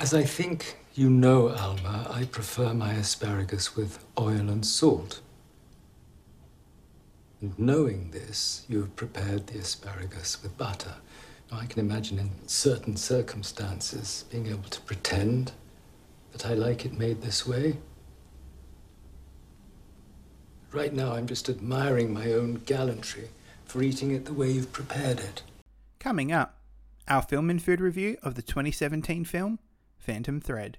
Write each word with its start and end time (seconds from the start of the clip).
As 0.00 0.14
I 0.14 0.22
think 0.22 0.78
you 0.94 1.10
know, 1.10 1.50
Alma, 1.50 2.10
I 2.10 2.24
prefer 2.24 2.72
my 2.72 2.94
asparagus 2.94 3.76
with 3.76 4.02
oil 4.18 4.48
and 4.48 4.64
salt. 4.64 5.20
And 7.42 7.56
knowing 7.58 8.10
this, 8.10 8.64
you 8.66 8.80
have 8.80 8.96
prepared 8.96 9.46
the 9.46 9.58
asparagus 9.58 10.42
with 10.42 10.56
butter. 10.56 10.94
Now, 11.52 11.58
I 11.58 11.66
can 11.66 11.80
imagine 11.80 12.18
in 12.18 12.30
certain 12.46 12.96
circumstances 12.96 14.24
being 14.30 14.46
able 14.46 14.70
to 14.70 14.80
pretend 14.80 15.52
that 16.32 16.46
I 16.46 16.54
like 16.54 16.86
it 16.86 16.98
made 16.98 17.20
this 17.20 17.46
way. 17.46 17.76
Right 20.72 20.94
now, 20.94 21.12
I'm 21.12 21.26
just 21.26 21.50
admiring 21.50 22.10
my 22.10 22.32
own 22.32 22.62
gallantry 22.64 23.28
for 23.66 23.82
eating 23.82 24.12
it 24.12 24.24
the 24.24 24.32
way 24.32 24.50
you've 24.50 24.72
prepared 24.72 25.20
it. 25.20 25.42
Coming 25.98 26.32
up, 26.32 26.56
our 27.06 27.20
film 27.20 27.50
and 27.50 27.62
food 27.62 27.82
review 27.82 28.16
of 28.22 28.34
the 28.34 28.42
2017 28.42 29.26
film 29.26 29.58
Phantom 30.00 30.40
Thread. 30.40 30.78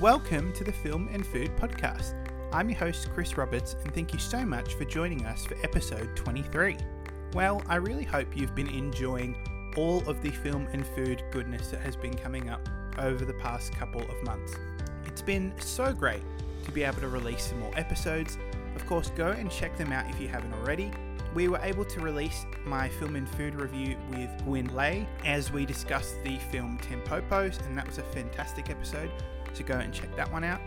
Welcome 0.00 0.52
to 0.54 0.64
the 0.64 0.72
Film 0.72 1.08
and 1.12 1.26
Food 1.26 1.54
Podcast. 1.56 2.14
I'm 2.50 2.70
your 2.70 2.78
host, 2.78 3.10
Chris 3.12 3.36
Roberts, 3.36 3.76
and 3.84 3.94
thank 3.94 4.14
you 4.14 4.18
so 4.18 4.44
much 4.44 4.74
for 4.74 4.84
joining 4.84 5.26
us 5.26 5.44
for 5.44 5.54
episode 5.62 6.16
23. 6.16 6.78
Well, 7.34 7.62
I 7.68 7.76
really 7.76 8.04
hope 8.04 8.34
you've 8.34 8.54
been 8.54 8.68
enjoying 8.68 9.36
all 9.76 10.06
of 10.08 10.22
the 10.22 10.30
film 10.30 10.68
and 10.72 10.86
food 10.86 11.22
goodness 11.30 11.68
that 11.68 11.80
has 11.80 11.96
been 11.96 12.14
coming 12.14 12.50
up 12.50 12.68
over 12.98 13.24
the 13.24 13.34
past 13.34 13.72
couple 13.72 14.02
of 14.02 14.22
months. 14.24 14.54
It's 15.06 15.22
been 15.22 15.52
so 15.58 15.92
great 15.92 16.22
to 16.64 16.72
be 16.72 16.82
able 16.82 17.00
to 17.00 17.08
release 17.08 17.46
some 17.46 17.60
more 17.60 17.72
episodes. 17.76 18.38
Of 18.74 18.86
course, 18.86 19.10
go 19.10 19.28
and 19.28 19.50
check 19.50 19.76
them 19.76 19.92
out 19.92 20.08
if 20.10 20.20
you 20.20 20.28
haven't 20.28 20.54
already. 20.54 20.90
We 21.34 21.48
were 21.48 21.58
able 21.62 21.84
to 21.86 22.00
release 22.00 22.46
my 22.64 22.88
film 22.88 23.16
and 23.16 23.28
food 23.28 23.54
review 23.56 23.96
with 24.10 24.30
Gwyn 24.44 24.72
Lay 24.74 25.06
as 25.24 25.50
we 25.50 25.66
discussed 25.66 26.14
the 26.22 26.38
film 26.50 26.78
Tampopo, 26.78 27.66
and 27.66 27.76
that 27.76 27.86
was 27.86 27.98
a 27.98 28.02
fantastic 28.02 28.70
episode, 28.70 29.10
so 29.52 29.64
go 29.64 29.74
and 29.74 29.92
check 29.92 30.14
that 30.16 30.30
one 30.30 30.44
out. 30.44 30.60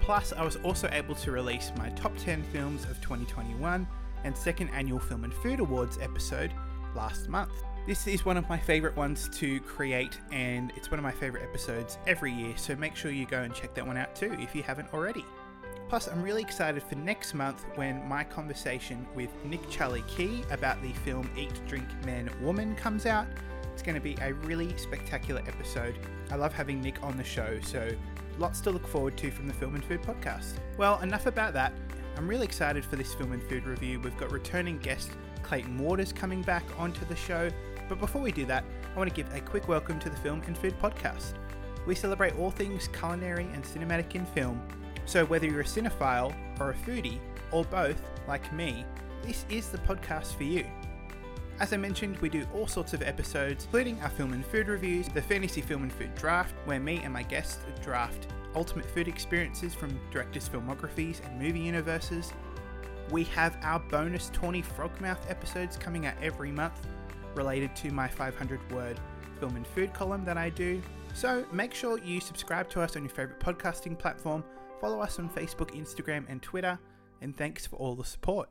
Plus, 0.00 0.32
I 0.32 0.42
was 0.42 0.56
also 0.56 0.88
able 0.92 1.14
to 1.16 1.30
release 1.30 1.70
my 1.76 1.90
top 1.90 2.16
10 2.16 2.42
films 2.52 2.84
of 2.84 3.00
2021 3.00 3.86
and 4.24 4.36
second 4.36 4.70
annual 4.70 4.98
Film 4.98 5.24
and 5.24 5.34
Food 5.34 5.60
Awards 5.60 5.98
episode 6.00 6.52
last 6.96 7.28
month. 7.28 7.52
This 7.88 8.06
is 8.06 8.22
one 8.22 8.36
of 8.36 8.46
my 8.50 8.58
favourite 8.58 8.94
ones 8.98 9.30
to 9.38 9.60
create, 9.60 10.20
and 10.30 10.74
it's 10.76 10.90
one 10.90 10.98
of 10.98 11.02
my 11.02 11.10
favourite 11.10 11.42
episodes 11.42 11.96
every 12.06 12.30
year, 12.30 12.54
so 12.54 12.76
make 12.76 12.94
sure 12.94 13.10
you 13.10 13.24
go 13.24 13.40
and 13.40 13.54
check 13.54 13.72
that 13.72 13.86
one 13.86 13.96
out 13.96 14.14
too 14.14 14.36
if 14.38 14.54
you 14.54 14.62
haven't 14.62 14.92
already. 14.92 15.24
Plus, 15.88 16.06
I'm 16.06 16.22
really 16.22 16.42
excited 16.42 16.82
for 16.82 16.96
next 16.96 17.32
month 17.32 17.64
when 17.76 18.06
my 18.06 18.24
conversation 18.24 19.06
with 19.14 19.30
Nick 19.46 19.70
Charlie 19.70 20.04
Key 20.06 20.42
about 20.50 20.82
the 20.82 20.92
film 21.02 21.30
Eat, 21.34 21.62
Drink, 21.66 21.86
Man, 22.04 22.28
Woman 22.42 22.76
comes 22.76 23.06
out. 23.06 23.26
It's 23.72 23.82
going 23.82 23.94
to 23.94 24.02
be 24.02 24.18
a 24.20 24.34
really 24.34 24.76
spectacular 24.76 25.40
episode. 25.48 25.98
I 26.30 26.36
love 26.36 26.52
having 26.52 26.82
Nick 26.82 27.02
on 27.02 27.16
the 27.16 27.24
show, 27.24 27.58
so 27.62 27.88
lots 28.38 28.60
to 28.60 28.70
look 28.70 28.86
forward 28.86 29.16
to 29.16 29.30
from 29.30 29.46
the 29.46 29.54
Film 29.54 29.76
and 29.76 29.84
Food 29.84 30.02
podcast. 30.02 30.58
Well, 30.76 31.00
enough 31.00 31.24
about 31.24 31.54
that. 31.54 31.72
I'm 32.18 32.28
really 32.28 32.44
excited 32.44 32.84
for 32.84 32.96
this 32.96 33.14
film 33.14 33.32
and 33.32 33.42
food 33.44 33.64
review. 33.64 33.98
We've 33.98 34.18
got 34.18 34.30
returning 34.30 34.76
guest 34.76 35.08
Clayton 35.42 35.78
Waters 35.78 36.12
coming 36.12 36.42
back 36.42 36.64
onto 36.78 37.06
the 37.06 37.16
show. 37.16 37.48
But 37.88 38.00
before 38.00 38.20
we 38.20 38.32
do 38.32 38.44
that, 38.46 38.64
I 38.94 38.98
want 38.98 39.08
to 39.08 39.16
give 39.16 39.32
a 39.34 39.40
quick 39.40 39.66
welcome 39.66 39.98
to 40.00 40.10
the 40.10 40.16
Film 40.16 40.42
and 40.46 40.56
Food 40.56 40.78
Podcast. 40.78 41.32
We 41.86 41.94
celebrate 41.94 42.38
all 42.38 42.50
things 42.50 42.88
culinary 42.88 43.48
and 43.54 43.64
cinematic 43.64 44.14
in 44.14 44.26
film, 44.26 44.60
so 45.06 45.24
whether 45.24 45.46
you're 45.46 45.62
a 45.62 45.64
cinephile 45.64 46.34
or 46.60 46.70
a 46.70 46.74
foodie, 46.74 47.18
or 47.50 47.64
both, 47.64 48.00
like 48.26 48.52
me, 48.52 48.84
this 49.22 49.46
is 49.48 49.70
the 49.70 49.78
podcast 49.78 50.36
for 50.36 50.44
you. 50.44 50.66
As 51.60 51.72
I 51.72 51.78
mentioned, 51.78 52.18
we 52.18 52.28
do 52.28 52.46
all 52.54 52.66
sorts 52.66 52.92
of 52.92 53.02
episodes, 53.02 53.64
including 53.64 53.98
our 54.02 54.10
film 54.10 54.34
and 54.34 54.44
food 54.44 54.68
reviews, 54.68 55.08
the 55.08 55.22
Fantasy 55.22 55.62
Film 55.62 55.82
and 55.82 55.92
Food 55.92 56.14
Draft, 56.14 56.54
where 56.66 56.78
me 56.78 57.00
and 57.02 57.12
my 57.12 57.22
guests 57.22 57.58
draft 57.82 58.26
ultimate 58.54 58.86
food 58.90 59.08
experiences 59.08 59.74
from 59.74 59.98
directors' 60.10 60.48
filmographies 60.48 61.24
and 61.24 61.40
movie 61.40 61.60
universes. 61.60 62.32
We 63.10 63.24
have 63.24 63.56
our 63.62 63.80
bonus 63.80 64.30
Tawny 64.34 64.62
Frogmouth 64.62 65.30
episodes 65.30 65.76
coming 65.76 66.06
out 66.06 66.14
every 66.22 66.52
month, 66.52 66.86
related 67.38 67.74
to 67.76 67.92
my 67.92 68.08
500 68.08 68.72
word 68.72 68.98
film 69.38 69.54
and 69.54 69.64
food 69.64 69.94
column 69.94 70.24
that 70.24 70.36
I 70.36 70.50
do. 70.50 70.82
So 71.14 71.46
make 71.52 71.72
sure 71.72 71.98
you 72.00 72.20
subscribe 72.20 72.68
to 72.70 72.82
us 72.82 72.96
on 72.96 73.02
your 73.02 73.10
favourite 73.10 73.38
podcasting 73.38 73.96
platform, 73.96 74.42
follow 74.80 75.00
us 75.00 75.20
on 75.20 75.30
Facebook, 75.30 75.70
Instagram, 75.70 76.24
and 76.28 76.42
Twitter, 76.42 76.76
and 77.20 77.36
thanks 77.36 77.64
for 77.64 77.76
all 77.76 77.94
the 77.94 78.04
support. 78.04 78.48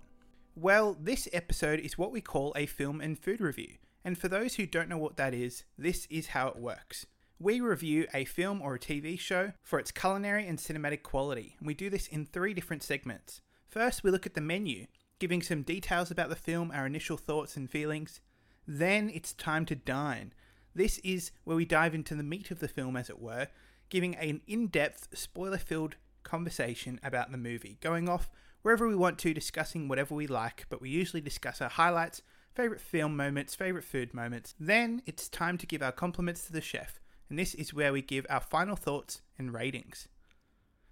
Well, 0.56 0.98
this 1.00 1.28
episode 1.34 1.82
is 1.82 1.98
what 1.98 2.14
we 2.14 2.22
call 2.22 2.54
a 2.56 2.66
film 2.66 3.02
and 3.02 3.20
food 3.20 3.42
review. 3.42 3.74
And 4.06 4.18
for 4.18 4.30
those 4.30 4.56
who 4.56 4.66
don't 4.66 4.88
know 4.88 4.98
what 4.98 5.18
that 5.18 5.34
is, 5.34 5.66
this 5.78 6.08
is 6.10 6.28
how 6.28 6.48
it 6.48 6.56
works. 6.56 7.06
We 7.40 7.60
review 7.60 8.08
a 8.14 8.24
film 8.24 8.62
or 8.62 8.76
a 8.76 8.80
TV 8.80 9.20
show 9.20 9.52
for 9.62 9.80
its 9.80 9.92
culinary 9.92 10.48
and 10.48 10.58
cinematic 10.58 11.04
quality. 11.04 11.56
And 11.60 11.68
we 11.68 11.74
do 11.74 11.90
this 11.90 12.08
in 12.08 12.26
three 12.26 12.54
different 12.54 12.84
segments. 12.84 13.42
First, 13.68 14.02
we 14.02 14.12
look 14.12 14.26
at 14.26 14.34
the 14.34 14.42
menu, 14.42 14.88
giving 15.20 15.42
some 15.42 15.62
details 15.62 16.10
about 16.10 16.30
the 16.30 16.38
film, 16.38 16.72
our 16.74 16.86
initial 16.86 17.18
thoughts 17.18 17.58
and 17.58 17.70
feelings. 17.70 18.22
Then 18.68 19.10
it's 19.14 19.34
time 19.34 19.66
to 19.68 19.76
dine. 19.76 20.34
This 20.76 21.00
is 21.00 21.32
where 21.46 21.56
we 21.56 21.66
dive 21.66 21.96
into 21.96 22.14
the 22.16 22.24
meat 22.24 22.52
of 22.52 22.60
the 22.60 22.68
film, 22.68 22.98
as 22.98 23.10
it 23.10 23.22
were, 23.22 23.48
giving 23.90 24.16
an 24.16 24.42
in 24.46 24.68
depth, 24.68 25.08
spoiler 25.14 25.58
filled 25.58 25.96
conversation 26.24 27.00
about 27.02 27.32
the 27.32 27.38
movie, 27.38 27.78
going 27.82 28.10
off 28.10 28.30
wherever 28.62 28.88
we 28.88 28.96
want 28.96 29.18
to, 29.20 29.34
discussing 29.34 29.88
whatever 29.88 30.14
we 30.14 30.28
like, 30.28 30.66
but 30.70 30.82
we 30.82 30.90
usually 30.90 31.22
discuss 31.22 31.62
our 31.62 31.70
highlights, 31.70 32.22
favourite 32.54 32.82
film 32.82 33.16
moments, 33.16 33.56
favourite 33.56 33.86
food 33.86 34.14
moments. 34.14 34.54
Then 34.60 35.02
it's 35.06 35.30
time 35.30 35.58
to 35.60 35.66
give 35.66 35.82
our 35.82 35.94
compliments 35.94 36.46
to 36.46 36.52
the 36.52 36.62
chef, 36.62 37.00
and 37.30 37.40
this 37.40 37.54
is 37.56 37.74
where 37.74 37.94
we 37.94 38.02
give 38.02 38.26
our 38.30 38.42
final 38.42 38.76
thoughts 38.76 39.22
and 39.38 39.54
ratings. 39.54 40.10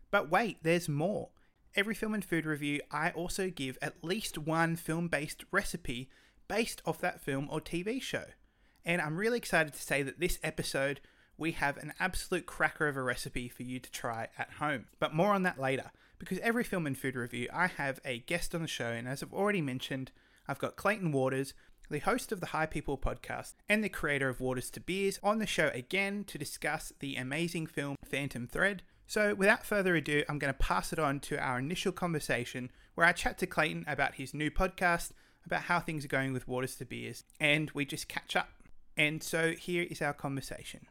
But 0.09 0.31
wait, 0.31 0.59
there's 0.63 0.87
more. 0.87 1.31
Every 1.75 1.93
film 1.93 2.13
and 2.13 2.23
food 2.23 2.45
review, 2.45 2.79
I 2.89 3.09
also 3.09 3.49
give 3.49 3.77
at 3.81 4.01
least 4.01 4.37
one 4.37 4.77
film 4.77 5.09
based 5.09 5.43
recipe 5.51 6.09
based 6.47 6.81
off 6.85 6.99
that 6.99 7.21
film 7.21 7.47
or 7.51 7.59
TV 7.59 8.01
show. 8.01 8.25
And 8.83 9.01
I'm 9.01 9.17
really 9.17 9.37
excited 9.37 9.73
to 9.73 9.81
say 9.81 10.03
that 10.03 10.19
this 10.19 10.39
episode 10.43 11.01
we 11.37 11.51
have 11.51 11.77
an 11.77 11.93
absolute 11.99 12.45
cracker 12.45 12.87
of 12.87 12.95
a 12.95 13.01
recipe 13.01 13.49
for 13.49 13.63
you 13.63 13.79
to 13.79 13.91
try 13.91 14.29
at 14.37 14.51
home. 14.51 14.85
But 14.99 15.13
more 15.13 15.33
on 15.33 15.43
that 15.43 15.59
later, 15.59 15.91
because 16.17 16.39
every 16.39 16.63
film 16.63 16.87
and 16.87 16.97
food 16.97 17.15
review 17.15 17.49
I 17.53 17.67
have 17.67 17.99
a 18.05 18.19
guest 18.19 18.55
on 18.55 18.61
the 18.61 18.67
show, 18.67 18.87
and 18.87 19.07
as 19.07 19.21
I've 19.21 19.33
already 19.33 19.61
mentioned, 19.61 20.11
I've 20.47 20.59
got 20.59 20.75
Clayton 20.75 21.11
Waters, 21.11 21.53
the 21.89 21.99
host 21.99 22.31
of 22.31 22.39
the 22.39 22.47
High 22.47 22.65
People 22.65 22.97
podcast 22.97 23.53
and 23.67 23.83
the 23.83 23.89
creator 23.89 24.29
of 24.29 24.39
Waters 24.39 24.69
to 24.71 24.79
Beers, 24.79 25.19
on 25.21 25.39
the 25.39 25.45
show 25.45 25.69
again 25.73 26.23
to 26.25 26.37
discuss 26.37 26.93
the 26.99 27.15
amazing 27.15 27.67
film 27.67 27.95
Phantom 28.05 28.47
Thread. 28.47 28.83
So, 29.07 29.35
without 29.35 29.65
further 29.65 29.95
ado, 29.95 30.23
I'm 30.27 30.39
going 30.39 30.53
to 30.53 30.59
pass 30.59 30.91
it 30.91 30.97
on 30.97 31.19
to 31.21 31.37
our 31.37 31.59
initial 31.59 31.91
conversation 31.91 32.71
where 32.95 33.05
I 33.05 33.11
chat 33.11 33.37
to 33.39 33.45
Clayton 33.45 33.85
about 33.87 34.15
his 34.15 34.33
new 34.33 34.49
podcast 34.49 35.11
about 35.45 35.63
how 35.63 35.79
things 35.79 36.03
are 36.05 36.09
going 36.09 36.33
with 36.33 36.47
Waters 36.47 36.75
to 36.75 36.85
Beers, 36.85 37.23
and 37.39 37.71
we 37.71 37.85
just 37.85 38.07
catch 38.07 38.35
up. 38.35 38.49
And 38.97 39.21
so 39.21 39.51
here 39.51 39.85
is 39.89 40.01
our 40.01 40.13
conversation. 40.13 40.87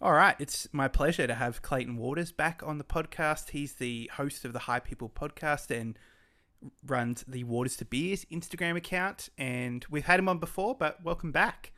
All 0.00 0.12
right, 0.12 0.36
it's 0.38 0.68
my 0.72 0.88
pleasure 0.88 1.26
to 1.26 1.34
have 1.34 1.62
Clayton 1.62 1.96
Waters 1.96 2.30
back 2.30 2.62
on 2.64 2.78
the 2.78 2.84
podcast. 2.84 3.50
He's 3.50 3.74
the 3.74 4.10
host 4.14 4.44
of 4.44 4.52
the 4.52 4.60
High 4.60 4.80
People 4.80 5.08
podcast 5.08 5.70
and 5.70 5.98
runs 6.86 7.24
the 7.26 7.44
Waters 7.44 7.76
to 7.78 7.86
Beers 7.86 8.26
Instagram 8.26 8.76
account. 8.76 9.30
And 9.38 9.86
we've 9.90 10.04
had 10.04 10.20
him 10.20 10.28
on 10.28 10.38
before, 10.38 10.74
but 10.74 11.02
welcome 11.02 11.32
back. 11.32 11.72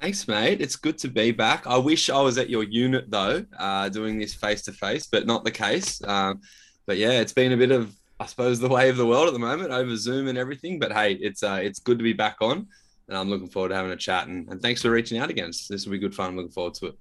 Thanks, 0.00 0.26
mate. 0.28 0.60
It's 0.60 0.76
good 0.76 0.98
to 0.98 1.08
be 1.08 1.30
back. 1.30 1.66
I 1.66 1.78
wish 1.78 2.10
I 2.10 2.20
was 2.20 2.38
at 2.38 2.50
your 2.50 2.64
unit 2.64 3.10
though, 3.10 3.46
uh, 3.58 3.88
doing 3.88 4.18
this 4.18 4.34
face 4.34 4.62
to 4.62 4.72
face, 4.72 5.06
but 5.06 5.26
not 5.26 5.44
the 5.44 5.50
case. 5.50 6.02
Um, 6.04 6.40
but 6.86 6.98
yeah, 6.98 7.20
it's 7.20 7.32
been 7.32 7.52
a 7.52 7.56
bit 7.56 7.70
of 7.70 7.94
I 8.18 8.26
suppose 8.26 8.60
the 8.60 8.68
way 8.68 8.88
of 8.88 8.96
the 8.96 9.06
world 9.06 9.26
at 9.26 9.32
the 9.32 9.38
moment 9.38 9.72
over 9.72 9.96
Zoom 9.96 10.28
and 10.28 10.38
everything. 10.38 10.78
But 10.78 10.92
hey, 10.92 11.14
it's 11.14 11.42
uh, 11.42 11.60
it's 11.62 11.78
good 11.78 11.98
to 11.98 12.04
be 12.04 12.12
back 12.12 12.36
on, 12.40 12.66
and 13.08 13.16
I'm 13.16 13.28
looking 13.28 13.48
forward 13.48 13.70
to 13.70 13.76
having 13.76 13.92
a 13.92 13.96
chat. 13.96 14.26
And, 14.26 14.48
and 14.48 14.60
thanks 14.60 14.82
for 14.82 14.90
reaching 14.90 15.18
out 15.18 15.30
again. 15.30 15.50
This 15.68 15.84
will 15.84 15.92
be 15.92 15.98
good 15.98 16.14
fun. 16.14 16.30
I'm 16.30 16.36
looking 16.36 16.52
forward 16.52 16.74
to 16.74 16.86
it. 16.86 16.98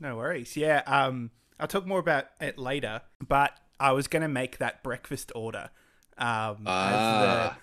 No 0.00 0.16
worries. 0.16 0.56
Yeah, 0.56 0.82
um, 0.86 1.30
I'll 1.58 1.68
talk 1.68 1.86
more 1.86 2.00
about 2.00 2.26
it 2.40 2.58
later. 2.58 3.02
But 3.26 3.52
I 3.78 3.92
was 3.92 4.08
going 4.08 4.22
to 4.22 4.28
make 4.28 4.58
that 4.58 4.82
breakfast 4.82 5.32
order. 5.34 5.70
Um, 6.18 6.64
ah, 6.66 7.56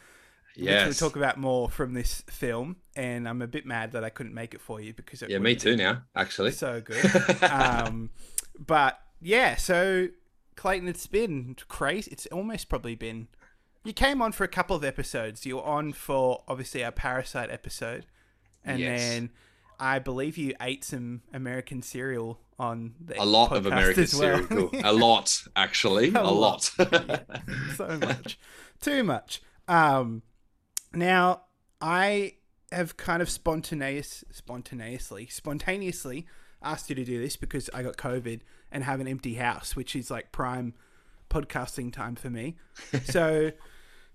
yes. 0.55 0.85
We'll 0.85 1.09
talk 1.09 1.15
about 1.15 1.37
more 1.37 1.69
from 1.69 1.93
this 1.93 2.23
film, 2.29 2.77
and 2.95 3.27
I'm 3.27 3.41
a 3.41 3.47
bit 3.47 3.65
mad 3.65 3.91
that 3.91 4.03
I 4.03 4.09
couldn't 4.09 4.33
make 4.33 4.53
it 4.53 4.61
for 4.61 4.81
you 4.81 4.93
because 4.93 5.21
it 5.21 5.29
yeah, 5.29 5.39
me 5.39 5.55
too. 5.55 5.75
Now, 5.75 6.03
actually, 6.15 6.51
so 6.51 6.81
good. 6.81 7.43
um, 7.51 8.09
but 8.57 8.99
yeah, 9.21 9.55
so 9.55 10.07
Clayton, 10.57 10.87
it's 10.89 11.07
been 11.07 11.55
crazy. 11.69 12.11
It's 12.11 12.25
almost 12.27 12.67
probably 12.67 12.95
been. 12.95 13.27
You 13.85 13.93
came 13.93 14.21
on 14.21 14.33
for 14.33 14.43
a 14.43 14.49
couple 14.49 14.75
of 14.75 14.83
episodes. 14.83 15.45
You 15.45 15.55
were 15.57 15.63
on 15.63 15.93
for 15.93 16.43
obviously 16.49 16.83
our 16.83 16.91
Parasite 16.91 17.49
episode, 17.49 18.05
and 18.65 18.79
Yes. 18.81 18.99
then 18.99 19.29
I 19.79 19.99
believe 19.99 20.37
you 20.37 20.53
ate 20.59 20.83
some 20.83 21.21
American 21.33 21.81
cereal 21.81 22.41
on 22.59 22.95
the 22.99 23.21
a 23.21 23.23
lot 23.23 23.55
of 23.55 23.65
American 23.67 24.07
well. 24.19 24.43
cereal. 24.47 24.69
a 24.83 24.91
lot, 25.05 25.43
actually. 25.55 26.11
A 26.13 26.21
A, 26.21 26.23
lot. 26.23 26.71
Yeah, 26.79 27.19
so 27.75 27.97
much, 27.99 28.39
too 28.81 29.03
much. 29.03 29.41
Um, 29.69 30.23
now 30.93 31.43
I 31.79 32.33
have 32.71 32.97
kind 32.97 33.21
of 33.21 33.29
spontaneous, 33.29 34.23
spontaneously, 34.31 35.27
spontaneously 35.27 36.25
asked 36.63 36.89
you 36.89 36.95
to 36.95 37.05
do 37.05 37.21
this 37.21 37.35
because 37.37 37.69
I 37.73 37.83
got 37.83 37.95
COVID 37.97 38.41
and 38.71 38.83
have 38.83 38.99
an 38.99 39.07
empty 39.07 39.35
house, 39.35 39.75
which 39.75 39.95
is 39.95 40.09
like 40.11 40.31
prime 40.31 40.73
podcasting 41.29 41.91
time 41.93 42.15
for 42.15 42.29
me. 42.29 42.55
So. 43.05 43.51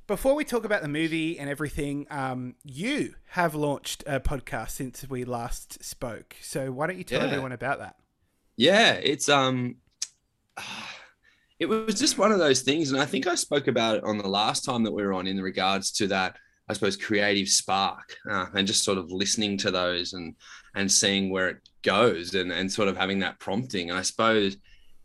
Before 0.09 0.35
we 0.35 0.45
talk 0.45 0.65
about 0.65 0.83
the 0.83 0.89
movie 0.89 1.39
and 1.39 1.49
everything, 1.49 2.09
um, 2.11 2.57
you 2.65 3.15
have 3.31 3.55
launched 3.55 4.03
a 4.05 4.19
podcast 4.19 4.71
since 4.71 5.09
we 5.09 5.25
last 5.25 5.83
spoke. 5.83 6.35
So 6.43 6.73
why 6.73 6.89
don't 6.89 6.99
you 6.99 7.05
tell 7.05 7.21
Yeah. 7.21 7.27
everyone 7.29 7.53
about 7.53 7.79
that? 7.79 7.95
Yeah, 8.57 8.95
it's 8.95 9.29
um 9.29 9.77
it 11.59 11.67
was 11.67 11.99
just 11.99 12.19
one 12.19 12.33
of 12.33 12.39
those 12.41 12.63
things 12.63 12.91
and 12.91 13.01
I 13.01 13.05
think 13.07 13.27
I 13.27 13.37
spoke 13.37 13.69
about 13.69 13.97
it 13.97 14.05
on 14.05 14.19
the 14.19 14.29
last 14.29 14.65
time 14.65 14.83
that 14.85 14.93
we 14.93 15.03
were 15.03 15.13
on 15.13 15.27
in 15.27 15.41
regards 15.41 15.93
to 15.93 16.09
that 16.09 16.37
I 16.69 16.73
suppose 16.75 16.97
creative 16.97 17.49
spark 17.49 18.17
uh, 18.31 18.47
and 18.55 18.67
just 18.67 18.85
sort 18.85 18.99
of 18.99 19.11
listening 19.13 19.57
to 19.59 19.71
those 19.71 20.13
and 20.15 20.35
and 20.75 20.91
seeing 20.91 21.31
where 21.31 21.49
it 21.49 21.59
goes 21.83 22.35
and 22.35 22.53
and 22.53 22.71
sort 22.71 22.89
of 22.89 22.97
having 22.97 23.21
that 23.21 23.39
prompting 23.39 23.91
and 23.91 23.99
I 23.99 24.03
suppose 24.03 24.57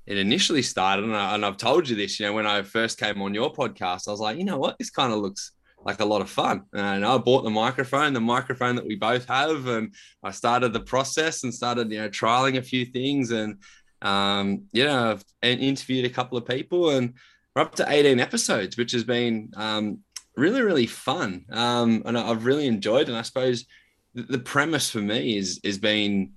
it 0.05 0.17
initially 0.17 0.61
started 0.61 1.05
and, 1.05 1.15
I, 1.15 1.35
and 1.35 1.45
I've 1.45 1.57
told 1.57 1.89
you 1.89 1.95
this 1.95 2.19
you 2.19 2.25
know 2.25 2.33
when 2.33 2.47
I 2.47 2.61
first 2.61 2.99
came 2.99 3.21
on 3.21 3.33
your 3.33 3.51
podcast 3.51 4.07
I 4.07 4.11
was 4.11 4.19
like 4.19 4.37
you 4.37 4.45
know 4.45 4.57
what 4.57 4.77
this 4.77 4.89
kind 4.89 5.11
of 5.11 5.19
looks 5.19 5.51
like 5.83 5.99
a 5.99 6.05
lot 6.05 6.21
of 6.21 6.29
fun 6.29 6.63
and 6.73 7.05
I 7.05 7.17
bought 7.17 7.43
the 7.43 7.49
microphone 7.49 8.13
the 8.13 8.21
microphone 8.21 8.75
that 8.75 8.85
we 8.85 8.95
both 8.95 9.25
have 9.27 9.67
and 9.67 9.93
I 10.23 10.31
started 10.31 10.73
the 10.73 10.81
process 10.81 11.43
and 11.43 11.53
started 11.53 11.91
you 11.91 11.99
know 11.99 12.09
trialing 12.09 12.57
a 12.57 12.61
few 12.61 12.85
things 12.85 13.31
and 13.31 13.57
um, 14.01 14.65
you 14.71 14.83
know, 14.83 15.11
I've 15.11 15.25
interviewed 15.41 16.05
a 16.05 16.09
couple 16.09 16.37
of 16.37 16.45
people 16.45 16.91
and 16.91 17.13
we're 17.55 17.61
up 17.61 17.75
to 17.75 17.89
18 17.89 18.19
episodes, 18.19 18.77
which 18.77 18.91
has 18.91 19.03
been 19.03 19.51
um, 19.55 19.99
really, 20.35 20.61
really 20.61 20.85
fun. 20.85 21.45
Um, 21.51 22.03
and 22.05 22.17
I've 22.17 22.45
really 22.45 22.67
enjoyed. 22.67 23.07
And 23.07 23.17
I 23.17 23.23
suppose 23.23 23.65
the, 24.23 24.39
premise 24.39 24.89
for 24.89 24.99
me 24.99 25.37
is 25.37 25.59
is 25.63 25.77
been 25.77 26.33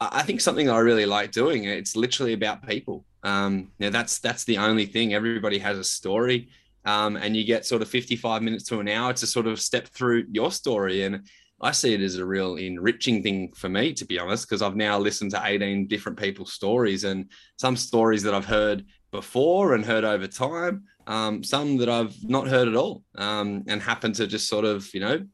I 0.00 0.22
think 0.22 0.40
something 0.40 0.70
I 0.70 0.78
really 0.78 1.06
like 1.06 1.32
doing. 1.32 1.64
It's 1.64 1.96
literally 1.96 2.32
about 2.32 2.66
people. 2.66 3.04
Um, 3.24 3.72
you 3.78 3.86
know, 3.86 3.90
that's 3.90 4.20
that's 4.20 4.44
the 4.44 4.58
only 4.58 4.86
thing. 4.86 5.12
Everybody 5.12 5.58
has 5.58 5.78
a 5.78 5.84
story. 5.84 6.48
Um, 6.84 7.16
and 7.16 7.36
you 7.36 7.44
get 7.44 7.66
sort 7.66 7.82
of 7.82 7.88
55 7.88 8.40
minutes 8.40 8.64
to 8.64 8.80
an 8.80 8.88
hour 8.88 9.12
to 9.12 9.26
sort 9.26 9.46
of 9.46 9.60
step 9.60 9.88
through 9.88 10.24
your 10.30 10.50
story. 10.50 11.02
And 11.02 11.26
I 11.60 11.72
see 11.72 11.92
it 11.92 12.00
as 12.00 12.16
a 12.16 12.24
real 12.24 12.56
enriching 12.56 13.22
thing 13.22 13.52
for 13.52 13.68
me, 13.68 13.92
to 13.94 14.06
be 14.06 14.18
honest, 14.18 14.48
because 14.48 14.62
I've 14.62 14.76
now 14.76 14.98
listened 14.98 15.32
to 15.32 15.42
18 15.44 15.88
different 15.88 16.18
people's 16.18 16.52
stories 16.52 17.04
and 17.04 17.26
some 17.58 17.76
stories 17.76 18.22
that 18.22 18.32
I've 18.32 18.46
heard 18.46 18.86
before 19.10 19.74
and 19.74 19.84
heard 19.84 20.04
over 20.04 20.28
time, 20.28 20.84
um, 21.06 21.42
some 21.42 21.76
that 21.78 21.88
I've 21.88 22.14
not 22.22 22.46
heard 22.46 22.68
at 22.68 22.76
all, 22.76 23.02
um, 23.16 23.64
and 23.66 23.82
happen 23.82 24.12
to 24.14 24.26
just 24.26 24.48
sort 24.48 24.64
of, 24.64 24.88
you 24.94 25.00
know, 25.00 25.26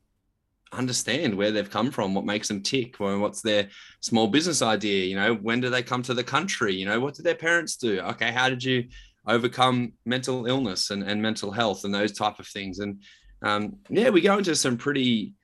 understand 0.75 1.35
where 1.35 1.51
they've 1.51 1.71
come 1.71 1.91
from, 1.91 2.15
what 2.15 2.25
makes 2.25 2.49
them 2.49 2.63
tick, 2.63 2.99
what's 2.99 3.43
their 3.43 3.69
small 4.01 4.29
business 4.29 4.63
idea, 4.63 5.07
you 5.07 5.17
know, 5.17 5.35
when 5.35 5.61
do 5.61 5.71
they 5.71 5.83
come 5.83 6.03
to 6.03 6.15
the 6.15 6.25
country, 6.25 6.75
you 6.75 6.87
know, 6.87 7.01
what 7.01 7.15
did 7.15 7.25
their 7.25 7.35
parents 7.35 7.77
do? 7.77 8.01
Okay, 8.01 8.31
how 8.31 8.49
did 8.49 8.63
you 8.63 8.89
overcome 9.27 9.93
mental 10.05 10.47
illness 10.47 10.91
and, 10.91 11.03
and 11.03 11.21
mental 11.21 11.51
health 11.51 11.85
and 11.85 11.95
those 11.95 12.13
type 12.13 12.39
of 12.39 12.47
things? 12.47 12.79
And 12.79 13.03
um, 13.43 13.77
yeah, 13.89 14.11
we 14.11 14.21
go 14.21 14.39
into 14.39 14.55
some 14.55 14.77
pretty 14.77 15.35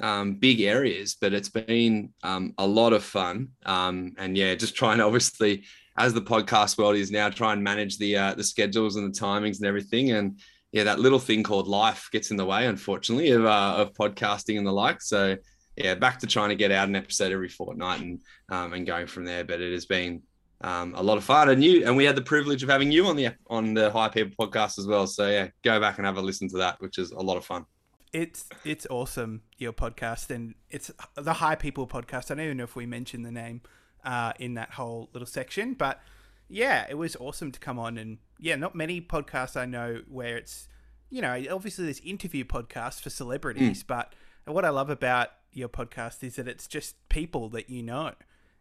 um, 0.00 0.34
big 0.34 0.60
areas, 0.60 1.16
but 1.20 1.32
it's 1.32 1.48
been 1.48 2.12
um, 2.22 2.54
a 2.58 2.66
lot 2.66 2.92
of 2.92 3.02
fun. 3.02 3.48
Um, 3.66 4.14
and 4.18 4.36
yeah, 4.36 4.54
just 4.54 4.76
trying 4.76 4.98
to 4.98 5.04
obviously, 5.04 5.64
as 5.96 6.14
the 6.14 6.20
podcast 6.22 6.78
world 6.78 6.96
is 6.96 7.10
now, 7.10 7.28
try 7.28 7.52
and 7.52 7.62
manage 7.62 7.98
the 7.98 8.16
uh, 8.16 8.34
the 8.34 8.44
schedules 8.44 8.96
and 8.96 9.12
the 9.12 9.18
timings 9.18 9.58
and 9.58 9.66
everything. 9.66 10.12
And 10.12 10.38
yeah, 10.72 10.84
that 10.84 11.00
little 11.00 11.18
thing 11.18 11.42
called 11.42 11.66
life 11.66 12.08
gets 12.12 12.30
in 12.30 12.36
the 12.36 12.44
way, 12.44 12.66
unfortunately, 12.66 13.30
of 13.30 13.44
uh, 13.44 13.74
of 13.78 13.94
podcasting 13.94 14.58
and 14.58 14.66
the 14.66 14.72
like. 14.72 15.00
So 15.00 15.36
yeah, 15.76 15.94
back 15.94 16.18
to 16.20 16.26
trying 16.26 16.50
to 16.50 16.56
get 16.56 16.72
out 16.72 16.88
an 16.88 16.96
episode 16.96 17.32
every 17.32 17.48
fortnight 17.48 18.00
and 18.00 18.20
um, 18.48 18.72
and 18.72 18.86
going 18.86 19.06
from 19.06 19.24
there. 19.24 19.44
But 19.44 19.60
it 19.60 19.72
has 19.72 19.86
been 19.86 20.22
um, 20.60 20.94
a 20.94 21.02
lot 21.02 21.16
of 21.16 21.24
fun, 21.24 21.48
and 21.48 21.62
you 21.62 21.86
and 21.86 21.96
we 21.96 22.04
had 22.04 22.16
the 22.16 22.22
privilege 22.22 22.62
of 22.62 22.68
having 22.68 22.92
you 22.92 23.06
on 23.06 23.16
the 23.16 23.30
on 23.48 23.74
the 23.74 23.90
High 23.90 24.08
People 24.08 24.46
podcast 24.46 24.78
as 24.78 24.86
well. 24.86 25.06
So 25.06 25.28
yeah, 25.28 25.48
go 25.62 25.80
back 25.80 25.98
and 25.98 26.06
have 26.06 26.18
a 26.18 26.22
listen 26.22 26.48
to 26.50 26.58
that, 26.58 26.80
which 26.80 26.98
is 26.98 27.12
a 27.12 27.20
lot 27.20 27.36
of 27.36 27.44
fun. 27.44 27.64
It's 28.12 28.46
it's 28.64 28.86
awesome 28.90 29.42
your 29.56 29.72
podcast 29.72 30.30
and 30.30 30.54
it's 30.70 30.90
the 31.14 31.34
High 31.34 31.54
People 31.54 31.86
podcast. 31.86 32.30
I 32.30 32.34
don't 32.34 32.44
even 32.44 32.56
know 32.58 32.64
if 32.64 32.76
we 32.76 32.86
mentioned 32.86 33.24
the 33.24 33.32
name 33.32 33.62
uh, 34.04 34.32
in 34.38 34.54
that 34.54 34.72
whole 34.72 35.08
little 35.12 35.26
section, 35.26 35.74
but 35.74 36.00
yeah, 36.48 36.86
it 36.88 36.96
was 36.98 37.16
awesome 37.16 37.52
to 37.52 37.60
come 37.60 37.78
on 37.78 37.98
and 37.98 38.18
yeah, 38.38 38.56
not 38.56 38.74
many 38.74 39.00
podcasts 39.00 39.56
I 39.56 39.66
know 39.66 40.02
where 40.08 40.36
it's 40.36 40.68
you 41.10 41.22
know 41.22 41.42
obviously 41.50 41.84
there's 41.84 42.00
interview 42.00 42.44
podcasts 42.44 43.00
for 43.00 43.10
celebrities, 43.10 43.82
but 43.82 44.14
what 44.46 44.64
I 44.64 44.70
love 44.70 44.90
about 44.90 45.28
your 45.52 45.68
podcast 45.68 46.22
is 46.22 46.36
that 46.36 46.46
it's 46.48 46.66
just 46.66 46.96
people 47.08 47.48
that 47.50 47.68
you 47.70 47.82
know, 47.82 48.12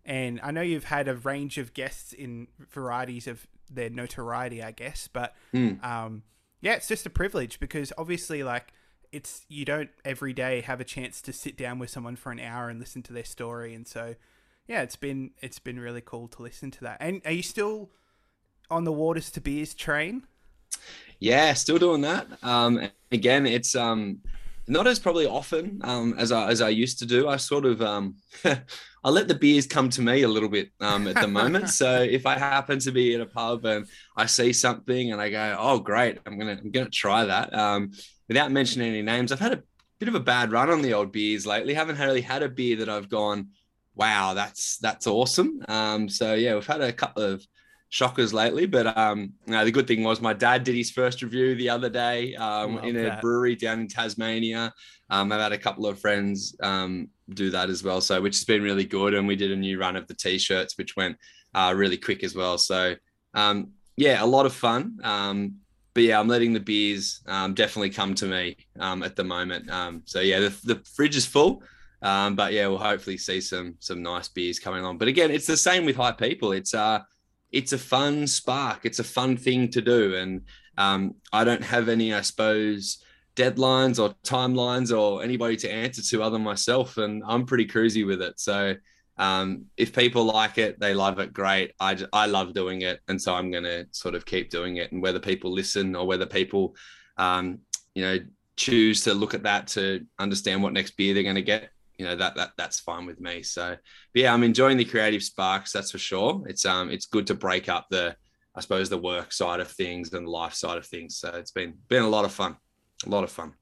and 0.05 0.39
I 0.41 0.51
know 0.51 0.61
you've 0.61 0.85
had 0.85 1.07
a 1.07 1.15
range 1.15 1.57
of 1.57 1.73
guests 1.73 2.13
in 2.13 2.47
varieties 2.69 3.27
of 3.27 3.47
their 3.69 3.89
notoriety, 3.89 4.63
I 4.63 4.71
guess, 4.71 5.07
but 5.11 5.35
Mm. 5.53 5.83
um, 5.83 6.23
yeah, 6.61 6.73
it's 6.73 6.87
just 6.87 7.05
a 7.05 7.09
privilege 7.09 7.59
because 7.59 7.91
obviously, 7.97 8.41
like, 8.43 8.73
it's 9.11 9.45
you 9.47 9.63
don't 9.65 9.89
every 10.03 10.33
day 10.33 10.61
have 10.61 10.81
a 10.81 10.83
chance 10.85 11.21
to 11.21 11.31
sit 11.33 11.55
down 11.57 11.79
with 11.79 11.89
someone 11.89 12.15
for 12.15 12.31
an 12.31 12.39
hour 12.39 12.69
and 12.69 12.79
listen 12.79 13.01
to 13.03 13.13
their 13.13 13.23
story, 13.25 13.73
and 13.73 13.87
so 13.87 14.15
yeah, 14.67 14.81
it's 14.81 14.95
been 14.97 15.31
it's 15.41 15.59
been 15.59 15.79
really 15.79 16.01
cool 16.01 16.27
to 16.29 16.41
listen 16.41 16.71
to 16.71 16.81
that. 16.81 16.97
And 16.99 17.21
are 17.25 17.31
you 17.31 17.43
still 17.43 17.91
on 18.69 18.83
the 18.83 18.91
waters 18.91 19.31
to 19.31 19.41
beers 19.41 19.73
train? 19.73 20.23
Yeah, 21.19 21.53
still 21.53 21.77
doing 21.77 22.01
that. 22.01 22.27
Um, 22.43 22.89
again, 23.11 23.47
it's 23.47 23.75
um, 23.75 24.19
not 24.67 24.87
as 24.87 24.99
probably 24.99 25.25
often 25.25 25.79
um, 25.83 26.13
as 26.17 26.31
I 26.31 26.49
as 26.49 26.61
I 26.61 26.69
used 26.69 26.99
to 26.99 27.05
do. 27.05 27.27
I 27.27 27.37
sort 27.37 27.65
of 27.65 27.81
um, 27.81 28.15
I 28.45 29.09
let 29.09 29.27
the 29.27 29.35
beers 29.35 29.65
come 29.65 29.89
to 29.91 30.01
me 30.01 30.23
a 30.23 30.27
little 30.27 30.49
bit 30.49 30.71
um, 30.79 31.07
at 31.07 31.15
the 31.15 31.27
moment. 31.27 31.69
so 31.81 32.01
if 32.01 32.25
I 32.25 32.37
happen 32.37 32.79
to 32.79 32.91
be 32.91 33.13
in 33.13 33.21
a 33.21 33.25
pub 33.25 33.65
and 33.65 33.87
I 34.15 34.25
see 34.25 34.53
something 34.53 35.11
and 35.11 35.21
I 35.21 35.29
go, 35.29 35.55
"Oh, 35.59 35.79
great! 35.79 36.19
I'm 36.25 36.37
gonna 36.37 36.59
I'm 36.61 36.71
gonna 36.71 36.89
try 36.89 37.25
that." 37.25 37.53
Um, 37.53 37.91
without 38.27 38.51
mentioning 38.51 38.89
any 38.89 39.01
names, 39.01 39.31
I've 39.31 39.39
had 39.39 39.53
a 39.53 39.63
bit 39.99 40.09
of 40.09 40.15
a 40.15 40.19
bad 40.19 40.51
run 40.51 40.69
on 40.69 40.81
the 40.81 40.93
old 40.93 41.11
beers 41.11 41.47
lately. 41.47 41.73
Haven't 41.73 41.99
really 41.99 42.21
had 42.21 42.43
a 42.43 42.49
beer 42.49 42.75
that 42.77 42.89
I've 42.89 43.09
gone, 43.09 43.49
"Wow, 43.95 44.33
that's 44.33 44.77
that's 44.77 45.07
awesome." 45.07 45.63
Um, 45.67 46.09
so 46.09 46.33
yeah, 46.33 46.53
we've 46.53 46.67
had 46.67 46.81
a 46.81 46.93
couple 46.93 47.23
of 47.23 47.47
shockers 47.89 48.33
lately. 48.33 48.65
But 48.65 48.97
um, 48.97 49.33
no, 49.45 49.63
the 49.63 49.71
good 49.71 49.87
thing 49.87 50.03
was 50.03 50.21
my 50.21 50.33
dad 50.33 50.63
did 50.63 50.75
his 50.75 50.91
first 50.91 51.21
review 51.21 51.55
the 51.55 51.69
other 51.69 51.89
day 51.89 52.35
um, 52.35 52.79
in 52.79 52.95
a 52.97 53.03
that. 53.03 53.21
brewery 53.21 53.55
down 53.55 53.79
in 53.79 53.87
Tasmania. 53.87 54.73
Um, 55.09 55.31
I've 55.31 55.39
had 55.39 55.53
a 55.53 55.57
couple 55.57 55.85
of 55.87 55.99
friends 55.99 56.55
um, 56.61 57.09
do 57.33 57.49
that 57.51 57.69
as 57.69 57.83
well, 57.83 58.01
so 58.01 58.21
which 58.21 58.35
has 58.37 58.45
been 58.45 58.61
really 58.61 58.85
good. 58.85 59.13
And 59.13 59.27
we 59.27 59.35
did 59.35 59.51
a 59.51 59.55
new 59.55 59.79
run 59.79 59.95
of 59.95 60.07
the 60.07 60.13
t-shirts, 60.13 60.77
which 60.77 60.95
went 60.95 61.17
uh, 61.53 61.73
really 61.75 61.97
quick 61.97 62.23
as 62.23 62.35
well. 62.35 62.57
So 62.57 62.95
um, 63.33 63.71
yeah, 63.95 64.23
a 64.23 64.25
lot 64.25 64.45
of 64.45 64.53
fun. 64.53 64.97
Um, 65.03 65.55
but 65.93 66.03
yeah, 66.03 66.19
I'm 66.19 66.27
letting 66.27 66.53
the 66.53 66.59
beers 66.59 67.21
um, 67.25 67.55
definitely 67.55 67.89
come 67.89 68.13
to 68.15 68.27
me 68.27 68.57
um, 68.79 69.01
at 69.01 69.15
the 69.15 69.23
moment. 69.23 69.69
Um, 69.71 70.03
so 70.05 70.19
yeah, 70.19 70.39
the, 70.39 70.49
the 70.63 70.83
fridge 70.95 71.15
is 71.15 71.25
full. 71.25 71.63
Um, 72.03 72.35
but 72.35 72.53
yeah, 72.53 72.67
we'll 72.67 72.77
hopefully 72.77 73.17
see 73.17 73.41
some 73.41 73.75
some 73.79 74.03
nice 74.03 74.27
beers 74.27 74.59
coming 74.59 74.81
along. 74.81 74.99
But 74.99 75.07
again, 75.07 75.31
it's 75.31 75.47
the 75.47 75.57
same 75.57 75.85
with 75.85 75.95
high 75.95 76.11
people. 76.11 76.51
It's 76.51 76.75
uh 76.75 76.99
it's 77.51 77.73
a 77.73 77.77
fun 77.77 78.27
spark. 78.27 78.85
It's 78.85 78.99
a 78.99 79.03
fun 79.03 79.37
thing 79.37 79.69
to 79.71 79.81
do, 79.81 80.15
and 80.15 80.41
um, 80.77 81.15
I 81.33 81.43
don't 81.43 81.63
have 81.63 81.89
any, 81.89 82.13
I 82.13 82.21
suppose, 82.21 83.03
deadlines 83.35 84.01
or 84.01 84.15
timelines 84.23 84.97
or 84.97 85.23
anybody 85.23 85.55
to 85.57 85.71
answer 85.71 86.01
to 86.01 86.23
other 86.23 86.33
than 86.33 86.43
myself, 86.43 86.97
and 86.97 87.23
I'm 87.25 87.45
pretty 87.45 87.67
cruisy 87.67 88.05
with 88.05 88.21
it. 88.21 88.39
So 88.39 88.75
um, 89.17 89.65
if 89.77 89.95
people 89.95 90.25
like 90.25 90.57
it, 90.57 90.79
they 90.79 90.93
love 90.93 91.19
it. 91.19 91.33
Great. 91.33 91.73
I 91.79 91.97
I 92.13 92.25
love 92.27 92.53
doing 92.53 92.81
it, 92.81 92.99
and 93.07 93.21
so 93.21 93.33
I'm 93.33 93.51
going 93.51 93.63
to 93.63 93.87
sort 93.91 94.15
of 94.15 94.25
keep 94.25 94.49
doing 94.49 94.77
it. 94.77 94.91
And 94.91 95.01
whether 95.01 95.19
people 95.19 95.51
listen 95.51 95.95
or 95.95 96.05
whether 96.05 96.25
people, 96.25 96.75
um, 97.17 97.59
you 97.95 98.03
know, 98.03 98.19
choose 98.55 99.03
to 99.03 99.13
look 99.13 99.33
at 99.33 99.43
that 99.43 99.67
to 99.67 100.05
understand 100.19 100.61
what 100.61 100.73
next 100.73 100.97
beer 100.97 101.13
they're 101.13 101.23
going 101.23 101.35
to 101.35 101.41
get, 101.41 101.69
you 101.97 102.05
know, 102.05 102.15
that 102.15 102.35
that 102.35 102.51
that's 102.57 102.79
fine 102.79 103.05
with 103.05 103.19
me. 103.19 103.43
So 103.43 103.69
but 104.13 104.21
yeah, 104.21 104.33
I'm 104.33 104.43
enjoying 104.43 104.77
the 104.77 104.85
creative 104.85 105.23
sparks. 105.23 105.71
That's 105.71 105.91
for 105.91 105.97
sure. 105.97 106.43
It's 106.47 106.65
um, 106.65 106.89
it's 106.91 107.05
good 107.05 107.27
to 107.27 107.33
break 107.35 107.69
up 107.69 107.87
the, 107.89 108.15
I 108.55 108.61
suppose, 108.61 108.89
the 108.89 108.97
work 108.97 109.31
side 109.31 109.59
of 109.59 109.67
things 109.69 110.13
and 110.13 110.27
the 110.27 110.31
life 110.31 110.53
side 110.53 110.77
of 110.77 110.85
things. 110.85 111.17
So 111.17 111.29
it's 111.29 111.51
been 111.51 111.75
been 111.87 112.03
a 112.03 112.09
lot 112.09 112.25
of 112.25 112.31
fun, 112.31 112.57
a 113.05 113.09
lot 113.09 113.23
of 113.23 113.31
fun. 113.31 113.53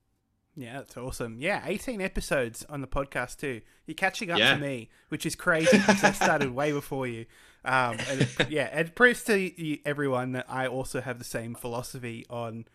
Yeah, 0.57 0.77
that's 0.77 0.95
awesome. 0.95 1.35
Yeah, 1.37 1.61
18 1.65 1.99
episodes 1.99 2.63
on 2.69 2.79
the 2.79 2.87
podcast 2.87 3.37
too. 3.37 3.59
You're 3.87 3.95
catching 3.95 4.31
up 4.31 4.39
Yeah. 4.39 4.55
to 4.55 4.61
me, 4.61 4.89
which 5.09 5.25
is 5.25 5.35
crazy 5.35 5.77
because 5.77 6.01
I 6.01 6.11
started 6.13 6.51
way 6.55 6.71
before 6.71 7.07
you. 7.07 7.25
Um, 7.65 7.97
and 8.09 8.21
it, 8.21 8.49
yeah, 8.49 8.67
it 8.79 8.95
proves 8.95 9.23
to 9.25 9.77
everyone 9.85 10.31
that 10.31 10.45
I 10.47 10.67
also 10.67 11.01
have 11.01 11.19
the 11.19 11.25
same 11.25 11.55
philosophy 11.55 12.25
on 12.29 12.65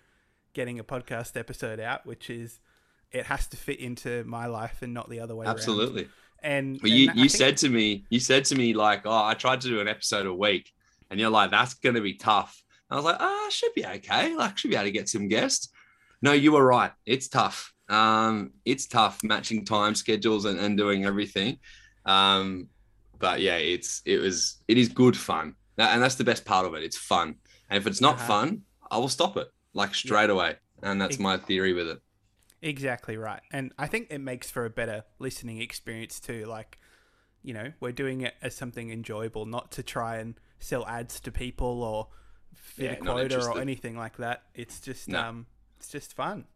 getting 0.52 0.78
a 0.78 0.84
podcast 0.84 1.38
episode 1.38 1.80
out, 1.80 2.04
which 2.04 2.28
is 2.28 2.60
it 3.12 3.26
has 3.26 3.46
to 3.48 3.56
fit 3.56 3.80
into 3.80 4.24
my 4.24 4.46
life 4.46 4.82
and 4.82 4.94
not 4.94 5.08
the 5.10 5.20
other 5.20 5.34
way 5.34 5.46
around. 5.46 5.54
Absolutely. 5.56 6.08
And, 6.42 6.78
Well, 6.82 6.92
you 6.92 7.10
and 7.10 7.18
you 7.18 7.28
think- 7.28 7.38
said 7.38 7.56
to 7.58 7.68
me, 7.68 8.04
you 8.08 8.20
said 8.20 8.44
to 8.46 8.54
me 8.54 8.72
like, 8.72 9.02
oh, 9.04 9.24
I 9.24 9.34
tried 9.34 9.60
to 9.62 9.68
do 9.68 9.80
an 9.80 9.88
episode 9.88 10.26
a 10.26 10.34
week, 10.34 10.70
and 11.10 11.18
you're 11.20 11.30
like, 11.30 11.50
that's 11.50 11.74
gonna 11.74 12.00
be 12.00 12.14
tough. 12.14 12.62
And 12.88 12.94
I 12.94 12.96
was 12.96 13.04
like, 13.04 13.20
ah, 13.20 13.46
should 13.50 13.74
be 13.74 13.84
okay. 13.86 14.34
Like, 14.34 14.56
should 14.56 14.70
be 14.70 14.76
able 14.76 14.86
to 14.86 14.90
get 14.92 15.08
some 15.08 15.28
guests. 15.28 15.68
No, 16.22 16.32
you 16.32 16.52
were 16.52 16.64
right. 16.64 16.92
It's 17.06 17.28
tough. 17.28 17.72
Um, 17.88 18.52
it's 18.64 18.86
tough 18.86 19.18
matching 19.24 19.64
time 19.64 19.94
schedules 19.94 20.44
and, 20.44 20.58
and 20.60 20.76
doing 20.76 21.04
everything. 21.04 21.58
Um, 22.06 22.68
but 23.18 23.40
yeah, 23.40 23.56
it's 23.56 24.00
it 24.06 24.18
was 24.18 24.58
it 24.68 24.78
is 24.78 24.88
good 24.88 25.16
fun, 25.16 25.54
and 25.76 26.02
that's 26.02 26.14
the 26.14 26.24
best 26.24 26.44
part 26.44 26.64
of 26.66 26.74
it. 26.74 26.82
It's 26.82 26.96
fun, 26.96 27.34
and 27.68 27.76
if 27.76 27.86
it's 27.86 28.00
not 28.00 28.14
Uh-huh. 28.16 28.26
fun, 28.26 28.62
I 28.90 28.96
will 28.98 29.08
stop 29.08 29.36
it 29.36 29.48
like 29.74 29.94
straight 29.94 30.30
away. 30.30 30.56
And 30.82 30.98
that's 31.00 31.18
my 31.18 31.36
theory 31.36 31.74
with 31.74 31.88
it. 31.88 32.00
Exactly 32.62 33.16
right. 33.16 33.40
And 33.50 33.72
I 33.78 33.86
think 33.86 34.08
it 34.10 34.18
makes 34.18 34.50
for 34.50 34.64
a 34.66 34.70
better 34.70 35.04
listening 35.18 35.60
experience 35.60 36.20
too. 36.20 36.44
Like, 36.46 36.78
you 37.42 37.54
know, 37.54 37.72
we're 37.80 37.92
doing 37.92 38.22
it 38.22 38.34
as 38.42 38.54
something 38.56 38.90
enjoyable, 38.90 39.46
not 39.46 39.72
to 39.72 39.82
try 39.82 40.16
and 40.18 40.34
sell 40.58 40.86
ads 40.86 41.20
to 41.20 41.32
people 41.32 41.82
or 41.82 42.08
fit 42.54 42.86
Yeah, 42.86 42.92
a 42.92 42.96
quota 42.96 43.44
or 43.44 43.60
anything 43.60 43.96
like 43.96 44.18
that. 44.18 44.44
It's 44.54 44.80
just 44.80 45.12
No. 45.12 45.24
um 45.24 45.46
it's 45.78 45.88
just 45.88 46.14
fun. 46.14 46.46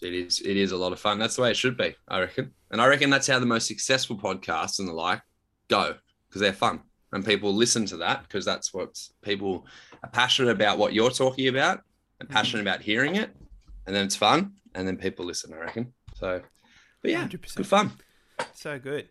It 0.00 0.14
is 0.14 0.40
it 0.40 0.56
is 0.56 0.72
a 0.72 0.76
lot 0.76 0.92
of 0.92 0.98
fun. 1.00 1.18
That's 1.18 1.36
the 1.36 1.42
way 1.42 1.50
it 1.52 1.56
should 1.56 1.76
be, 1.76 1.94
I 2.08 2.20
reckon. 2.20 2.52
And 2.70 2.80
I 2.80 2.86
reckon 2.88 3.10
that's 3.10 3.28
how 3.28 3.38
the 3.38 3.46
most 3.46 3.68
successful 3.68 4.18
podcasts 4.18 4.78
and 4.80 4.88
the 4.88 4.92
like 4.92 5.22
go 5.68 5.96
because 6.28 6.40
they're 6.40 6.52
fun 6.52 6.80
and 7.12 7.24
people 7.24 7.54
listen 7.54 7.86
to 7.86 7.98
that 7.98 8.22
because 8.22 8.44
that's 8.44 8.74
what 8.74 8.98
people 9.22 9.66
are 10.02 10.10
passionate 10.10 10.50
about 10.50 10.78
what 10.78 10.92
you're 10.92 11.10
talking 11.10 11.46
about 11.48 11.80
and 12.18 12.28
Mhm. 12.28 12.52
passionate 12.52 12.62
about 12.62 12.82
hearing 12.82 13.14
it, 13.16 13.30
and 13.86 13.94
then 13.94 14.06
it's 14.06 14.16
fun 14.16 14.54
and 14.74 14.86
then 14.86 14.96
people 14.96 15.24
listen. 15.24 15.52
I 15.52 15.58
reckon. 15.58 15.92
So, 16.14 16.42
but 17.00 17.10
yeah, 17.10 17.26
100%. 17.26 17.54
good 17.56 17.66
fun. 17.66 17.92
So 18.54 18.78
good. 18.78 19.08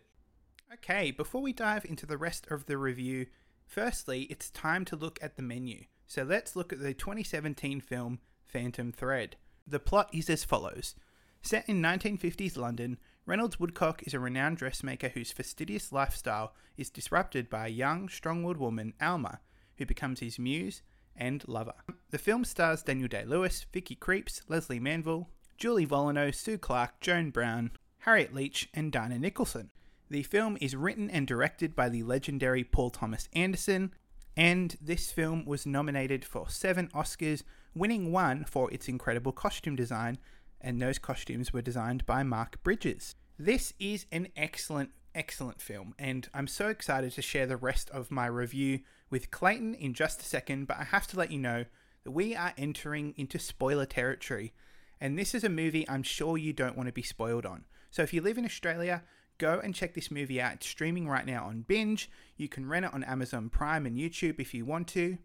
Okay, 0.74 1.10
before 1.10 1.42
we 1.42 1.52
dive 1.52 1.84
into 1.84 2.06
the 2.06 2.16
rest 2.16 2.46
of 2.50 2.66
the 2.66 2.78
review, 2.78 3.26
firstly, 3.66 4.22
it's 4.30 4.50
time 4.50 4.84
to 4.86 4.96
look 4.96 5.18
at 5.22 5.36
the 5.36 5.42
menu. 5.42 5.84
So 6.06 6.22
let's 6.22 6.56
look 6.56 6.72
at 6.72 6.80
the 6.80 6.94
2017 6.94 7.80
film 7.80 8.20
Phantom 8.46 8.92
Thread. 8.92 9.36
The 9.66 9.78
plot 9.78 10.10
is 10.12 10.30
as 10.30 10.44
follows 10.44 10.94
Set 11.42 11.68
in 11.68 11.82
1950s 11.82 12.56
London, 12.56 12.98
Reynolds 13.26 13.60
Woodcock 13.60 14.02
is 14.04 14.14
a 14.14 14.20
renowned 14.20 14.56
dressmaker 14.56 15.08
whose 15.08 15.32
fastidious 15.32 15.92
lifestyle 15.92 16.54
is 16.76 16.90
disrupted 16.90 17.48
by 17.48 17.66
a 17.66 17.70
young, 17.70 18.08
strong 18.08 18.42
willed 18.42 18.56
woman, 18.56 18.94
Alma, 19.00 19.40
who 19.76 19.86
becomes 19.86 20.20
his 20.20 20.38
muse 20.38 20.82
and 21.16 21.46
lover. 21.46 21.74
The 22.10 22.18
film 22.18 22.44
stars 22.44 22.82
Daniel 22.82 23.08
Day 23.08 23.24
Lewis, 23.24 23.66
Vicky 23.72 23.96
Krieps, 23.96 24.42
Lesley 24.48 24.80
Manville, 24.80 25.28
Julie 25.56 25.86
Vollono, 25.86 26.34
Sue 26.34 26.58
Clark, 26.58 27.00
Joan 27.00 27.30
Brown, 27.30 27.70
Harriet 27.98 28.34
Leitch, 28.34 28.68
and 28.74 28.90
Dinah 28.90 29.18
Nicholson. 29.18 29.70
The 30.10 30.22
film 30.24 30.58
is 30.60 30.76
written 30.76 31.08
and 31.08 31.26
directed 31.26 31.74
by 31.74 31.88
the 31.88 32.02
legendary 32.02 32.64
Paul 32.64 32.90
Thomas 32.90 33.28
Anderson, 33.32 33.94
and 34.36 34.76
this 34.80 35.12
film 35.12 35.44
was 35.44 35.66
nominated 35.66 36.24
for 36.24 36.50
seven 36.50 36.88
Oscars, 36.88 37.42
winning 37.74 38.12
one 38.12 38.44
for 38.44 38.70
its 38.72 38.88
incredible 38.88 39.32
costume 39.32 39.76
design, 39.76 40.18
and 40.60 40.80
those 40.80 40.98
costumes 40.98 41.52
were 41.52 41.62
designed 41.62 42.04
by 42.06 42.22
Mark 42.22 42.62
Bridges. 42.62 43.14
This 43.38 43.72
is 43.78 44.06
an 44.12 44.28
excellent, 44.36 44.90
excellent 45.14 45.60
film, 45.60 45.94
and 45.98 46.28
I'm 46.34 46.46
so 46.46 46.68
excited 46.68 47.12
to 47.12 47.22
share 47.22 47.46
the 47.46 47.56
rest 47.56 47.88
of 47.90 48.10
my 48.10 48.26
review 48.26 48.80
with 49.12 49.30
Clayton 49.30 49.74
in 49.74 49.92
just 49.92 50.22
a 50.22 50.24
second, 50.24 50.66
but 50.66 50.78
I 50.78 50.84
have 50.84 51.06
to 51.08 51.18
let 51.18 51.30
you 51.30 51.38
know 51.38 51.66
that 52.02 52.10
we 52.10 52.34
are 52.34 52.54
entering 52.56 53.14
into 53.16 53.38
spoiler 53.38 53.86
territory, 53.86 54.54
and 55.00 55.18
this 55.18 55.34
is 55.34 55.44
a 55.44 55.50
movie 55.50 55.88
I'm 55.88 56.02
sure 56.02 56.38
you 56.38 56.54
don't 56.54 56.76
want 56.76 56.88
to 56.88 56.92
be 56.92 57.02
spoiled 57.02 57.44
on. 57.44 57.66
So 57.90 58.02
if 58.02 58.14
you 58.14 58.22
live 58.22 58.38
in 58.38 58.46
Australia, 58.46 59.04
go 59.36 59.60
and 59.62 59.74
check 59.74 59.92
this 59.92 60.10
movie 60.10 60.40
out. 60.40 60.54
It's 60.54 60.66
streaming 60.66 61.08
right 61.08 61.26
now 61.26 61.44
on 61.44 61.60
Binge. 61.60 62.10
You 62.36 62.48
can 62.48 62.66
rent 62.66 62.86
it 62.86 62.94
on 62.94 63.04
Amazon 63.04 63.50
Prime 63.50 63.84
and 63.84 63.98
YouTube 63.98 64.40
if 64.40 64.54
you 64.54 64.64
want 64.64 64.88
to. 64.88 65.18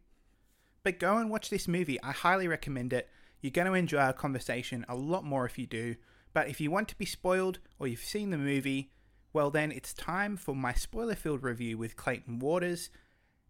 But 0.83 0.99
go 0.99 1.17
and 1.17 1.29
watch 1.29 1.49
this 1.49 1.67
movie. 1.67 2.01
I 2.03 2.11
highly 2.11 2.47
recommend 2.47 2.91
it. 2.91 3.09
You're 3.41 3.51
going 3.51 3.67
to 3.67 3.73
enjoy 3.73 3.99
our 3.99 4.13
conversation 4.13 4.85
a 4.89 4.95
lot 4.95 5.23
more 5.23 5.45
if 5.45 5.57
you 5.57 5.65
do. 5.65 5.95
But 6.33 6.49
if 6.49 6.59
you 6.59 6.69
want 6.71 6.89
to 6.89 6.97
be 6.97 7.05
spoiled 7.05 7.59
or 7.79 7.87
you've 7.87 7.99
seen 8.01 8.31
the 8.31 8.37
movie, 8.37 8.91
well, 9.31 9.49
then 9.49 9.71
it's 9.71 9.93
time 9.93 10.35
for 10.35 10.55
my 10.55 10.73
spoiler 10.73 11.15
filled 11.15 11.43
review 11.43 11.77
with 11.77 11.95
Clayton 11.95 12.39
Waters. 12.39 12.89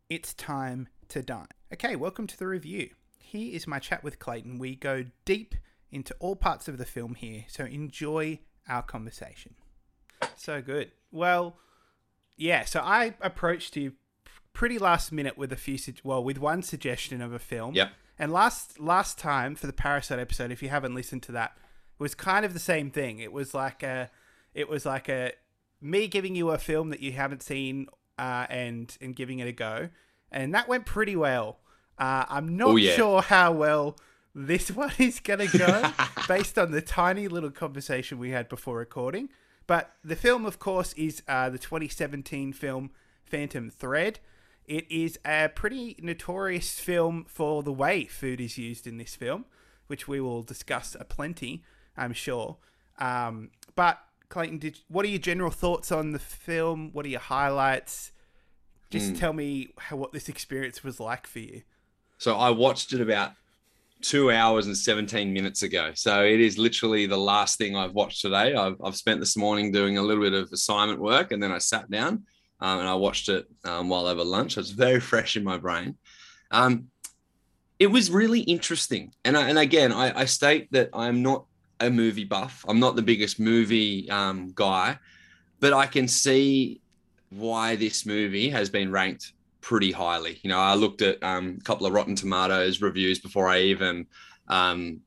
It's 0.10 0.34
time 0.34 0.88
to 1.10 1.22
dine. 1.22 1.48
Okay, 1.74 1.98
welcome 1.98 2.28
to 2.28 2.40
the 2.40 2.48
review. 2.48 2.92
Here 3.20 3.54
is 3.54 3.68
my 3.68 3.78
chat 3.78 4.06
with 4.06 4.20
Clayton. 4.20 4.58
We 4.58 4.74
go 4.74 5.04
deep 5.26 5.54
into 5.92 6.16
all 6.20 6.38
parts 6.38 6.70
of 6.70 6.78
the 6.78 6.86
film 6.86 7.16
here, 7.16 7.44
so 7.50 7.66
enjoy 7.66 8.40
our 8.70 8.84
conversation. 8.84 9.56
So 10.38 10.62
good. 10.62 10.94
Well, 11.12 11.58
yeah, 12.38 12.64
so 12.64 12.80
I 12.80 13.16
approached 13.20 13.76
you 13.76 13.94
pretty 14.54 14.80
last 14.80 15.12
minute 15.12 15.38
with 15.38 15.52
a 15.52 15.58
few 15.58 15.78
sug- 15.78 16.00
well, 16.06 16.24
with 16.24 16.38
one 16.38 16.64
suggestion 16.64 17.22
of 17.22 17.34
a 17.34 17.40
film. 17.40 17.76
Yeah. 17.76 17.90
And 18.18 18.32
last 18.32 18.80
last 18.80 19.20
time 19.20 19.56
for 19.56 19.68
the 19.68 19.74
Parasite 19.74 20.20
episode, 20.20 20.52
if 20.52 20.64
you 20.64 20.70
haven't 20.70 20.96
listened 20.96 21.24
to 21.24 21.34
that, 21.34 21.52
it 21.58 22.02
was 22.02 22.16
kind 22.16 22.46
of 22.46 22.54
the 22.54 22.60
same 22.60 22.92
thing. 22.92 23.20
It 23.20 23.34
was 23.34 23.54
like 23.54 23.84
a 23.84 24.10
it 24.54 24.70
was 24.70 24.86
like 24.86 25.10
a 25.10 25.34
me 25.82 26.08
giving 26.08 26.34
you 26.34 26.52
a 26.52 26.58
film 26.58 26.92
that 26.92 27.02
you 27.02 27.12
haven't 27.12 27.44
seen 27.44 27.88
uh, 28.18 28.46
and 28.50 28.96
and 29.02 29.16
giving 29.16 29.40
it 29.40 29.48
a 29.48 29.52
go, 29.52 29.90
and 30.32 30.54
that 30.54 30.68
went 30.68 30.86
pretty 30.86 31.16
well. 31.16 31.60
Uh, 31.98 32.26
I'm 32.30 32.56
not 32.58 32.68
Oh, 32.70 32.76
yeah. 32.76 32.92
sure 32.96 33.22
how 33.22 33.52
well 33.52 33.98
this 34.36 34.70
one 34.84 34.92
is 35.00 35.20
gonna 35.20 35.48
go 35.48 35.92
based 36.28 36.58
on 36.60 36.72
the 36.72 36.82
tiny 36.82 37.28
little 37.28 37.52
conversation 37.52 38.20
we 38.20 38.30
had 38.32 38.48
before 38.50 38.78
recording. 38.78 39.30
But 39.66 39.92
the 40.04 40.16
film, 40.16 40.46
of 40.46 40.60
course, 40.60 40.94
is 40.94 41.22
uh, 41.28 41.50
the 41.50 41.58
2017 41.58 42.54
film 42.54 42.92
Phantom 43.26 43.70
Thread. 43.70 44.20
It 44.66 44.86
is 44.92 45.18
a 45.26 45.50
pretty 45.50 45.96
notorious 46.00 46.80
film 46.80 47.26
for 47.28 47.64
the 47.64 47.74
way 47.74 48.06
food 48.06 48.40
is 48.40 48.58
used 48.58 48.86
in 48.88 48.98
this 48.98 49.16
film, 49.16 49.46
which 49.88 50.08
we 50.08 50.22
will 50.22 50.44
discuss 50.44 50.96
a 51.00 51.04
plenty, 51.06 51.64
I'm 51.98 52.14
sure. 52.14 52.58
Um, 53.00 53.50
but 53.76 54.00
Clayton, 54.30 54.60
did 54.60 54.80
what 54.88 55.06
are 55.06 55.10
your 55.10 55.20
general 55.20 55.52
thoughts 55.52 55.92
on 55.92 56.12
the 56.12 56.20
film? 56.20 56.92
What 56.94 57.06
are 57.06 57.10
your 57.10 57.20
highlights? 57.20 58.12
Just 58.90 59.18
tell 59.18 59.34
me 59.34 59.70
how, 59.78 59.98
what 59.98 60.14
this 60.14 60.30
experience 60.30 60.84
was 60.84 61.00
like 61.00 61.28
for 61.28 61.40
you. 61.40 61.64
So 62.18 62.38
I 62.38 62.52
watched 62.52 62.94
it 62.94 63.02
about 63.02 63.34
two 64.02 64.32
hours 64.32 64.68
and 64.68 64.78
17 64.78 65.34
minutes 65.34 65.64
ago. 65.64 65.92
So 65.94 66.24
it 66.24 66.40
is 66.40 66.58
literally 66.58 67.06
the 67.06 67.18
last 67.18 67.58
thing 67.58 67.76
I've 67.76 67.94
watched 67.94 68.22
today. 68.22 68.54
I've, 68.56 68.76
I've 68.84 68.96
spent 68.96 69.20
this 69.20 69.36
morning 69.36 69.72
doing 69.72 69.98
a 69.98 70.02
little 70.02 70.24
bit 70.24 70.34
of 70.34 70.52
assignment 70.54 71.02
work 71.02 71.32
and 71.32 71.42
then 71.42 71.52
I 71.52 71.58
sat 71.58 71.90
down 71.90 72.24
um, 72.62 72.80
and 72.80 72.88
I 72.88 72.94
watched 72.96 73.28
it 73.30 73.46
um, 73.66 73.90
while 73.90 74.08
over 74.08 74.24
lunch. 74.24 74.54
So 74.54 74.62
it's 74.62 74.70
very 74.70 75.00
fresh 75.12 75.36
in 75.36 75.44
my 75.44 75.58
brain. 75.58 75.98
Um, 76.52 76.88
it 77.80 77.88
was 77.88 78.10
really 78.10 78.42
interesting. 78.42 79.14
And, 79.26 79.38
I, 79.38 79.50
and 79.50 79.60
again, 79.60 79.92
I, 79.92 80.22
I 80.22 80.26
state 80.26 80.72
that 80.72 80.90
I'm 80.94 81.22
not 81.22 81.46
a 81.80 81.90
movie 81.90 82.24
buff. 82.24 82.66
I'm 82.68 82.80
not 82.80 82.96
the 82.96 83.02
biggest 83.02 83.40
movie 83.40 84.10
um, 84.10 84.52
guy, 84.56 84.98
but 85.60 85.74
I 85.74 85.86
can 85.86 86.08
see 86.08 86.82
why 87.30 87.76
this 87.76 88.06
movie 88.06 88.50
has 88.50 88.70
been 88.70 88.92
ranked 88.92 89.34
pretty 89.62 89.92
highly. 89.92 90.40
You 90.44 90.50
know, 90.50 90.60
I 90.60 90.76
looked 90.76 91.02
at 91.02 91.22
um, 91.24 91.58
a 91.60 91.64
couple 91.64 91.86
of 91.86 91.94
Rotten 91.94 92.16
Tomatoes 92.16 92.82
reviews 92.82 93.20
before 93.20 93.48
I 93.50 93.60
even, 93.62 94.06
um, 94.48 95.02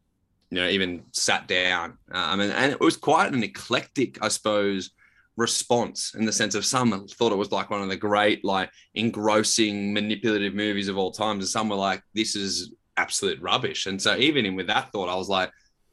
you 0.50 0.60
know, 0.60 0.68
even 0.68 1.02
sat 1.12 1.48
down. 1.48 1.96
Um, 2.12 2.40
and, 2.40 2.52
and 2.52 2.72
it 2.72 2.80
was 2.80 2.96
quite 2.96 3.32
an 3.32 3.42
eclectic, 3.42 4.22
I 4.22 4.28
suppose, 4.28 4.90
response 5.36 6.14
in 6.14 6.26
the 6.26 6.32
sense 6.32 6.54
of 6.54 6.66
some 6.66 6.90
thought 7.08 7.32
it 7.32 7.36
was 7.36 7.52
like 7.52 7.70
one 7.70 7.80
of 7.82 7.88
the 7.88 7.96
great, 7.96 8.44
like 8.44 8.70
engrossing, 8.94 9.94
manipulative 9.94 10.54
movies 10.54 10.88
of 10.88 10.98
all 10.98 11.10
times, 11.10 11.44
and 11.44 11.48
some 11.48 11.68
were 11.70 11.76
like, 11.76 12.02
"This 12.14 12.36
is 12.36 12.72
absolute 12.96 13.40
rubbish." 13.40 13.86
And 13.86 14.00
so, 14.00 14.16
even 14.16 14.44
in 14.44 14.56
with 14.56 14.66
that 14.68 14.92
thought, 14.92 15.08
I 15.08 15.16
was 15.16 15.28
like. 15.28 15.50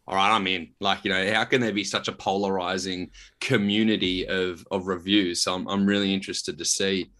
All 0.08 0.16
right, 0.16 0.34
I'm 0.34 0.48
in. 0.48 0.70
Like, 0.80 1.04
you 1.04 1.12
know, 1.12 1.34
how 1.34 1.44
can 1.44 1.60
there 1.60 1.74
be 1.74 1.84
such 1.84 2.08
a 2.08 2.14
polarizing 2.14 3.12
community 3.42 4.28
of 4.28 4.66
of 4.72 4.88
reviews? 4.88 5.42
So 5.44 5.54
I'm, 5.54 5.68
I'm 5.68 5.86
really 5.86 6.14
interested 6.14 6.58
to 6.58 6.66
see 6.66 7.12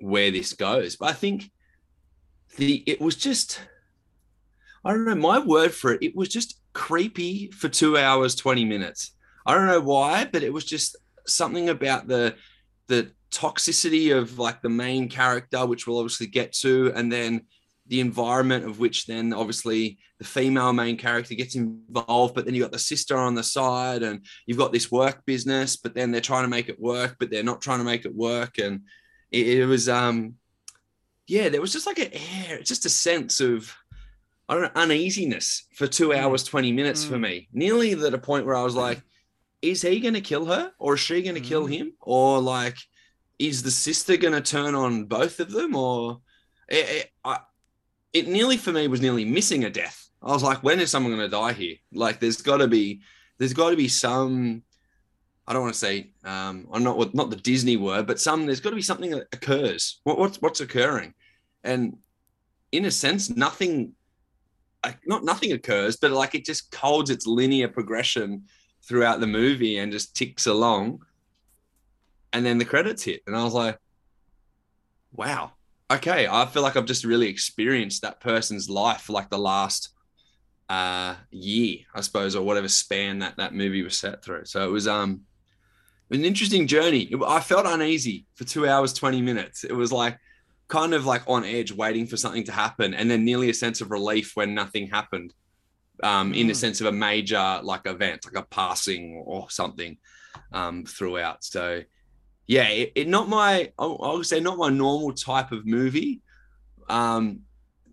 where 0.00 0.30
this 0.30 0.52
goes. 0.52 0.96
But 0.96 1.10
I 1.10 1.12
think 1.12 1.50
the 2.56 2.82
it 2.86 3.00
was 3.00 3.14
just 3.14 3.60
I 4.84 4.92
don't 4.92 5.04
know, 5.04 5.14
my 5.14 5.38
word 5.38 5.72
for 5.72 5.92
it, 5.92 6.02
it 6.02 6.16
was 6.16 6.28
just 6.28 6.60
creepy 6.72 7.50
for 7.50 7.68
two 7.68 7.96
hours, 7.98 8.34
20 8.34 8.64
minutes. 8.64 9.12
I 9.46 9.54
don't 9.54 9.66
know 9.66 9.80
why, 9.80 10.24
but 10.24 10.42
it 10.42 10.52
was 10.52 10.64
just 10.64 10.96
something 11.26 11.68
about 11.68 12.08
the 12.08 12.34
the 12.88 13.12
toxicity 13.30 14.16
of 14.16 14.38
like 14.38 14.62
the 14.62 14.68
main 14.68 15.08
character, 15.08 15.66
which 15.66 15.86
we'll 15.86 15.98
obviously 15.98 16.26
get 16.26 16.52
to, 16.52 16.92
and 16.96 17.12
then 17.12 17.42
the 17.88 18.00
environment 18.00 18.64
of 18.64 18.78
which 18.78 19.06
then 19.06 19.32
obviously 19.32 19.98
the 20.18 20.24
female 20.24 20.72
main 20.72 20.96
character 20.96 21.34
gets 21.34 21.54
involved, 21.54 22.34
but 22.34 22.44
then 22.44 22.54
you've 22.54 22.64
got 22.64 22.72
the 22.72 22.78
sister 22.78 23.16
on 23.16 23.34
the 23.34 23.42
side, 23.42 24.02
and 24.02 24.24
you've 24.46 24.58
got 24.58 24.72
this 24.72 24.90
work 24.92 25.24
business, 25.26 25.76
but 25.76 25.94
then 25.94 26.10
they're 26.10 26.20
trying 26.20 26.44
to 26.44 26.48
make 26.48 26.68
it 26.68 26.80
work, 26.80 27.16
but 27.18 27.30
they're 27.30 27.42
not 27.42 27.60
trying 27.60 27.78
to 27.78 27.84
make 27.84 28.04
it 28.04 28.14
work. 28.14 28.58
And 28.58 28.82
it, 29.30 29.48
it 29.48 29.66
was 29.66 29.88
um 29.88 30.34
yeah, 31.26 31.48
there 31.50 31.60
was 31.60 31.72
just 31.72 31.86
like 31.86 31.98
an 31.98 32.10
air, 32.12 32.62
just 32.62 32.86
a 32.86 32.88
sense 32.90 33.40
of 33.40 33.74
I 34.48 34.54
don't 34.54 34.62
know, 34.62 34.80
uneasiness 34.82 35.66
for 35.74 35.86
two 35.86 36.14
hours, 36.14 36.42
20 36.44 36.72
minutes 36.72 37.04
for 37.04 37.16
Mm. 37.16 37.20
me. 37.20 37.48
Nearly 37.52 37.92
at 37.92 38.14
a 38.14 38.18
point 38.18 38.46
where 38.46 38.56
I 38.56 38.62
was 38.64 38.74
like, 38.74 39.02
is 39.60 39.82
he 39.82 40.00
going 40.00 40.14
to 40.14 40.22
kill 40.22 40.46
her 40.46 40.72
or 40.78 40.94
is 40.94 41.00
she 41.00 41.20
going 41.22 41.34
to 41.34 41.40
kill 41.40 41.66
Mm. 41.66 41.70
him 41.70 41.92
or 42.00 42.40
like 42.40 42.78
is 43.38 43.62
the 43.62 43.70
sister 43.70 44.16
going 44.16 44.32
to 44.34 44.40
turn 44.40 44.74
on 44.74 45.04
both 45.04 45.38
of 45.38 45.50
them 45.52 45.76
or 45.76 46.20
it, 46.68 46.88
it, 46.88 47.10
I, 47.24 47.38
it 48.12 48.28
nearly 48.28 48.56
for 48.56 48.72
me 48.72 48.88
was 48.88 49.00
nearly 49.00 49.24
missing 49.24 49.64
a 49.64 49.70
death 49.70 50.08
i 50.22 50.32
was 50.32 50.42
like 50.42 50.62
when 50.62 50.80
is 50.80 50.90
someone 50.90 51.12
going 51.12 51.24
to 51.24 51.28
die 51.28 51.52
here 51.52 51.76
like 51.92 52.20
there's 52.20 52.42
got 52.42 52.58
to 52.58 52.68
be 52.68 53.00
there's 53.38 53.52
got 53.52 53.70
to 53.70 53.76
be 53.76 53.88
some 53.88 54.62
i 55.46 55.52
don't 55.52 55.62
want 55.62 55.74
to 55.74 55.78
say 55.78 56.10
um 56.24 56.66
i'm 56.72 56.82
not 56.82 57.14
not 57.14 57.30
the 57.30 57.36
disney 57.36 57.76
word 57.76 58.06
but 58.06 58.20
some 58.20 58.46
there's 58.46 58.60
got 58.60 58.70
to 58.70 58.76
be 58.76 58.82
something 58.82 59.10
that 59.10 59.26
occurs 59.32 60.00
what, 60.04 60.18
what's 60.18 60.40
what's 60.40 60.60
occurring 60.60 61.14
and 61.64 61.96
in 62.72 62.84
a 62.84 62.90
sense 62.90 63.30
nothing 63.30 63.92
not 65.06 65.24
nothing 65.24 65.52
occurs 65.52 65.96
but 65.96 66.10
like 66.10 66.34
it 66.34 66.44
just 66.44 66.74
holds 66.74 67.10
its 67.10 67.26
linear 67.26 67.68
progression 67.68 68.44
throughout 68.82 69.20
the 69.20 69.26
movie 69.26 69.78
and 69.78 69.92
just 69.92 70.16
ticks 70.16 70.46
along. 70.46 71.02
And 72.32 72.44
then 72.44 72.58
the 72.58 72.64
credits 72.64 73.02
hit. 73.02 73.22
And 73.26 73.36
I 73.36 73.44
was 73.44 73.54
like, 73.54 73.78
wow, 75.12 75.52
okay. 75.90 76.26
I 76.28 76.46
feel 76.46 76.62
like 76.62 76.76
I've 76.76 76.84
just 76.84 77.04
really 77.04 77.28
experienced 77.28 78.02
that 78.02 78.20
person's 78.20 78.68
life 78.68 79.02
for 79.02 79.12
like 79.12 79.30
the 79.30 79.38
last 79.38 79.90
uh 80.68 81.14
year, 81.30 81.78
I 81.94 82.02
suppose, 82.02 82.36
or 82.36 82.44
whatever 82.44 82.68
span 82.68 83.20
that 83.20 83.36
that 83.38 83.54
movie 83.54 83.82
was 83.82 83.96
set 83.96 84.22
through. 84.22 84.44
So 84.44 84.66
it 84.68 84.70
was 84.70 84.86
um 84.86 85.22
an 86.10 86.24
interesting 86.24 86.66
journey. 86.66 87.02
It- 87.10 87.20
I 87.26 87.40
felt 87.40 87.66
uneasy 87.66 88.26
for 88.34 88.44
two 88.44 88.66
hours, 88.68 88.92
20 88.92 89.22
minutes. 89.22 89.64
It 89.64 89.72
was 89.72 89.92
like 89.92 90.18
kind 90.68 90.92
of 90.92 91.06
like 91.06 91.22
on 91.26 91.44
edge, 91.44 91.72
waiting 91.72 92.06
for 92.06 92.16
something 92.18 92.44
to 92.44 92.52
happen, 92.52 92.92
and 92.94 93.10
then 93.10 93.24
nearly 93.24 93.48
a 93.50 93.54
sense 93.54 93.80
of 93.80 93.90
relief 93.90 94.32
when 94.34 94.54
nothing 94.54 94.88
happened 94.88 95.32
um, 96.02 96.34
in 96.34 96.46
the 96.46 96.52
Mm. 96.52 96.56
sense 96.56 96.80
of 96.82 96.86
a 96.86 96.92
major 96.92 97.60
like 97.62 97.86
event, 97.86 98.24
like 98.26 98.36
a 98.42 98.46
passing 98.48 99.22
or 99.26 99.50
something 99.50 99.96
um, 100.52 100.84
throughout. 100.84 101.42
So, 101.42 101.82
yeah, 102.48 102.68
it, 102.68 102.92
it 102.94 103.08
not 103.08 103.28
my 103.28 103.70
I 103.78 103.86
would 103.86 104.26
say 104.26 104.40
not 104.40 104.56
my 104.58 104.70
normal 104.70 105.12
type 105.12 105.52
of 105.52 105.66
movie, 105.66 106.22
um, 106.88 107.40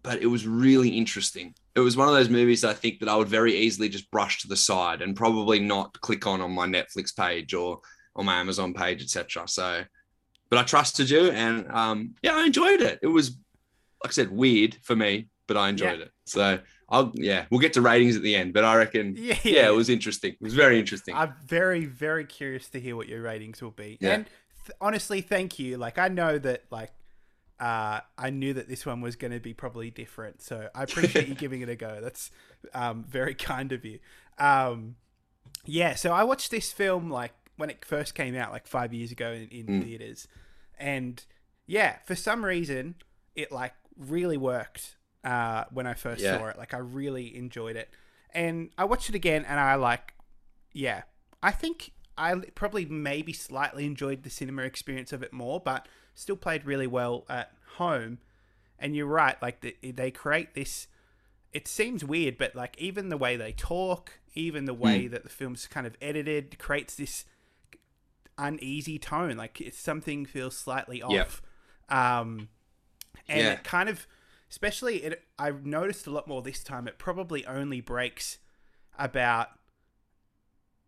but 0.01 0.21
it 0.21 0.27
was 0.27 0.47
really 0.47 0.89
interesting. 0.89 1.53
It 1.75 1.81
was 1.81 1.97
one 1.97 2.07
of 2.07 2.13
those 2.13 2.29
movies 2.29 2.63
I 2.63 2.73
think 2.73 2.99
that 2.99 3.09
I 3.09 3.17
would 3.17 3.27
very 3.27 3.53
easily 3.53 3.89
just 3.89 4.09
brush 4.11 4.41
to 4.41 4.47
the 4.47 4.55
side 4.55 5.01
and 5.01 5.13
probably 5.13 5.59
not 5.59 5.99
click 5.99 6.25
on 6.25 6.39
on 6.39 6.53
my 6.53 6.65
Netflix 6.65 7.13
page 7.13 7.53
or 7.53 7.81
on 8.15 8.25
my 8.25 8.35
Amazon 8.35 8.73
page, 8.73 9.03
etc. 9.03 9.45
So, 9.45 9.83
but 10.49 10.57
I 10.57 10.63
trusted 10.63 11.09
you, 11.09 11.31
and 11.31 11.69
um, 11.69 12.15
yeah, 12.23 12.35
I 12.35 12.45
enjoyed 12.45 12.79
it. 12.79 12.99
It 13.01 13.07
was, 13.07 13.31
like 14.03 14.11
I 14.11 14.13
said, 14.13 14.31
weird 14.31 14.77
for 14.83 14.95
me, 14.95 15.27
but 15.47 15.57
I 15.57 15.67
enjoyed 15.67 15.99
it. 15.99 16.11
So 16.25 16.59
I'll 16.87 17.11
yeah, 17.15 17.45
we'll 17.49 17.59
get 17.59 17.73
to 17.73 17.81
ratings 17.81 18.15
at 18.15 18.21
the 18.21 18.35
end, 18.35 18.53
but 18.53 18.63
I 18.63 18.75
reckon 18.75 19.15
Yeah, 19.19 19.37
yeah, 19.43 19.67
it 19.67 19.75
was 19.75 19.89
interesting. 19.89 20.33
It 20.33 20.41
was 20.41 20.53
very 20.53 20.79
interesting. 20.79 21.15
I'm 21.15 21.33
very, 21.45 21.85
very 21.85 22.25
curious 22.25 22.69
to 22.69 22.79
hear 22.79 22.95
what 22.95 23.07
your 23.07 23.21
ratings 23.21 23.61
will 23.61 23.71
be. 23.71 23.97
Yeah. 23.99 24.13
And 24.13 24.25
th- 24.65 24.77
honestly, 24.81 25.21
thank 25.21 25.59
you. 25.59 25.77
Like, 25.77 25.97
I 25.97 26.07
know 26.07 26.37
that, 26.39 26.63
like, 26.71 26.91
uh, 27.59 28.01
I 28.17 28.29
knew 28.31 28.53
that 28.53 28.67
this 28.67 28.85
one 28.85 29.01
was 29.01 29.15
going 29.15 29.31
to 29.31 29.39
be 29.39 29.53
probably 29.53 29.89
different. 29.89 30.41
So 30.41 30.69
I 30.75 30.83
appreciate 30.83 31.27
you 31.27 31.35
giving 31.45 31.61
it 31.61 31.69
a 31.69 31.75
go. 31.75 31.99
That's 32.01 32.31
um, 32.73 33.03
very 33.07 33.33
kind 33.51 33.71
of 33.71 33.85
you. 33.85 33.99
Um, 34.37 34.95
yeah, 35.65 35.95
so 35.95 36.11
I 36.11 36.23
watched 36.23 36.51
this 36.51 36.71
film, 36.71 37.09
like, 37.09 37.33
when 37.57 37.69
it 37.69 37.85
first 37.85 38.13
came 38.15 38.35
out, 38.35 38.51
like, 38.51 38.67
five 38.67 38.93
years 38.93 39.11
ago 39.11 39.31
in, 39.31 39.47
in 39.49 39.65
Mm. 39.67 39.83
theaters. 39.83 40.27
And 40.77 41.23
yeah, 41.67 41.97
for 42.05 42.15
some 42.15 42.43
reason, 42.43 42.95
it, 43.35 43.51
like, 43.51 43.73
really 43.97 44.37
worked 44.37 44.97
uh, 45.23 45.63
when 45.71 45.87
I 45.87 45.93
first 45.93 46.21
Yeah. 46.23 46.37
saw 46.37 46.47
it. 46.47 46.57
Like, 46.57 46.73
I 46.73 46.77
really 46.77 47.35
enjoyed 47.35 47.75
it. 47.77 47.89
And 48.31 48.69
I 48.77 48.83
watched 48.83 49.07
it 49.09 49.15
again, 49.15 49.45
and 49.47 49.59
I, 49.59 49.75
like, 49.75 50.13
yeah, 50.73 51.03
I 51.41 51.51
think 51.51 51.91
I 52.17 52.35
probably 52.55 52.85
maybe 52.85 53.33
slightly 53.33 53.85
enjoyed 53.85 54.23
the 54.23 54.29
cinema 54.29 54.63
experience 54.63 55.11
of 55.11 55.21
it 55.23 55.33
more, 55.33 55.59
but 55.59 55.87
still 56.13 56.37
played 56.37 56.65
really 56.65 56.87
well 56.87 57.25
at 57.29 57.51
home. 57.75 58.19
And 58.79 58.95
you're 58.95 59.05
right, 59.07 59.41
like 59.41 59.61
the, 59.61 59.75
they 59.83 60.11
create 60.11 60.53
this. 60.53 60.87
It 61.51 61.67
seems 61.67 62.03
weird, 62.03 62.37
but 62.37 62.55
like 62.55 62.75
even 62.77 63.09
the 63.09 63.17
way 63.17 63.37
they 63.37 63.51
talk, 63.53 64.19
even 64.33 64.65
the 64.65 64.73
way 64.73 65.07
that 65.07 65.23
the 65.23 65.29
film's 65.29 65.67
kind 65.67 65.87
of 65.87 65.95
edited, 66.01 66.57
creates 66.59 66.95
this 66.95 67.25
uneasy 68.37 68.99
tone. 68.99 69.37
Like 69.37 69.61
it's 69.61 69.79
something 69.79 70.25
feels 70.25 70.57
slightly 70.57 71.01
Yep. 71.07 71.27
off. 71.27 71.41
Um, 71.89 72.49
and 73.27 73.39
Yeah. 73.39 73.51
it 73.53 73.63
kind 73.63 73.87
of, 73.89 74.07
especially 74.49 75.03
it, 75.03 75.23
I've 75.39 75.65
noticed 75.65 76.07
a 76.07 76.11
lot 76.11 76.27
more 76.27 76.41
this 76.41 76.63
time. 76.63 76.87
It 76.87 76.97
probably 76.97 77.45
only 77.45 77.81
breaks 77.81 78.37
about 78.97 79.49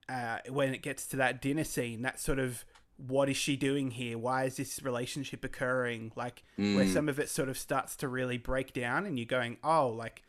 uh, 0.10 0.40
when 0.50 0.74
it 0.74 0.82
gets 0.82 1.06
to 1.08 1.18
that 1.18 1.42
dinner 1.42 1.64
scene, 1.64 2.02
that 2.04 2.20
sort 2.20 2.40
of 2.40 2.64
what 2.98 3.30
is 3.30 3.38
she 3.38 3.56
doing 3.56 3.92
here? 3.92 4.18
Why 4.18 4.46
is 4.46 4.58
this 4.58 4.82
relationship 4.82 5.44
occurring? 5.44 6.12
Like 6.16 6.44
where 6.56 6.86
Mm. 6.86 6.94
some 6.94 7.10
of 7.10 7.20
it 7.20 7.30
sort 7.30 7.50
of 7.50 7.58
starts 7.58 7.96
to 7.98 8.08
really 8.08 8.38
break 8.38 8.74
down, 8.74 9.06
and 9.06 9.20
you're 9.20 9.26
going, 9.28 9.58
oh, 9.64 9.90
like 9.90 10.24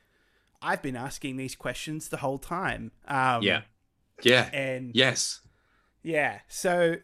I've 0.60 0.82
been 0.82 0.96
asking 0.96 1.36
these 1.36 1.54
questions 1.54 2.08
the 2.08 2.18
whole 2.18 2.38
time. 2.38 2.90
Um, 3.06 3.42
yeah, 3.42 3.62
yeah, 4.22 4.50
and 4.52 4.90
yes, 4.94 5.40
yeah, 6.02 6.40
so 6.48 6.96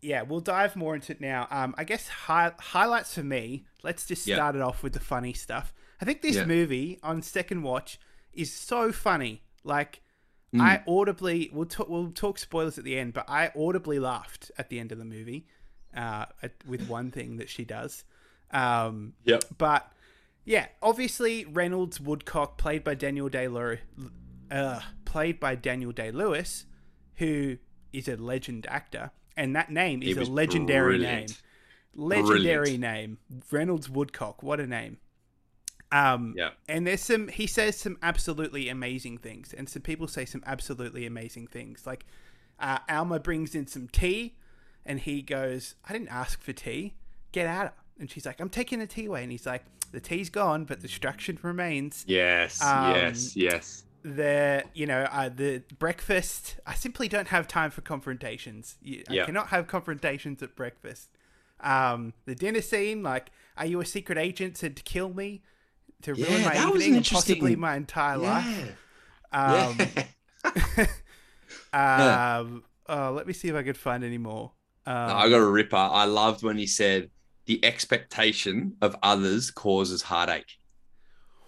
yeah, 0.00 0.22
we'll 0.22 0.40
dive 0.40 0.74
more 0.76 0.94
into 0.94 1.12
it 1.12 1.20
now. 1.20 1.46
Um, 1.50 1.74
I 1.78 1.84
guess 1.84 2.08
hi- 2.08 2.52
highlights 2.58 3.14
for 3.14 3.22
me. 3.22 3.66
Let's 3.82 4.06
just 4.06 4.26
Yeah. 4.26 4.36
start 4.36 4.56
it 4.56 4.62
off 4.62 4.82
with 4.82 4.94
the 4.94 5.00
funny 5.00 5.32
stuff. 5.32 5.72
I 6.00 6.04
think 6.04 6.22
this 6.22 6.36
Yeah. 6.36 6.46
movie 6.46 6.98
on 7.02 7.22
second 7.22 7.62
watch 7.62 7.98
is 8.32 8.52
so 8.52 8.90
funny. 8.92 9.44
Like, 9.62 10.00
Mm. 10.54 10.60
I 10.60 10.82
audibly 10.88 11.50
we'll 11.52 11.66
talk 11.66 11.88
we'll 11.88 12.10
talk 12.10 12.38
spoilers 12.38 12.78
at 12.78 12.84
the 12.84 12.98
end, 12.98 13.12
but 13.12 13.28
I 13.28 13.52
audibly 13.56 13.98
laughed 13.98 14.50
at 14.58 14.68
the 14.68 14.80
end 14.80 14.90
of 14.90 14.98
the 14.98 15.04
movie 15.04 15.46
uh, 15.96 16.26
at, 16.42 16.52
with 16.66 16.88
one 16.88 17.10
thing 17.10 17.36
that 17.36 17.48
she 17.48 17.64
does. 17.64 18.04
Um, 18.50 19.12
yep, 19.24 19.44
but 19.58 19.92
yeah, 20.44 20.66
obviously 20.82 21.44
Reynolds 21.44 22.00
Woodcock, 22.00 22.58
played 22.58 22.82
by 22.82 22.94
Daniel 22.94 23.28
Day 23.28 23.46
uh, 24.50 24.80
played 25.04 25.38
by 25.38 25.54
Daniel 25.54 25.92
Day 25.92 26.10
Lewis, 26.10 26.66
who 27.16 27.58
is 27.92 28.08
a 28.08 28.16
legend 28.16 28.66
actor, 28.68 29.12
and 29.36 29.54
that 29.54 29.70
name 29.70 30.02
is 30.02 30.16
a 30.16 30.24
legendary 30.24 30.98
brilliant. 30.98 31.28
name. 31.28 31.36
Legendary 31.94 32.76
Brilliant. 32.76 32.80
name, 32.80 33.18
Reynolds 33.50 33.90
Woodcock. 33.90 34.42
What 34.42 34.60
a 34.60 34.66
name! 34.66 34.98
Um, 35.92 36.34
yeah, 36.36 36.50
and 36.68 36.86
there's 36.86 37.00
some 37.02 37.28
he 37.28 37.46
says 37.46 37.76
some 37.76 37.98
absolutely 38.02 38.68
amazing 38.68 39.18
things 39.18 39.52
and 39.52 39.68
some 39.68 39.82
people 39.82 40.06
say 40.06 40.24
some 40.24 40.42
absolutely 40.46 41.04
amazing 41.06 41.48
things. 41.48 41.86
Like 41.86 42.06
uh, 42.60 42.78
alma 42.88 43.18
brings 43.18 43.54
in 43.54 43.66
some 43.66 43.88
tea 43.88 44.34
and 44.86 45.00
he 45.00 45.20
goes 45.22 45.74
i 45.88 45.92
didn't 45.92 46.08
ask 46.08 46.40
for 46.42 46.52
tea. 46.52 46.94
Get 47.32 47.46
out 47.46 47.74
and 47.98 48.08
she's 48.10 48.24
like 48.24 48.40
i'm 48.40 48.48
taking 48.50 48.78
the 48.78 48.86
tea 48.86 49.06
away. 49.06 49.22
And 49.24 49.32
he's 49.32 49.46
like 49.46 49.64
the 49.90 50.00
tea's 50.00 50.30
gone 50.30 50.64
but 50.64 50.80
the 50.80 50.86
distraction 50.86 51.38
remains. 51.42 52.04
Yes, 52.06 52.62
Um, 52.62 52.94
yes, 52.94 53.34
yes. 53.36 53.84
the 54.02 54.62
you 54.74 54.86
know 54.86 55.02
uh, 55.10 55.28
the 55.28 55.62
breakfast 55.78 56.56
i 56.66 56.72
simply 56.74 57.08
don't 57.08 57.28
have 57.28 57.48
time 57.48 57.70
for 57.72 57.80
confrontations. 57.80 58.76
You- 58.80 59.02
i 59.08 59.14
Yeah. 59.14 59.24
cannot 59.26 59.48
have 59.48 59.66
confrontations 59.66 60.40
at 60.42 60.54
breakfast. 60.54 61.08
Um 61.58 62.14
the 62.26 62.34
dinner 62.36 62.60
scene 62.62 63.02
like 63.02 63.30
are 63.56 63.66
you 63.66 63.80
a 63.80 63.84
secret 63.84 64.18
agent 64.18 64.56
said 64.56 64.76
to 64.76 64.82
kill 64.84 65.12
me 65.12 65.42
to 66.02 66.14
ruin 66.14 66.26
Yeah, 66.28 66.44
my 66.44 66.54
that 66.54 66.72
was 66.72 66.82
evening 66.82 66.90
an 66.92 66.96
and 66.98 67.06
possibly 67.06 67.56
my 67.56 67.76
entire 67.76 68.18
life. 68.18 68.76
Um 69.32 69.78
um 71.72 72.64
oh, 72.88 73.12
let 73.12 73.26
me 73.26 73.32
see 73.32 73.48
if 73.48 73.54
i 73.54 73.62
could 73.62 73.76
find 73.76 74.04
any 74.04 74.18
more. 74.18 74.52
Um, 74.86 75.08
No, 75.08 75.14
I 75.14 75.28
got 75.28 75.40
a 75.40 75.46
ripper. 75.46 75.76
I 75.76 76.04
loved 76.04 76.42
when 76.42 76.58
he 76.58 76.66
said 76.66 77.10
the 77.46 77.64
expectation 77.64 78.76
of 78.82 78.96
others 79.02 79.50
causes 79.50 80.02
heartache. 80.02 80.56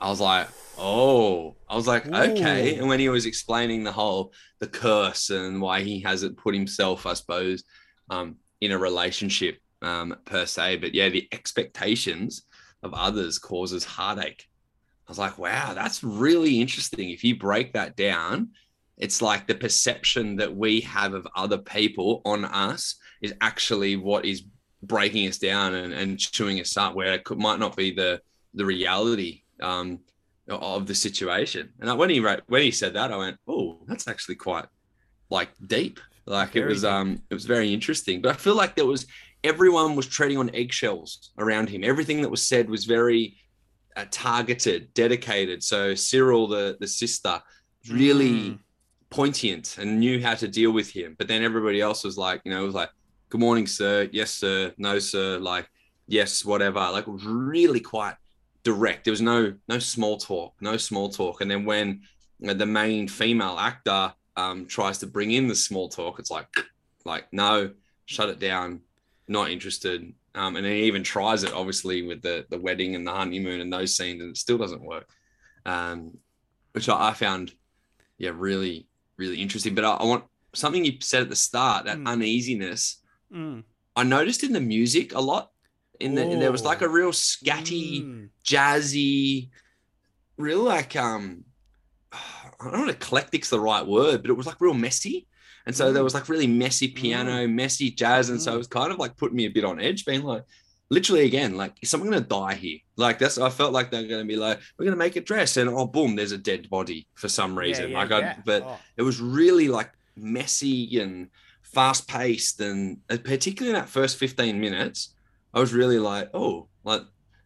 I 0.00 0.08
was 0.08 0.20
like, 0.20 0.48
oh, 0.78 1.54
I 1.68 1.76
was 1.76 1.86
like, 1.86 2.06
okay. 2.08 2.76
And 2.76 2.88
when 2.88 2.98
he 2.98 3.08
was 3.08 3.24
explaining 3.24 3.84
the 3.84 3.92
whole 3.92 4.32
the 4.58 4.66
curse 4.66 5.30
and 5.30 5.60
why 5.60 5.82
he 5.82 6.00
hasn't 6.00 6.38
put 6.38 6.54
himself, 6.54 7.06
I 7.06 7.14
suppose, 7.14 7.62
um, 8.10 8.36
in 8.60 8.72
a 8.72 8.78
relationship 8.78 9.58
um, 9.80 10.16
per 10.24 10.44
se, 10.44 10.76
but 10.78 10.94
yeah, 10.94 11.08
the 11.08 11.28
expectations 11.32 12.42
of 12.82 12.94
others 12.94 13.38
causes 13.38 13.84
heartache. 13.84 14.48
I 15.06 15.10
was 15.10 15.18
like, 15.18 15.38
wow, 15.38 15.74
that's 15.74 16.02
really 16.02 16.60
interesting. 16.60 17.10
If 17.10 17.24
you 17.24 17.36
break 17.36 17.72
that 17.72 17.96
down, 17.96 18.50
it's 18.96 19.20
like 19.20 19.46
the 19.46 19.54
perception 19.54 20.36
that 20.36 20.54
we 20.54 20.80
have 20.82 21.14
of 21.14 21.26
other 21.34 21.58
people 21.58 22.22
on 22.24 22.44
us 22.44 22.96
is 23.20 23.34
actually 23.40 23.96
what 23.96 24.24
is 24.24 24.44
breaking 24.82 25.28
us 25.28 25.38
down 25.38 25.74
and, 25.74 25.92
and 25.92 26.18
chewing 26.18 26.60
us 26.60 26.76
up 26.76 26.94
where 26.94 27.12
it 27.14 27.24
could, 27.24 27.38
might 27.38 27.58
not 27.58 27.76
be 27.76 27.92
the 27.92 28.20
the 28.54 28.64
reality 28.64 29.42
um, 29.62 30.00
of 30.48 30.86
the 30.86 30.94
situation 30.94 31.70
and 31.80 31.98
when 31.98 32.10
he 32.10 32.20
wrote 32.20 32.42
when 32.48 32.62
he 32.62 32.70
said 32.70 32.92
that 32.92 33.12
i 33.12 33.16
went 33.16 33.38
oh 33.46 33.78
that's 33.86 34.08
actually 34.08 34.34
quite 34.34 34.66
like 35.30 35.48
deep 35.66 36.00
like 36.26 36.56
it 36.56 36.66
was 36.66 36.84
um 36.84 37.22
it 37.30 37.34
was 37.34 37.44
very 37.44 37.72
interesting 37.72 38.20
but 38.20 38.32
i 38.32 38.36
feel 38.36 38.56
like 38.56 38.74
there 38.74 38.84
was 38.84 39.06
everyone 39.44 39.96
was 39.96 40.07
treading 40.07 40.38
on 40.38 40.50
eggshells 40.55 41.31
around 41.38 41.68
him 41.68 41.83
everything 41.85 42.22
that 42.22 42.28
was 42.31 42.46
said 42.46 42.68
was 42.68 42.85
very 42.85 43.37
uh, 43.96 44.05
targeted 44.11 44.92
dedicated 44.94 45.62
so 45.62 45.94
cyril 45.94 46.46
the 46.46 46.76
the 46.81 46.87
sister 46.87 47.42
really 47.90 48.31
Mm. 48.33 48.59
poignant 49.11 49.76
and 49.78 49.98
knew 50.00 50.22
how 50.22 50.35
to 50.35 50.48
deal 50.48 50.70
with 50.70 50.90
him. 50.90 51.14
But 51.18 51.28
then 51.28 51.42
everybody 51.42 51.81
else 51.83 52.02
was 52.05 52.16
like, 52.16 52.40
you 52.44 52.50
know, 52.50 52.62
it 52.62 52.66
was 52.66 52.74
like, 52.74 52.90
"Good 53.28 53.40
morning, 53.40 53.66
sir. 53.66 54.09
Yes, 54.12 54.31
sir. 54.31 54.72
No, 54.78 54.98
sir. 54.98 55.38
Like, 55.38 55.68
yes, 56.07 56.44
whatever." 56.44 56.78
Like, 56.78 57.07
it 57.09 57.11
was 57.11 57.24
really 57.26 57.81
quite 57.81 58.16
direct. 58.62 59.05
There 59.05 59.12
was 59.12 59.20
no 59.20 59.55
no 59.68 59.78
small 59.78 60.16
talk, 60.16 60.55
no 60.61 60.76
small 60.78 61.11
talk. 61.11 61.40
And 61.42 61.50
then 61.50 61.64
when 61.66 62.02
the 62.40 62.64
main 62.64 63.07
female 63.09 63.59
actor 63.59 64.14
um, 64.37 64.64
tries 64.66 64.96
to 64.98 65.07
bring 65.07 65.33
in 65.33 65.46
the 65.48 65.55
small 65.57 65.88
talk, 65.90 66.18
it's 66.18 66.31
like, 66.31 66.48
like 67.05 67.24
no, 67.33 67.70
shut 68.07 68.31
it 68.31 68.38
down, 68.38 68.81
not 69.28 69.50
interested. 69.50 70.12
Um, 70.35 70.56
and 70.56 70.66
he 70.66 70.85
even 70.85 71.02
tries 71.02 71.44
it, 71.44 71.52
obviously, 71.52 72.02
with 72.02 72.22
the 72.22 72.46
the 72.48 72.58
wedding 72.58 72.94
and 72.94 73.06
the 73.06 73.12
honeymoon 73.12 73.61
and 73.61 73.72
those 73.72 73.96
scenes, 73.96 74.20
and 74.20 74.30
it 74.30 74.37
still 74.37 74.58
doesn't 74.58 74.85
work. 74.85 75.08
Um, 75.66 76.18
which 76.72 76.88
I, 76.88 77.11
I 77.11 77.12
found, 77.12 77.52
yeah, 78.18 78.30
really, 78.35 78.87
really 79.16 79.40
interesting. 79.40 79.74
But 79.74 79.85
I, 79.85 79.92
I, 79.94 80.04
want 80.04 80.24
something 80.54 80.85
you 80.85 80.94
said 81.00 81.22
at 81.22 81.28
the 81.28 81.37
start 81.37 81.85
that 81.85 81.98
mm. 81.98 82.08
uneasiness. 82.08 83.00
Mm. 83.32 83.64
I 83.94 84.02
noticed 84.04 84.42
in 84.42 84.52
the 84.52 84.61
music 84.61 85.14
a 85.14 85.20
lot. 85.20 85.50
In 86.00 86.14
the, 86.14 86.24
there 86.24 86.50
was 86.50 86.64
like 86.64 86.80
a 86.80 86.88
real 86.88 87.11
scatty, 87.11 88.02
mm. 88.02 88.28
jazzy, 88.44 89.50
real 90.37 90.62
like 90.62 90.96
um, 90.96 91.44
I 92.12 92.70
don't 92.70 92.87
know, 92.87 92.92
eclectic's 92.92 93.50
the 93.50 93.61
right 93.61 93.87
word, 93.87 94.22
but 94.22 94.30
it 94.30 94.37
was 94.37 94.46
like 94.46 94.61
real 94.61 94.74
messy. 94.74 95.26
And 95.66 95.75
so 95.75 95.92
there 95.92 96.05
was 96.05 96.14
like 96.14 96.29
really 96.29 96.46
messy 96.46 96.88
piano, 96.88 97.46
mm. 97.46 97.53
messy 97.53 97.90
jazz. 97.90 98.31
And 98.31 98.40
so 98.40 98.53
it 98.53 98.55
mm. 98.55 98.59
was 98.59 98.66
kind 98.66 98.92
of 98.92 98.98
like 98.98 99.16
putting 99.16 99.37
me 99.37 99.46
a 99.46 99.51
bit 99.51 99.64
on 99.64 99.81
edge, 99.81 100.05
being 100.05 100.22
like, 100.22 100.42
literally 100.90 101.25
again, 101.25 101.57
like, 101.57 101.72
is 101.81 101.88
someone 101.88 102.11
going 102.11 102.22
to 102.22 102.29
die 102.29 102.55
here? 102.55 102.79
Like, 102.96 103.18
that's, 103.18 103.38
I 103.38 103.48
felt 103.48 103.72
like 103.72 103.90
they're 103.90 104.07
going 104.07 104.20
to 104.20 104.29
be 104.29 104.37
like, 104.37 104.61
we're 104.79 104.85
going 104.85 104.96
to 104.96 104.98
make 104.98 105.16
a 105.16 105.20
dress. 105.20 105.57
And 105.57 105.70
oh, 105.70 105.87
boom, 105.87 106.16
there's 106.16 106.33
a 106.33 106.38
dead 106.38 106.68
body 106.68 107.07
for 107.14 107.29
some 107.29 107.59
reason. 107.59 107.90
Yeah, 107.90 107.90
yeah, 107.90 107.98
like, 107.98 108.12
I, 108.12 108.18
yeah. 108.20 108.37
but 108.44 108.62
oh. 108.62 108.79
it 108.96 109.03
was 109.03 109.20
really 109.20 109.68
like 109.68 109.90
messy 110.16 111.01
and 111.01 111.29
fast 111.62 112.07
paced. 112.07 112.61
And 112.61 112.98
uh, 113.09 113.16
particularly 113.25 113.75
in 113.75 113.81
that 113.81 113.88
first 113.88 114.18
15 114.18 114.61
minutes, 114.61 115.14
I 115.55 115.61
was 115.61 115.72
really 115.72 115.98
like, 115.98 116.29
oh, 116.35 116.68
like, 116.85 117.03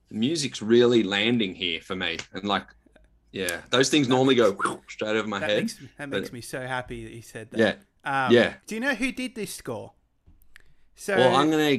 the 0.08 0.16
music's 0.16 0.60
really 0.60 1.02
landing 1.02 1.54
here 1.54 1.80
for 1.80 1.94
me. 1.94 2.18
And 2.32 2.44
like, 2.44 2.66
yeah, 3.30 3.60
those 3.70 3.90
things 3.90 4.08
that 4.08 4.14
normally 4.14 4.36
makes, 4.36 4.50
go 4.56 4.80
straight 4.88 5.16
over 5.16 5.28
my 5.28 5.38
that 5.38 5.50
head. 5.50 5.62
Makes, 5.62 5.80
that 5.98 6.08
makes 6.08 6.32
me 6.32 6.40
so 6.40 6.66
happy 6.66 7.04
that 7.04 7.12
you 7.12 7.22
said 7.22 7.50
that. 7.50 7.58
Yeah. 7.58 7.74
Um, 8.06 8.32
yeah. 8.32 8.54
Do 8.66 8.76
you 8.76 8.80
know 8.80 8.94
who 8.94 9.10
did 9.10 9.34
this 9.34 9.52
score? 9.52 9.92
So 10.94 11.16
well, 11.16 11.36
I'm 11.36 11.50
gonna 11.50 11.78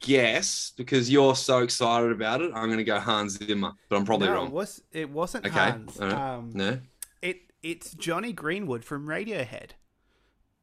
guess 0.00 0.72
because 0.76 1.10
you're 1.10 1.36
so 1.36 1.58
excited 1.58 2.10
about 2.10 2.40
it. 2.40 2.50
I'm 2.54 2.70
gonna 2.70 2.82
go 2.82 2.98
Hans 2.98 3.38
Zimmer, 3.38 3.72
but 3.88 3.96
I'm 3.96 4.04
probably 4.04 4.28
no, 4.28 4.34
wrong. 4.34 4.46
It 4.46 4.52
was 4.52 4.82
it 4.90 5.10
wasn't 5.10 5.46
okay. 5.46 5.54
Hans? 5.54 6.00
Um, 6.00 6.50
no. 6.54 6.80
It 7.20 7.52
it's 7.62 7.92
Jonny 7.94 8.32
Greenwood 8.32 8.84
from 8.84 9.06
Radiohead. 9.06 9.72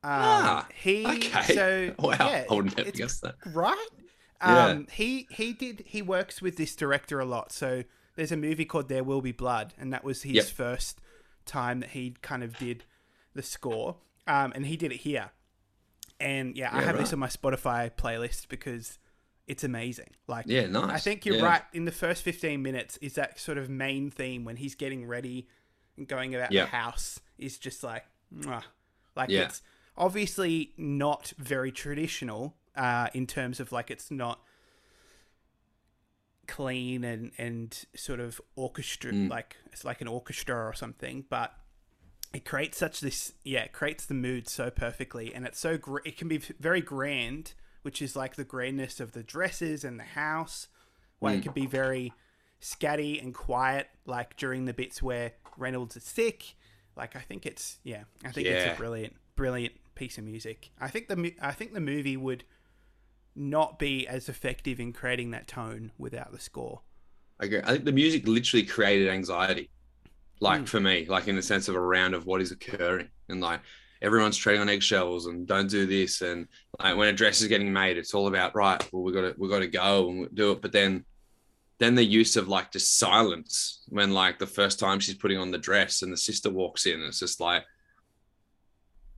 Um, 0.05 0.11
ah, 0.11 0.67
he 0.75 1.05
okay. 1.05 1.53
so 1.53 1.95
wow, 1.99 2.15
yeah, 2.19 2.45
I 2.49 2.53
wouldn't 2.53 2.77
have 2.77 2.91
guessed 2.93 3.21
that. 3.21 3.35
Right? 3.45 3.87
Yeah. 4.41 4.65
Um, 4.65 4.87
he 4.91 5.27
he 5.29 5.53
did 5.53 5.83
he 5.85 6.01
works 6.01 6.41
with 6.41 6.57
this 6.57 6.75
director 6.75 7.19
a 7.19 7.25
lot. 7.25 7.51
So 7.53 7.83
there's 8.15 8.31
a 8.31 8.37
movie 8.37 8.65
called 8.65 8.89
There 8.89 9.03
Will 9.03 9.21
Be 9.21 9.31
Blood, 9.31 9.75
and 9.77 9.93
that 9.93 10.03
was 10.03 10.23
his 10.23 10.33
Yep. 10.33 10.45
first 10.47 10.99
time 11.45 11.79
that 11.81 11.91
he 11.91 12.15
kind 12.21 12.43
of 12.43 12.57
did 12.57 12.83
the 13.33 13.43
score. 13.43 13.97
Um, 14.27 14.53
and 14.55 14.65
he 14.65 14.77
did 14.77 14.91
it 14.91 14.97
here. 15.01 15.31
And 16.19 16.55
yeah, 16.55 16.69
I 16.71 16.79
Yeah, 16.79 16.85
have 16.85 16.97
this 16.97 17.11
on 17.13 17.19
my 17.19 17.27
Spotify 17.27 17.91
playlist 17.91 18.47
because 18.47 18.97
it's 19.47 19.63
amazing. 19.63 20.11
Like 20.27 20.45
Yeah, 20.47 20.67
nice. 20.67 20.89
I 20.91 20.97
think 20.99 21.25
you're 21.25 21.37
Yeah. 21.37 21.43
right. 21.45 21.61
In 21.73 21.85
the 21.85 21.91
first 21.91 22.23
15 22.23 22.61
minutes, 22.61 22.97
is 22.97 23.15
that 23.15 23.39
sort 23.39 23.57
of 23.57 23.69
main 23.69 24.09
theme 24.09 24.45
when 24.45 24.55
he's 24.55 24.75
getting 24.75 25.05
ready 25.05 25.47
and 25.97 26.07
going 26.07 26.33
about 26.33 26.51
Yeah. 26.53 26.63
the 26.63 26.69
house 26.69 27.19
is 27.37 27.57
just 27.57 27.83
like, 27.83 28.05
mwah. 28.33 28.63
like 29.15 29.29
Yeah. 29.29 29.41
it's 29.43 29.61
obviously 29.97 30.73
not 30.77 31.33
very 31.37 31.71
traditional 31.71 32.55
uh, 32.75 33.09
in 33.13 33.27
terms 33.27 33.59
of 33.59 33.71
like 33.71 33.91
it's 33.91 34.09
not 34.09 34.41
clean 36.47 37.03
and 37.05 37.31
and 37.37 37.85
sort 37.95 38.19
of 38.19 38.41
orchestra 38.55 39.11
Mm. 39.13 39.29
like 39.29 39.55
it's 39.71 39.85
like 39.85 40.01
an 40.01 40.07
orchestra 40.07 40.55
or 40.67 40.73
something, 40.73 41.25
but 41.29 41.53
it 42.33 42.45
creates 42.45 42.77
such 42.77 42.99
this 42.99 43.33
yeah 43.43 43.61
it 43.61 43.73
creates 43.73 44.05
the 44.05 44.13
mood 44.13 44.47
so 44.49 44.69
perfectly 44.71 45.33
and 45.33 45.45
it's 45.45 45.59
so 45.59 45.77
gr- 45.77 45.99
it 46.05 46.17
can 46.17 46.27
be 46.27 46.37
very 46.37 46.81
grand 46.81 47.53
which 47.83 48.01
is 48.01 48.15
like 48.15 48.35
the 48.35 48.43
grandness 48.45 48.99
of 48.99 49.11
the 49.11 49.21
dresses 49.23 49.83
and 49.83 49.99
the 49.99 50.03
house. 50.05 50.67
Where 51.19 51.33
it 51.33 51.39
Mm. 51.41 51.43
can 51.43 51.51
be 51.53 51.65
very 51.65 52.13
scatty 52.61 53.21
and 53.21 53.33
quiet 53.33 53.87
like 54.05 54.35
during 54.37 54.65
the 54.65 54.73
bits 54.73 55.01
where 55.01 55.33
reynolds 55.57 55.95
is 55.97 56.03
sick. 56.03 56.55
Like 56.95 57.15
i 57.15 57.19
think 57.19 57.45
it's 57.45 57.79
yeah 57.83 58.03
i 58.25 58.31
think 58.31 58.47
it's 58.47 58.73
a 58.73 58.77
brilliant 58.77 59.15
brilliant 59.35 59.73
piece 59.95 60.17
of 60.17 60.23
music. 60.23 60.71
I 60.79 60.87
think 60.89 61.07
the 61.09 61.33
i 61.41 61.51
think 61.51 61.73
the 61.73 61.79
movie 61.81 62.15
would 62.17 62.43
not 63.35 63.79
be 63.79 64.07
as 64.07 64.29
effective 64.29 64.79
in 64.79 64.93
creating 64.93 65.31
that 65.31 65.47
tone 65.47 65.91
without 65.97 66.31
the 66.31 66.39
score. 66.39 66.81
I 67.39 67.45
agree. 67.45 67.61
I 67.63 67.71
think 67.73 67.85
the 67.85 67.91
music 67.91 68.27
literally 68.27 68.65
created 68.65 69.09
anxiety, 69.09 69.69
like 70.43 70.61
Mm. 70.61 70.67
for 70.67 70.79
me, 70.79 71.05
like 71.07 71.27
in 71.27 71.35
the 71.35 71.41
sense 71.41 71.67
of 71.69 71.75
around 71.75 72.13
of 72.13 72.25
what 72.25 72.41
is 72.41 72.51
occurring, 72.51 73.09
and 73.29 73.39
like 73.41 73.61
everyone's 74.01 74.37
treading 74.37 74.61
on 74.61 74.69
eggshells 74.69 75.25
and 75.27 75.47
don't 75.47 75.69
do 75.69 75.85
this, 75.85 76.21
and 76.21 76.47
like 76.79 76.95
when 76.97 77.07
a 77.07 77.13
dress 77.13 77.41
is 77.41 77.47
getting 77.47 77.71
made, 77.71 77.97
it's 77.97 78.13
all 78.13 78.27
about 78.27 78.55
right. 78.55 78.81
Well, 78.91 79.03
we 79.03 79.11
got 79.13 79.21
to 79.21 79.33
we 79.37 79.47
got 79.49 79.59
to 79.59 79.67
go 79.67 80.09
and 80.09 80.35
do 80.35 80.51
it, 80.51 80.61
but 80.61 80.71
then 80.71 81.05
then 81.79 81.95
the 81.95 82.03
use 82.05 82.35
of 82.37 82.47
like 82.47 82.71
just 82.71 82.97
silence 82.97 83.83
when 83.89 84.11
like 84.13 84.37
the 84.39 84.45
first 84.59 84.79
time 84.79 84.99
she's 84.99 85.15
putting 85.15 85.37
on 85.39 85.51
the 85.51 85.57
dress 85.57 86.01
and 86.03 86.11
the 86.13 86.17
sister 86.17 86.49
walks 86.49 86.85
in, 86.85 87.01
it's 87.01 87.19
just 87.19 87.39
like. 87.39 87.63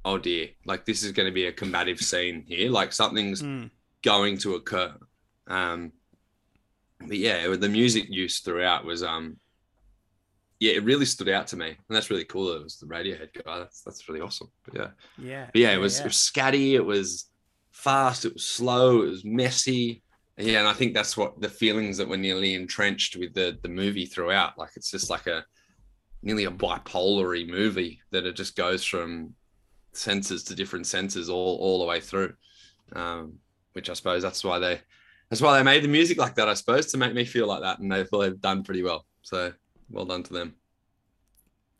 Oh 0.08 0.20
dear! 0.20 0.50
Like 0.66 0.86
this 0.86 1.02
is 1.02 1.12
going 1.14 1.26
to 1.28 1.34
be 1.34 1.48
a 1.48 1.52
combative 1.52 2.00
scene 2.00 2.44
here. 2.48 2.70
Like 2.70 2.94
something's 2.94 3.42
Mm. 3.42 3.72
going 4.04 4.38
to 4.40 4.54
occur. 4.54 4.94
Um, 5.48 5.92
but 7.00 7.18
yeah, 7.18 7.48
the 7.56 7.70
music 7.70 8.06
use 8.10 8.40
throughout 8.42 8.86
was 8.86 9.02
um, 9.02 9.38
yeah, 10.60 10.74
it 10.74 10.84
really 10.84 11.06
stood 11.06 11.30
out 11.30 11.48
to 11.48 11.58
me, 11.58 11.68
and 11.68 11.78
that's 11.90 12.10
really 12.10 12.24
cool. 12.24 12.56
It 12.56 12.64
was 12.64 12.78
the 12.78 12.86
Radiohead 12.86 13.44
guy. 13.44 13.60
That's 13.60 13.82
that's 13.82 14.08
really 14.08 14.22
awesome. 14.22 14.50
But 14.66 14.76
yeah, 14.76 14.88
yeah 15.18 15.46
but 15.52 15.62
yeah, 15.62 15.74
it 15.74 15.80
was 15.80 16.00
it 16.00 16.06
was 16.06 16.16
scatty. 16.16 16.74
It 16.74 16.86
was 16.86 17.30
fast. 17.72 18.26
It 18.26 18.34
was 18.34 18.48
slow. 18.48 19.02
It 19.04 19.10
was 19.10 19.26
messy. 19.26 20.02
Yeah, 20.38 20.60
and 20.60 20.68
I 20.68 20.74
think 20.74 20.94
that's 20.94 21.16
what 21.16 21.40
the 21.42 21.50
feelings 21.50 21.98
that 21.98 22.08
were 22.08 22.18
nearly 22.18 22.54
entrenched 22.54 23.16
with 23.16 23.34
the 23.34 23.58
the 23.62 23.70
movie 23.70 24.06
throughout. 24.06 24.58
Like 24.58 24.72
it's 24.76 24.92
just 24.92 25.10
like 25.10 25.28
a 25.28 25.46
nearly 26.24 26.46
a 26.46 26.52
bipolary 26.52 27.48
movie 27.48 28.02
that 28.12 28.26
it 28.26 28.36
just 28.36 28.56
goes 28.56 28.84
from 28.84 29.34
senses 29.94 30.44
to 30.46 30.56
different 30.56 30.88
senses 30.88 31.30
all 31.30 31.58
all 31.58 31.80
the 31.80 31.86
way 31.86 32.00
through. 32.00 32.34
Um, 32.94 33.40
which 33.74 33.90
I 33.90 33.94
suppose 33.94 34.24
that's 34.24 34.44
why 34.44 34.60
they 34.60 34.82
that's 35.30 35.42
why 35.42 35.58
they 35.58 35.64
made 35.64 35.84
the 35.84 35.90
music 35.90 36.18
like 36.18 36.36
that. 36.36 36.48
I 36.48 36.54
suppose 36.54 36.88
to 36.88 36.98
make 36.98 37.14
me 37.14 37.26
feel 37.26 37.48
like 37.48 37.62
that, 37.62 37.80
and 37.80 37.92
they 37.92 38.06
feel 38.06 38.20
they've 38.20 38.40
done 38.40 38.64
pretty 38.64 38.84
well. 38.84 39.06
So 39.22 39.52
well 39.90 40.06
done 40.06 40.24
to 40.24 40.34
them. 40.34 40.56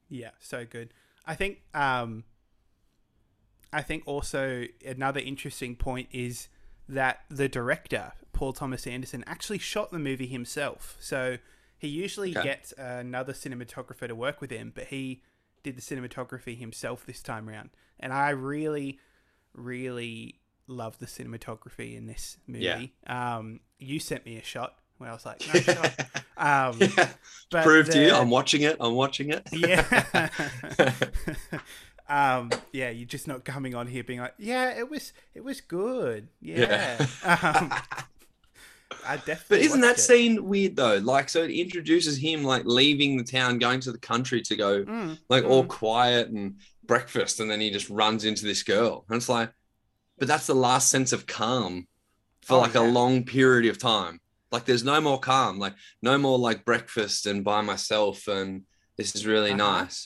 Yeah, 0.10 0.32
so 0.40 0.66
good. 0.66 0.94
I 1.26 1.36
think 1.36 1.62
um 1.74 2.24
I 3.74 3.82
think 3.82 4.04
also 4.06 4.66
another 4.86 5.20
interesting 5.20 5.76
point 5.76 6.08
is 6.12 6.48
that 6.88 7.22
the 7.30 7.50
director, 7.50 8.14
Paul 8.32 8.54
Thomas 8.54 8.86
Anderson, 8.88 9.24
actually 9.28 9.58
shot 9.58 9.92
the 9.92 10.00
movie 10.00 10.28
himself. 10.28 10.96
So 11.00 11.38
he 11.78 11.88
usually 11.88 12.32
Okay. 12.32 12.44
gets 12.44 12.74
another 12.78 13.34
cinematographer 13.34 14.08
to 14.08 14.16
work 14.16 14.40
with 14.40 14.52
him, 14.52 14.72
but 14.74 14.86
he 14.86 15.24
did 15.64 15.76
the 15.76 15.82
cinematography 15.82 16.58
himself 16.58 17.06
this 17.06 17.22
time 17.22 17.50
around. 17.50 17.72
And 18.00 18.14
I 18.14 18.30
really, 18.30 19.00
really 19.54 20.40
love 20.68 21.00
the 21.00 21.06
cinematography 21.08 21.98
in 21.98 22.06
this 22.06 22.38
movie. 22.48 22.94
Um, 23.08 23.60
you 23.80 24.00
sent 24.00 24.26
me 24.26 24.38
a 24.38 24.44
shot 24.44 24.80
where 24.98 25.10
I 25.10 25.14
was 25.14 25.26
like, 25.26 25.42
no 25.54 25.60
shot. 25.60 26.06
Um, 26.38 26.76
yeah. 26.82 27.10
but 27.50 27.64
Prove 27.64 27.90
to 27.92 28.02
you, 28.02 28.12
I'm 28.12 28.30
watching 28.30 28.64
it. 28.64 28.76
I'm 28.82 28.94
watching 28.94 29.30
it. 29.30 29.48
yeah. 29.54 30.30
um, 32.10 32.52
yeah, 32.74 32.90
you're 32.90 33.08
just 33.08 33.26
not 33.26 33.46
coming 33.46 33.74
on 33.74 33.88
here 33.88 34.04
being 34.04 34.20
like, 34.20 34.34
yeah, 34.38 34.78
it 34.78 34.90
was, 34.90 35.14
it 35.34 35.46
was 35.46 35.62
good. 35.62 36.28
Yeah. 36.42 36.98
um, 37.24 37.72
I 39.08 39.18
definitely. 39.18 39.58
But 39.58 39.60
isn't 39.62 39.82
that 39.82 39.98
it. 39.98 40.02
scene 40.02 40.46
weird 40.46 40.76
though? 40.76 40.98
Like, 40.98 41.30
so 41.30 41.44
it 41.44 41.52
introduces 41.52 42.18
him 42.18 42.44
like 42.44 42.64
leaving 42.66 43.18
the 43.18 43.24
town, 43.24 43.60
going 43.60 43.80
to 43.82 43.92
the 43.92 43.98
country 43.98 44.42
to 44.42 44.56
go 44.56 44.84
Mm, 44.84 45.18
like 45.30 45.44
all 45.46 45.64
mm. 45.64 45.70
quiet 45.70 46.30
and 46.30 46.56
breakfast, 46.84 47.40
and 47.40 47.50
then 47.50 47.62
he 47.62 47.72
just 47.72 47.90
runs 47.90 48.26
into 48.26 48.46
this 48.46 48.64
girl, 48.64 49.06
and 49.10 49.18
it's 49.18 49.30
like, 49.30 49.52
but 50.18 50.28
that's 50.28 50.48
the 50.48 50.56
last 50.56 50.90
sense 50.90 51.14
of 51.14 51.28
calm 51.28 51.88
for 52.42 52.56
Oh, 52.56 52.60
like 52.60 52.74
yeah. 52.74 52.82
a 52.82 52.88
long 52.88 53.24
period 53.24 53.70
of 53.70 53.78
time. 53.80 54.20
Like, 54.56 54.66
there's 54.66 54.86
no 54.86 55.02
more 55.02 55.20
calm, 55.20 55.60
like 55.60 55.74
no 56.02 56.18
more 56.18 56.40
like 56.40 56.64
breakfast 56.64 57.26
and 57.26 57.44
by 57.44 57.60
myself, 57.62 58.28
and 58.28 58.64
this 58.98 59.14
is 59.16 59.26
really 59.28 59.52
Uh-huh. 59.52 59.82
nice. 59.82 59.98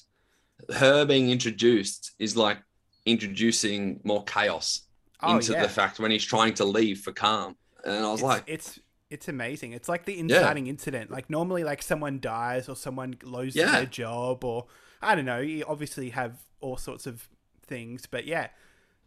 Her 0.74 1.06
being 1.06 1.30
introduced 1.30 2.12
is 2.20 2.36
like 2.36 2.60
introducing 3.06 4.00
more 4.04 4.24
chaos 4.24 4.68
Oh, 5.22 5.36
into 5.36 5.52
yeah. 5.54 5.62
the 5.64 5.70
fact 5.70 6.00
when 6.00 6.12
he's 6.12 6.26
trying 6.26 6.54
to 6.56 6.66
leave 6.66 7.02
for 7.02 7.12
calm, 7.12 7.56
and 7.86 8.06
I 8.06 8.12
was 8.12 8.22
it's, 8.22 8.24
like, 8.24 8.44
it's 8.48 8.80
it's 9.12 9.28
amazing. 9.28 9.74
It's 9.74 9.90
like 9.90 10.06
the 10.06 10.18
inciting 10.18 10.68
incident. 10.68 11.12
Like 11.12 11.30
normally, 11.30 11.64
like 11.64 11.82
someone 11.82 12.20
dies 12.20 12.70
or 12.70 12.76
someone 12.76 13.16
loses 13.24 13.58
Yeah. 13.58 13.72
their 13.72 13.86
job, 13.86 14.44
or 14.44 14.68
I 15.02 15.16
don't 15.16 15.26
know. 15.26 15.40
You 15.40 15.66
obviously 15.68 16.10
have 16.12 16.34
all 16.62 16.78
sorts 16.78 17.06
of 17.06 17.28
things. 17.72 18.06
But 18.06 18.26
yeah, 18.26 18.48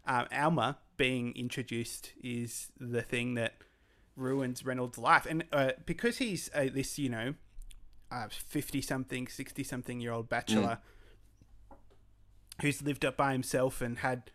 um, 0.05 0.27
Alma 0.31 0.77
being 0.97 1.33
introduced 1.35 2.13
is 2.23 2.71
the 2.79 3.01
thing 3.01 3.33
that 3.35 3.53
ruins 4.15 4.65
Reynolds' 4.65 4.97
life, 4.97 5.25
and 5.29 5.43
uh, 5.51 5.71
because 5.85 6.17
he's 6.17 6.49
uh, 6.53 6.67
this, 6.73 6.97
you 6.99 7.09
know, 7.09 7.33
fifty 8.29 8.81
something, 8.81 9.27
sixty 9.27 9.63
something 9.63 9.99
year 9.99 10.11
old 10.11 10.29
bachelor 10.29 10.79
mm. 11.71 11.75
who's 12.61 12.81
lived 12.81 13.05
up 13.05 13.17
by 13.17 13.31
himself 13.31 13.81
and 13.81 13.99
had 13.99 14.31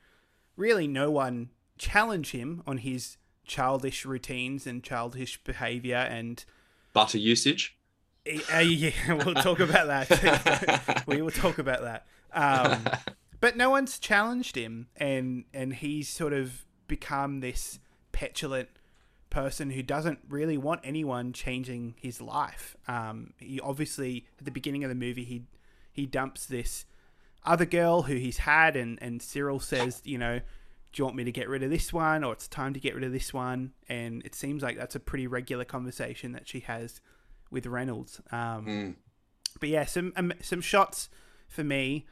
really 0.56 0.88
no 0.88 1.10
one 1.10 1.50
challenge 1.78 2.32
him 2.32 2.62
on 2.66 2.78
his 2.78 3.16
childish 3.46 4.04
routines 4.04 4.66
and 4.66 4.82
childish 4.82 5.42
behavior 5.44 5.96
and 5.96 6.44
butter 6.92 7.18
usage. 7.18 7.76
Uh, 8.52 8.58
yeah, 8.58 8.90
we'll 9.08 9.34
talk 9.34 9.60
about 9.60 9.86
that. 9.86 11.02
we 11.06 11.22
will 11.22 11.30
talk 11.30 11.58
about 11.58 11.82
that. 11.82 12.06
Um, 12.32 12.86
but 13.40 13.56
no 13.56 13.70
one's 13.70 13.98
challenged 13.98 14.56
him, 14.56 14.88
and 14.96 15.44
and 15.54 15.74
he's 15.74 16.08
sort 16.08 16.32
of 16.32 16.66
become 16.86 17.40
this 17.40 17.78
petulant 18.12 18.68
person 19.30 19.70
who 19.70 19.82
doesn't 19.82 20.18
really 20.28 20.56
want 20.56 20.80
anyone 20.84 21.32
changing 21.32 21.94
his 22.00 22.20
life. 22.20 22.76
Um, 22.86 23.34
he 23.38 23.60
obviously 23.60 24.26
at 24.38 24.44
the 24.44 24.50
beginning 24.50 24.84
of 24.84 24.88
the 24.88 24.94
movie 24.94 25.24
he 25.24 25.42
he 25.92 26.06
dumps 26.06 26.46
this 26.46 26.86
other 27.44 27.64
girl 27.64 28.02
who 28.02 28.14
he's 28.14 28.38
had, 28.38 28.76
and 28.76 28.98
and 29.02 29.22
Cyril 29.22 29.60
says, 29.60 30.02
you 30.04 30.18
know, 30.18 30.38
do 30.38 31.00
you 31.00 31.04
want 31.04 31.16
me 31.16 31.24
to 31.24 31.32
get 31.32 31.48
rid 31.48 31.62
of 31.62 31.70
this 31.70 31.92
one, 31.92 32.24
or 32.24 32.32
it's 32.32 32.48
time 32.48 32.74
to 32.74 32.80
get 32.80 32.94
rid 32.94 33.04
of 33.04 33.12
this 33.12 33.32
one? 33.32 33.72
And 33.88 34.22
it 34.24 34.34
seems 34.34 34.62
like 34.62 34.76
that's 34.76 34.94
a 34.94 35.00
pretty 35.00 35.26
regular 35.26 35.64
conversation 35.64 36.32
that 36.32 36.48
she 36.48 36.60
has 36.60 37.00
with 37.50 37.66
Reynolds. 37.66 38.20
Um, 38.30 38.66
mm. 38.66 38.94
But 39.60 39.68
yeah, 39.68 39.84
some 39.84 40.12
um, 40.16 40.32
some 40.40 40.60
shots 40.60 41.08
for 41.48 41.64
me 41.64 42.06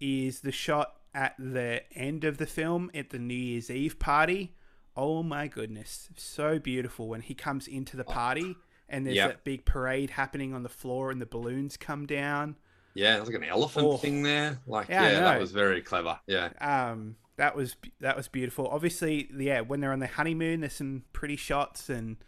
is 0.00 0.40
the 0.40 0.52
shot 0.52 0.96
at 1.14 1.34
the 1.38 1.82
end 1.94 2.24
of 2.24 2.38
the 2.38 2.46
film 2.46 2.90
at 2.94 3.10
the 3.10 3.18
New 3.18 3.34
Year's 3.34 3.70
Eve 3.70 3.98
party. 3.98 4.54
Oh 4.96 5.22
my 5.22 5.48
goodness, 5.48 6.08
so 6.16 6.58
beautiful 6.58 7.08
when 7.08 7.22
he 7.22 7.34
comes 7.34 7.66
into 7.66 7.96
the 7.96 8.04
party 8.04 8.56
and 8.88 9.06
there's 9.06 9.16
yep. 9.16 9.28
that 9.30 9.44
big 9.44 9.64
parade 9.64 10.10
happening 10.10 10.52
on 10.52 10.62
the 10.62 10.68
floor 10.68 11.10
and 11.10 11.20
the 11.20 11.26
balloons 11.26 11.76
come 11.76 12.06
down. 12.06 12.56
Yeah, 12.94 13.16
there's 13.16 13.28
like 13.28 13.36
an 13.36 13.44
elephant 13.44 13.86
oh. 13.86 13.96
thing 13.96 14.22
there. 14.22 14.60
Like, 14.66 14.88
yeah, 14.90 15.10
yeah 15.10 15.20
that 15.20 15.40
was 15.40 15.50
very 15.50 15.80
clever. 15.80 16.20
Yeah. 16.26 16.50
Um, 16.60 17.16
that 17.36 17.56
was 17.56 17.76
that 18.00 18.16
was 18.16 18.28
beautiful. 18.28 18.68
Obviously, 18.68 19.28
yeah, 19.34 19.60
when 19.60 19.80
they're 19.80 19.92
on 19.92 20.00
their 20.00 20.08
honeymoon, 20.08 20.60
there's 20.60 20.74
some 20.74 21.04
pretty 21.14 21.36
shots 21.36 21.88
and 21.88 22.18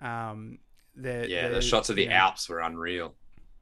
um, 0.00 0.58
the 0.96 1.26
yeah, 1.28 1.48
the, 1.48 1.56
the 1.56 1.62
shots 1.62 1.90
of 1.90 1.96
the 1.96 2.06
know, 2.06 2.14
Alps 2.14 2.48
were 2.48 2.60
unreal. 2.60 3.14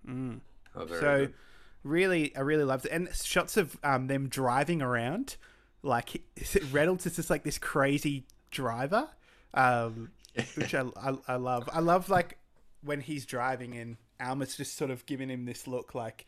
Mm. 0.08 0.40
Oh, 0.76 0.86
so 0.86 1.26
good. 1.26 1.34
really, 1.82 2.34
I 2.36 2.40
really 2.40 2.64
loved 2.64 2.86
it, 2.86 2.92
and 2.92 3.08
shots 3.14 3.56
of 3.56 3.76
um, 3.82 4.06
them 4.06 4.28
driving 4.28 4.82
around. 4.82 5.36
Like 5.82 6.22
Reynolds 6.70 7.06
is 7.06 7.16
just 7.16 7.30
like 7.30 7.42
this 7.42 7.58
crazy 7.58 8.26
driver, 8.52 9.08
um, 9.54 10.12
which 10.54 10.74
I, 10.74 10.84
I, 10.96 11.14
I 11.26 11.36
love. 11.36 11.68
I 11.72 11.80
love 11.80 12.08
like 12.08 12.38
when 12.84 13.00
he's 13.00 13.26
driving 13.26 13.76
and 13.76 13.96
Alma's 14.20 14.56
just 14.56 14.76
sort 14.76 14.90
of 14.90 15.04
giving 15.06 15.28
him 15.28 15.44
this 15.44 15.66
look 15.66 15.94
like 15.94 16.26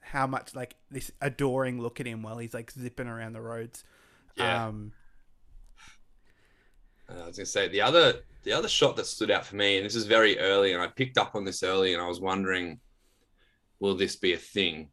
how 0.00 0.26
much 0.26 0.54
like 0.54 0.76
this 0.90 1.10
adoring 1.20 1.80
look 1.80 2.00
at 2.00 2.06
him 2.06 2.22
while 2.22 2.38
he's 2.38 2.54
like 2.54 2.70
zipping 2.70 3.08
around 3.08 3.32
the 3.32 3.40
roads. 3.40 3.84
Yeah. 4.36 4.66
Um, 4.66 4.92
I 7.08 7.26
was 7.26 7.36
gonna 7.36 7.46
say 7.46 7.68
the 7.68 7.82
other 7.82 8.20
the 8.42 8.52
other 8.52 8.68
shot 8.68 8.96
that 8.96 9.06
stood 9.06 9.30
out 9.30 9.44
for 9.44 9.56
me, 9.56 9.76
and 9.76 9.86
this 9.86 9.94
is 9.94 10.06
very 10.06 10.38
early, 10.38 10.72
and 10.72 10.82
I 10.82 10.88
picked 10.88 11.18
up 11.18 11.34
on 11.34 11.44
this 11.44 11.62
early, 11.62 11.94
and 11.94 12.02
I 12.02 12.06
was 12.06 12.20
wondering, 12.20 12.80
will 13.80 13.96
this 13.96 14.16
be 14.16 14.32
a 14.32 14.38
thing? 14.38 14.88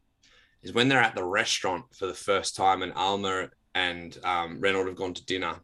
Is 0.63 0.73
when 0.73 0.87
they're 0.87 1.01
at 1.01 1.15
the 1.15 1.23
restaurant 1.23 1.85
for 1.93 2.07
the 2.07 2.13
first 2.13 2.55
time, 2.55 2.81
and 2.81 2.93
Alma 2.93 3.49
and 3.75 4.17
um, 4.23 4.59
Reynolds 4.59 4.89
have 4.89 4.97
gone 4.97 5.13
to 5.13 5.25
dinner, 5.25 5.59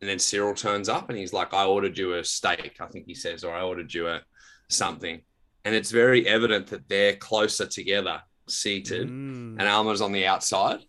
and 0.00 0.08
then 0.08 0.18
Cyril 0.18 0.54
turns 0.54 0.88
up, 0.88 1.08
and 1.08 1.18
he's 1.18 1.32
like, 1.32 1.52
"I 1.52 1.64
ordered 1.64 1.98
you 1.98 2.14
a 2.14 2.24
steak," 2.24 2.76
I 2.80 2.86
think 2.86 3.06
he 3.06 3.14
says, 3.14 3.44
or 3.44 3.54
"I 3.54 3.62
ordered 3.62 3.92
you 3.92 4.08
a 4.08 4.20
something," 4.68 5.20
and 5.64 5.74
it's 5.74 5.90
very 5.90 6.26
evident 6.26 6.68
that 6.68 6.88
they're 6.88 7.16
closer 7.16 7.66
together, 7.66 8.22
seated, 8.48 9.08
mm. 9.08 9.56
and 9.58 9.62
Alma's 9.62 10.00
on 10.00 10.12
the 10.12 10.26
outside. 10.26 10.80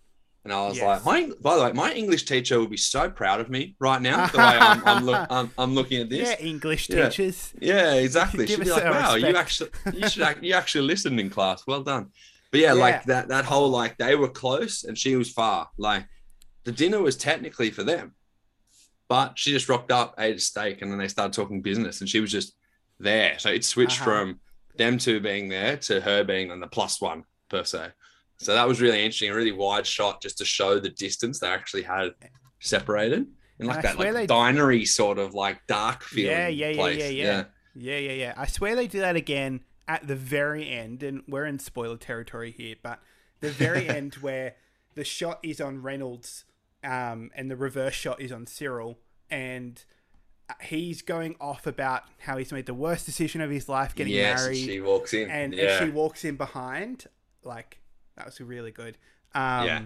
And 0.46 0.54
I 0.54 0.68
was 0.68 0.78
yes. 0.78 1.06
like, 1.06 1.06
my, 1.06 1.36
by 1.42 1.58
the 1.58 1.64
way, 1.64 1.74
my 1.74 1.92
English 1.92 2.24
teacher 2.24 2.60
would 2.60 2.70
be 2.70 2.78
so 2.78 3.10
proud 3.10 3.42
of 3.42 3.50
me 3.50 3.76
right 3.78 4.02
now. 4.02 4.26
The 4.28 4.38
way 4.38 4.44
I'm, 4.44 4.88
I'm, 4.88 5.06
look, 5.06 5.28
I'm, 5.30 5.52
I'm 5.58 5.76
looking 5.76 6.02
at 6.02 6.10
this. 6.10 6.30
Yeah, 6.30 6.40
English 6.40 6.88
teachers. 6.88 7.54
Yeah, 7.60 7.94
exactly. 7.96 8.48
She'd 8.48 8.62
be 8.62 8.72
like, 8.72 8.86
wow, 8.86 9.16
respect. 9.16 9.34
you 9.34 9.38
actually, 9.38 9.70
you 9.94 10.10
should, 10.10 10.38
you 10.42 10.54
actually 10.54 10.88
listened 10.88 11.20
in 11.20 11.30
class. 11.30 11.68
Well 11.68 11.84
done. 11.84 12.08
But 12.52 12.62
yeah, 12.62 12.74
yeah, 12.74 12.82
like 12.82 13.04
that, 13.06 13.28
that 13.28 13.46
whole, 13.46 13.70
like 13.70 13.98
they 13.98 14.16
were 14.16 14.30
close 14.30 14.86
and 14.86 14.98
she 14.98 15.16
was 15.18 15.30
far. 15.30 15.70
Like 15.78 16.06
the 16.64 16.72
dinner 16.72 17.02
was 17.02 17.18
technically 17.18 17.70
for 17.70 17.84
them, 17.84 18.16
but 19.10 19.38
she 19.38 19.52
just 19.52 19.68
rocked 19.68 19.92
up, 19.92 20.16
ate 20.20 20.38
a 20.38 20.40
steak, 20.40 20.82
and 20.82 20.92
then 20.92 21.00
they 21.00 21.08
started 21.10 21.34
talking 21.34 21.62
business, 21.62 22.00
and 22.00 22.10
she 22.10 22.22
was 22.22 22.32
just 22.32 22.54
there. 23.00 23.38
So 23.40 23.50
it 23.50 23.66
switched 23.66 24.02
uh-huh. 24.02 24.10
from 24.10 24.40
them 24.78 24.98
two 24.98 25.20
being 25.20 25.50
there 25.50 25.76
to 25.78 26.00
her 26.00 26.24
being 26.24 26.52
on 26.52 26.62
the 26.62 26.68
plus 26.68 27.02
one 27.02 27.26
per 27.50 27.66
se. 27.66 27.90
So 28.38 28.54
that 28.54 28.68
was 28.68 28.80
really 28.80 29.00
interesting, 29.00 29.32
a 29.32 29.36
really 29.36 29.52
wide 29.52 29.86
shot 29.86 30.22
just 30.22 30.38
to 30.38 30.46
show 30.46 30.80
the 30.80 30.90
distance 30.90 31.40
they 31.40 31.48
actually 31.48 31.84
had 31.84 32.12
separated. 32.60 33.28
And 33.58 33.68
like 33.68 33.82
that 33.82 34.00
like 34.00 34.14
they... 34.14 34.28
dinery 34.28 34.86
sort 34.86 35.20
of 35.20 35.34
like 35.34 35.68
dark 35.68 36.04
feeling. 36.04 36.32
Yeah, 36.32 36.48
yeah, 36.48 36.70
yeah, 36.70 36.88
yeah, 36.88 37.08
yeah. 37.10 37.44
Yeah, 37.76 37.98
yeah, 37.98 38.12
yeah. 38.12 38.34
I 38.38 38.46
swear 38.46 38.76
they 38.76 38.88
do 38.88 39.00
that 39.00 39.16
again 39.16 39.62
at 39.88 40.08
the 40.08 40.16
very 40.16 40.70
end, 40.70 41.04
and 41.04 41.24
we're 41.28 41.46
in 41.46 41.60
spoiler 41.60 41.98
territory 41.98 42.52
here, 42.52 42.76
but 42.82 43.00
the 43.42 43.50
very 43.50 43.90
end 43.90 44.16
where 44.16 44.56
the 44.96 45.04
shot 45.04 45.40
is 45.44 45.60
on 45.60 45.82
Reynolds, 45.82 46.46
um, 46.84 47.32
and 47.36 47.50
the 47.50 47.56
reverse 47.56 47.94
shot 47.94 48.22
is 48.22 48.32
on 48.32 48.46
Cyril, 48.46 49.00
and 49.30 49.84
he's 50.62 51.02
going 51.02 51.36
off 51.40 51.68
about 51.68 52.04
how 52.20 52.38
he's 52.38 52.52
made 52.52 52.66
the 52.66 52.74
worst 52.74 53.06
decision 53.06 53.42
of 53.42 53.50
his 53.50 53.70
life 53.70 53.96
getting 53.96 54.14
yes, 54.14 54.42
married. 54.42 54.58
She 54.58 54.80
walks 54.80 55.14
in, 55.14 55.30
and 55.30 55.54
yeah. 55.54 55.80
she 55.80 55.90
walks 55.90 56.26
in 56.26 56.36
behind, 56.36 57.06
like 57.44 57.80
that 58.16 58.26
was 58.26 58.40
really 58.42 58.72
good. 58.72 58.98
Um, 59.34 59.66
yeah. 59.66 59.82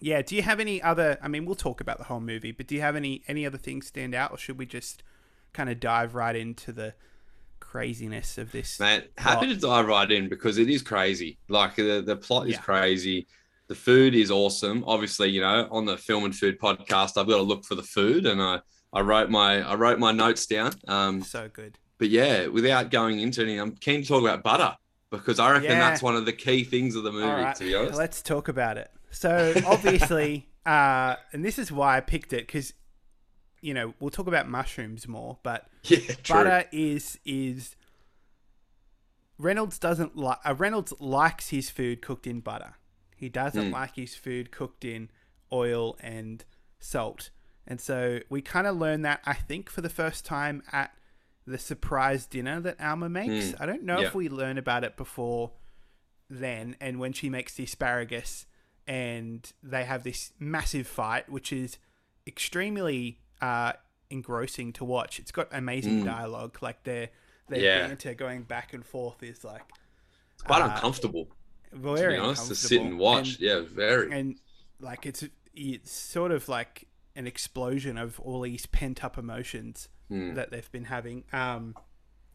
Yeah. 0.00 0.22
Do 0.22 0.36
you 0.36 0.42
have 0.42 0.60
any 0.60 0.82
other? 0.82 1.18
I 1.22 1.28
mean, 1.28 1.44
we'll 1.44 1.54
talk 1.54 1.80
about 1.80 1.98
the 1.98 2.04
whole 2.04 2.20
movie, 2.20 2.52
but 2.52 2.66
do 2.66 2.74
you 2.74 2.80
have 2.80 2.96
any 2.96 3.22
any 3.28 3.46
other 3.46 3.58
things 3.58 3.86
stand 3.86 4.14
out, 4.14 4.30
or 4.30 4.38
should 4.38 4.58
we 4.58 4.66
just 4.66 5.02
kind 5.52 5.70
of 5.70 5.80
dive 5.80 6.14
right 6.14 6.36
into 6.36 6.72
the 6.72 6.94
craziness 7.60 8.38
of 8.38 8.52
this? 8.52 8.78
Man, 8.78 9.04
happy 9.16 9.48
to 9.48 9.56
dive 9.56 9.86
right 9.86 10.10
in 10.10 10.28
because 10.28 10.58
it 10.58 10.68
is 10.68 10.82
crazy. 10.82 11.38
Like 11.48 11.76
the 11.76 12.02
the 12.04 12.16
plot 12.16 12.46
is 12.46 12.54
yeah. 12.54 12.60
crazy. 12.60 13.26
The 13.68 13.74
food 13.74 14.14
is 14.14 14.30
awesome. 14.30 14.84
Obviously, 14.86 15.30
you 15.30 15.40
know, 15.40 15.68
on 15.70 15.86
the 15.86 15.96
film 15.96 16.24
and 16.24 16.34
food 16.34 16.60
podcast, 16.60 17.16
I've 17.16 17.26
got 17.26 17.36
to 17.36 17.42
look 17.42 17.64
for 17.64 17.74
the 17.74 17.82
food, 17.82 18.26
and 18.26 18.40
I 18.40 18.60
I 18.92 19.00
wrote 19.00 19.30
my 19.30 19.60
I 19.62 19.74
wrote 19.74 19.98
my 19.98 20.12
notes 20.12 20.46
down. 20.46 20.72
Um, 20.88 21.22
so 21.22 21.48
good. 21.52 21.78
But 21.98 22.10
yeah, 22.10 22.46
without 22.46 22.90
going 22.90 23.20
into 23.20 23.42
any, 23.42 23.58
I'm 23.58 23.72
keen 23.72 24.02
to 24.02 24.08
talk 24.08 24.22
about 24.22 24.42
butter 24.42 24.76
because 25.10 25.38
I 25.38 25.50
reckon 25.52 25.70
yeah. 25.70 25.78
that's 25.80 26.02
one 26.02 26.16
of 26.16 26.26
the 26.26 26.32
key 26.32 26.64
things 26.64 26.94
of 26.94 27.04
the 27.04 27.12
movie. 27.12 27.26
Right. 27.26 27.54
To 27.56 27.64
be 27.64 27.74
honest, 27.74 27.98
let's 27.98 28.22
talk 28.22 28.48
about 28.48 28.76
it. 28.78 28.90
So 29.10 29.54
obviously, 29.66 30.48
uh, 30.66 31.16
and 31.32 31.44
this 31.44 31.58
is 31.58 31.72
why 31.72 31.96
I 31.96 32.00
picked 32.00 32.32
it 32.32 32.46
because 32.46 32.74
you 33.60 33.74
know 33.74 33.94
we'll 34.00 34.10
talk 34.10 34.26
about 34.26 34.48
mushrooms 34.48 35.08
more, 35.08 35.38
but 35.42 35.68
yeah, 35.84 35.98
butter 36.28 36.64
is 36.72 37.18
is 37.24 37.76
Reynolds 39.38 39.78
doesn't 39.78 40.16
like 40.16 40.38
uh, 40.44 40.54
Reynolds 40.54 40.92
likes 41.00 41.50
his 41.50 41.70
food 41.70 42.02
cooked 42.02 42.26
in 42.26 42.40
butter. 42.40 42.74
He 43.16 43.28
doesn't 43.28 43.70
mm. 43.70 43.72
like 43.72 43.96
his 43.96 44.14
food 44.14 44.50
cooked 44.52 44.84
in 44.84 45.10
oil 45.52 45.96
and 46.00 46.44
salt. 46.78 47.30
And 47.66 47.80
so 47.80 48.20
we 48.28 48.42
kind 48.42 48.66
of 48.66 48.76
learn 48.76 49.02
that 49.02 49.20
I 49.24 49.34
think 49.34 49.70
for 49.70 49.80
the 49.80 49.88
first 49.88 50.24
time 50.24 50.62
at 50.70 50.92
the 51.46 51.58
surprise 51.58 52.26
dinner 52.26 52.60
that 52.60 52.80
Alma 52.80 53.08
makes. 53.08 53.52
Mm. 53.52 53.60
I 53.60 53.66
don't 53.66 53.82
know 53.84 54.00
yeah. 54.00 54.06
if 54.06 54.14
we 54.14 54.28
learn 54.28 54.58
about 54.58 54.84
it 54.84 54.96
before 54.96 55.52
then, 56.28 56.76
and 56.80 56.98
when 56.98 57.12
she 57.12 57.30
makes 57.30 57.54
the 57.54 57.64
asparagus, 57.64 58.46
and 58.86 59.52
they 59.62 59.84
have 59.84 60.02
this 60.02 60.32
massive 60.38 60.86
fight, 60.86 61.28
which 61.28 61.52
is 61.52 61.78
extremely 62.26 63.20
uh, 63.40 63.72
engrossing 64.10 64.72
to 64.74 64.84
watch. 64.84 65.18
It's 65.18 65.32
got 65.32 65.48
amazing 65.52 66.02
mm. 66.02 66.06
dialogue, 66.06 66.58
like 66.60 66.82
their 66.84 67.10
their 67.48 67.60
yeah. 67.60 67.86
banter 67.86 68.14
going 68.14 68.42
back 68.42 68.74
and 68.74 68.84
forth 68.84 69.22
is 69.22 69.44
like 69.44 69.62
it's 70.34 70.42
quite 70.42 70.62
uh, 70.62 70.66
uncomfortable. 70.66 71.28
Very 71.72 72.14
to 72.14 72.20
be 72.20 72.26
honest, 72.26 72.48
to 72.48 72.54
sit 72.54 72.80
and 72.80 72.98
watch. 72.98 73.34
And, 73.34 73.40
yeah, 73.40 73.60
very. 73.60 74.12
And 74.12 74.36
like 74.80 75.06
it's 75.06 75.24
it's 75.54 75.90
sort 75.90 76.32
of 76.32 76.48
like 76.48 76.86
an 77.14 77.26
explosion 77.26 77.96
of 77.96 78.20
all 78.20 78.42
these 78.42 78.66
pent 78.66 79.02
up 79.02 79.16
emotions 79.16 79.88
mm. 80.10 80.34
that 80.34 80.50
they've 80.50 80.70
been 80.70 80.84
having. 80.84 81.24
Um, 81.32 81.74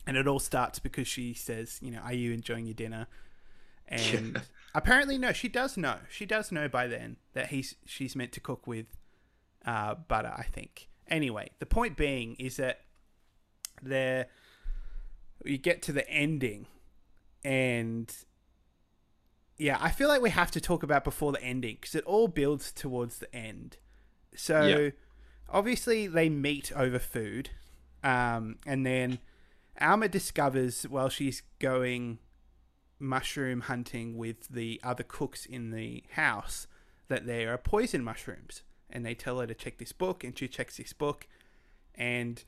and 0.08 0.17
it 0.17 0.28
all 0.28 0.39
starts 0.39 0.80
because 0.80 1.08
she 1.08 1.34
says, 1.34 1.78
you 1.82 1.91
know, 1.91 2.00
are 2.00 2.13
you 2.13 2.34
enjoying 2.34 2.65
your 2.65 2.74
dinner? 2.74 3.08
And 3.88 4.32
yeah. 4.36 4.41
apparently, 4.74 5.17
no, 5.17 5.32
she 5.32 5.48
does 5.48 5.78
know. 5.78 5.98
She 6.10 6.26
does 6.26 6.52
know 6.52 6.67
by 6.67 6.88
then 6.88 7.17
that 7.34 7.48
he's 7.48 7.76
she's 7.86 8.15
meant 8.15 8.32
to 8.34 8.39
cook 8.39 8.65
with 8.65 8.88
uh, 9.65 9.96
butter. 9.96 10.34
I 10.36 10.44
think. 10.44 10.88
Anyway, 11.08 11.50
the 11.60 11.65
point 11.65 11.98
being 11.98 12.36
is 12.39 12.58
that 12.58 12.82
there 13.82 14.28
you 15.46 15.58
get 15.58 15.82
to 15.84 15.91
the 15.91 16.10
ending, 16.10 16.67
and 17.44 18.13
yeah, 19.62 19.78
I 19.80 19.91
feel 19.91 20.08
like 20.08 20.21
we 20.24 20.32
have 20.32 20.50
to 20.52 20.60
talk 20.60 20.82
about 20.82 21.04
before 21.04 21.32
the 21.32 21.43
ending 21.43 21.78
because 21.80 21.93
it 21.93 22.04
all 22.06 22.28
builds 22.28 22.71
towards 22.71 23.19
the 23.19 23.34
end. 23.36 23.78
So 24.36 24.65
Yeah. 24.65 24.89
obviously 25.47 26.08
they 26.08 26.30
meet 26.30 26.71
over 26.71 26.97
food, 26.97 27.52
um, 28.04 28.58
and 28.65 28.84
then 28.86 29.19
Alma 29.80 30.08
discovers 30.08 30.84
while 30.88 31.10
she's 31.10 31.43
going 31.60 32.17
mushroom 32.97 33.62
hunting 33.62 34.17
with 34.17 34.47
the 34.47 34.80
other 34.84 35.04
cooks 35.04 35.45
in 35.45 35.69
the 35.71 36.04
house 36.13 36.65
that 37.08 37.28
there 37.28 37.54
are 37.54 37.58
poison 37.60 38.04
mushrooms, 38.04 38.63
and 38.89 39.06
they 39.06 39.13
tell 39.13 39.39
her 39.39 39.45
to 39.45 39.54
check 39.54 39.78
this 39.78 39.91
book, 39.91 40.24
and 40.24 40.38
she 40.38 40.47
checks 40.47 40.78
this 40.78 40.93
book, 40.93 41.28
and 41.93 42.45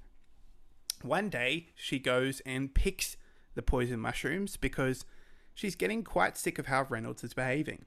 one 1.03 1.29
day 1.29 1.67
she 1.75 1.99
goes 1.99 2.39
and 2.45 2.73
picks 2.73 3.17
the 3.53 3.61
poison 3.61 3.99
mushrooms 3.99 4.57
because 4.57 5.05
she's 5.53 5.75
getting 5.75 6.03
quite 6.03 6.37
sick 6.37 6.57
of 6.59 6.67
how 6.67 6.85
Reynolds 6.89 7.23
is 7.23 7.33
behaving. 7.33 7.85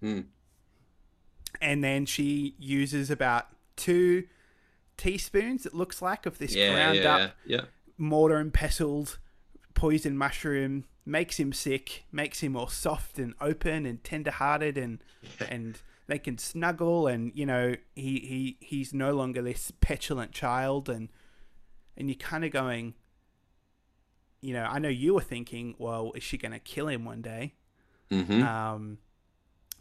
Hmm. 0.00 0.20
And 1.60 1.82
then 1.84 2.06
she 2.06 2.54
uses 2.58 3.10
about 3.10 3.46
two 3.76 4.24
teaspoons, 4.96 5.66
it 5.66 5.74
looks 5.74 6.00
like, 6.02 6.26
of 6.26 6.38
this 6.38 6.54
Yeah, 6.54 6.72
ground 6.72 6.98
yeah, 6.98 7.14
up 7.14 7.36
yeah. 7.44 7.60
mortar 7.98 8.36
and 8.36 8.52
pestled 8.52 9.18
poison 9.74 10.16
mushroom, 10.16 10.84
makes 11.04 11.38
him 11.38 11.52
sick, 11.52 12.04
makes 12.12 12.40
him 12.40 12.56
all 12.56 12.68
soft 12.68 13.18
and 13.18 13.34
open 13.40 13.86
and 13.86 14.02
tender 14.04 14.30
hearted 14.30 14.78
and 14.78 15.02
and 15.48 15.78
they 16.06 16.18
can 16.18 16.36
snuggle 16.38 17.06
and 17.06 17.32
you 17.34 17.46
know, 17.46 17.74
he, 17.94 18.18
he 18.20 18.56
he's 18.60 18.92
no 18.94 19.12
longer 19.12 19.42
this 19.42 19.72
petulant 19.80 20.32
child 20.32 20.88
and 20.88 21.08
and 21.96 22.08
you're 22.08 22.16
kinda 22.16 22.48
going 22.48 22.94
you 24.42 24.54
know, 24.54 24.64
I 24.64 24.80
know 24.80 24.90
you 24.90 25.14
were 25.14 25.22
thinking, 25.22 25.76
well, 25.78 26.12
is 26.16 26.24
she 26.24 26.38
gonna 26.38 26.60
kill 26.60 26.88
him 26.88 27.06
one 27.06 27.22
day? 27.22 27.54
hmm 28.10 28.42
Um, 28.42 28.98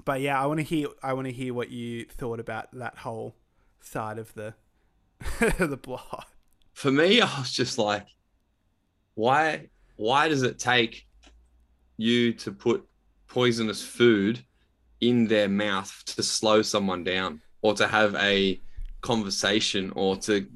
but 0.06 0.21
yeah, 0.21 0.41
I 0.41 0.47
want 0.47 0.60
to 0.60 0.65
hear. 0.65 0.89
I 1.04 1.13
want 1.13 1.28
to 1.28 1.34
hear 1.34 1.54
what 1.54 1.71
you 1.71 2.06
thought 2.06 2.39
about 2.39 2.71
that 2.74 3.00
whole 3.00 3.36
side 3.82 4.19
of 4.19 4.34
the 4.36 4.56
the 5.60 5.78
plot. 5.78 6.28
For 6.74 6.91
me, 6.91 7.21
I 7.21 7.39
was 7.39 7.52
just 7.54 7.78
like, 7.78 8.08
why? 9.15 9.67
Why 9.95 10.28
does 10.30 10.43
it 10.43 10.60
take 10.60 11.06
you 11.97 12.34
to 12.36 12.52
put 12.52 12.86
poisonous 13.28 13.84
food 13.84 14.45
in 15.02 15.28
their 15.28 15.50
mouth 15.50 16.04
to 16.08 16.24
slow 16.24 16.62
someone 16.62 17.04
down, 17.04 17.41
or 17.62 17.74
to 17.76 17.88
have 17.88 18.15
a 18.15 18.62
conversation, 19.02 19.91
or 19.95 20.17
to? 20.17 20.47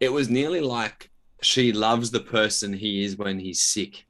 It 0.00 0.12
was 0.12 0.30
nearly 0.30 0.60
like 0.62 1.09
she 1.42 1.72
loves 1.72 2.10
the 2.10 2.20
person 2.20 2.72
he 2.72 3.04
is 3.04 3.16
when 3.16 3.38
he's 3.38 3.60
sick. 3.60 4.06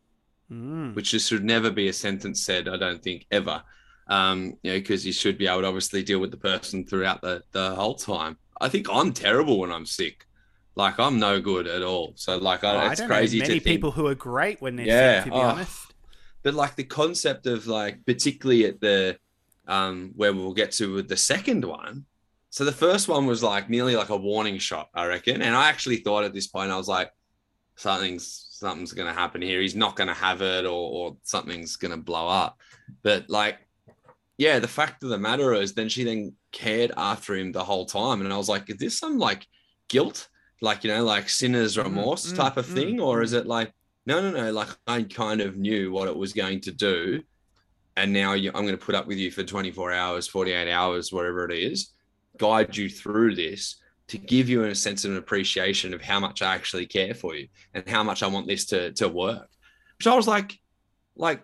Mm. 0.51 0.97
which 0.97 1.07
should 1.09 1.45
never 1.45 1.71
be 1.71 1.87
a 1.89 1.93
sentence 1.93 2.43
said. 2.45 2.67
I 2.67 2.77
don't 2.77 3.01
think 3.01 3.25
ever, 3.31 3.63
um, 4.09 4.59
you 4.65 4.73
know, 4.73 4.79
because 4.81 5.07
you 5.07 5.13
should 5.13 5.39
be 5.39 5.47
able 5.47 5.61
to 5.61 5.69
obviously 5.69 6.03
deal 6.03 6.19
with 6.19 6.33
the 6.33 6.37
person 6.37 6.85
throughout 6.85 7.23
the 7.23 7.45
the 7.53 7.73
whole 7.77 7.95
time. 7.95 8.37
I 8.61 8.69
think 8.69 8.89
I'm 8.91 9.13
terrible 9.13 9.61
when 9.61 9.71
I'm 9.71 9.87
sick, 9.87 10.27
like 10.75 10.99
I'm 10.99 11.21
no 11.21 11.41
good 11.41 11.69
at 11.69 11.83
all. 11.83 12.15
So 12.17 12.37
like, 12.37 12.65
Oh, 12.65 12.69
I, 12.69 12.87
I 12.89 12.93
it's 12.93 13.01
don't 13.01 13.09
crazy 13.09 13.39
know 13.39 13.45
many 13.45 13.61
think. 13.61 13.65
people 13.65 13.93
who 13.93 14.09
are 14.09 14.17
great 14.17 14.61
when 14.61 14.75
they're 14.75 14.87
Yeah, 14.87 15.23
sick. 15.23 15.25
To 15.27 15.31
be 15.31 15.37
oh. 15.37 15.41
honest, 15.43 15.95
But 16.43 16.55
like 16.55 16.75
the 16.75 16.85
concept 16.85 17.47
of 17.47 17.69
like, 17.69 18.05
particularly 18.05 18.65
at 18.67 18.81
the 18.81 19.19
um 19.69 20.13
where 20.17 20.33
we'll 20.33 20.53
get 20.55 20.73
to 20.73 20.95
with 20.95 21.09
the 21.09 21.17
second 21.17 21.65
one. 21.65 22.07
So 22.51 22.65
the 22.65 22.73
first 22.73 23.07
one 23.07 23.27
was 23.27 23.41
like 23.43 23.71
nearly 23.71 23.95
like 23.95 24.09
a 24.09 24.17
warning 24.17 24.59
shot, 24.59 24.89
I 24.95 25.07
reckon. 25.07 25.43
And 25.43 25.55
I 25.55 25.69
actually 25.69 25.99
thought 25.99 26.25
at 26.25 26.35
this 26.35 26.49
point, 26.49 26.73
I 26.73 26.77
was 26.77 26.89
like, 26.89 27.13
something's 27.81 28.47
something's 28.51 28.93
gonna 28.93 29.13
happen 29.13 29.41
here. 29.41 29.61
He's 29.61 29.75
not 29.75 29.97
gonna 29.97 30.15
have 30.15 30.43
it, 30.43 30.65
or 30.67 30.91
or 30.91 31.17
something's 31.23 31.77
gonna 31.77 31.97
blow 31.97 32.29
up. 32.29 32.61
But 33.03 33.31
like, 33.31 33.59
yeah, 34.39 34.59
the 34.59 34.69
fact 34.69 35.03
of 35.03 35.09
the 35.09 35.19
matter 35.19 35.55
is, 35.55 35.73
then 35.73 35.89
she 35.89 36.05
then 36.05 36.35
cared 36.53 36.93
after 36.97 37.35
him 37.35 37.53
the 37.53 37.65
whole 37.65 37.87
time, 37.87 38.21
and 38.21 38.33
I 38.33 38.37
was 38.37 38.49
like, 38.49 38.69
is 38.69 38.77
this 38.77 38.99
some 38.99 39.19
like 39.19 39.47
guilt, 39.89 40.29
like 40.61 40.85
you 40.85 40.91
know, 40.91 41.05
like 41.05 41.29
sinner's 41.29 41.77
Mm, 41.77 41.85
remorse 41.85 42.33
mm, 42.33 42.37
type 42.37 42.57
of 42.59 42.67
mm, 42.67 42.75
thing, 42.75 43.01
or 43.01 43.21
mm. 43.21 43.25
is 43.25 43.33
it 43.33 43.47
like, 43.47 43.73
no, 44.07 44.21
no, 44.21 44.31
no, 44.31 44.53
like 44.53 44.69
I 44.87 45.03
kind 45.03 45.41
of 45.41 45.57
knew 45.57 45.91
what 45.91 46.09
it 46.09 46.17
was 46.17 46.33
going 46.33 46.61
to 46.63 46.73
do, 46.73 47.23
and 47.97 48.13
now 48.13 48.35
you, 48.35 48.51
I'm 48.55 48.65
going 48.67 48.79
to 48.79 48.87
put 48.87 48.95
up 48.95 49.07
with 49.07 49.19
you 49.19 49.31
for 49.31 49.43
24 49.43 49.93
hours, 49.93 50.29
48 50.29 50.71
hours, 50.71 51.13
whatever 51.13 51.45
it 51.47 51.57
is, 51.57 51.93
guide 52.39 52.77
you 52.77 52.89
through 52.89 53.37
this 53.37 53.77
to 54.11 54.19
give 54.19 54.49
you 54.49 54.65
a 54.65 54.75
sense 54.75 55.05
of 55.05 55.11
an 55.13 55.17
appreciation 55.17 55.95
of 55.95 56.03
how 56.03 56.21
much 56.21 56.43
I 56.43 56.55
actually 56.55 56.87
care 56.87 57.15
for 57.15 57.35
you 57.35 57.49
and 57.75 57.89
how 57.89 58.03
much 58.03 58.23
I 58.23 58.27
want 58.27 58.47
this 58.47 58.65
to 58.67 58.93
to 58.93 59.09
work. 59.09 59.49
So 60.03 60.13
I 60.13 60.17
was 60.17 60.27
like, 60.29 60.59
like, 61.17 61.43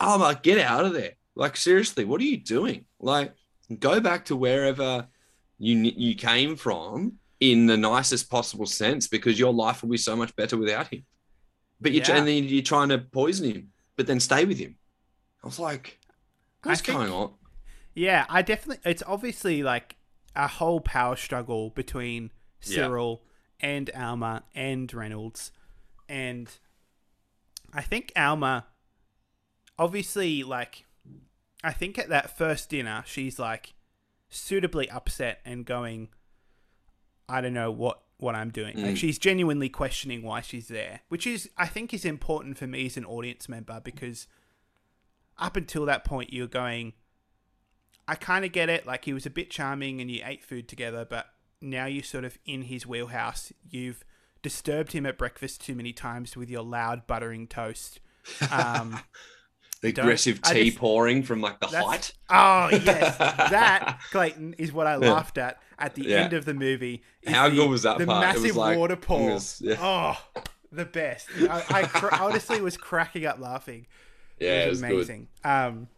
oh 0.00 0.18
my, 0.18 0.34
get 0.34 0.58
out 0.58 0.84
of 0.84 0.92
there! 0.94 1.12
Like 1.34 1.56
seriously, 1.56 2.04
what 2.04 2.20
are 2.20 2.24
you 2.24 2.38
doing? 2.38 2.84
Like, 2.98 3.32
go 3.78 4.00
back 4.00 4.24
to 4.26 4.36
wherever 4.36 5.06
you 5.58 5.76
you 5.76 6.14
came 6.14 6.56
from 6.56 7.14
in 7.40 7.66
the 7.66 7.76
nicest 7.76 8.30
possible 8.30 8.66
sense 8.66 9.08
because 9.08 9.38
your 9.38 9.52
life 9.52 9.82
will 9.82 9.90
be 9.90 9.96
so 9.96 10.14
much 10.14 10.34
better 10.36 10.56
without 10.58 10.88
him. 10.92 11.04
But 11.80 11.92
you 11.92 12.02
Yeah. 12.06 12.16
and 12.16 12.28
then 12.28 12.44
you're 12.44 12.62
trying 12.62 12.90
to 12.90 12.98
poison 12.98 13.50
him, 13.50 13.68
but 13.96 14.06
then 14.06 14.20
stay 14.20 14.44
with 14.44 14.58
him. 14.58 14.76
I 15.42 15.46
was 15.46 15.58
like, 15.58 15.98
I 16.62 16.68
what's 16.68 16.82
think- 16.82 16.98
going 16.98 17.10
on? 17.10 17.32
yeah, 17.94 18.26
I 18.28 18.42
definitely. 18.42 18.90
It's 18.90 19.02
obviously 19.06 19.62
like 19.62 19.96
a 20.36 20.46
whole 20.46 20.80
power 20.80 21.16
struggle 21.16 21.70
between 21.70 22.30
Yeah. 22.62 22.74
Cyril 22.86 23.22
and 23.60 23.90
Alma 23.94 24.44
and 24.54 24.92
Reynolds, 24.92 25.52
and 26.08 26.50
I 27.72 27.82
think 27.82 28.12
Alma, 28.16 28.66
obviously, 29.78 30.42
like, 30.42 30.84
I 31.62 31.72
think 31.72 31.98
at 31.98 32.08
that 32.08 32.36
first 32.36 32.68
dinner, 32.70 33.02
she's 33.06 33.38
like 33.38 33.74
suitably 34.28 34.88
upset 34.90 35.40
and 35.44 35.64
going, 35.64 36.08
I 37.28 37.40
don't 37.40 37.54
know 37.54 37.70
what 37.70 38.02
what 38.18 38.34
I'm 38.34 38.50
doing. 38.50 38.76
Like 38.82 38.94
Mm. 38.94 38.98
she's 38.98 39.18
genuinely 39.18 39.70
questioning 39.70 40.22
why 40.22 40.42
she's 40.42 40.68
there, 40.68 41.00
which 41.08 41.26
is 41.26 41.48
I 41.56 41.66
think 41.66 41.94
is 41.94 42.04
important 42.04 42.58
for 42.58 42.66
me 42.66 42.84
as 42.86 42.96
an 42.98 43.04
audience 43.06 43.48
member 43.48 43.80
because 43.82 44.26
up 45.38 45.56
until 45.56 45.86
that 45.86 46.04
point 46.04 46.30
you're 46.32 46.46
going 46.46 46.92
I 48.10 48.14
kind 48.16 48.44
of 48.44 48.52
get 48.52 48.68
it 48.68 48.86
like 48.86 49.04
he 49.04 49.12
was 49.12 49.24
a 49.26 49.30
bit 49.30 49.50
charming 49.50 50.00
and 50.00 50.10
you 50.10 50.20
ate 50.24 50.42
food 50.44 50.68
together 50.68 51.06
but 51.08 51.26
now 51.62 51.86
you're 51.86 52.02
sort 52.02 52.24
of 52.24 52.38
in 52.44 52.62
his 52.62 52.86
wheelhouse. 52.86 53.52
You've 53.68 54.04
disturbed 54.42 54.92
him 54.92 55.06
at 55.06 55.16
breakfast 55.18 55.60
too 55.64 55.74
many 55.74 55.92
times 55.92 56.36
with 56.36 56.50
your 56.50 56.62
loud 56.62 57.06
buttering 57.06 57.46
toast. 57.46 58.00
Um 58.50 59.00
the 59.82 59.88
aggressive 59.88 60.42
tea 60.42 60.64
just- 60.70 60.78
pouring 60.78 61.22
from 61.22 61.40
like 61.40 61.60
the 61.60 61.66
height. 61.68 62.12
Oh 62.28 62.68
yes, 62.72 63.16
that 63.18 64.00
Clayton 64.10 64.54
is 64.58 64.72
what 64.72 64.86
I 64.86 64.96
laughed 64.96 65.38
at 65.38 65.58
at 65.78 65.94
the 65.94 66.02
Yeah. 66.04 66.16
end 66.18 66.32
of 66.32 66.44
the 66.44 66.54
movie. 66.54 67.02
How 67.26 67.48
the- 67.48 67.54
good 67.56 67.70
was 67.70 67.82
that 67.84 67.98
The 67.98 68.06
part? 68.06 68.24
It 68.24 68.26
was 68.34 68.42
massive 68.42 68.56
like- 68.56 68.78
it 68.78 69.08
was- 69.08 69.62
yeah. 69.64 69.76
Oh, 69.78 70.42
the 70.72 70.84
best. 70.84 71.28
I, 71.48 71.64
I 71.70 71.82
cr- 71.84 72.14
honestly 72.14 72.60
was 72.60 72.76
cracking 72.76 73.24
up 73.26 73.38
laughing. 73.40 73.86
Yeah, 74.38 74.62
it 74.62 74.66
it 74.66 74.70
was, 74.70 74.80
was 74.82 74.88
good. 74.88 74.94
amazing. 74.96 75.28
Um, 75.44 75.88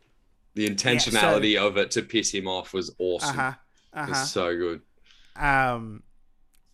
The 0.55 0.69
intentionality 0.69 1.57
of 1.57 1.77
it 1.77 1.91
to 1.93 2.03
piss 2.03 2.33
him 2.33 2.47
off 2.47 2.73
was 2.75 2.95
awesome. 2.99 3.39
uh 3.39 3.43
huh, 3.43 3.53
uh 3.95 4.01
It 4.01 4.05
huh. 4.05 4.07
was 4.11 4.31
so 4.31 4.57
good. 4.57 4.81
Um, 5.37 6.03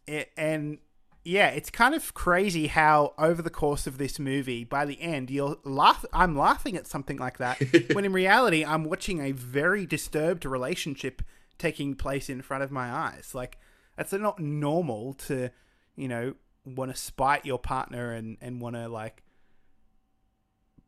it, 0.06 0.30
and 0.36 0.78
yeah, 1.24 1.48
it's 1.50 1.70
kind 1.70 1.94
of 1.94 2.14
crazy 2.14 2.66
how 2.68 3.14
over 3.18 3.40
the 3.42 3.50
course 3.50 3.86
of 3.86 3.98
this 3.98 4.18
movie, 4.18 4.64
by 4.64 4.84
the 4.84 5.00
end, 5.00 5.30
you'll 5.30 5.58
laugh. 5.64 6.04
I'm 6.12 6.36
laughing 6.36 6.76
at 6.76 6.86
something 6.86 7.18
like 7.18 7.38
that 7.38 7.58
when 7.92 8.04
in 8.04 8.12
reality, 8.12 8.64
I'm 8.64 8.84
watching 8.84 9.20
a 9.20 9.32
very 9.32 9.86
disturbed 9.86 10.44
relationship 10.44 11.22
taking 11.58 11.94
place 11.94 12.28
in 12.28 12.40
front 12.42 12.62
of 12.64 12.70
my 12.70 12.90
eyes. 12.90 13.32
Like 13.34 13.58
that's 13.96 14.12
not 14.12 14.38
normal 14.40 15.14
to, 15.26 15.50
you 15.96 16.08
know, 16.08 16.34
want 16.64 16.90
to 16.90 16.96
spite 16.96 17.44
your 17.46 17.58
partner 17.58 18.12
and 18.12 18.38
and 18.40 18.60
want 18.60 18.74
to 18.76 18.88
like 18.88 19.22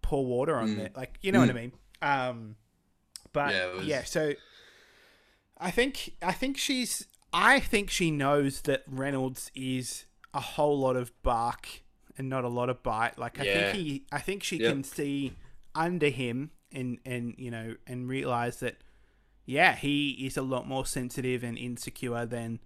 pour 0.02 0.24
water 0.24 0.56
on 0.56 0.70
Mm. 0.76 0.78
it. 0.78 0.96
Like 0.96 1.18
you 1.22 1.32
know 1.32 1.40
what 1.40 1.50
I 1.50 1.52
Mm. 1.52 1.56
mean. 1.56 1.72
Um, 2.02 2.56
but 3.32 3.54
Yeah, 3.54 3.66
was- 3.74 3.86
yeah, 3.86 4.04
so 4.04 4.34
I 5.58 5.70
think 5.70 6.14
I 6.22 6.32
think 6.32 6.56
she's 6.58 7.06
I 7.32 7.60
think 7.60 7.90
she 7.90 8.10
knows 8.10 8.62
that 8.62 8.82
Reynolds 8.88 9.50
is 9.54 10.04
a 10.34 10.40
whole 10.40 10.78
lot 10.78 10.96
of 10.96 11.12
bark 11.22 11.82
and 12.16 12.28
not 12.28 12.44
a 12.44 12.48
lot 12.48 12.68
of 12.70 12.82
bite. 12.82 13.18
Like 13.18 13.38
I 13.40 13.44
Yeah. 13.44 13.52
think 13.72 13.76
he 13.76 14.06
I 14.10 14.18
think 14.20 14.42
she 14.42 14.56
Yep. 14.58 14.72
can 14.72 14.84
see 14.84 15.36
under 15.74 16.08
him 16.08 16.50
and 16.72 16.98
and 17.04 17.34
you 17.38 17.50
know 17.50 17.76
and 17.86 18.08
realize 18.08 18.60
that 18.60 18.78
yeah, 19.46 19.74
he 19.74 20.10
is 20.26 20.36
a 20.36 20.42
lot 20.42 20.66
more 20.68 20.86
sensitive 20.86 21.42
and 21.42 21.58
insecure 21.58 22.24
than 22.26 22.60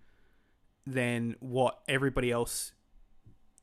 than 0.87 1.37
what 1.41 1.81
everybody 1.89 2.31
else 2.31 2.73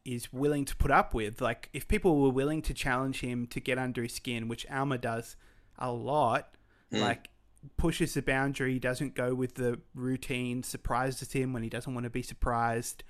is 0.03 0.33
willing 0.33 0.65
to 0.65 0.75
put 0.75 0.89
up 0.89 1.13
with. 1.13 1.39
Like 1.39 1.69
if 1.73 1.87
people 1.87 2.19
were 2.19 2.29
willing 2.31 2.61
to 2.63 2.73
challenge 2.73 3.21
him 3.21 3.45
to 3.47 3.59
get 3.59 3.77
under 3.77 4.01
his 4.01 4.13
skin, 4.13 4.47
which 4.47 4.65
Alma 4.69 4.97
does 4.97 5.35
a 5.77 5.91
lot, 5.91 6.55
Mm. 6.93 7.01
like 7.01 7.29
pushes 7.77 8.13
the 8.15 8.21
boundary, 8.21 8.79
doesn't 8.79 9.13
go 9.15 9.33
with 9.33 9.55
the 9.55 9.79
routine, 9.93 10.63
surprises 10.63 11.31
him 11.31 11.53
when 11.53 11.63
he 11.63 11.69
doesn't 11.69 11.93
want 11.93 12.03
to 12.05 12.09
be 12.09 12.21
surprised. 12.23 13.03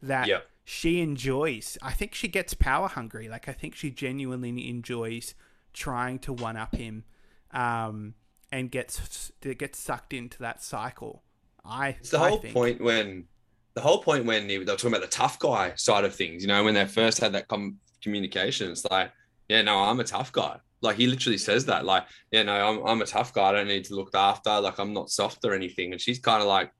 That 0.00 0.28
Yep. 0.28 0.46
she 0.64 1.00
enjoys. 1.00 1.76
I 1.82 1.92
think 1.92 2.14
she 2.14 2.28
gets 2.28 2.54
power 2.54 2.88
hungry. 2.88 3.28
Like 3.28 3.48
I 3.48 3.52
think 3.52 3.74
she 3.74 3.90
genuinely 3.90 4.68
enjoys 4.68 5.34
trying 5.72 6.18
to 6.20 6.32
one 6.32 6.56
up 6.56 6.74
him 6.76 7.04
um, 7.50 8.14
and 8.52 8.70
gets 8.70 9.32
gets 9.42 9.78
sucked 9.78 10.12
into 10.12 10.38
that 10.38 10.62
cycle. 10.62 11.22
I 11.64 11.88
It's 12.00 12.10
the 12.10 12.20
I 12.20 12.28
whole 12.28 12.38
think. 12.38 12.54
point 12.54 12.80
when 12.80 13.26
the 13.74 13.80
whole 13.80 14.02
point 14.02 14.24
when 14.24 14.46
they 14.48 14.58
were 14.58 14.64
talking 14.64 14.88
about 14.88 15.02
the 15.02 15.06
tough 15.08 15.38
guy 15.38 15.72
side 15.76 16.04
of 16.04 16.14
things. 16.14 16.42
You 16.42 16.48
know, 16.48 16.64
when 16.64 16.74
they 16.74 16.86
first 16.86 17.18
had 17.18 17.32
that 17.32 17.48
com- 17.48 17.78
communication, 18.02 18.70
it's 18.70 18.84
like, 18.90 19.12
yeah, 19.48 19.62
no, 19.62 19.78
I'm 19.82 20.00
a 20.00 20.04
tough 20.04 20.32
guy. 20.32 20.58
Like 20.80 20.96
he 20.96 21.06
literally 21.06 21.38
says 21.38 21.66
that, 21.66 21.84
like, 21.84 22.04
you 22.30 22.44
know, 22.44 22.54
I'm 22.54 22.86
I'm 22.86 23.02
a 23.02 23.06
tough 23.06 23.32
guy. 23.34 23.48
I 23.48 23.52
don't 23.52 23.68
need 23.68 23.84
to 23.86 23.94
look 23.94 24.14
after. 24.14 24.60
Like 24.60 24.78
I'm 24.78 24.92
not 24.92 25.10
soft 25.10 25.44
or 25.44 25.54
anything. 25.54 25.92
And 25.92 26.00
she's 26.00 26.18
kind 26.18 26.40
of 26.40 26.48
like, 26.48 26.70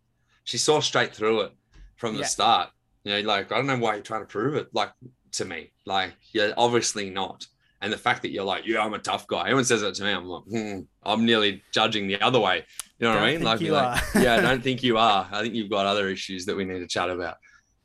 she 0.44 0.58
saw 0.58 0.80
straight 0.80 1.14
through 1.14 1.40
it 1.42 1.52
from 1.96 2.14
the 2.14 2.20
Yeah. 2.20 2.26
start. 2.26 2.70
You 3.04 3.12
know, 3.14 3.20
like 3.28 3.50
I 3.52 3.56
don't 3.56 3.66
know 3.66 3.78
why 3.78 3.94
you're 3.94 4.02
trying 4.02 4.22
to 4.22 4.26
prove 4.26 4.54
it, 4.54 4.68
like 4.72 4.92
to 5.32 5.44
me. 5.44 5.72
Like 5.86 6.12
you're 6.32 6.52
obviously 6.56 7.10
not. 7.10 7.46
And 7.80 7.92
the 7.92 7.98
fact 7.98 8.22
that 8.22 8.30
you're 8.32 8.44
like, 8.44 8.66
yeah, 8.66 8.82
I'm 8.84 8.94
a 8.94 8.98
tough 8.98 9.28
guy. 9.28 9.42
Everyone 9.42 9.64
says 9.64 9.82
that 9.82 9.94
to 9.94 10.02
me. 10.02 10.10
I'm 10.10 10.26
like, 10.26 10.42
hmm, 10.50 10.80
I'm 11.04 11.24
nearly 11.24 11.62
judging 11.72 12.08
the 12.08 12.20
other 12.20 12.40
way. 12.40 12.64
You 12.98 13.06
know 13.06 13.14
what 13.14 13.22
I 13.22 13.32
mean? 13.32 13.42
Like, 13.44 13.60
like, 13.60 14.02
yeah, 14.16 14.34
I 14.34 14.40
don't 14.48 14.62
think 14.64 14.82
you 14.82 14.98
are. 14.98 15.28
I 15.30 15.42
think 15.42 15.54
you've 15.54 15.70
got 15.70 15.86
other 15.86 16.08
issues 16.08 16.44
that 16.46 16.56
we 16.56 16.64
need 16.64 16.80
to 16.80 16.88
chat 16.88 17.08
about. 17.08 17.36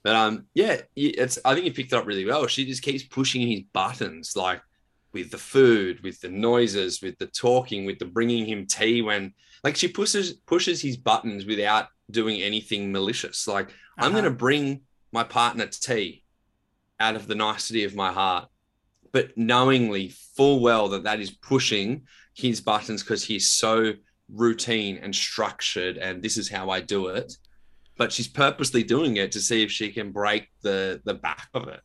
But 0.03 0.15
um, 0.15 0.47
yeah, 0.55 0.81
it's. 0.95 1.37
I 1.45 1.53
think 1.53 1.65
you 1.67 1.73
picked 1.73 1.93
it 1.93 1.95
up 1.95 2.07
really 2.07 2.25
well. 2.25 2.47
She 2.47 2.65
just 2.65 2.81
keeps 2.81 3.03
pushing 3.03 3.47
his 3.47 3.61
buttons, 3.71 4.35
like 4.35 4.61
with 5.13 5.29
the 5.31 5.37
food, 5.37 6.01
with 6.03 6.19
the 6.21 6.29
noises, 6.29 7.01
with 7.01 7.17
the 7.19 7.27
talking, 7.27 7.85
with 7.85 7.99
the 7.99 8.05
bringing 8.05 8.45
him 8.45 8.65
tea 8.65 9.01
when, 9.01 9.33
like, 9.63 9.75
she 9.75 9.87
pushes 9.87 10.33
pushes 10.33 10.81
his 10.81 10.97
buttons 10.97 11.45
without 11.45 11.87
doing 12.11 12.41
anything 12.41 12.91
malicious. 12.91 13.47
Like, 13.47 13.69
I'm 13.97 14.05
Uh-huh. 14.05 14.11
going 14.21 14.23
to 14.25 14.31
bring 14.31 14.81
my 15.11 15.23
partner 15.23 15.67
tea 15.67 16.23
out 16.99 17.15
of 17.15 17.27
the 17.27 17.35
nicety 17.35 17.83
of 17.83 17.95
my 17.95 18.11
heart, 18.11 18.49
but 19.11 19.37
knowingly 19.37 20.09
full 20.35 20.59
well 20.61 20.89
that 20.89 21.03
that 21.03 21.19
is 21.19 21.31
pushing 21.31 22.07
his 22.33 22.59
buttons 22.61 23.03
because 23.03 23.23
he's 23.23 23.51
so 23.51 23.93
routine 24.29 24.97
and 24.97 25.15
structured 25.15 25.97
and 25.97 26.23
this 26.23 26.37
is 26.37 26.49
how 26.49 26.69
I 26.71 26.79
do 26.79 27.07
it. 27.07 27.31
But 27.97 28.11
she's 28.11 28.27
purposely 28.27 28.81
doing 28.83 29.17
it 29.17 29.31
to 29.33 29.39
see 29.39 29.61
if 29.61 29.71
she 29.71 29.91
can 29.91 30.11
break 30.11 30.49
the 30.63 31.01
the 31.05 31.13
back 31.13 31.49
of 31.53 31.67
it. 31.67 31.81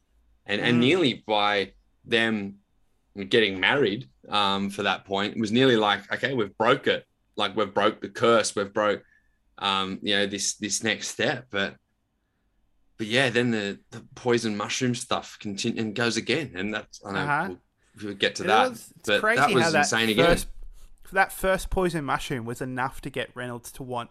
And 0.46 0.60
and 0.62 0.76
Mm. 0.76 0.80
nearly 0.80 1.24
by 1.26 1.72
them 2.06 2.60
getting 3.24 3.58
married 3.60 4.08
um 4.28 4.68
for 4.70 4.82
that 4.82 5.04
point 5.04 5.34
it 5.36 5.40
was 5.40 5.50
nearly 5.52 5.76
like 5.76 6.10
okay 6.12 6.34
we've 6.34 6.56
broke 6.58 6.86
it. 6.86 7.04
Like 7.36 7.56
we've 7.56 7.72
broke 7.72 8.00
the 8.00 8.08
curse. 8.08 8.54
We've 8.56 8.72
broke 8.72 9.02
um 9.58 9.98
you 10.02 10.16
know 10.16 10.26
this 10.26 10.54
this 10.56 10.82
next 10.82 11.08
step. 11.08 11.46
But 11.50 11.76
but 12.96 13.06
yeah 13.06 13.30
then 13.30 13.50
the 13.50 13.78
the 13.90 14.02
poison 14.14 14.56
mushroom 14.56 14.94
stuff 14.94 15.38
continue 15.40 15.80
and 15.80 15.94
goes 15.94 16.16
again. 16.16 16.52
And 16.56 16.74
that's 16.74 17.00
i 17.04 17.12
know 17.12 17.18
Uh-huh. 17.20 17.46
we'll, 17.48 18.04
we'll 18.04 18.14
get 18.14 18.34
to 18.36 18.44
It 18.44 18.46
that 18.48 18.70
was- 18.70 18.92
it's 18.98 19.08
but 19.08 19.20
crazy 19.20 19.40
that 19.40 19.54
was 19.54 19.72
that 19.72 19.78
insane 19.80 20.08
again. 20.10 20.26
first, 20.26 20.48
That 21.12 21.32
first 21.32 21.70
poison 21.70 22.04
mushroom 22.04 22.44
was 22.44 22.60
enough 22.60 23.00
to 23.02 23.10
get 23.10 23.30
Reynolds 23.34 23.70
to 23.72 23.82
want 23.82 24.10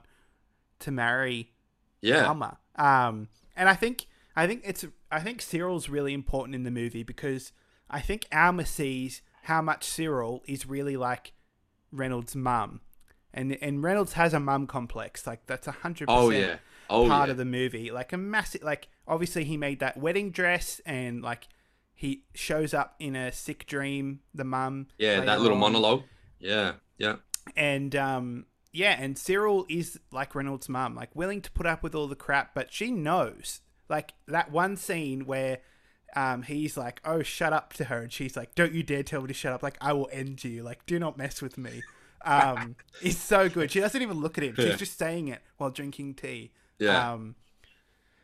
to 0.79 0.91
marry 0.91 1.51
yeah. 2.01 2.29
Um, 2.75 3.27
and 3.55 3.67
I 3.67 3.73
think 3.73 4.05
I 4.35 4.45
think 4.47 4.61
it's 4.63 4.85
I 5.11 5.19
think 5.19 5.41
Cyril's 5.41 5.89
really 5.89 6.13
important 6.13 6.53
in 6.55 6.63
the 6.63 6.71
movie 6.71 7.01
because 7.03 7.51
I 7.89 8.01
think 8.01 8.25
Alma 8.31 8.65
sees 8.65 9.21
how 9.43 9.61
much 9.61 9.83
Cyril 9.85 10.43
is 10.45 10.67
really 10.67 10.97
like 10.97 11.33
Reynolds' 11.91 12.35
mum, 12.35 12.81
and 13.33 13.57
and 13.61 13.81
Reynolds 13.81 14.13
has 14.13 14.33
a 14.33 14.39
mum 14.39 14.67
complex. 14.67 15.25
Like 15.25 15.45
that's 15.45 15.67
a 15.67 15.71
hundred 15.71 16.09
oh 16.09 16.29
percent 16.29 16.59
oh 16.89 17.07
part 17.07 17.27
yeah 17.27 17.31
of 17.31 17.37
the 17.37 17.45
movie. 17.45 17.91
Like 17.91 18.13
a 18.13 18.17
massive 18.17 18.63
like 18.63 18.87
obviously 19.07 19.43
he 19.45 19.57
made 19.57 19.79
that 19.79 19.97
wedding 19.97 20.31
dress 20.31 20.81
and 20.85 21.21
like 21.21 21.47
he 21.93 22.23
shows 22.35 22.73
up 22.73 22.95
in 22.99 23.15
a 23.15 23.31
sick 23.31 23.65
dream. 23.65 24.19
The 24.33 24.43
mum 24.43 24.87
yeah 24.97 25.21
that 25.21 25.39
little 25.41 25.55
on. 25.55 25.61
monologue 25.61 26.03
yeah 26.39 26.73
yeah 26.97 27.15
and 27.55 27.95
um 27.95 28.45
yeah 28.71 28.95
and 28.99 29.17
cyril 29.17 29.65
is 29.69 29.99
like 30.11 30.35
reynolds 30.35 30.69
mum 30.69 30.95
like 30.95 31.15
willing 31.15 31.41
to 31.41 31.51
put 31.51 31.65
up 31.65 31.81
with 31.81 31.95
all 31.95 32.07
the 32.07 32.15
crap 32.15 32.53
but 32.53 32.71
she 32.71 32.91
knows 32.91 33.61
like 33.89 34.13
that 34.27 34.51
one 34.51 34.75
scene 34.75 35.25
where 35.25 35.59
um 36.15 36.41
he's 36.43 36.77
like 36.77 37.01
oh 37.05 37.21
shut 37.21 37.53
up 37.53 37.73
to 37.73 37.85
her 37.85 37.99
and 38.01 38.11
she's 38.13 38.35
like 38.37 38.55
don't 38.55 38.71
you 38.73 38.81
dare 38.83 39.03
tell 39.03 39.21
me 39.21 39.27
to 39.27 39.33
shut 39.33 39.53
up. 39.53 39.61
Like 39.61 39.77
i 39.81 39.91
will 39.93 40.09
end 40.11 40.43
you. 40.43 40.63
Like 40.63 40.85
do 40.85 40.97
not 40.99 41.17
mess 41.17 41.41
with 41.41 41.57
me. 41.57 41.83
Um 42.25 42.75
it's 43.01 43.17
so 43.17 43.49
good. 43.49 43.71
She 43.71 43.79
doesn't 43.79 44.01
even 44.01 44.19
look 44.21 44.37
at 44.37 44.43
him. 44.43 44.55
She's 44.55 44.65
Yeah. 44.65 44.75
just 44.75 44.97
saying 44.97 45.27
it 45.27 45.41
while 45.57 45.69
drinking 45.69 46.15
tea. 46.15 46.51
Yeah. 46.79 47.11
Um 47.13 47.35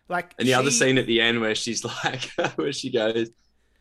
like 0.10 0.34
and 0.40 0.48
the 0.48 0.54
other 0.54 0.72
scene 0.72 0.98
at 0.98 1.08
the 1.08 1.22
end 1.22 1.42
where 1.42 1.56
she's 1.56 1.84
like 2.04 2.24
where 2.56 2.72
she 2.74 2.90
goes 2.90 3.30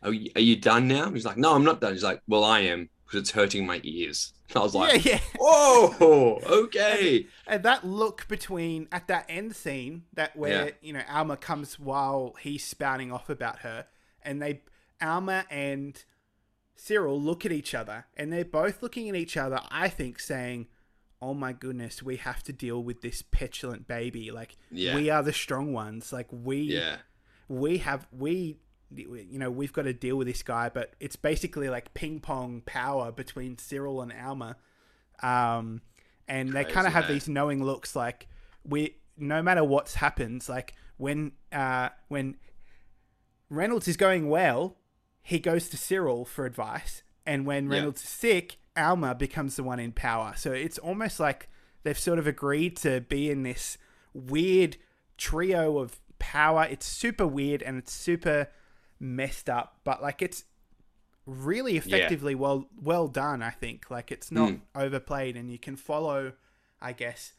are 0.01 0.11
you, 0.13 0.31
are 0.35 0.41
you 0.41 0.57
done 0.57 0.87
now? 0.87 1.09
He's 1.11 1.25
like 1.25 1.37
no 1.37 1.53
i'm 1.55 1.63
not 1.63 1.79
done. 1.81 1.93
He's 1.93 2.03
like 2.03 2.21
well 2.27 2.43
i 2.43 2.59
am 2.59 2.89
because 3.05 3.21
it's 3.21 3.31
hurting 3.31 3.65
my 3.65 3.79
ears. 3.83 4.33
I 4.55 4.59
was 4.59 4.75
like 4.75 5.03
yeah 5.05 5.13
yeah. 5.13 5.19
Whoa 5.39 6.39
okay. 6.45 7.25
And 7.47 7.63
that 7.63 7.85
look 7.85 8.27
between 8.27 8.87
at 8.91 9.07
that 9.07 9.25
end 9.29 9.55
scene 9.55 10.03
that 10.13 10.35
where 10.35 10.65
Yeah. 10.65 10.71
you 10.81 10.93
know 10.93 11.01
Alma 11.09 11.37
comes 11.37 11.79
while 11.79 12.35
he's 12.39 12.63
spouting 12.63 13.11
off 13.11 13.29
about 13.29 13.59
her, 13.59 13.85
and 14.23 14.41
they 14.41 14.61
Alma 15.01 15.45
and 15.49 16.03
Cyril 16.75 17.21
look 17.21 17.45
at 17.45 17.51
each 17.51 17.73
other, 17.75 18.05
and 18.17 18.31
they're 18.31 18.45
both 18.45 18.81
looking 18.81 19.09
at 19.09 19.15
each 19.15 19.37
other. 19.37 19.59
I 19.69 19.89
think 19.89 20.19
saying, 20.19 20.67
"Oh 21.21 21.33
my 21.33 21.53
goodness, 21.53 22.01
we 22.01 22.17
have 22.17 22.43
to 22.43 22.53
deal 22.53 22.83
with 22.83 23.01
this 23.01 23.21
petulant 23.21 23.87
baby. 23.87 24.31
Like 24.31 24.57
Yeah. 24.71 24.95
we 24.95 25.09
are 25.09 25.23
the 25.23 25.33
strong 25.33 25.73
ones. 25.73 26.11
Like 26.13 26.27
we 26.31 26.57
yeah 26.57 26.97
we 27.47 27.77
have 27.79 28.07
we." 28.11 28.57
You 28.95 29.39
know, 29.39 29.49
we've 29.49 29.73
got 29.73 29.83
to 29.83 29.93
deal 29.93 30.17
with 30.17 30.27
this 30.27 30.43
guy, 30.43 30.69
but 30.69 30.93
it's 30.99 31.15
basically 31.15 31.67
like 31.67 31.95
ping 31.95 32.19
pong 32.19 32.61
power 32.63 33.11
between 33.11 33.57
Cyril 33.57 34.03
and 34.03 34.13
Alma. 34.13 34.55
Um, 35.23 35.81
and 36.27 36.53
they 36.53 36.63
kind 36.63 36.85
of 36.85 36.93
have 36.93 37.07
these 37.07 37.27
knowing 37.27 37.63
looks 37.63 37.95
like 37.95 38.27
we 38.63 38.97
no 39.17 39.41
matter 39.41 39.63
what's 39.63 39.95
happens 39.95 40.47
like 40.47 40.73
when 40.97 41.31
uh 41.51 41.89
when 42.07 42.35
reynolds 43.55 43.87
is 43.87 43.97
going 43.97 44.29
well 44.29 44.77
he 45.21 45.39
goes 45.39 45.69
to 45.69 45.77
cyril 45.77 46.25
for 46.25 46.45
advice 46.45 47.03
and 47.25 47.45
when 47.45 47.65
Yeah. 47.69 47.77
reynolds 47.77 48.03
is 48.03 48.09
sick 48.09 48.57
alma 48.75 49.13
becomes 49.15 49.55
the 49.55 49.63
one 49.63 49.79
in 49.79 49.91
power. 49.91 50.33
So 50.35 50.51
it's 50.51 50.77
almost 50.79 51.19
like 51.19 51.47
they've 51.83 51.97
sort 51.97 52.17
of 52.19 52.25
agreed 52.27 52.75
to 52.77 53.01
be 53.01 53.29
in 53.29 53.43
this 53.43 53.77
weird 54.13 54.77
trio 55.17 55.77
of 55.77 55.99
power. 56.19 56.67
It's 56.69 56.85
super 56.85 57.27
weird 57.27 57.61
and 57.61 57.77
it's 57.77 57.93
super 57.93 58.49
messed 58.99 59.49
up 59.49 59.79
but 59.83 60.01
like 60.01 60.21
it's 60.21 60.45
really 61.25 61.77
effectively 61.77 62.35
well 62.35 62.67
well 62.81 63.07
done 63.07 63.41
i 63.41 63.49
think. 63.49 63.89
Like 63.89 64.11
it's 64.11 64.31
not 64.31 64.49
Mm. 64.49 64.61
overplayed 64.75 65.37
and 65.37 65.49
you 65.51 65.59
can 65.59 65.75
follow 65.77 66.33
i 66.81 66.91
guess 66.93 67.33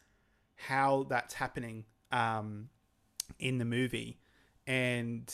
how 0.55 1.03
that's 1.09 1.35
happening 1.35 1.85
um 2.11 2.69
in 3.39 3.57
the 3.57 3.65
movie. 3.65 4.19
And 4.67 5.27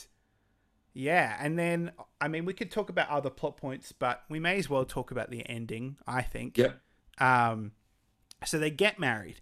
yeah 0.94 1.38
and 1.40 1.58
then 1.58 1.92
i 2.20 2.28
mean 2.28 2.44
we 2.46 2.54
could 2.54 2.70
talk 2.70 2.90
about 2.90 3.10
other 3.10 3.30
plot 3.30 3.56
points 3.58 3.92
but 3.92 4.24
we 4.30 4.40
may 4.40 4.58
as 4.58 4.70
well 4.70 4.84
talk 4.84 5.12
about 5.12 5.30
the 5.30 5.48
ending 5.50 5.98
i 6.08 6.22
think 6.22 6.58
yeah 6.58 6.72
um, 7.20 7.74
so 8.46 8.58
they 8.58 8.72
get 8.72 9.00
married, 9.00 9.42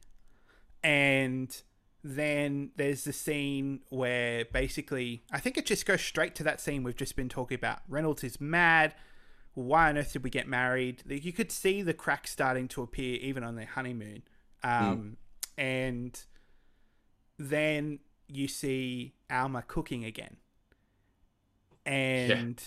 and 0.84 1.56
then 2.04 2.72
there's 2.76 3.06
the 3.06 3.14
scene 3.14 3.82
where 3.90 4.46
basically 4.46 5.24
I 5.32 5.40
think 5.40 5.58
it 5.58 5.66
just 5.66 5.86
goes 5.86 6.02
straight 6.02 6.36
to 6.36 6.44
that 6.44 6.60
scene 6.60 6.84
we've 6.84 6.96
just 6.96 7.16
been 7.16 7.30
talking 7.30 7.56
about. 7.56 7.80
Reynolds 7.88 8.24
is 8.24 8.42
mad. 8.42 8.96
Why 9.54 9.90
on 9.90 9.98
earth 9.98 10.14
did 10.14 10.24
we 10.24 10.30
get 10.30 10.48
married? 10.48 11.04
You 11.08 11.34
could 11.34 11.52
see 11.52 11.82
the 11.82 11.94
cracks 11.94 12.32
starting 12.32 12.68
to 12.70 12.82
appear 12.82 13.18
even 13.20 13.44
on 13.44 13.56
their 13.56 13.66
honeymoon. 13.66 14.24
Um, 14.64 15.18
And 15.58 16.22
then 17.38 18.00
you 18.28 18.48
see 18.48 19.16
Alma 19.30 19.64
cooking 19.66 20.06
again. 20.06 20.38
And 21.90 22.62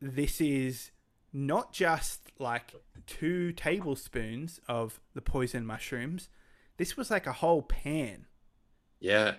this 0.00 0.40
is 0.40 0.90
not 1.32 1.72
just 1.72 2.30
like 2.38 2.74
two 3.06 3.52
tablespoons 3.52 4.60
of 4.68 5.00
the 5.14 5.20
poison 5.22 5.64
mushrooms. 5.66 6.28
This 6.76 6.96
was 6.96 7.10
like 7.10 7.26
a 7.26 7.32
whole 7.32 7.62
pan. 7.62 8.26
yeah 9.00 9.34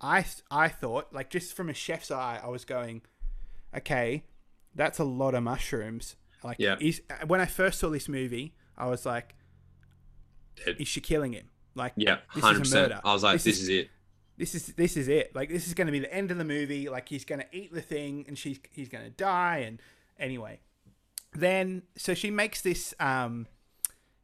I 0.00 0.24
I 0.50 0.68
thought 0.68 1.12
like 1.12 1.30
just 1.30 1.54
from 1.54 1.68
a 1.68 1.74
chef's 1.74 2.10
eye, 2.10 2.40
I 2.42 2.48
was 2.48 2.64
going, 2.64 3.02
okay, 3.76 4.24
that's 4.74 4.98
a 4.98 5.04
lot 5.04 5.34
of 5.34 5.42
mushrooms. 5.44 6.16
Like, 6.42 6.56
Yeah. 6.58 6.76
is 6.80 7.00
when 7.26 7.40
I 7.40 7.46
first 7.46 7.78
saw 7.78 7.88
this 7.88 8.08
movie, 8.08 8.54
I 8.76 8.86
was 8.86 9.06
like, 9.06 9.36
is 10.66 10.88
she 10.88 11.00
killing 11.00 11.32
him? 11.34 11.50
Like, 11.74 11.92
yeah 11.96 12.18
this 12.34 12.44
is 12.44 12.50
a 12.50 12.54
100% 12.54 12.72
murder. 12.74 13.00
i 13.04 13.12
was 13.14 13.22
like 13.22 13.34
This 13.34 13.44
this, 13.44 13.56
is- 13.58 13.62
is 13.62 13.68
it 13.68 13.90
this 14.36 14.54
is 14.54 14.66
this 14.68 14.96
is 14.96 15.08
it. 15.08 15.34
Like 15.34 15.48
this 15.50 15.66
is 15.66 15.74
going 15.74 15.86
to 15.86 15.92
be 15.92 15.98
the 16.00 16.12
end 16.12 16.30
of 16.30 16.38
the 16.38 16.44
movie. 16.44 16.88
Like 16.88 17.08
he's 17.08 17.24
going 17.24 17.40
to 17.40 17.46
eat 17.52 17.72
the 17.72 17.82
thing, 17.82 18.24
and 18.28 18.36
she's 18.38 18.58
he's 18.70 18.88
going 18.88 19.04
to 19.04 19.10
die. 19.10 19.58
And 19.66 19.80
anyway, 20.18 20.60
then 21.34 21.82
so 21.96 22.14
she 22.14 22.30
makes 22.30 22.62
this 22.62 22.94
um, 23.00 23.46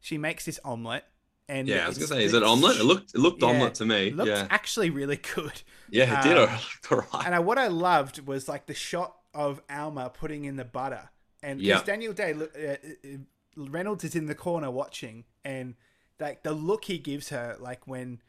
she 0.01 0.19
makes 0.19 0.45
this 0.45 0.59
omelet. 0.65 1.05
And 1.51 1.67
yeah 1.67 1.87
i 1.87 1.89
was 1.89 1.97
gonna 1.97 2.09
say 2.09 2.25
is 2.25 2.35
it 2.35 2.43
omelet 2.43 2.77
it 2.79 2.85
looked 2.85 3.15
it 3.15 3.19
looked 3.21 3.41
yeah, 3.43 3.49
omelet 3.49 3.75
to 3.77 3.87
me 3.87 4.09
It 4.09 4.17
looks 4.17 4.29
yeah 4.29 4.47
actually 4.51 4.91
really 4.91 5.17
good. 5.17 5.63
yeah 5.89 6.21
it 6.21 6.23
did 6.29 6.37
um, 6.37 6.43
it 6.51 6.53
looked 6.53 6.93
all 6.93 6.99
right 7.19 7.25
And 7.27 7.35
I, 7.35 7.39
what 7.39 7.57
I 7.57 7.69
loved 7.69 8.27
was 8.27 8.49
like 8.51 8.67
the 8.67 8.75
shot 8.75 9.17
of 9.33 9.63
Alma 9.71 10.11
putting 10.11 10.45
in 10.45 10.57
the 10.57 10.67
butter, 10.67 11.09
and 11.43 11.59
Yeah. 11.59 11.77
because 11.77 11.87
Daniel 11.87 12.13
Day 12.13 12.35
uh, 12.35 12.69
uh, 12.73 13.17
Reynolds 13.57 14.05
is 14.05 14.15
in 14.15 14.27
the 14.27 14.35
corner 14.35 14.71
watching, 14.71 15.25
and 15.43 15.75
like 16.21 16.43
the 16.43 16.53
look 16.53 16.85
he 16.85 16.99
gives 16.99 17.31
her, 17.31 17.57
like 17.59 17.87
when 17.87 18.21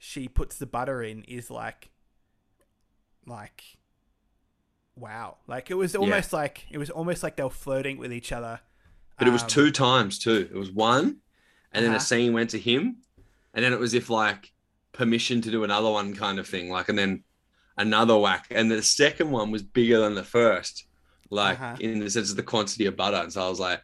she 0.00 0.28
puts 0.28 0.58
the 0.58 0.66
butter 0.66 1.02
in, 1.04 1.22
is 1.24 1.50
like, 1.50 1.90
like, 3.26 3.62
wow. 4.96 5.38
Like 5.46 5.70
it 5.70 5.74
was 5.74 5.94
almost 5.96 6.32
like 6.32 6.66
it 6.70 6.78
was 6.78 6.90
almost 6.90 7.22
like 7.22 7.36
they 7.36 7.42
were 7.42 7.50
flirting 7.50 7.98
with 7.98 8.12
each 8.12 8.32
other. 8.32 8.60
But 9.18 9.28
it 9.28 9.32
was 9.32 9.42
Um, 9.42 9.48
two 9.48 9.70
times 9.70 10.18
too. 10.18 10.48
It 10.52 10.56
was 10.58 10.70
one, 10.72 11.20
and 11.72 11.84
then 11.84 11.92
Uh-huh. 11.92 11.96
a 11.96 12.00
scene 12.00 12.32
went 12.32 12.50
to 12.50 12.58
him, 12.58 13.02
and 13.54 13.64
then 13.64 13.72
it 13.72 13.78
was 13.80 13.94
if 13.94 14.10
like 14.10 14.52
permission 14.92 15.40
to 15.42 15.50
do 15.50 15.64
another 15.64 15.90
one 15.90 16.14
kind 16.14 16.38
of 16.38 16.48
thing. 16.48 16.70
Like, 16.70 16.88
and 16.88 16.98
then 16.98 17.24
another 17.76 18.18
whack, 18.18 18.46
and 18.50 18.70
the 18.70 18.82
second 18.82 19.30
one 19.30 19.50
was 19.50 19.62
bigger 19.62 20.00
than 20.00 20.14
the 20.14 20.24
first, 20.24 20.86
like 21.30 21.60
Uh-huh. 21.60 21.76
in 21.78 22.00
the 22.00 22.10
sense 22.10 22.30
of 22.30 22.36
the 22.36 22.42
quantity 22.42 22.86
of 22.86 22.96
butter. 22.96 23.18
And 23.18 23.32
so 23.32 23.46
I 23.46 23.50
was 23.50 23.60
like, 23.60 23.82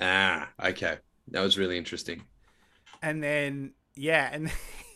ah, 0.00 0.50
okay, 0.64 0.98
that 1.28 1.42
was 1.42 1.58
really 1.58 1.78
interesting. 1.78 2.26
And 3.02 3.22
then 3.22 3.74
yeah, 3.94 4.28
and 4.32 4.50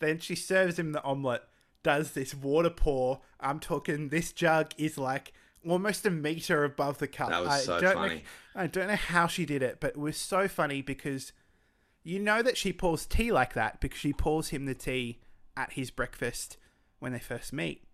then 0.00 0.18
she 0.18 0.34
serves 0.34 0.78
him 0.78 0.92
the 0.92 1.02
omelet, 1.02 1.42
does 1.82 2.12
this 2.12 2.34
water 2.34 2.70
pour. 2.70 3.20
I'm 3.40 3.60
talking 3.60 4.08
this 4.08 4.32
jug 4.32 4.72
is 4.76 4.98
like 4.98 5.32
almost 5.68 6.06
a 6.06 6.10
meter 6.10 6.64
above 6.64 6.98
the 6.98 7.08
cup. 7.08 7.30
That 7.30 7.42
was 7.42 7.50
I 7.50 7.58
so 7.60 7.80
don't 7.80 7.94
funny. 7.94 8.14
Know, 8.16 8.62
I 8.62 8.66
don't 8.66 8.88
know 8.88 8.96
how 8.96 9.26
she 9.26 9.44
did 9.44 9.62
it, 9.62 9.78
but 9.80 9.90
it 9.90 9.98
was 9.98 10.16
so 10.16 10.48
funny 10.48 10.82
because 10.82 11.32
you 12.02 12.18
know 12.18 12.42
that 12.42 12.56
she 12.56 12.72
pours 12.72 13.06
tea 13.06 13.32
like 13.32 13.54
that 13.54 13.80
because 13.80 13.98
she 13.98 14.12
pours 14.12 14.48
him 14.48 14.66
the 14.66 14.74
tea 14.74 15.20
at 15.56 15.72
his 15.72 15.90
breakfast 15.90 16.56
when 16.98 17.12
they 17.12 17.18
first 17.18 17.52
meet. 17.52 17.84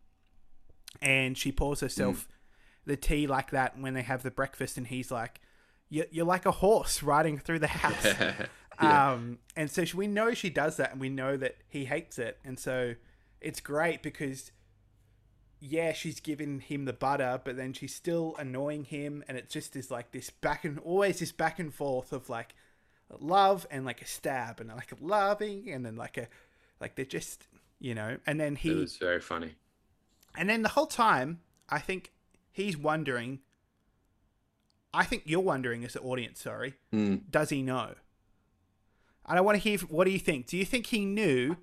And 1.03 1.37
she 1.37 1.51
pours 1.51 1.81
herself 1.81 2.29
mm. 2.29 2.87
the 2.87 2.97
tea 2.97 3.27
like 3.27 3.51
that 3.51 3.79
when 3.79 3.95
they 3.95 4.03
have 4.03 4.23
the 4.23 4.31
breakfast, 4.31 4.77
and 4.77 4.87
he's 4.87 5.11
like, 5.11 5.41
"You're, 5.89 6.07
you're 6.11 6.27
like 6.27 6.47
a 6.47 6.53
horse 6.53 7.03
riding 7.03 7.39
through 7.39 7.59
the 7.59 7.67
house." 7.67 8.15
Yeah. 8.83 9.13
Um, 9.13 9.39
and 9.57 9.71
so 9.71 9.85
she, 9.85 9.97
we 9.97 10.07
know 10.07 10.35
she 10.35 10.51
does 10.51 10.77
that, 10.77 10.93
and 10.93 11.01
we 11.01 11.09
know 11.09 11.37
that 11.37 11.57
he 11.69 11.85
hates 11.85 12.19
it, 12.19 12.39
and 12.45 12.59
so 12.59 12.95
it's 13.41 13.61
great 13.61 14.03
because 14.03 14.51
yeah, 15.61 15.93
she's 15.93 16.21
giving 16.21 16.61
him 16.61 16.85
the 16.85 16.93
butter, 16.93 17.41
but 17.43 17.57
then 17.57 17.73
she's 17.73 17.95
still 17.95 18.35
annoying 18.39 18.85
him, 18.85 19.25
and 19.29 19.39
it 19.39 19.49
just 19.49 19.77
is 19.77 19.91
like 19.91 20.13
this 20.13 20.29
back 20.31 20.65
and 20.65 20.79
always 20.81 21.21
this 21.21 21.33
back 21.33 21.59
and 21.59 21.73
forth 21.73 22.13
of 22.13 22.29
like 22.29 22.55
love 23.21 23.67
and 23.71 23.85
like 23.85 24.03
a 24.03 24.07
stab 24.07 24.61
and 24.61 24.69
like 24.71 24.93
a 24.93 24.97
loving 25.01 25.71
and 25.71 25.85
then 25.87 25.95
like 25.97 26.17
a 26.19 26.27
like 26.81 26.97
they're 26.97 27.05
just 27.05 27.47
you 27.79 27.95
know, 27.95 28.17
and 28.27 28.41
then 28.41 28.57
he 28.57 28.71
it 28.71 28.77
was 28.77 28.97
very 28.97 29.21
funny. 29.21 29.55
and 30.37 30.49
then 30.49 30.63
the 30.63 30.69
whole 30.71 30.87
time, 30.87 31.41
I 31.69 31.79
think 31.79 32.13
he's 32.53 32.77
wondering. 32.77 33.41
I 34.93 35.05
think 35.05 35.25
you're 35.27 35.41
wondering 35.41 35.85
as 35.85 35.95
the 35.95 36.01
audience. 36.01 36.41
Sorry, 36.41 36.75
Mm. 36.93 37.23
does 37.31 37.51
he 37.51 37.63
know? 37.63 37.95
And 39.27 39.39
I 39.39 39.41
want 39.41 39.57
to 39.57 39.63
hear. 39.63 39.79
What 39.81 40.05
do 40.05 40.11
you 40.11 40.19
think? 40.19 40.47
Do 40.47 40.57
you 40.57 40.65
think 40.65 40.87
he 40.87 41.05
knew, 41.05 41.57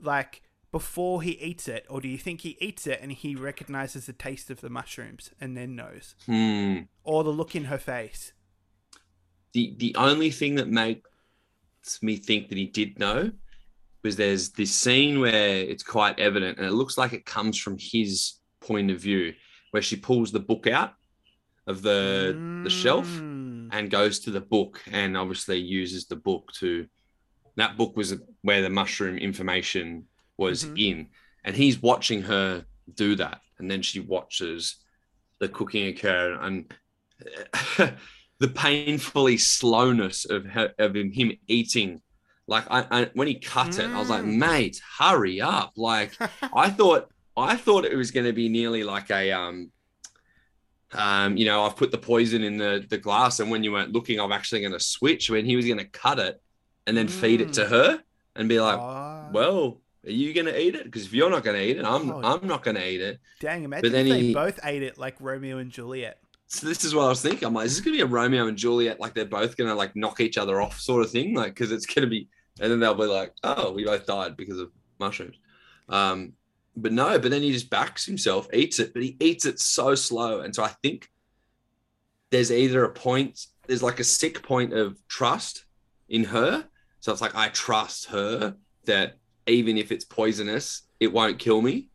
like 0.00 0.42
before 0.70 1.22
he 1.22 1.30
eats 1.32 1.66
it, 1.68 1.86
or 1.88 2.00
do 2.00 2.08
you 2.08 2.18
think 2.18 2.42
he 2.42 2.56
eats 2.60 2.86
it 2.86 2.98
and 3.02 3.10
he 3.12 3.34
recognizes 3.34 4.04
the 4.06 4.12
taste 4.12 4.50
of 4.50 4.60
the 4.60 4.68
mushrooms 4.68 5.30
and 5.40 5.56
then 5.56 5.74
knows, 5.74 6.14
Hmm. 6.26 6.80
or 7.04 7.24
the 7.24 7.30
look 7.30 7.54
in 7.56 7.64
her 7.66 7.78
face? 7.78 8.32
the 9.54 9.74
the 9.78 9.94
only 9.96 10.30
thing 10.30 10.56
that 10.56 10.68
makes 10.68 12.02
me 12.02 12.16
think 12.16 12.50
that 12.50 12.58
he 12.58 12.66
did 12.66 12.98
know 12.98 13.32
was 14.04 14.14
there's 14.16 14.50
this 14.50 14.74
scene 14.74 15.20
where 15.20 15.56
it's 15.56 15.82
quite 15.82 16.18
evident 16.18 16.58
and 16.58 16.66
it 16.66 16.72
looks 16.72 16.98
like 16.98 17.14
it 17.14 17.24
comes 17.24 17.58
from 17.58 17.76
his 17.80 18.34
point 18.60 18.90
of 18.90 19.00
view 19.00 19.32
where 19.70 19.82
she 19.82 19.96
pulls 19.96 20.30
the 20.32 20.38
book 20.40 20.66
out 20.66 20.92
of 21.66 21.80
the 21.80 22.60
the 22.62 22.70
shelf 22.70 23.06
Mm. 23.08 23.68
and 23.72 23.90
goes 23.90 24.20
to 24.20 24.30
the 24.30 24.40
book 24.40 24.82
and 24.92 25.16
obviously 25.16 25.58
uses 25.58 26.06
the 26.06 26.16
book 26.16 26.52
to 26.60 26.86
that 27.58 27.76
book 27.76 27.96
was 27.96 28.14
where 28.42 28.62
the 28.62 28.70
mushroom 28.70 29.18
information 29.18 30.06
was 30.36 30.64
Mhm. 30.64 30.78
in. 30.88 31.08
And 31.44 31.56
he's 31.56 31.80
watching 31.82 32.22
her 32.22 32.64
do 32.94 33.14
that. 33.16 33.40
And 33.58 33.70
then 33.70 33.82
she 33.82 34.00
watches 34.00 34.76
the 35.40 35.48
cooking 35.48 35.86
occur 35.88 36.38
and 36.40 36.72
the 38.38 38.48
painfully 38.54 39.36
slowness 39.38 40.24
of 40.24 40.44
her, 40.46 40.72
of 40.78 40.94
him, 40.94 41.32
eating. 41.48 42.00
Like 42.46 42.64
I, 42.70 42.86
I 42.90 43.10
when 43.14 43.28
he 43.28 43.34
cut 43.34 43.78
it 43.78 43.90
i 43.92 43.98
was 43.98 44.08
like 44.08 44.24
Mm. 44.24 44.38
mate 44.38 44.80
hurry 44.98 45.40
up. 45.40 45.72
Like 45.76 46.16
I 46.54 46.70
thought 46.70 47.08
I 47.36 47.56
thought 47.56 47.84
it 47.84 47.96
was 47.96 48.10
going 48.10 48.26
to 48.26 48.32
be 48.32 48.48
nearly 48.48 48.84
like 48.84 49.10
a 49.10 49.32
um 49.32 49.70
um 50.92 51.36
you 51.36 51.44
know 51.44 51.64
I've 51.64 51.76
put 51.76 51.90
the 51.90 51.98
poison 51.98 52.42
in 52.42 52.56
the 52.56 52.84
the 52.88 52.98
glass 52.98 53.40
and 53.40 53.50
when 53.50 53.62
you 53.62 53.72
weren't 53.72 53.92
looking 53.92 54.18
I'm 54.20 54.32
actually 54.32 54.60
going 54.60 54.72
to 54.72 54.80
switch. 54.80 55.28
When 55.30 55.44
he 55.44 55.56
was 55.56 55.66
going 55.66 55.78
to 55.78 55.84
cut 55.84 56.18
it 56.18 56.40
and 56.88 56.96
then 56.96 57.06
feed 57.06 57.40
it 57.40 57.52
to 57.52 57.64
Mm. 57.64 57.68
her 57.68 58.02
and 58.36 58.48
be 58.48 58.58
like 58.60 58.78
Oh, 58.78 59.28
well 59.32 59.80
are 60.06 60.10
you 60.10 60.32
going 60.32 60.46
to 60.46 60.58
eat 60.60 60.74
it 60.74 60.84
because 60.84 61.04
if 61.06 61.12
you're 61.12 61.30
not 61.30 61.44
going 61.44 61.56
to 61.56 61.62
eat 61.68 61.76
it 61.76 61.84
I'm 61.84 62.10
Oh. 62.10 62.20
I'm 62.22 62.46
not 62.46 62.62
going 62.64 62.76
to 62.76 62.88
eat 62.92 63.00
it 63.00 63.20
dang! 63.40 63.64
Imagine 63.64 63.92
then 63.92 64.06
if 64.06 64.12
they 64.12 64.20
he- 64.28 64.34
both 64.34 64.58
ate 64.64 64.82
it 64.82 64.96
like 64.98 65.16
Romeo 65.20 65.58
and 65.58 65.70
Juliet. 65.70 66.18
so 66.46 66.66
this 66.66 66.84
is 66.84 66.94
what 66.94 67.04
I 67.04 67.08
was 67.08 67.20
thinking 67.22 67.46
I'm 67.46 67.54
like 67.54 67.66
is 67.66 67.74
this 67.76 67.84
going 67.84 67.96
to 67.96 68.04
be 68.04 68.08
a 68.10 68.14
Romeo 68.20 68.46
and 68.48 68.56
Juliet 68.56 68.98
like 69.00 69.12
they're 69.14 69.24
both 69.40 69.56
going 69.56 69.68
to 69.70 69.74
like 69.76 69.94
knock 69.96 70.20
each 70.20 70.38
other 70.38 70.60
off 70.60 70.80
sort 70.80 71.04
of 71.04 71.10
thing 71.10 71.34
like 71.34 71.54
because 71.54 71.70
it's 71.72 71.86
going 71.86 72.02
to 72.06 72.10
be 72.10 72.28
and 72.60 72.70
then 72.72 72.80
they'll 72.80 72.94
be 72.94 73.04
like 73.04 73.32
oh 73.44 73.70
we 73.72 73.84
both 73.84 74.06
died 74.06 74.36
because 74.36 74.58
of 74.58 74.70
mushrooms 74.98 75.36
um 75.88 76.32
but 76.80 76.92
no, 76.92 77.18
but 77.18 77.32
then 77.32 77.42
he 77.42 77.50
just 77.52 77.70
backs 77.70 78.06
himself, 78.06 78.46
eats 78.52 78.78
it, 78.78 78.92
but 78.94 79.02
he 79.02 79.16
eats 79.18 79.44
it 79.46 79.58
so 79.58 79.96
slow. 79.96 80.42
And 80.42 80.54
so 80.54 80.62
I 80.62 80.68
think 80.80 81.10
there's 82.30 82.52
either 82.52 82.84
a 82.84 82.90
point, 82.92 83.46
there's 83.66 83.82
like 83.82 83.98
a 83.98 84.04
sick 84.04 84.42
point 84.42 84.72
of 84.72 84.96
trust 85.08 85.64
in 86.08 86.22
her. 86.24 86.68
So 87.00 87.12
it's 87.12 87.20
like, 87.20 87.34
I 87.34 87.48
trust 87.48 88.06
her 88.06 88.56
that 88.84 89.18
even 89.46 89.76
if 89.78 89.92
it's 89.92 90.04
poisonous, 90.04 90.82
it 91.00 91.12
won't 91.12 91.38
kill 91.38 91.62
me. 91.62 91.88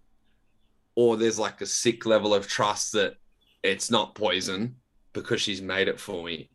Or 0.96 1.18
there's 1.18 1.40
like 1.40 1.62
a 1.62 1.66
sick 1.66 2.06
level 2.06 2.34
of 2.34 2.48
trust 2.48 2.94
that 2.94 3.16
it's 3.64 3.90
not 3.92 4.16
poison 4.16 4.76
because 5.14 5.42
she's 5.42 5.62
made 5.62 5.88
it 5.88 6.00
for 6.00 6.24
me. 6.24 6.50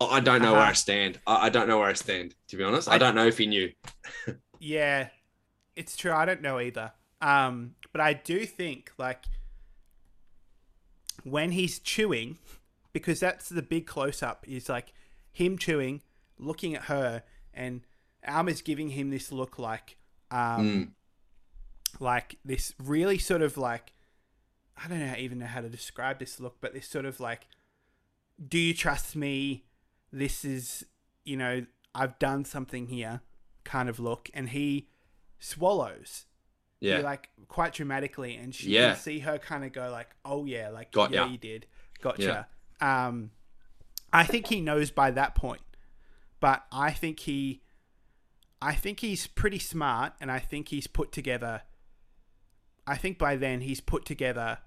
I 0.00 0.20
don't 0.20 0.40
know 0.40 0.52
where 0.52 0.62
I 0.62 0.66
Uh-huh. 0.66 0.74
stand. 0.74 1.20
I 1.26 1.46
I 1.46 1.48
don't 1.50 1.68
know 1.68 1.78
where 1.78 1.88
I 1.88 1.92
stand, 1.92 2.34
to 2.48 2.56
be 2.56 2.64
honest. 2.64 2.88
I 2.88 2.94
I- 2.94 2.98
don't 2.98 3.14
know 3.14 3.26
if 3.26 3.38
he 3.38 3.46
knew. 3.46 3.70
Yeah, 4.62 5.08
it's 5.74 5.96
true. 5.96 6.12
I 6.12 6.26
don't 6.26 6.42
know 6.42 6.60
either. 6.60 6.92
Um, 7.22 7.74
but 7.92 8.00
I 8.02 8.12
do 8.12 8.44
think 8.44 8.92
like 8.98 9.24
when 11.22 11.52
he's 11.52 11.78
chewing, 11.78 12.38
because 12.92 13.20
that's 13.20 13.48
the 13.48 13.62
big 13.62 13.86
close 13.86 14.22
up 14.22 14.44
is 14.48 14.68
like 14.68 14.92
him 15.32 15.56
chewing, 15.58 16.02
looking 16.38 16.74
at 16.74 16.82
her, 16.84 17.22
and 17.54 17.82
Alma's 18.26 18.62
giving 18.62 18.90
him 18.90 19.10
this 19.10 19.32
look 19.32 19.58
like, 19.58 19.96
um, 20.30 20.94
Mm. 21.98 22.00
like 22.00 22.36
this 22.44 22.74
really 22.78 23.18
sort 23.18 23.42
of 23.42 23.56
like, 23.56 23.92
I 24.82 24.88
don't 24.88 25.00
know 25.00 25.14
even 25.18 25.38
know 25.38 25.46
how 25.46 25.60
to 25.60 25.68
describe 25.68 26.18
this 26.18 26.38
look, 26.40 26.60
but 26.60 26.72
this 26.74 26.86
sort 26.88 27.04
of 27.04 27.20
like, 27.20 27.46
do 28.46 28.58
you 28.58 28.72
trust 28.74 29.14
me? 29.16 29.64
This 30.12 30.44
is, 30.44 30.84
you 31.24 31.36
know, 31.36 31.66
I've 31.94 32.18
done 32.18 32.44
something 32.44 32.86
here, 32.86 33.20
kind 33.64 33.88
of 33.88 33.98
look, 34.00 34.30
and 34.34 34.48
he 34.50 34.88
swallows 35.38 36.26
Yeah. 36.80 36.98
yeah. 36.98 37.02
like 37.02 37.30
quite 37.48 37.72
dramatically 37.74 38.36
and 38.36 38.54
she 38.54 38.70
Yeah. 38.70 38.92
can 38.92 38.96
see 39.00 39.18
her 39.20 39.38
kind 39.38 39.64
of 39.64 39.72
go 39.72 39.90
like 39.90 40.10
oh 40.24 40.44
yeah 40.44 40.68
like 40.68 40.92
Got 40.92 41.10
yeah 41.12 41.24
ya. 41.24 41.30
you 41.32 41.38
did 41.38 41.66
gotcha 42.02 42.46
um 42.82 43.30
i 44.12 44.22
think 44.24 44.46
he 44.48 44.60
knows 44.60 44.90
by 44.90 45.10
that 45.12 45.34
point 45.34 45.62
but 46.40 46.64
i 46.72 46.90
think 46.90 47.20
he 47.20 47.60
i 48.60 48.74
think 48.74 49.00
he's 49.00 49.26
pretty 49.26 49.58
smart 49.58 50.12
and 50.20 50.30
i 50.30 50.38
think 50.38 50.68
he's 50.68 50.86
put 50.86 51.12
together 51.12 51.62
i 52.86 52.96
think 52.96 53.18
by 53.18 53.36
then 53.36 53.60
he's 53.60 53.80
put 53.80 54.04
together 54.04 54.58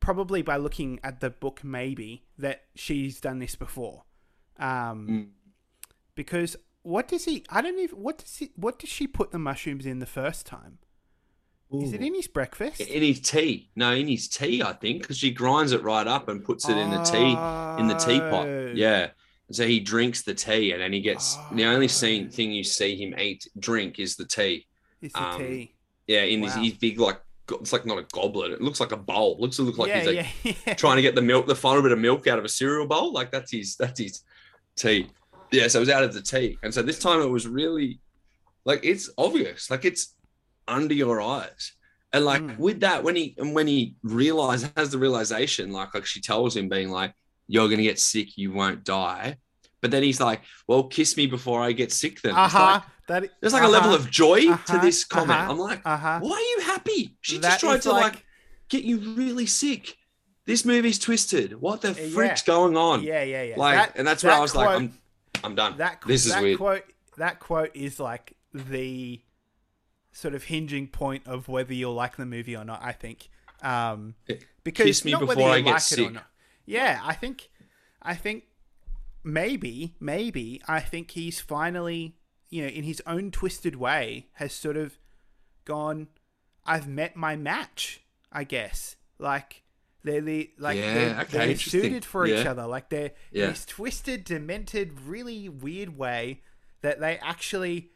probably 0.00 0.42
by 0.42 0.56
looking 0.56 0.98
at 1.04 1.20
the 1.20 1.30
book 1.30 1.62
maybe 1.62 2.24
that 2.36 2.62
she's 2.74 3.20
done 3.20 3.38
this 3.38 3.54
before 3.54 4.02
um 4.58 5.06
Mm. 5.08 5.28
because 6.14 6.56
what 6.82 7.06
does 7.08 7.24
he 7.24 7.44
i 7.48 7.60
don't 7.62 7.78
even 7.78 7.98
what 7.98 8.18
does 8.18 8.36
he 8.36 8.50
what 8.56 8.78
does 8.78 8.90
she 8.90 9.06
put 9.06 9.30
the 9.30 9.38
mushrooms 9.38 9.86
in 9.86 9.98
the 10.00 10.06
first 10.06 10.46
time 10.46 10.78
is 11.74 11.94
it 11.94 12.02
in 12.02 12.14
his 12.14 12.26
breakfast? 12.28 12.82
In 12.82 13.02
his 13.02 13.18
tea. 13.18 13.70
No, 13.74 13.92
in 13.92 14.06
his 14.06 14.28
tea, 14.28 14.62
I 14.62 14.74
think, 14.74 15.00
because 15.00 15.16
she 15.16 15.30
grinds 15.30 15.72
it 15.72 15.82
right 15.82 16.06
up 16.06 16.28
and 16.28 16.44
puts 16.44 16.68
it 16.68 16.76
in 16.76 16.90
the 16.90 17.02
tea 17.02 17.30
in 17.80 17.86
the 17.88 17.94
teapot. 17.94 18.76
Yeah. 18.76 19.12
So 19.52 19.66
he 19.66 19.80
drinks 19.80 20.22
the 20.22 20.34
tea 20.34 20.72
and 20.72 20.80
then 20.80 20.92
he 20.92 21.00
gets 21.00 21.36
the 21.52 21.64
only 21.64 21.88
scene 21.88 22.26
Oh. 22.28 22.30
thing 22.34 22.52
you 22.52 22.64
see 22.64 22.96
him 22.96 23.14
eat 23.18 23.46
drink 23.58 23.98
is 23.98 24.16
the 24.16 24.24
tea. 24.24 24.66
It's 25.00 25.12
the 25.14 25.22
um, 25.22 25.38
tea. 25.40 25.74
Yeah, 26.06 26.22
in 26.22 26.40
Wow. 26.40 26.48
his, 26.48 26.56
his 26.70 26.72
big 26.78 26.98
like 26.98 27.20
it's 27.50 27.72
like 27.72 27.84
not 27.84 27.98
a 27.98 28.06
goblet. 28.12 28.52
It 28.52 28.62
looks 28.62 28.80
like 28.80 28.92
a 28.92 28.96
bowl. 28.96 29.36
looks 29.38 29.58
it 29.58 29.62
looks 29.64 29.78
like 29.78 29.88
yeah, 29.88 29.98
he's 29.98 30.06
like 30.06 30.26
yeah, 30.44 30.52
yeah. 30.66 30.74
trying 30.74 30.96
to 30.96 31.02
get 31.02 31.14
the 31.14 31.22
milk, 31.22 31.46
the 31.46 31.54
final 31.54 31.82
bit 31.82 31.92
of 31.92 31.98
milk 31.98 32.26
out 32.26 32.38
of 32.38 32.44
a 32.44 32.48
cereal 32.48 32.86
bowl. 32.86 33.12
Like 33.12 33.30
that's 33.30 33.50
his 33.52 33.76
that's 33.76 34.00
his 34.00 34.22
tea. 34.76 35.08
Yeah, 35.50 35.68
so 35.68 35.78
it 35.78 35.80
was 35.80 35.88
out 35.90 36.02
of 36.04 36.14
the 36.14 36.22
tea. 36.22 36.56
And 36.62 36.72
so 36.72 36.80
this 36.82 36.98
time 36.98 37.20
it 37.20 37.26
was 37.28 37.46
really 37.46 38.00
like 38.64 38.80
it's 38.84 39.10
obvious. 39.18 39.70
Like 39.70 39.84
it's 39.84 40.14
under 40.66 40.94
your 40.94 41.20
eyes. 41.20 41.72
And 42.14 42.24
like 42.24 42.42
Mm. 42.42 42.58
with 42.58 42.80
that, 42.80 43.02
when 43.04 43.16
he 43.16 43.34
and 43.38 43.54
when 43.54 43.66
he 43.66 43.96
realizes 44.02 44.70
has 44.76 44.90
the 44.90 44.98
realization, 44.98 45.72
like 45.72 45.92
like 45.94 46.06
she 46.06 46.20
tells 46.20 46.56
him 46.56 46.68
being 46.68 46.90
like, 46.90 47.12
You're 47.48 47.68
gonna 47.68 47.82
get 47.82 47.98
sick, 47.98 48.36
you 48.38 48.52
won't 48.52 48.84
die. 48.84 49.36
But 49.80 49.90
then 49.90 50.02
he's 50.02 50.20
like, 50.20 50.42
"Well, 50.68 50.84
kiss 50.84 51.16
me 51.16 51.26
before 51.26 51.60
I 51.60 51.72
get 51.72 51.90
sick." 51.92 52.20
Then 52.22 52.34
Uh 52.36 52.44
It's 52.46 52.54
like- 52.54 52.82
That 53.08 53.30
there's 53.40 53.52
like 53.52 53.64
a 53.64 53.68
level 53.68 53.92
of 53.94 54.08
joy 54.10 54.42
to 54.42 54.52
Uh-huh, 54.52 54.78
this 54.78 55.04
comment. 55.04 55.30
uh-huh, 55.32 55.50
I'm 55.50 55.58
like, 55.58 55.82
uh 55.84 55.96
huh. 55.96 56.18
why 56.22 56.36
are 56.36 56.40
you 56.40 56.60
happy? 56.66 57.16
She 57.20 57.38
That 57.38 57.48
just 57.48 57.60
tried 57.60 57.82
to 57.82 57.90
like, 57.92 58.14
like- 58.14 58.24
get 58.68 58.84
you 58.84 58.98
really 59.14 59.44
sick. 59.46 59.96
This 60.46 60.64
movie's 60.64 60.98
twisted. 61.00 61.60
What 61.60 61.80
the 61.82 61.92
Yeah. 61.92 62.08
freak's 62.14 62.42
going 62.42 62.76
on? 62.76 63.02
Yeah, 63.02 63.22
yeah, 63.24 63.42
yeah. 63.42 63.56
Like, 63.56 63.74
That- 63.76 63.98
and 63.98 64.06
that's 64.06 64.22
where 64.22 64.32
that 64.32 64.38
I 64.38 64.40
was 64.40 64.54
like, 64.54 64.68
I'm, 64.70 64.96
I'm 65.44 65.54
done. 65.56 65.76
that 65.78 66.00
this 66.06 66.26
is 66.26 66.32
that 66.32 66.42
weird. 66.42 66.58
quote 66.58 66.84
that 67.18 67.40
quote 67.40 67.70
is 67.74 67.98
like 68.00 68.34
the 68.54 69.20
sort 70.12 70.34
of 70.34 70.44
hinging 70.44 70.86
point 70.88 71.26
of 71.26 71.48
whether 71.48 71.74
you'll 71.74 71.92
like 71.94 72.16
the 72.16 72.24
movie 72.26 72.56
or 72.56 72.64
not. 72.64 72.80
I 72.82 72.92
think 72.92 73.28
um, 73.62 74.14
because 74.64 74.86
Kiss 74.86 75.04
me 75.04 75.12
not 75.12 75.20
before 75.26 75.50
I 75.50 75.60
get 75.60 75.72
like 75.72 75.74
it 75.74 75.76
or 75.76 75.80
sick. 75.80 76.16
Yeah, 76.66 77.00
I 77.04 77.14
think 77.14 77.50
I 78.00 78.14
think 78.14 78.44
maybe 79.24 79.94
maybe 80.00 80.60
I 80.66 80.80
think 80.80 81.12
he's 81.12 81.40
finally 81.40 82.16
you 82.50 82.62
know 82.62 82.68
in 82.68 82.84
his 82.84 83.02
own 83.06 83.30
twisted 83.30 83.76
way 83.76 84.28
has 84.34 84.52
sort 84.52 84.76
of 84.76 84.98
gone. 85.64 86.08
I've 86.64 86.88
met 86.88 87.16
my 87.16 87.36
match. 87.36 88.02
I 88.30 88.44
guess 88.44 88.96
like. 89.18 89.62
They're 90.04 90.20
the 90.20 90.50
like 90.58 90.78
Yeah, 90.78 90.94
they're, 90.94 91.20
okay, 91.20 91.46
they're 91.46 91.56
suited 91.56 92.04
for 92.04 92.26
each 92.26 92.44
other. 92.44 92.66
Like 92.66 92.88
they're 92.88 93.12
Yeah. 93.30 93.46
this 93.46 93.64
twisted, 93.64 94.24
demented, 94.24 95.00
really 95.02 95.48
weird 95.48 95.96
way 95.96 96.42
that 96.80 96.98
they 96.98 97.18
actually 97.18 97.92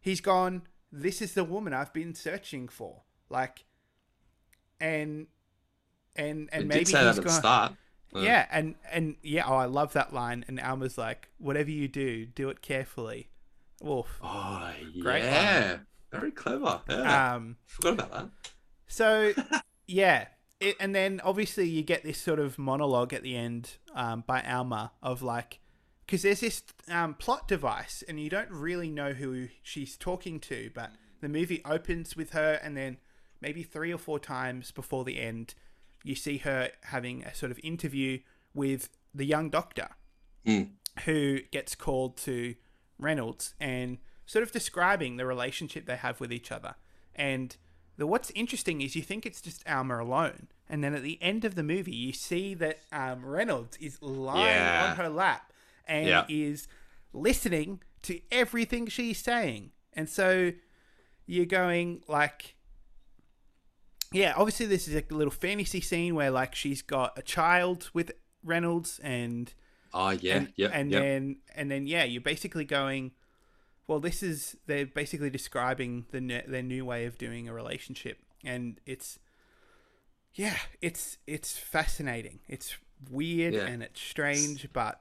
he's 0.00 0.22
gone 0.22 0.62
this 0.90 1.20
is 1.20 1.34
the 1.34 1.44
woman 1.44 1.74
i've 1.74 1.92
been 1.92 2.14
searching 2.14 2.68
for 2.68 3.02
like 3.28 3.64
and 4.80 5.26
and 6.16 6.48
and 6.52 6.62
It 6.62 6.66
maybe 6.66 6.84
did 6.84 6.88
say 6.88 7.04
that 7.04 7.14
he's 7.16 7.24
gone 7.24 7.32
start. 7.40 7.72
Yeah 8.22 8.46
and 8.50 8.74
and 8.92 9.16
yeah 9.22 9.44
oh 9.46 9.56
i 9.56 9.64
love 9.64 9.92
that 9.92 10.12
line 10.12 10.44
and 10.46 10.60
alma's 10.60 10.96
like 10.96 11.28
whatever 11.38 11.70
you 11.70 11.88
do 11.88 12.24
do 12.26 12.48
it 12.48 12.62
carefully 12.62 13.28
Wolf. 13.84 14.18
Oh, 14.22 14.72
Great 15.00 15.24
yeah. 15.24 15.78
Very 16.10 16.30
clever. 16.30 16.80
Yeah. 16.88 17.34
um 17.34 17.56
Forgot 17.66 17.92
about 17.94 18.10
that. 18.12 18.28
So, 18.86 19.32
yeah. 19.86 20.26
It, 20.60 20.76
and 20.80 20.94
then 20.94 21.20
obviously 21.24 21.68
you 21.68 21.82
get 21.82 22.04
this 22.04 22.18
sort 22.18 22.38
of 22.38 22.58
monologue 22.58 23.12
at 23.12 23.22
the 23.22 23.36
end 23.36 23.76
um, 23.94 24.24
by 24.26 24.40
Alma 24.42 24.92
of 25.02 25.22
like, 25.22 25.60
because 26.06 26.22
there's 26.22 26.40
this 26.40 26.62
um, 26.90 27.14
plot 27.14 27.48
device 27.48 28.02
and 28.08 28.20
you 28.20 28.30
don't 28.30 28.50
really 28.50 28.90
know 28.90 29.12
who 29.12 29.48
she's 29.62 29.96
talking 29.96 30.38
to, 30.40 30.70
but 30.74 30.92
the 31.20 31.28
movie 31.28 31.60
opens 31.64 32.16
with 32.16 32.30
her 32.30 32.60
and 32.62 32.76
then 32.76 32.98
maybe 33.40 33.62
three 33.62 33.92
or 33.92 33.98
four 33.98 34.18
times 34.18 34.70
before 34.70 35.04
the 35.04 35.20
end, 35.20 35.54
you 36.04 36.14
see 36.14 36.38
her 36.38 36.70
having 36.84 37.24
a 37.24 37.34
sort 37.34 37.50
of 37.50 37.58
interview 37.64 38.20
with 38.54 38.88
the 39.12 39.24
young 39.24 39.50
doctor 39.50 39.88
Mm. 40.46 40.72
who 41.06 41.40
gets 41.50 41.74
called 41.74 42.16
to 42.18 42.54
Reynolds 42.98 43.54
and 43.58 43.98
sort 44.26 44.42
of 44.42 44.52
describing 44.52 45.16
the 45.16 45.24
relationship 45.26 45.86
they 45.86 45.96
have 45.96 46.20
with 46.20 46.32
each 46.32 46.52
other. 46.52 46.74
And 47.14 47.56
the 47.96 48.06
what's 48.06 48.30
interesting 48.34 48.80
is 48.82 48.94
you 48.94 49.02
think 49.02 49.24
it's 49.24 49.40
just 49.40 49.66
Alma 49.68 50.02
alone, 50.02 50.48
and 50.68 50.84
then 50.84 50.94
at 50.94 51.02
the 51.02 51.18
end 51.22 51.44
of 51.46 51.54
the 51.54 51.62
movie, 51.62 51.94
you 51.94 52.12
see 52.12 52.52
that 52.54 52.80
um, 52.92 53.24
Reynolds 53.24 53.76
is 53.78 54.00
lying 54.02 54.44
Yeah. 54.46 54.86
on 54.90 54.96
her 54.96 55.08
lap 55.08 55.52
and 55.86 56.06
Yeah. 56.08 56.26
is 56.28 56.68
listening 57.12 57.82
to 58.02 58.20
everything 58.30 58.86
she's 58.88 59.18
saying. 59.18 59.72
And 59.94 60.08
so 60.10 60.52
you're 61.26 61.46
going 61.46 62.02
like, 62.08 62.56
yeah, 64.14 64.32
obviously 64.36 64.66
this 64.66 64.88
is 64.88 64.94
a 64.94 65.02
little 65.10 65.30
fantasy 65.32 65.80
scene 65.80 66.14
where 66.14 66.30
like 66.30 66.54
she's 66.54 66.80
got 66.82 67.18
a 67.18 67.22
child 67.22 67.90
with 67.92 68.12
Reynolds 68.42 69.00
and 69.02 69.52
Oh, 69.92 70.10
yeah. 70.10 70.36
and, 70.38 70.52
yeah. 70.56 70.68
and 70.72 70.90
yeah. 70.90 71.00
then 71.00 71.36
and 71.54 71.70
then 71.70 71.86
yeah, 71.86 72.04
you're 72.04 72.22
basically 72.22 72.64
going. 72.64 73.12
Well, 73.86 74.00
this 74.00 74.22
is 74.22 74.56
they're 74.66 74.86
basically 74.86 75.30
describing 75.30 76.06
the 76.10 76.42
their 76.48 76.62
new 76.62 76.84
way 76.84 77.04
of 77.04 77.18
doing 77.18 77.48
a 77.48 77.52
relationship, 77.52 78.18
and 78.42 78.80
it's 78.86 79.18
yeah, 80.34 80.56
it's 80.80 81.18
it's 81.26 81.56
fascinating. 81.56 82.40
It's 82.48 82.76
weird 83.10 83.54
Yeah. 83.54 83.66
and 83.66 83.82
it's 83.82 84.00
strange, 84.00 84.68
but 84.72 85.00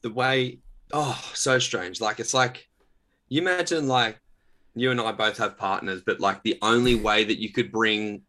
the 0.00 0.10
way 0.10 0.58
oh 0.92 1.18
so 1.34 1.58
strange 1.58 1.98
like 2.00 2.20
it's 2.20 2.34
like 2.34 2.68
you 3.28 3.40
imagine 3.40 3.88
like 3.88 4.18
you 4.74 4.90
and 4.90 5.00
i 5.00 5.12
both 5.12 5.38
have 5.38 5.56
partners 5.56 6.02
but 6.04 6.20
like 6.20 6.42
the 6.42 6.58
only 6.62 6.94
way 6.94 7.24
that 7.24 7.40
you 7.40 7.52
could 7.52 7.70
bring 7.70 8.22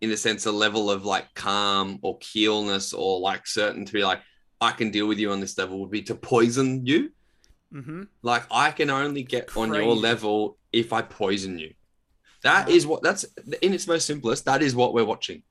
in 0.00 0.10
a 0.10 0.16
sense 0.16 0.46
a 0.46 0.52
level 0.52 0.90
of 0.90 1.04
like 1.04 1.32
calm 1.34 1.98
or 2.02 2.18
keelness 2.18 2.92
or 2.92 3.20
like 3.20 3.46
certain 3.46 3.84
to 3.84 3.92
be 3.92 4.02
like 4.04 4.20
i 4.60 4.72
can 4.72 4.90
deal 4.90 5.06
with 5.06 5.18
you 5.18 5.30
on 5.30 5.40
this 5.40 5.56
level 5.58 5.80
would 5.80 5.90
be 5.90 6.02
to 6.02 6.14
poison 6.14 6.84
you. 6.86 7.10
Hmm 7.72 8.02
like 8.22 8.44
i 8.50 8.70
can 8.70 8.90
only 8.90 9.22
get 9.22 9.56
on 9.56 9.72
your 9.74 9.94
level 9.94 10.58
if 10.72 10.92
i 10.92 11.02
poison 11.02 11.58
you. 11.58 11.72
That 12.42 12.66
Uh-huh. 12.66 12.76
is 12.76 12.86
what 12.86 13.02
that's 13.02 13.24
in 13.62 13.72
its 13.74 13.86
most 13.86 14.06
simplest 14.06 14.44
that 14.46 14.62
is 14.62 14.74
what 14.74 14.92
we're 14.94 15.04
watching. 15.04 15.42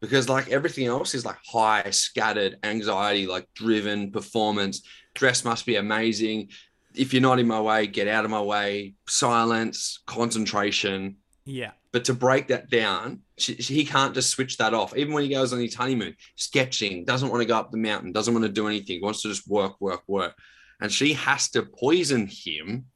Because 0.00 0.28
like 0.28 0.48
everything 0.50 0.86
else 0.86 1.14
is 1.14 1.24
like 1.24 1.38
high 1.46 1.90
scattered 1.90 2.56
anxiety 2.64 3.26
like 3.26 3.46
driven 3.54 4.10
performance 4.12 4.82
dress 5.14 5.44
must 5.44 5.66
be 5.66 5.76
amazing 5.76 6.50
if 6.94 7.12
you're 7.12 7.22
not 7.22 7.38
in 7.38 7.46
my 7.46 7.60
way 7.60 7.86
get 7.86 8.08
out 8.08 8.24
of 8.24 8.30
my 8.30 8.40
way 8.40 8.94
silence 9.08 10.00
concentration. 10.06 11.16
Yeah, 11.44 11.72
but 11.92 12.04
to 12.04 12.14
break 12.14 12.48
that 12.48 12.70
down 12.70 13.22
she, 13.38 13.56
she- 13.56 13.74
he 13.74 13.84
can't 13.84 14.14
just 14.14 14.30
switch 14.30 14.58
that 14.58 14.74
off. 14.74 14.96
Even 14.96 15.12
when 15.12 15.24
he 15.24 15.28
goes 15.30 15.52
on 15.52 15.60
his 15.60 15.74
honeymoon 15.74 16.14
sketching 16.36 17.04
doesn't 17.04 17.28
want 17.30 17.40
to 17.42 17.46
go 17.46 17.56
up 17.56 17.70
the 17.72 17.78
mountain 17.78 18.12
doesn't 18.12 18.32
want 18.34 18.44
to 18.46 18.52
do 18.52 18.68
anything 18.68 19.00
wants 19.02 19.22
to 19.22 19.28
just 19.28 19.48
work 19.48 19.80
work 19.80 20.02
work. 20.06 20.34
And 20.80 20.90
she 20.92 21.12
has 21.14 21.48
to 21.50 21.62
poison 21.62 22.28
him 22.30 22.86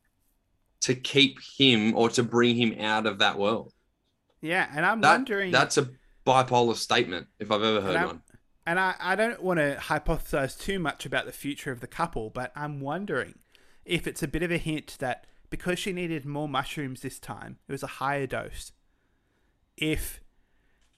to 0.83 0.95
keep 0.95 1.39
him 1.59 1.97
or 1.97 2.09
to 2.11 2.23
bring 2.23 2.57
him 2.57 2.77
out 2.81 3.07
of 3.07 3.19
that 3.21 3.39
world. 3.39 3.73
Yeah, 4.43 4.69
and 4.75 4.85
I'm 4.87 5.01
that, 5.01 5.13
wondering. 5.13 5.51
that's 5.51 5.79
a 5.79 5.89
bipolar 6.27 6.75
statement 6.77 7.29
if 7.39 7.51
i've 7.53 7.63
ever 7.63 7.81
heard 7.81 7.95
And 7.97 8.07
one. 8.07 8.23
and 8.67 8.81
I, 8.81 8.95
I 9.01 9.15
don't 9.17 9.41
want 9.43 9.59
to 9.59 9.77
hypothesize 9.81 10.59
too 10.61 10.79
much 10.81 11.07
about 11.07 11.25
the 11.27 11.33
future 11.33 11.71
of 11.73 11.81
the 11.81 11.87
couple, 11.87 12.31
but 12.31 12.53
I'm 12.57 12.81
wondering 12.81 13.39
if 13.87 14.07
it's 14.07 14.23
a 14.23 14.29
bit 14.29 14.43
of 14.43 14.51
a 14.51 14.59
hint 14.59 14.97
that 14.99 15.27
because 15.49 15.79
she 15.79 15.93
needed 15.93 16.27
more 16.27 16.49
mushrooms 16.49 17.01
this 17.01 17.19
time, 17.19 17.59
it 17.69 17.73
was 17.73 17.83
a 17.83 17.87
higher 17.87 18.27
dose. 18.27 18.73
If 19.77 20.21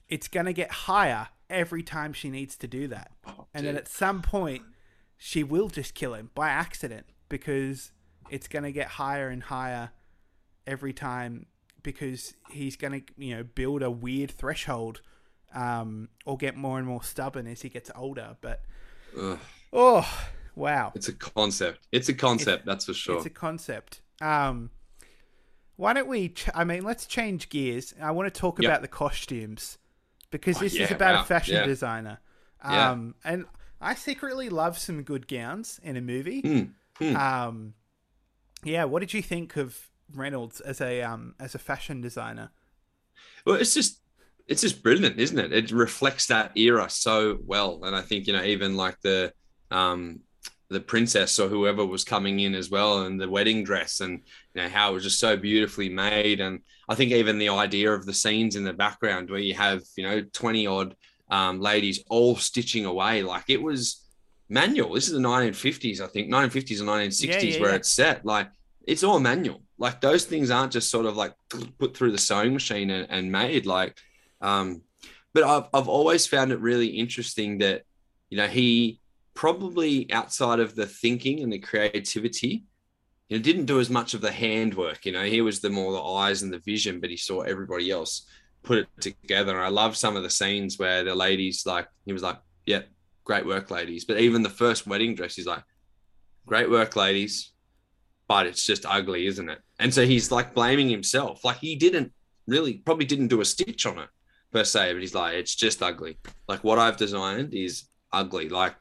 it's 0.09 0.27
going 0.27 0.47
to 0.47 0.53
get 0.53 0.71
higher 0.71 1.29
every 1.49 1.83
time 1.83 2.13
she 2.13 2.29
needs 2.29 2.55
to 2.57 2.67
do 2.67 2.87
that. 2.87 3.11
Oh, 3.25 3.45
And 3.53 3.65
then 3.65 3.77
at 3.77 3.87
some 3.87 4.21
point, 4.21 4.63
she 5.17 5.43
will 5.43 5.69
just 5.69 5.93
kill 5.93 6.13
him 6.13 6.31
by 6.33 6.49
accident 6.49 7.05
because 7.27 7.91
it's 8.29 8.47
going 8.47 8.63
to 8.63 8.71
get 8.71 8.87
higher 8.87 9.29
and 9.29 9.43
higher 9.43 9.91
every 10.65 10.93
time 10.93 11.45
because 11.83 12.33
he's 12.51 12.75
going 12.75 13.01
to, 13.01 13.13
you 13.17 13.35
know, 13.35 13.43
build 13.43 13.81
a 13.81 13.91
weird 13.91 14.31
threshold 14.31 15.01
um, 15.53 16.09
or 16.25 16.37
get 16.37 16.55
more 16.55 16.77
and 16.77 16.87
more 16.87 17.03
stubborn 17.03 17.47
as 17.47 17.61
he 17.61 17.69
gets 17.69 17.89
older. 17.95 18.37
But, 18.41 18.63
Ugh, 19.17 19.39
oh, 19.73 20.29
wow. 20.59 20.91
it's 20.95 21.07
a 21.07 21.13
concept 21.13 21.87
it's 21.91 22.09
a 22.09 22.13
concept 22.13 22.65
that's 22.65 22.85
for 22.85 22.93
sure 22.93 23.17
It's 23.17 23.25
a 23.25 23.29
concept. 23.29 24.01
Um, 24.21 24.69
why 25.75 25.93
don't 25.93 26.07
we? 26.07 26.29
Ch- 26.29 26.49
I 26.53 26.63
mean, 26.65 26.83
let's 26.83 27.05
change 27.05 27.49
gears. 27.49 27.93
I 28.01 28.11
want 28.11 28.31
to 28.33 28.37
talk 28.39 28.59
Yep. 28.59 28.69
about 28.69 28.81
the 28.81 28.87
costumes 28.89 29.77
because 30.29 30.57
Oh, 30.57 30.61
this 30.61 30.75
is 30.75 30.91
about 30.91 31.15
wow, 31.15 31.21
a 31.21 31.25
fashion 31.25 31.55
yeah. 31.55 31.65
designer. 31.65 32.19
Yeah. 32.63 32.91
Um, 32.91 33.15
and 33.23 33.45
I 33.79 33.95
secretly 33.95 34.49
love 34.49 34.77
some 34.77 35.03
good 35.03 35.27
gowns 35.27 35.79
in 35.81 35.95
a 35.95 36.01
movie. 36.01 36.41
Mm, 36.41 36.73
mm. 36.99 37.15
Um, 37.15 37.73
yeah. 38.63 38.83
What 38.85 38.99
did 38.99 39.13
you 39.13 39.21
think 39.21 39.55
of 39.57 39.89
Reynolds 40.13 40.59
as 40.59 40.81
a 40.81 41.01
um 41.01 41.35
as 41.39 41.55
a 41.55 41.59
fashion 41.59 42.01
designer? 42.01 42.51
Well, 43.45 43.55
it's 43.55 43.73
just 43.73 44.01
it's 44.47 44.61
just 44.61 44.81
brilliant, 44.83 45.19
isn't 45.19 45.37
it? 45.39 45.53
It 45.53 45.71
reflects 45.71 46.27
that 46.27 46.57
era 46.57 46.89
so 46.89 47.37
well, 47.45 47.81
and 47.83 47.95
I 47.95 48.01
think 48.01 48.27
you 48.27 48.33
know 48.33 48.43
even 48.43 48.75
like 48.75 48.99
the 49.01 49.33
um 49.71 50.21
the 50.69 50.79
princess 50.79 51.39
or 51.39 51.49
whoever 51.49 51.85
was 51.85 52.03
coming 52.03 52.39
in 52.39 52.53
as 52.55 52.69
well, 52.69 53.03
and 53.03 53.19
the 53.19 53.29
wedding 53.29 53.63
dress, 53.63 54.01
and 54.01 54.21
you 54.53 54.61
know 54.61 54.69
how 54.69 54.91
it 54.91 54.93
was 54.93 55.03
just 55.03 55.19
so 55.19 55.35
beautifully 55.35 55.89
made, 55.89 56.39
and 56.39 56.59
I 56.87 56.95
think 56.95 57.11
even 57.11 57.37
the 57.37 57.49
idea 57.49 57.91
of 57.91 58.05
the 58.05 58.13
scenes 58.13 58.55
in 58.55 58.63
the 58.63 58.73
background 58.73 59.29
where 59.29 59.39
you 59.39 59.55
have 59.55 59.81
you 59.97 60.03
know 60.03 60.21
twenty 60.33 60.67
odd 60.67 60.95
um, 61.29 61.59
ladies 61.59 62.03
all 62.09 62.35
stitching 62.35 62.85
away, 62.85 63.23
like 63.23 63.45
it 63.49 63.61
was 63.61 64.05
manual. 64.49 64.93
This 64.93 65.07
is 65.07 65.13
the 65.13 65.19
1950s, 65.19 66.01
I 66.01 66.07
think, 66.07 66.29
1950s 66.31 66.81
or 66.81 66.85
1960s 66.85 67.23
Yeah, 67.23 67.41
yeah, 67.41 67.61
where 67.61 67.69
yeah. 67.69 67.75
it's 67.75 67.89
set. 67.89 68.25
Like 68.25 68.49
it's 68.85 69.03
all 69.03 69.19
manual. 69.19 69.61
Like 69.77 70.01
those 70.01 70.25
things 70.25 70.49
aren't 70.51 70.73
just 70.73 70.89
sort 70.89 71.05
of 71.05 71.15
like 71.15 71.33
put 71.77 71.95
through 71.95 72.11
the 72.11 72.17
sewing 72.17 72.53
machine 72.53 72.89
and, 72.89 73.07
and 73.09 73.31
made. 73.31 73.65
Like, 73.65 73.95
um, 74.41 74.81
but 75.33 75.43
I've 75.43 75.67
I've 75.73 75.87
always 75.87 76.27
found 76.27 76.51
it 76.51 76.59
really 76.59 76.87
interesting 76.87 77.59
that 77.59 77.83
you 78.29 78.37
know 78.37 78.47
he 78.47 78.98
probably 79.39 80.05
outside 80.11 80.59
of 80.59 80.75
the 80.75 80.85
thinking 80.85 81.41
and 81.41 81.53
the 81.53 81.57
creativity, 81.57 82.65
you 83.29 83.37
know, 83.37 83.41
didn't 83.41 83.67
do 83.67 83.79
as 83.79 83.89
much 83.89 84.13
of 84.13 84.19
the 84.19 84.29
handwork. 84.29 85.05
You 85.05 85.13
know, 85.13 85.23
he 85.23 85.39
was 85.39 85.61
the 85.61 85.69
more 85.69 85.93
the 85.93 86.03
eyes 86.03 86.41
and 86.41 86.51
the 86.51 86.59
vision, 86.59 86.99
but 86.99 87.09
he 87.09 87.15
saw 87.15 87.39
everybody 87.43 87.89
else 87.89 88.27
put 88.63 88.79
it 88.79 88.87
together. 88.99 89.55
And 89.55 89.65
I 89.65 89.69
love 89.69 89.95
some 89.95 90.17
of 90.17 90.23
the 90.23 90.29
scenes 90.29 90.77
where 90.77 91.05
the 91.05 91.15
ladies 91.15 91.65
like 91.65 91.87
he 92.05 92.11
was 92.11 92.21
like, 92.21 92.37
"Yeah, 92.65 92.81
great 93.23 93.45
work, 93.45 93.71
ladies." 93.71 94.03
But 94.03 94.19
even 94.19 94.43
the 94.43 94.49
first 94.49 94.85
wedding 94.85 95.15
dress, 95.15 95.37
he's 95.37 95.45
like, 95.45 95.63
great 96.45 96.69
work, 96.69 96.97
ladies, 96.97 97.53
but 98.27 98.45
it's 98.45 98.65
just 98.65 98.85
ugly, 98.85 99.25
isn't 99.25 99.49
it? 99.49 99.59
And 99.79 99.93
so 99.93 100.05
he's 100.05 100.33
like 100.33 100.53
blaming 100.53 100.89
himself. 100.89 101.45
Like 101.45 101.59
he 101.59 101.77
didn't 101.77 102.11
really, 102.45 102.73
probably 102.73 103.05
didn't 103.05 103.29
do 103.29 103.39
a 103.39 103.45
stitch 103.45 103.85
on 103.85 103.99
it 103.99 104.09
per 104.51 104.65
se, 104.65 104.91
but 104.91 105.01
he's 105.01 105.15
like, 105.15 105.35
it's 105.35 105.55
just 105.55 105.81
ugly. 105.81 106.17
Like 106.49 106.61
what 106.65 106.77
I've 106.77 106.97
designed 106.97 107.53
is 107.53 107.85
ugly. 108.11 108.49
Like, 108.49 108.75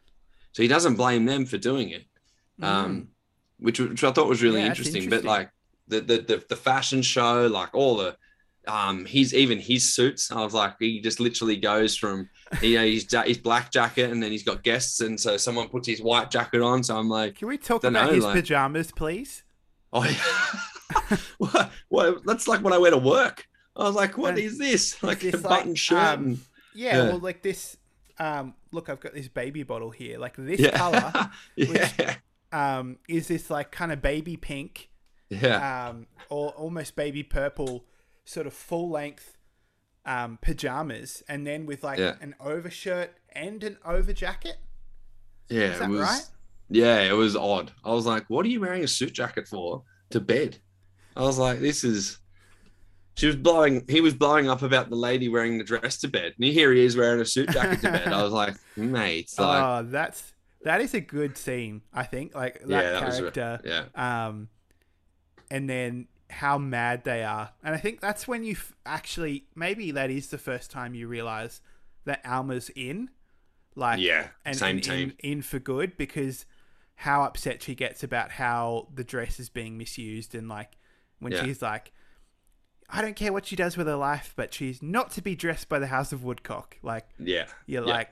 so 0.58 0.62
he 0.64 0.68
doesn't 0.68 0.96
blame 0.96 1.24
them 1.24 1.46
for 1.46 1.56
doing 1.56 1.90
it, 1.90 2.04
um, 2.60 3.06
which, 3.60 3.78
which 3.78 4.02
I 4.02 4.10
thought 4.10 4.26
was 4.28 4.42
really. 4.42 4.60
Yeah, 4.60 4.66
that's 4.68 4.80
interesting. 4.80 5.08
But 5.08 5.22
like 5.22 5.50
the, 5.86 6.00
the 6.00 6.16
the 6.18 6.44
the 6.48 6.56
fashion 6.56 7.00
show, 7.02 7.46
like 7.46 7.72
all 7.76 7.96
the 7.98 8.16
um, 8.66 9.04
he's 9.04 9.32
even 9.34 9.60
his 9.60 9.94
suits. 9.94 10.32
I 10.32 10.42
was 10.42 10.54
like, 10.54 10.74
he 10.80 11.00
just 11.00 11.20
literally 11.20 11.56
goes 11.56 11.94
from 11.94 12.28
you 12.60 12.74
know 12.76 12.84
his 12.84 13.06
his 13.24 13.38
black 13.38 13.70
jacket, 13.70 14.10
and 14.10 14.20
then 14.20 14.32
he's 14.32 14.42
got 14.42 14.64
guests, 14.64 15.00
and 15.00 15.18
so 15.20 15.36
someone 15.36 15.68
puts 15.68 15.86
his 15.86 16.02
white 16.02 16.28
jacket 16.32 16.60
on. 16.60 16.82
So 16.82 16.96
I'm 16.96 17.08
like, 17.08 17.36
Can 17.36 17.46
we 17.46 17.56
talk 17.56 17.84
about 17.84 18.12
his 18.12 18.24
like- 18.24 18.34
pajamas, 18.34 18.90
please? 18.90 19.44
oh, 19.92 20.02
yeah. 20.04 21.16
what, 21.38 21.70
what? 21.88 22.26
That's 22.26 22.48
like 22.48 22.62
when 22.62 22.72
I 22.72 22.78
wear 22.78 22.90
to 22.90 22.98
work. 22.98 23.46
I 23.76 23.84
was 23.84 23.94
like, 23.94 24.18
what 24.18 24.30
And 24.30 24.38
is 24.40 24.58
this? 24.58 25.00
Like 25.04 25.20
this 25.20 25.34
a 25.34 25.38
button 25.38 25.68
like, 25.68 25.76
shirt. 25.78 25.98
um, 26.18 26.24
and- 26.24 26.38
Yeah, 26.74 26.96
Yeah. 26.96 27.02
well, 27.10 27.18
like 27.20 27.42
this. 27.42 27.76
Um, 28.18 28.54
look, 28.72 28.88
I've 28.88 29.00
got 29.00 29.14
this 29.14 29.28
baby 29.28 29.62
bottle 29.62 29.90
here. 29.90 30.18
Like 30.18 30.36
this 30.36 30.60
yeah. 30.60 30.76
color 30.76 31.30
yeah. 31.56 32.16
um, 32.52 32.98
is 33.08 33.28
this 33.28 33.50
like 33.50 33.70
kind 33.70 33.92
of 33.92 34.00
baby 34.02 34.36
pink, 34.36 34.90
Yeah. 35.30 35.88
um, 35.88 36.06
or 36.28 36.50
almost 36.50 36.96
baby 36.96 37.22
purple, 37.22 37.84
sort 38.24 38.46
of 38.46 38.52
full 38.52 38.90
length 38.90 39.36
um, 40.04 40.38
pajamas, 40.40 41.22
and 41.28 41.46
then 41.46 41.66
with 41.66 41.82
like 41.84 41.98
Yeah. 41.98 42.14
an 42.20 42.34
overshirt 42.40 43.14
and 43.32 43.62
an 43.64 43.78
over 43.84 44.12
jacket. 44.12 44.56
Yeah. 45.48 45.60
Is 45.60 45.76
it 45.76 45.78
that 45.80 45.90
was, 45.90 46.00
right? 46.00 46.26
Yeah, 46.70 47.00
it 47.00 47.12
was 47.14 47.34
odd. 47.34 47.72
I 47.84 47.92
was 47.92 48.04
like, 48.06 48.24
what 48.28 48.44
are 48.44 48.48
you 48.48 48.60
wearing 48.60 48.84
a 48.84 48.88
suit 48.88 49.14
jacket 49.14 49.48
for 49.48 49.84
to 50.10 50.20
bed? 50.20 50.58
I 51.16 51.22
was 51.22 51.38
like, 51.38 51.60
this 51.60 51.84
is. 51.84 52.18
She 53.18 53.26
was 53.26 53.34
blowing. 53.36 53.84
He 53.88 54.00
was 54.00 54.14
blowing 54.14 54.48
up 54.48 54.62
about 54.62 54.90
the 54.90 54.96
lady 54.96 55.28
wearing 55.28 55.58
the 55.58 55.64
dress 55.64 55.96
to 55.98 56.08
bed, 56.08 56.34
and 56.38 56.44
here 56.44 56.72
he 56.72 56.84
is 56.84 56.96
wearing 56.96 57.20
a 57.20 57.24
suit 57.24 57.50
jacket 57.50 57.80
to 57.80 57.90
bed. 57.90 58.08
I 58.08 58.22
was 58.22 58.32
like, 58.32 58.54
mate, 58.76 59.30
like, 59.38 59.62
oh, 59.62 59.86
that's 59.90 60.32
that 60.62 60.80
is 60.80 60.94
a 60.94 61.00
good 61.00 61.36
scene. 61.36 61.82
I 61.92 62.04
think 62.04 62.34
like 62.34 62.60
that 62.60 62.68
yeah, 62.68 62.90
that 62.92 63.06
was 63.06 63.18
character. 63.18 63.60
yeah, 63.64 64.26
um, 64.26 64.48
and 65.50 65.68
then 65.68 66.06
how 66.30 66.58
mad 66.58 67.02
they 67.02 67.24
are. 67.24 67.50
And 67.64 67.74
I 67.74 67.78
think 67.78 68.00
that's 68.00 68.28
when 68.28 68.44
you 68.44 68.52
f- 68.52 68.72
actually 68.86 69.46
maybe 69.56 69.90
that 69.90 70.10
is 70.10 70.28
the 70.28 70.38
first 70.38 70.70
time 70.70 70.94
you 70.94 71.08
realize 71.08 71.60
that 72.04 72.20
Alma's 72.24 72.70
in, 72.76 73.10
like 73.74 73.98
yeah, 73.98 74.28
and, 74.44 74.54
same 74.56 74.76
and 74.76 74.84
team. 74.84 75.12
In, 75.18 75.30
in 75.38 75.42
for 75.42 75.58
good 75.58 75.96
because 75.96 76.46
how 76.94 77.24
upset 77.24 77.62
she 77.64 77.74
gets 77.74 78.04
about 78.04 78.30
how 78.30 78.88
the 78.94 79.02
dress 79.04 79.40
is 79.40 79.48
being 79.48 79.76
misused 79.76 80.36
and 80.36 80.48
like 80.48 80.76
when 81.18 81.32
Yeah. 81.32 81.44
she's 81.44 81.60
like. 81.62 81.90
I 82.90 83.02
don't 83.02 83.16
care 83.16 83.32
what 83.32 83.46
she 83.46 83.54
does 83.56 83.76
with 83.76 83.86
her 83.86 83.96
life, 83.96 84.32
but 84.36 84.54
she's 84.54 84.82
not 84.82 85.10
to 85.12 85.22
be 85.22 85.34
dressed 85.36 85.68
by 85.68 85.78
the 85.78 85.88
House 85.88 86.12
of 86.12 86.24
Woodcock. 86.24 86.76
Like 86.82 87.06
Yeah, 87.18 87.46
you're 87.66 87.84
Yeah. 87.86 87.92
like, 87.92 88.10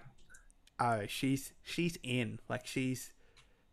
oh, 0.79 1.03
she's 1.09 1.53
she's 1.63 1.97
in. 2.03 2.41
Like 2.49 2.67
she's 2.67 3.13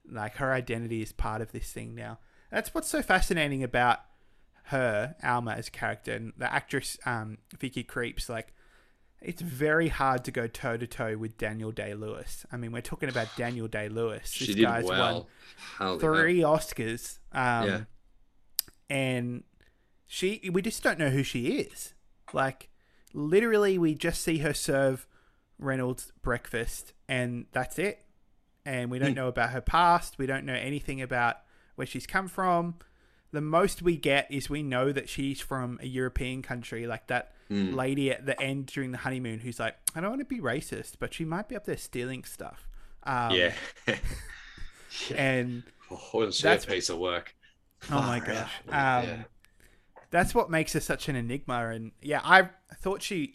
like 0.10 0.36
her 0.36 0.54
identity 0.54 1.02
is 1.02 1.12
part 1.12 1.42
of 1.42 1.52
this 1.52 1.72
thing 1.72 1.94
now. 1.96 2.20
That's 2.52 2.74
what's 2.74 2.88
so 2.88 3.02
fascinating 3.02 3.64
about 3.64 4.00
her, 4.68 5.16
Alma 5.24 5.52
as 5.54 5.68
a 5.68 5.72
character, 5.72 6.14
and 6.14 6.34
the 6.38 6.52
actress 6.54 6.98
um, 7.06 7.38
Vicky 7.60 7.84
Krieps. 7.84 8.30
Like, 8.30 8.54
it's 9.22 9.42
very 9.42 9.88
hard 9.90 10.24
to 10.26 10.32
go 10.32 10.48
toe 10.48 10.78
to 10.78 10.86
toe 10.88 11.18
with 11.18 11.38
Daniel 11.38 11.72
Day 11.72 11.94
Lewis. 11.96 12.46
I 12.52 12.58
mean, 12.58 12.72
we're 12.72 12.82
talking 12.82 13.10
about 13.10 13.28
Daniel 13.36 13.68
Day 13.68 13.90
Lewis. 13.90 14.30
she 14.30 14.46
this 14.46 14.56
did 14.56 14.62
guy's 14.64 14.84
well. 14.86 15.14
won 15.14 15.26
Holy 15.80 15.90
hell. 15.90 16.00
three 16.00 16.40
Oscars. 16.42 17.18
Um, 17.34 17.68
Yeah. 17.68 17.82
And 18.90 19.44
she, 20.08 20.50
we 20.52 20.62
just 20.62 20.84
don't 20.84 21.00
know 21.00 21.10
who 21.10 21.24
she 21.24 21.58
is. 21.58 21.94
Like, 22.34 22.70
literally, 23.14 23.78
we 23.78 23.96
just 23.96 24.22
see 24.22 24.40
her 24.40 24.54
serve 24.54 25.08
Reynolds 25.60 26.12
breakfast, 26.22 26.94
and 27.08 27.46
that's 27.52 27.78
it. 27.80 28.00
And 28.66 28.90
we 28.90 29.00
don't 29.00 29.10
Hmm. 29.10 29.16
know 29.16 29.28
about 29.28 29.50
her 29.52 29.62
past. 29.62 30.18
We 30.18 30.26
don't 30.26 30.46
know 30.46 30.54
anything 30.54 31.02
about 31.02 31.38
where 31.76 31.86
she's 31.88 32.08
come 32.08 32.28
from. 32.28 32.76
The 33.32 33.42
most 33.42 33.82
we 33.82 33.98
get 33.98 34.32
is 34.32 34.50
we 34.50 34.62
know 34.64 34.92
that 34.92 35.10
she's 35.10 35.42
from 35.42 35.80
a 35.82 35.88
European 35.88 36.42
country, 36.44 36.86
like 36.88 37.08
that 37.08 37.34
Mm. 37.50 37.76
lady 37.76 38.10
at 38.12 38.26
the 38.26 38.40
end 38.42 38.68
during 38.68 38.92
the 38.92 39.00
honeymoon 39.00 39.40
who's 39.40 39.60
like, 39.60 39.76
I 39.94 40.00
don't 40.02 40.12
want 40.12 40.22
to 40.22 40.26
be 40.26 40.40
racist, 40.40 40.94
but 41.00 41.14
she 41.14 41.26
might 41.26 41.50
be 41.50 41.56
up 41.56 41.66
there 41.66 41.78
stealing 41.78 42.24
stuff. 42.24 42.68
Um, 43.04 43.32
Yeah. 43.32 43.54
And 45.16 45.64
oh, 45.92 46.00
wasn't 46.14 46.40
a 46.40 46.44
that's- 46.44 46.66
piece 46.66 46.90
of 46.90 47.00
work? 47.00 47.36
Oh 47.92 48.02
my 48.02 48.20
Far 48.26 48.28
gosh. 48.34 48.52
Um, 48.68 48.72
Yeah. 49.10 49.24
That's 50.14 50.36
what 50.36 50.52
makes 50.52 50.74
her 50.74 50.80
such 50.80 51.10
an 51.10 51.16
enigma. 51.16 51.70
And 51.70 51.92
yeah, 52.00 52.22
I 52.24 52.50
thought 52.76 53.02
she, 53.02 53.34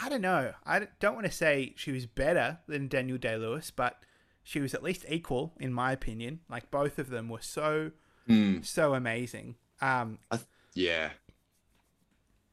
I 0.00 0.08
don't 0.08 0.20
know, 0.22 0.52
I 0.64 0.86
don't 1.00 1.14
want 1.14 1.26
to 1.26 1.32
say 1.32 1.74
she 1.76 1.90
was 1.90 2.06
better 2.06 2.60
than 2.68 2.86
Daniel 2.86 3.18
Day 3.18 3.36
Lewis, 3.36 3.72
but 3.72 3.96
she 4.44 4.60
was 4.60 4.72
at 4.72 4.82
least 4.84 5.04
equal, 5.08 5.54
in 5.58 5.72
my 5.72 5.90
opinion. 5.90 6.38
Like 6.48 6.70
both 6.70 7.00
of 7.00 7.10
them 7.10 7.28
were 7.28 7.42
so, 7.42 7.90
Mm. 8.28 8.64
so 8.64 8.94
amazing. 8.94 9.56
Um, 9.80 10.20
Yeah. 10.74 11.10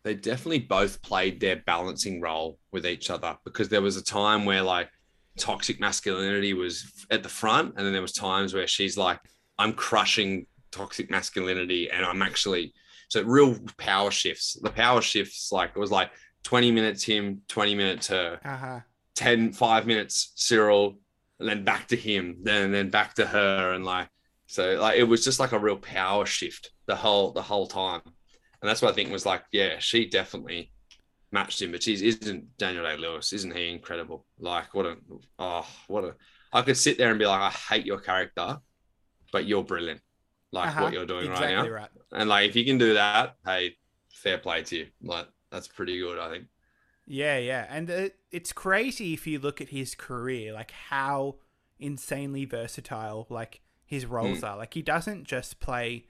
They 0.01 0.15
definitely 0.15 0.59
both 0.59 1.03
played 1.03 1.39
their 1.39 1.57
balancing 1.57 2.19
role 2.19 2.57
with 2.71 2.83
each 2.85 3.11
other 3.11 3.37
because 3.43 3.69
there 3.69 3.81
was 3.83 3.95
a 3.95 4.03
time 4.03 4.45
where 4.45 4.63
like 4.63 4.89
toxic 5.37 5.79
masculinity 5.79 6.53
was 6.55 6.91
at 7.11 7.21
the 7.21 7.29
front 7.29 7.75
and 7.77 7.85
then 7.85 7.93
there 7.93 8.01
was 8.01 8.13
times 8.13 8.55
where 8.55 8.65
she's 8.65 8.97
like 8.97 9.19
I'm 9.59 9.73
crushing 9.73 10.47
toxic 10.71 11.11
masculinity 11.11 11.91
and 11.91 12.03
I'm 12.05 12.23
actually 12.23 12.73
so 13.07 13.23
real 13.23 13.55
power 13.77 14.11
shifts. 14.11 14.57
The 14.61 14.69
power 14.69 15.01
shifts 15.01 15.51
like 15.51 15.71
it 15.75 15.79
was 15.79 15.91
like 15.91 16.11
20 16.43 16.71
minutes 16.71 17.03
him, 17.03 17.41
20 17.47 17.75
minutes 17.75 18.07
her, 18.07 18.39
uh 18.43 18.57
huh. 18.57 18.79
10 19.15 19.53
5 19.53 19.87
minutes 19.87 20.33
Cyril 20.35 20.99
and 21.39 21.49
then 21.49 21.63
back 21.63 21.87
to 21.87 21.95
him, 21.95 22.37
then 22.43 22.71
then 22.71 22.89
back 22.89 23.15
to 23.15 23.25
her 23.25 23.73
and 23.73 23.85
like 23.85 24.09
so 24.47 24.75
like 24.75 24.97
it 24.97 25.03
was 25.03 25.23
just 25.23 25.39
like 25.39 25.51
a 25.51 25.59
real 25.59 25.77
power 25.77 26.25
shift 26.25 26.71
the 26.85 26.95
whole 26.95 27.31
the 27.31 27.41
whole 27.41 27.67
time. 27.67 28.01
And 28.05 28.67
that's 28.67 28.81
what 28.81 28.91
I 28.91 28.95
think 28.95 29.11
was 29.11 29.25
like, 29.25 29.43
yeah, 29.51 29.77
she 29.79 30.09
definitely 30.09 30.71
matched 31.31 31.61
him, 31.61 31.71
but 31.71 31.83
she's 31.83 32.01
isn't 32.01 32.57
Daniel 32.57 32.83
Day 32.83 32.97
Lewis, 32.97 33.33
isn't 33.33 33.55
he 33.55 33.69
incredible? 33.69 34.25
Like 34.39 34.73
what 34.73 34.85
a 34.85 34.97
oh 35.39 35.67
what 35.87 36.03
a 36.05 36.15
I 36.53 36.61
could 36.61 36.77
sit 36.77 36.97
there 36.97 37.09
and 37.09 37.19
be 37.19 37.25
like, 37.25 37.41
I 37.41 37.49
hate 37.49 37.85
your 37.85 37.99
character, 37.99 38.57
but 39.31 39.45
you're 39.45 39.63
brilliant. 39.63 40.01
Like 40.51 40.69
Uh-huh. 40.69 40.81
what 40.81 40.93
you're 40.93 41.05
doing 41.05 41.27
exactly 41.27 41.67
right 41.67 41.69
now. 41.69 41.69
right. 41.69 41.89
And 42.11 42.29
like 42.29 42.49
if 42.49 42.55
you 42.55 42.65
can 42.65 42.77
do 42.77 42.93
that, 42.95 43.37
hey, 43.45 43.77
fair 44.11 44.37
play 44.37 44.63
to 44.63 44.77
you. 44.77 44.87
Like 45.01 45.27
that's 45.51 45.67
pretty 45.67 45.99
good, 45.99 46.19
I 46.19 46.29
think. 46.29 46.47
Yeah, 47.05 47.37
yeah, 47.37 47.65
and 47.69 47.89
uh, 47.89 48.09
it's 48.31 48.51
crazy 48.51 49.13
if 49.13 49.25
you 49.25 49.39
look 49.39 49.61
at 49.61 49.69
his 49.69 49.95
career, 49.95 50.51
like 50.53 50.71
how 50.71 51.35
insanely 51.79 52.43
versatile 52.43 53.27
like 53.29 53.61
his 53.85 54.05
roles 54.05 54.43
are. 54.43 54.57
Like 54.57 54.73
he 54.73 54.81
doesn't 54.81 55.23
just 55.23 55.59
play 55.61 56.05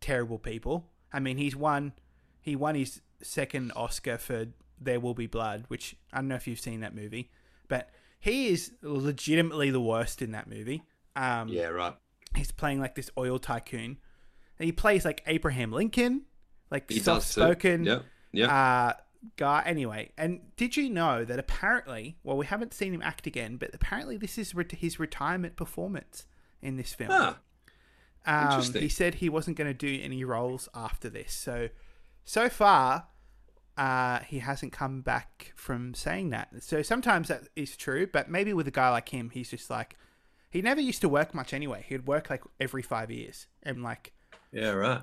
terrible 0.00 0.38
people. 0.38 0.86
I 1.12 1.20
mean, 1.20 1.38
he's 1.38 1.56
won 1.56 1.92
he 2.40 2.56
won 2.56 2.74
his 2.76 3.02
second 3.22 3.72
Oscar 3.76 4.18
for 4.18 4.46
There 4.80 5.00
Will 5.00 5.14
Be 5.14 5.26
Blood, 5.26 5.64
which 5.68 5.96
I 6.12 6.18
don't 6.18 6.28
know 6.28 6.36
if 6.36 6.46
you've 6.48 6.60
seen 6.60 6.80
that 6.80 6.94
movie, 6.94 7.30
but 7.68 7.90
he 8.20 8.48
is 8.48 8.72
legitimately 8.82 9.70
the 9.70 9.80
worst 9.80 10.22
in 10.22 10.32
that 10.32 10.48
movie. 10.48 10.84
Um, 11.16 11.48
Yeah, 11.48 11.68
right. 11.68 11.96
He's 12.36 12.52
playing 12.52 12.80
like 12.80 12.94
this 12.94 13.10
oil 13.18 13.38
tycoon. 13.38 13.98
And 14.58 14.64
he 14.66 14.72
plays 14.72 15.04
like 15.04 15.22
Abraham 15.26 15.72
Lincoln, 15.72 16.22
like 16.70 16.90
soft 16.92 17.26
spoken 17.26 17.84
Yeah. 17.84 18.00
Yeah. 18.32 18.46
uh, 18.46 18.92
guy. 19.36 19.62
Anyway, 19.66 20.12
and 20.16 20.40
did 20.56 20.76
you 20.76 20.88
know 20.88 21.24
that 21.24 21.38
apparently, 21.38 22.16
well, 22.24 22.36
we 22.36 22.46
haven't 22.46 22.72
seen 22.72 22.94
him 22.94 23.02
act 23.02 23.26
again, 23.26 23.56
but 23.56 23.70
apparently 23.74 24.16
this 24.16 24.38
is 24.38 24.54
re- 24.54 24.64
his 24.70 24.98
retirement 24.98 25.56
performance 25.56 26.26
in 26.62 26.76
this 26.76 26.94
film. 26.94 27.10
Ah, 27.12 27.38
um, 28.26 28.46
interesting. 28.46 28.82
he 28.82 28.88
said 28.88 29.16
he 29.16 29.28
wasn't 29.28 29.56
going 29.56 29.68
to 29.68 29.74
do 29.74 30.02
any 30.02 30.24
roles 30.24 30.68
after 30.74 31.08
this. 31.08 31.32
So, 31.32 31.68
so 32.24 32.48
far, 32.48 33.06
uh, 33.76 34.20
he 34.20 34.38
hasn't 34.38 34.72
come 34.72 35.02
back 35.02 35.52
from 35.54 35.94
saying 35.94 36.30
that. 36.30 36.48
So 36.60 36.82
sometimes 36.82 37.28
that 37.28 37.48
is 37.54 37.76
true, 37.76 38.06
but 38.06 38.30
maybe 38.30 38.52
with 38.54 38.66
a 38.66 38.70
guy 38.72 38.88
like 38.90 39.10
him, 39.10 39.30
he's 39.30 39.50
just 39.50 39.68
like, 39.70 39.96
he 40.56 40.62
never 40.62 40.80
used 40.80 41.00
to 41.02 41.08
work 41.08 41.34
much 41.34 41.52
anyway. 41.52 41.84
He'd 41.88 42.06
work 42.06 42.30
like 42.30 42.42
every 42.58 42.82
five 42.82 43.10
years 43.10 43.46
and 43.62 43.82
like, 43.82 44.12
yeah, 44.52 44.70
right. 44.70 45.02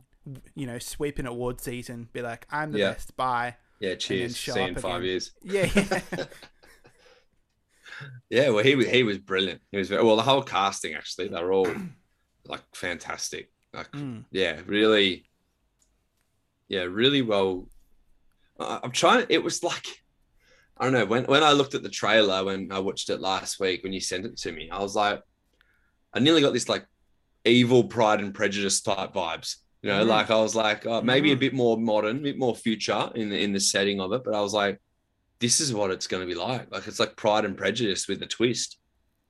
you 0.55 0.65
know, 0.65 0.79
sweep 0.79 1.19
an 1.19 1.27
award 1.27 1.61
season, 1.61 2.09
be 2.11 2.21
like, 2.21 2.45
I'm 2.51 2.71
the 2.71 2.79
Yeah. 2.79 2.91
best, 2.93 3.15
bye. 3.15 3.55
Yeah, 3.79 3.95
cheers. 3.95 4.37
See 4.37 4.51
you 4.51 4.67
in 4.67 4.75
five 4.75 5.01
again. 5.01 5.03
years. 5.09 5.31
Yeah. 5.43 5.69
yeah. 5.75 6.25
Yeah, 8.29 8.49
well, 8.49 8.63
he 8.63 8.75
was 8.75 8.87
he 8.87 9.03
was 9.03 9.17
brilliant. 9.19 9.61
He 9.71 9.77
was 9.77 9.89
very, 9.89 10.03
well. 10.03 10.15
The 10.15 10.23
whole 10.23 10.41
casting 10.41 10.93
actually, 10.95 11.27
they're 11.27 11.53
all 11.53 11.67
like 12.45 12.63
fantastic. 12.75 13.51
Like, 13.73 13.91
Mm. 13.91 14.25
yeah, 14.31 14.59
really, 14.65 15.29
yeah, 16.67 16.83
really 16.83 17.21
well. 17.21 17.67
I'm 18.59 18.91
trying. 18.91 19.25
It 19.29 19.43
was 19.43 19.63
like 19.63 19.85
I 20.77 20.85
don't 20.85 20.93
know 20.93 21.05
when 21.05 21.25
when 21.25 21.43
I 21.43 21.51
looked 21.51 21.75
at 21.75 21.83
the 21.83 21.89
trailer 21.89 22.43
when 22.43 22.71
I 22.71 22.79
watched 22.79 23.09
it 23.09 23.19
last 23.21 23.59
week 23.59 23.83
when 23.83 23.93
you 23.93 23.99
sent 24.01 24.25
it 24.25 24.37
to 24.37 24.51
me, 24.51 24.69
I 24.71 24.79
was 24.81 24.95
like, 24.95 25.21
I 26.13 26.19
nearly 26.19 26.41
got 26.41 26.53
this 26.53 26.69
like 26.69 26.85
evil 27.45 27.83
Pride 27.85 28.19
and 28.21 28.33
Prejudice 28.33 28.81
type 28.81 29.13
vibes. 29.13 29.57
You 29.81 29.89
know, 29.89 30.05
Mm. 30.05 30.07
like 30.07 30.31
I 30.31 30.39
was 30.39 30.55
like, 30.55 30.85
oh, 30.85 31.01
maybe 31.01 31.31
a 31.31 31.35
Mm. 31.35 31.39
bit 31.39 31.53
more 31.53 31.77
modern, 31.77 32.17
a 32.17 32.21
bit 32.21 32.37
more 32.37 32.55
future 32.55 33.11
in 33.15 33.29
the 33.29 33.37
in 33.41 33.51
the 33.53 33.59
setting 33.59 33.99
of 33.99 34.13
it. 34.13 34.23
But 34.23 34.33
I 34.35 34.41
was 34.41 34.53
like, 34.53 34.79
this 35.39 35.59
is 35.59 35.73
what 35.73 35.91
it's 35.91 36.07
going 36.07 36.21
to 36.21 36.27
be 36.33 36.39
like. 36.39 36.71
Like 36.71 36.87
it's 36.87 36.99
like 36.99 37.17
Pride 37.17 37.43
and 37.45 37.57
Prejudice 37.57 38.07
with 38.07 38.21
a 38.21 38.27
twist. 38.27 38.77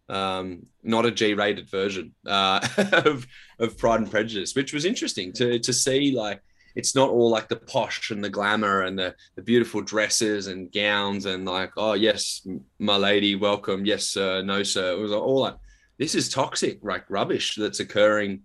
Um, 0.09 0.67
not 0.83 1.05
a 1.05 1.11
G-rated 1.11 1.69
version 1.69 2.13
uh, 2.27 2.59
of 3.05 3.25
of 3.57 3.77
Pride 3.77 4.01
and 4.01 4.11
Prejudice, 4.11 4.53
which 4.55 4.73
was 4.73 4.85
interesting 4.85 5.31
to 5.33 5.57
to 5.59 5.73
see. 5.73 6.11
Like 6.11 6.41
it's 6.75 6.93
not 6.93 7.09
all 7.09 7.29
like 7.29 7.47
the 7.49 7.55
posh 7.55 8.11
and 8.11 8.23
the 8.23 8.29
glamour 8.29 8.81
and 8.81 8.99
the 8.99 9.15
the 9.35 9.41
beautiful 9.41 9.81
dresses 9.81 10.47
and 10.47 10.71
gowns 10.71 11.25
and 11.25 11.45
like, 11.45 11.71
oh 11.77 11.93
yes, 11.93 12.45
my 12.79 12.97
lady, 12.97 13.35
welcome. 13.35 13.85
Yes, 13.85 14.05
sir. 14.05 14.43
No, 14.43 14.61
sir. 14.61 14.91
It 14.91 14.99
was 14.99 15.11
all 15.13 15.39
like 15.39 15.55
this 15.97 16.15
is 16.15 16.29
toxic, 16.29 16.79
like 16.83 17.05
rubbish 17.09 17.55
that's 17.55 17.79
occurring 17.79 18.41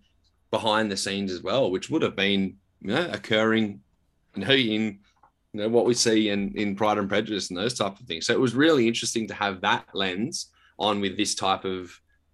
behind 0.50 0.90
the 0.90 0.96
scenes 0.96 1.32
as 1.32 1.42
well, 1.42 1.70
which 1.70 1.90
would 1.90 2.02
have 2.02 2.16
been 2.16 2.56
you 2.80 2.88
know 2.94 3.08
occurring 3.12 3.80
you 4.36 4.44
know, 4.44 4.52
in 4.52 4.82
you 5.52 5.60
know 5.60 5.68
what 5.68 5.86
we 5.86 5.94
see 5.94 6.28
in 6.30 6.52
in 6.56 6.76
Pride 6.76 6.98
and 6.98 7.08
Prejudice 7.08 7.48
and 7.50 7.58
those 7.58 7.74
type 7.74 7.98
of 7.98 8.06
things. 8.06 8.26
So 8.26 8.32
it 8.32 8.40
was 8.40 8.54
really 8.54 8.86
interesting 8.86 9.26
to 9.28 9.34
have 9.34 9.60
that 9.62 9.86
lens 9.94 10.50
on 10.78 11.00
with 11.00 11.16
this 11.16 11.34
type 11.34 11.64
of 11.64 11.90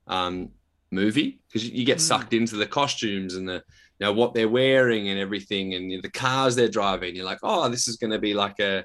um, 0.06 0.50
movie 0.90 1.40
because 1.48 1.68
you 1.68 1.84
get 1.84 1.98
Mm. 1.98 2.02
sucked 2.02 2.32
into 2.34 2.56
the 2.56 2.66
costumes 2.66 3.34
and 3.36 3.48
the 3.48 3.62
you 3.98 4.06
know 4.06 4.12
what 4.12 4.34
they're 4.34 4.48
wearing 4.48 5.08
and 5.08 5.18
everything 5.18 5.74
and 5.74 6.02
the 6.02 6.10
cars 6.10 6.54
they're 6.56 6.68
driving. 6.68 7.14
You're 7.16 7.24
like, 7.24 7.38
oh, 7.42 7.68
this 7.68 7.86
is 7.88 7.96
going 7.96 8.10
to 8.10 8.18
be 8.18 8.34
like 8.34 8.58
a 8.60 8.84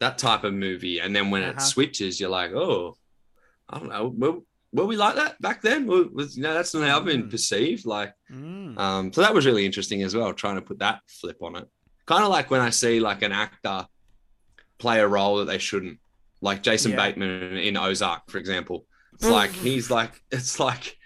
that 0.00 0.16
type 0.18 0.44
of 0.44 0.54
movie. 0.54 1.00
And 1.00 1.14
then 1.14 1.30
when 1.30 1.42
it 1.42 1.56
Uh-huh. 1.56 1.60
switches, 1.60 2.18
you're 2.18 2.30
like, 2.30 2.52
oh, 2.52 2.96
I 3.68 3.78
don't 3.78 3.88
know. 3.90 4.42
Were 4.72 4.84
we 4.84 4.96
like 4.96 5.14
that 5.16 5.40
back 5.40 5.62
then? 5.62 5.86
Was, 5.86 6.06
was 6.12 6.36
you 6.36 6.42
know 6.42 6.54
that's 6.54 6.74
not 6.74 6.86
how 6.88 6.98
I've 6.98 7.04
been 7.04 7.24
Mm. 7.24 7.30
perceived. 7.30 7.86
Like 7.86 8.12
Mm. 8.30 8.78
um, 8.78 9.12
so 9.12 9.20
that 9.22 9.34
was 9.34 9.46
really 9.46 9.64
interesting 9.66 10.02
as 10.02 10.14
well, 10.14 10.32
trying 10.32 10.56
to 10.56 10.62
put 10.62 10.78
that 10.80 11.00
flip 11.06 11.38
on 11.42 11.56
it. 11.56 11.66
Kind 12.06 12.22
of 12.24 12.30
like 12.30 12.50
when 12.50 12.60
I 12.60 12.70
see 12.70 13.00
like 13.00 13.22
an 13.22 13.32
actor 13.32 13.86
play 14.78 15.00
a 15.00 15.08
role 15.08 15.36
that 15.38 15.46
they 15.46 15.58
shouldn't, 15.58 15.98
like 16.40 16.62
Jason 16.62 16.92
Yeah. 16.92 16.96
Bateman 16.98 17.56
in 17.56 17.76
Ozark, 17.76 18.30
for 18.30 18.38
example. 18.38 18.86
It's 19.14 19.28
like 19.28 19.50
he's 19.52 19.90
like, 19.90 20.22
it's 20.30 20.60
like, 20.60 20.96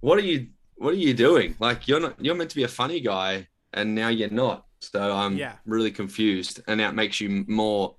what 0.00 0.18
are 0.18 0.22
you, 0.22 0.48
what 0.76 0.90
are 0.94 0.98
you 1.08 1.14
doing? 1.14 1.56
Like 1.58 1.88
you're 1.88 2.00
not, 2.00 2.22
you're 2.24 2.34
meant 2.36 2.50
to 2.50 2.56
be 2.56 2.62
a 2.62 2.68
funny 2.68 3.00
guy, 3.00 3.48
and 3.72 3.94
now 3.94 4.08
you're 4.08 4.30
not. 4.30 4.64
So 4.80 5.12
I'm 5.12 5.36
Yeah. 5.36 5.56
really 5.64 5.90
confused, 5.90 6.60
and 6.68 6.78
that 6.80 6.94
makes 6.94 7.20
you 7.20 7.44
more 7.48 7.96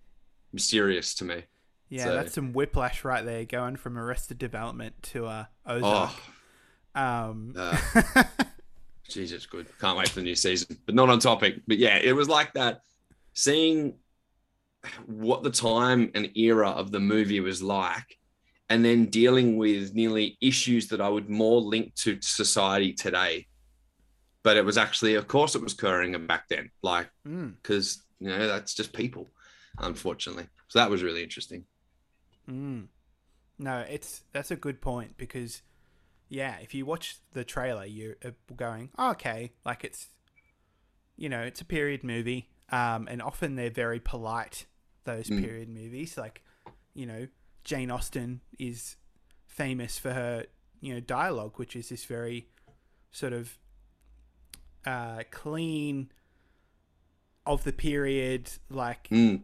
mysterious 0.53 1.13
to 1.15 1.25
me. 1.25 1.43
Yeah, 1.89 2.05
So- 2.05 2.13
that's 2.15 2.33
some 2.33 2.53
whiplash 2.53 3.03
right 3.03 3.23
there, 3.25 3.45
going 3.45 3.75
from 3.77 3.97
Arrested 3.97 4.37
Development 4.37 4.93
to 5.03 5.25
uh, 5.25 5.45
Ozark. 5.65 6.11
Oh, 6.95 7.01
Um, 7.01 7.53
Uh, 7.55 7.77
Jesus, 9.09 9.45
good. 9.45 9.67
Can't 9.79 9.97
wait 9.97 10.09
for 10.09 10.15
the 10.15 10.23
new 10.23 10.35
season. 10.35 10.77
But 10.85 10.95
not 10.95 11.09
on 11.09 11.19
topic. 11.19 11.61
But 11.67 11.77
yeah, 11.77 11.97
it 11.97 12.13
was 12.13 12.27
like 12.27 12.53
that. 12.53 12.81
Seeing 13.33 13.93
what 15.05 15.43
the 15.43 15.49
time 15.51 16.11
and 16.13 16.35
era 16.35 16.69
of 16.69 16.91
the 16.91 16.99
movie 16.99 17.39
was 17.39 17.61
like, 17.61 18.17
and 18.69 18.83
then 18.83 19.05
dealing 19.05 19.55
with 19.55 19.93
nearly 19.93 20.37
issues 20.41 20.87
that 20.89 20.99
I 20.99 21.07
would 21.07 21.29
more 21.29 21.61
link 21.61 21.95
to 21.95 22.17
society 22.21 22.91
today. 22.93 23.47
But 24.43 24.57
it 24.57 24.65
was 24.65 24.77
actually, 24.77 25.15
of 25.15 25.27
course, 25.27 25.55
it 25.55 25.61
was 25.61 25.73
occurring 25.73 26.25
back 26.27 26.47
then, 26.49 26.69
like 26.81 27.09
mm, 27.25 27.53
because 27.61 28.01
you 28.19 28.27
know 28.29 28.47
that's 28.47 28.73
just 28.73 28.91
people, 28.93 29.29
unfortunately. 29.79 30.47
So 30.67 30.79
that 30.79 30.89
was 30.89 31.01
really 31.03 31.23
interesting. 31.23 31.63
Mm. 32.49 32.87
No, 33.59 33.79
it's 33.79 34.23
that's 34.33 34.51
a 34.51 34.55
good 34.55 34.81
point 34.81 35.17
because, 35.17 35.61
yeah, 36.29 36.57
if 36.61 36.73
you 36.75 36.85
watch 36.85 37.17
the 37.33 37.43
trailer, 37.43 37.85
you're 37.85 38.15
uh, 38.23 38.31
going, 38.55 38.91
oh, 38.97 39.11
okay, 39.11 39.53
like 39.65 39.83
it's, 39.83 40.07
you 41.15 41.27
know, 41.29 41.41
it's 41.41 41.61
a 41.61 41.65
period 41.65 42.03
movie, 42.03 42.49
um, 42.71 43.07
and 43.09 43.21
often 43.21 43.55
they're 43.55 43.69
very 43.71 43.99
polite. 43.99 44.65
Those 45.05 45.29
Mm. 45.29 45.41
period 45.41 45.69
movies, 45.69 46.17
like, 46.17 46.43
you 46.93 47.05
know, 47.05 47.27
Jane 47.63 47.89
Austen 47.89 48.41
is 48.59 48.97
famous 49.45 49.97
for 49.97 50.13
her, 50.13 50.45
you 50.81 50.93
know, 50.93 50.99
dialogue, 50.99 51.57
which 51.57 51.75
is 51.75 51.89
this 51.89 52.03
very 52.05 52.49
sort 53.11 53.31
of 53.33 53.57
uh, 54.85 55.23
clean 55.31 56.11
of 57.45 57.63
the 57.63 57.71
period, 57.73 58.51
like 58.69 59.07
Mm, 59.09 59.43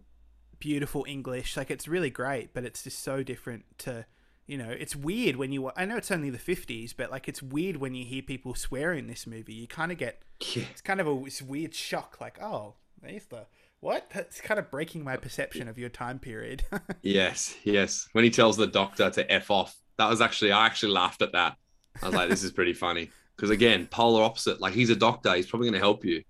beautiful 0.63 1.05
English. 1.07 1.57
Like 1.57 1.69
it's 1.69 1.89
really 1.89 2.09
great, 2.09 2.53
but 2.53 2.63
it's 2.63 2.83
just 2.83 3.03
so 3.03 3.21
different 3.21 3.65
to, 3.79 4.05
you 4.47 4.57
know, 4.57 4.69
it's 4.69 4.95
weird 4.95 5.35
when 5.35 5.51
you. 5.51 5.69
I 5.75 5.83
know 5.83 5.97
it's 5.97 6.09
only 6.09 6.29
the 6.29 6.39
fifties, 6.39 6.93
but 6.93 7.11
like 7.11 7.27
it's 7.27 7.43
weird 7.43 7.77
when 7.77 7.93
you 7.95 8.05
hear 8.05 8.21
people 8.21 8.55
swear 8.55 8.93
in 8.93 9.07
this 9.07 9.27
movie. 9.27 9.53
You 9.53 9.67
kind 9.67 9.91
of 9.91 9.97
get 9.97 10.23
yeah. 10.55 10.63
it's 10.71 10.81
kind 10.81 11.01
of 11.01 11.07
a 11.07 11.23
this 11.25 11.41
weird 11.41 11.75
shock. 11.75 12.17
Like, 12.21 12.41
oh, 12.41 12.75
there's 13.01 13.25
the 13.25 13.45
what? 13.81 14.09
That's 14.13 14.39
kind 14.39 14.57
of 14.57 14.71
breaking 14.71 15.03
my 15.03 15.17
perception 15.17 15.67
of 15.67 15.77
your 15.77 15.89
time 15.89 16.17
period. 16.17 16.63
Yes, 17.01 17.57
yes. 17.65 18.07
When 18.13 18.23
he 18.23 18.29
tells 18.29 18.55
the 18.55 18.65
doctor 18.65 19.09
to 19.09 19.29
F 19.29 19.51
off, 19.51 19.75
that 19.97 20.09
was 20.09 20.21
actually, 20.21 20.53
I 20.53 20.65
actually 20.65 20.93
laughed 20.93 21.21
at 21.21 21.33
that. 21.33 21.57
I 22.01 22.05
was 22.05 22.15
like, 22.15 22.29
this 22.29 22.43
is 22.43 22.53
pretty 22.53 22.71
funny. 22.71 23.09
Because 23.35 23.49
again, 23.49 23.87
polar 23.87 24.23
opposite. 24.23 24.61
Like 24.61 24.73
he's 24.73 24.89
a 24.89 24.95
doctor, 24.95 25.35
he's 25.35 25.47
probably 25.47 25.65
going 25.65 25.73
to 25.73 25.85
help 25.85 26.05
you. 26.05 26.23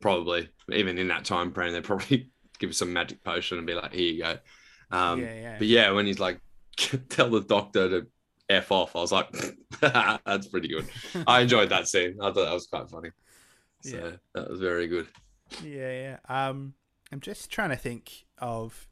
Probably. 0.00 0.50
Even 0.70 0.98
in 0.98 1.08
that 1.08 1.24
time 1.24 1.52
frame, 1.54 1.72
they're 1.72 1.80
probably 1.80 2.30
give 2.58 2.70
you 2.70 2.74
some 2.74 2.92
magic 2.92 3.22
potion 3.24 3.58
and 3.58 3.66
be 3.66 3.74
like, 3.74 3.92
here 3.92 4.12
you 4.12 4.22
go. 4.22 4.38
Um, 4.90 5.20
yeah, 5.20 5.34
yeah. 5.34 5.58
But 5.58 5.66
yeah, 5.66 5.90
when 5.90 6.06
he's 6.06 6.20
like, 6.20 6.40
tell 7.08 7.30
the 7.30 7.40
doctor 7.40 7.88
to 7.88 8.06
F 8.48 8.70
off, 8.72 8.94
I 8.96 9.00
was 9.00 9.12
like, 9.12 9.28
that's 9.80 10.48
pretty 10.48 10.68
good. 10.68 10.86
I 11.26 11.40
enjoyed 11.40 11.70
that 11.70 11.88
scene. 11.88 12.16
I 12.20 12.26
thought 12.32 12.44
that 12.44 12.52
was 12.52 12.66
quite 12.66 12.88
funny. 12.90 13.10
So 13.80 13.96
Yeah. 13.96 14.16
that 14.34 14.50
was 14.50 14.60
very 14.60 14.86
good. 14.88 15.08
Yeah, 15.62 16.16
yeah. 16.28 16.48
Um, 16.48 16.74
I'm 17.12 17.20
just 17.20 17.50
trying 17.50 17.70
to 17.70 17.76
think 17.76 18.24
of 18.38 18.88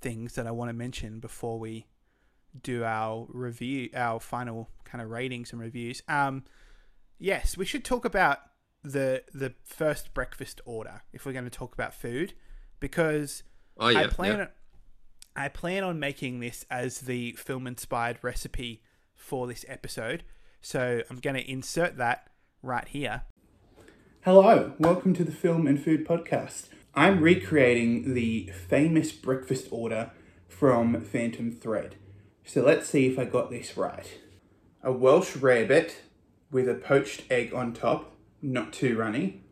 things 0.00 0.34
that 0.34 0.46
I 0.46 0.50
want 0.50 0.68
to 0.70 0.72
mention 0.72 1.20
before 1.20 1.58
we 1.58 1.86
do 2.62 2.84
our 2.84 3.26
review, 3.28 3.90
our 3.94 4.18
final 4.20 4.70
kind 4.84 5.02
of 5.02 5.10
ratings 5.10 5.52
and 5.52 5.60
reviews. 5.60 6.02
Um, 6.08 6.44
yes, 7.18 7.56
we 7.56 7.64
should 7.64 7.84
talk 7.84 8.04
about 8.04 8.38
the 8.82 9.22
the 9.34 9.52
first 9.62 10.14
breakfast 10.14 10.60
order 10.64 11.02
if 11.12 11.26
we're 11.26 11.32
going 11.32 11.44
to 11.44 11.50
talk 11.50 11.74
about 11.74 11.92
food, 11.94 12.32
because 12.80 13.42
Oh, 13.78 13.88
yeah. 13.88 14.00
I 14.00 14.06
plan 14.08 14.38
yeah. 14.38 14.46
I 15.36 15.48
plan 15.48 15.84
on 15.84 15.98
making 15.98 16.40
this 16.40 16.66
as 16.70 17.00
the 17.00 17.32
film 17.32 17.66
inspired 17.66 18.18
recipe 18.20 18.82
for 19.14 19.46
this 19.46 19.64
episode. 19.68 20.24
So 20.60 21.02
I'm 21.08 21.16
going 21.18 21.36
to 21.36 21.50
insert 21.50 21.96
that 21.96 22.28
right 22.62 22.86
here. 22.86 23.22
Hello, 24.22 24.74
welcome 24.78 25.14
to 25.14 25.24
the 25.24 25.32
Film 25.32 25.66
and 25.66 25.82
Food 25.82 26.06
Podcast. 26.06 26.66
I'm 26.94 27.22
recreating 27.22 28.12
the 28.12 28.52
famous 28.68 29.12
breakfast 29.12 29.68
order 29.70 30.10
from 30.46 31.00
Phantom 31.00 31.52
Thread. 31.52 31.94
So 32.44 32.62
let's 32.62 32.88
see 32.88 33.06
if 33.06 33.18
I 33.18 33.24
got 33.24 33.50
this 33.50 33.78
right. 33.78 34.18
A 34.82 34.92
Welsh 34.92 35.36
rarebit 35.36 35.94
with 36.50 36.68
a 36.68 36.74
poached 36.74 37.22
egg 37.30 37.54
on 37.54 37.72
top, 37.72 38.12
not 38.42 38.74
too 38.74 38.98
runny. 38.98 39.44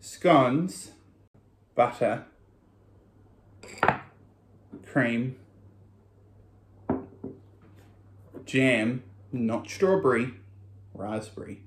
Scones, 0.00 0.92
butter, 1.74 2.24
cream, 4.86 5.36
jam, 8.44 9.02
not 9.32 9.68
strawberry, 9.68 10.34
raspberry. 10.94 11.62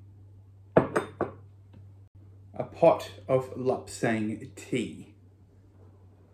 A 0.76 2.64
pot 2.64 3.12
of 3.28 3.54
lapsang 3.56 4.50
tea, 4.56 5.14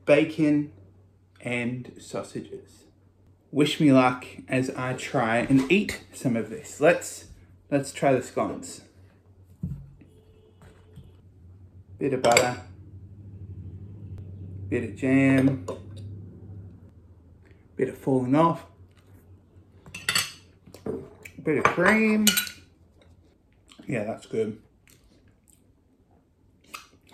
bacon, 0.05 0.72
and 1.41 1.91
sausages. 1.99 2.86
Wish 3.51 3.80
me 3.80 3.91
luck 3.91 4.26
as 4.47 4.70
I 4.72 4.93
try 4.93 5.39
and 5.39 5.72
eat 5.72 6.03
some 6.14 6.36
of 6.36 6.49
this. 6.49 6.80
Let's 6.80 7.26
let's 7.70 7.91
try 7.91 8.14
the 8.14 8.24
scones. 8.24 8.82
Bit 11.99 12.14
of 12.14 12.22
butter, 12.22 12.61
bit 14.70 14.84
of 14.84 14.95
jam, 14.95 15.66
bit 17.76 17.89
of 17.89 17.97
falling 17.97 18.36
off, 18.36 18.66
bit 21.43 21.57
of 21.57 21.64
cream. 21.66 22.26
Yeah, 23.88 24.03
that's 24.05 24.26
good. 24.26 24.59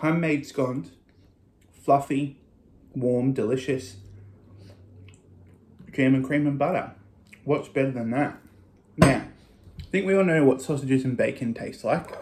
Homemade 0.00 0.46
scones, 0.46 0.92
fluffy, 1.72 2.38
warm, 2.94 3.32
delicious. 3.32 3.96
Jam 5.92 6.14
and 6.14 6.24
cream 6.24 6.46
and 6.46 6.58
butter. 6.58 6.92
What's 7.44 7.68
better 7.68 7.90
than 7.90 8.10
that? 8.10 8.38
Now, 8.96 9.24
I 9.78 9.84
think 9.90 10.06
we 10.06 10.14
all 10.14 10.24
know 10.24 10.44
what 10.44 10.62
sausages 10.62 11.04
and 11.04 11.16
bacon 11.16 11.52
taste 11.52 11.84
like. 11.84 12.16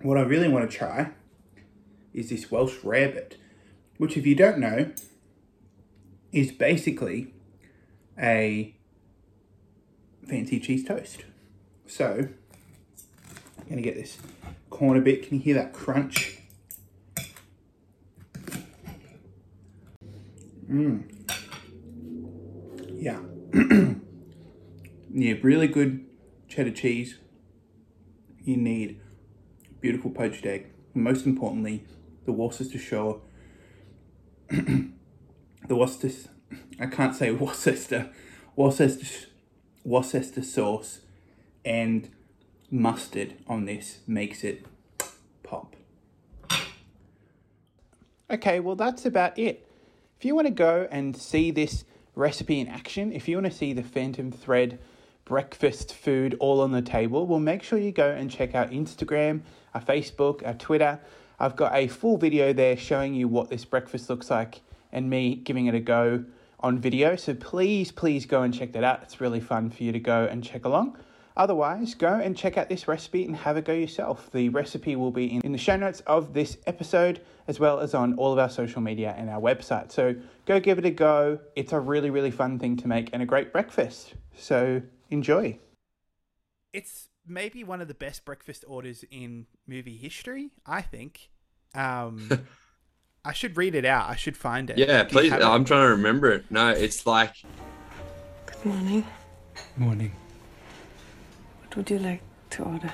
What 0.00 0.16
I 0.16 0.22
really 0.22 0.48
want 0.48 0.70
to 0.70 0.76
try 0.76 1.10
is 2.14 2.30
this 2.30 2.50
Welsh 2.50 2.78
rarebit, 2.78 3.34
which, 3.98 4.16
if 4.16 4.26
you 4.26 4.34
don't 4.34 4.58
know, 4.58 4.90
is 6.32 6.52
basically 6.52 7.34
a 8.18 8.74
fancy 10.26 10.58
cheese 10.60 10.84
toast. 10.86 11.24
So, 11.86 12.28
I'm 13.58 13.68
gonna 13.68 13.82
get 13.82 13.96
this 13.96 14.18
corner 14.70 15.00
bit. 15.00 15.26
Can 15.26 15.38
you 15.38 15.42
hear 15.42 15.54
that 15.54 15.72
crunch? 15.72 16.38
Mmm. 20.70 21.02
Yeah. 22.94 23.20
yeah, 25.10 25.34
really 25.42 25.66
good 25.66 26.04
cheddar 26.46 26.70
cheese. 26.70 27.18
You 28.44 28.56
need 28.56 29.00
beautiful 29.80 30.10
poached 30.10 30.44
egg. 30.44 30.66
Most 30.94 31.26
importantly, 31.26 31.84
the 32.26 32.32
Worcestershire. 32.32 33.14
the 34.50 35.76
Worcester. 35.76 36.10
I 36.80 36.86
can't 36.86 37.14
say 37.14 37.30
Worcester. 37.32 38.10
Worcester. 38.56 39.26
Worcester 39.84 40.42
sauce 40.42 41.00
and 41.64 42.10
mustard 42.70 43.34
on 43.46 43.64
this 43.64 43.98
makes 44.06 44.44
it 44.44 44.66
pop. 45.42 45.76
Okay, 48.30 48.60
well, 48.60 48.76
that's 48.76 49.06
about 49.06 49.38
it. 49.38 49.66
If 50.18 50.24
you 50.24 50.34
want 50.34 50.46
to 50.46 50.52
go 50.52 50.86
and 50.90 51.16
see 51.16 51.50
this 51.50 51.84
recipe 52.14 52.60
in 52.60 52.68
action, 52.68 53.12
if 53.12 53.28
you 53.28 53.36
want 53.36 53.46
to 53.46 53.56
see 53.56 53.72
the 53.72 53.82
Phantom 53.82 54.30
Thread 54.30 54.78
breakfast 55.24 55.94
food 55.94 56.36
all 56.40 56.60
on 56.60 56.72
the 56.72 56.82
table, 56.82 57.26
well, 57.26 57.38
make 57.38 57.62
sure 57.62 57.78
you 57.78 57.92
go 57.92 58.10
and 58.10 58.30
check 58.30 58.54
out 58.54 58.70
Instagram, 58.70 59.42
our 59.74 59.80
Facebook, 59.80 60.46
our 60.46 60.54
Twitter. 60.54 61.00
I've 61.40 61.56
got 61.56 61.74
a 61.74 61.86
full 61.86 62.16
video 62.16 62.52
there 62.52 62.76
showing 62.76 63.14
you 63.14 63.28
what 63.28 63.48
this 63.48 63.64
breakfast 63.64 64.10
looks 64.10 64.30
like 64.30 64.60
and 64.92 65.08
me 65.08 65.36
giving 65.36 65.66
it 65.66 65.74
a 65.74 65.80
go 65.80 66.24
on 66.60 66.78
video. 66.78 67.14
So 67.14 67.34
please, 67.34 67.92
please 67.92 68.26
go 68.26 68.42
and 68.42 68.52
check 68.52 68.72
that 68.72 68.82
out. 68.82 69.02
It's 69.02 69.20
really 69.20 69.40
fun 69.40 69.70
for 69.70 69.84
you 69.84 69.92
to 69.92 70.00
go 70.00 70.24
and 70.24 70.42
check 70.42 70.64
along. 70.64 70.98
Otherwise, 71.36 71.94
go 71.94 72.14
and 72.14 72.36
check 72.36 72.58
out 72.58 72.68
this 72.68 72.88
recipe 72.88 73.24
and 73.24 73.36
have 73.36 73.56
a 73.56 73.62
go 73.62 73.72
yourself. 73.72 74.28
The 74.32 74.48
recipe 74.48 74.96
will 74.96 75.12
be 75.12 75.36
in, 75.36 75.52
the 75.52 75.58
show 75.58 75.76
notes 75.76 76.00
of 76.00 76.34
this 76.34 76.58
episode, 76.66 77.20
as 77.46 77.60
well 77.60 77.78
as 77.78 77.94
on 77.94 78.14
all 78.14 78.32
of 78.32 78.40
our 78.40 78.50
social 78.50 78.80
media 78.80 79.14
and 79.16 79.30
our 79.30 79.40
website. 79.40 79.92
So 79.92 80.16
go 80.46 80.58
give 80.58 80.80
it 80.80 80.84
a 80.84 80.90
go. 80.90 81.38
It's 81.54 81.72
a 81.72 81.78
really, 81.78 82.10
really 82.10 82.32
fun 82.32 82.58
thing 82.58 82.76
to 82.78 82.88
make 82.88 83.10
and 83.12 83.22
a 83.22 83.26
great 83.26 83.52
breakfast. 83.52 84.14
So 84.36 84.82
enjoy. 85.10 85.60
It's 86.72 87.08
maybe 87.28 87.64
one 87.64 87.80
of 87.80 87.88
the 87.88 87.94
best 87.94 88.24
breakfast 88.24 88.64
orders 88.66 89.04
in 89.10 89.46
movie 89.66 89.96
history, 89.96 90.50
I 90.66 90.82
think. 90.82 91.30
Um, 91.74 92.46
I 93.24 93.32
should 93.32 93.56
read 93.56 93.74
it 93.74 93.84
out. 93.84 94.08
I 94.08 94.16
should 94.16 94.36
find 94.36 94.70
it. 94.70 94.78
Yeah, 94.78 95.02
Do 95.04 95.10
please. 95.10 95.32
I'm 95.32 95.64
trying 95.64 95.84
to 95.84 95.90
remember 95.90 96.30
it. 96.30 96.44
No, 96.50 96.70
it's 96.70 97.06
like 97.06 97.34
Good 98.46 98.64
morning. 98.64 99.04
Morning. 99.76 100.12
What 101.60 101.76
would 101.76 101.90
you 101.90 101.98
like 101.98 102.22
to 102.50 102.62
order? 102.62 102.92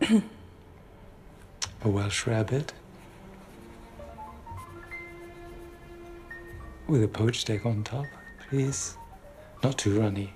A 1.84 1.88
Welsh 1.88 2.26
rabbit. 2.26 2.72
With 6.86 7.02
a 7.04 7.08
poached 7.08 7.50
egg 7.50 7.66
on 7.66 7.84
top, 7.84 8.06
please. 8.48 8.96
Not 9.62 9.76
too 9.76 10.00
runny. 10.00 10.32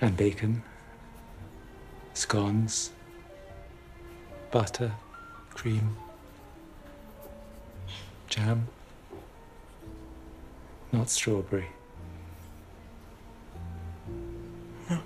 And 0.00 0.16
bacon. 0.16 0.62
Scones. 2.14 2.90
Butter. 4.50 4.92
Cream. 5.50 5.96
Jam. 8.28 8.68
Not 10.92 11.10
strawberry. 11.10 11.66
No. 14.88 14.98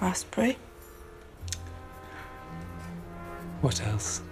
Raspberry? 0.00 0.56
What 3.62 3.84
else? 3.86 4.22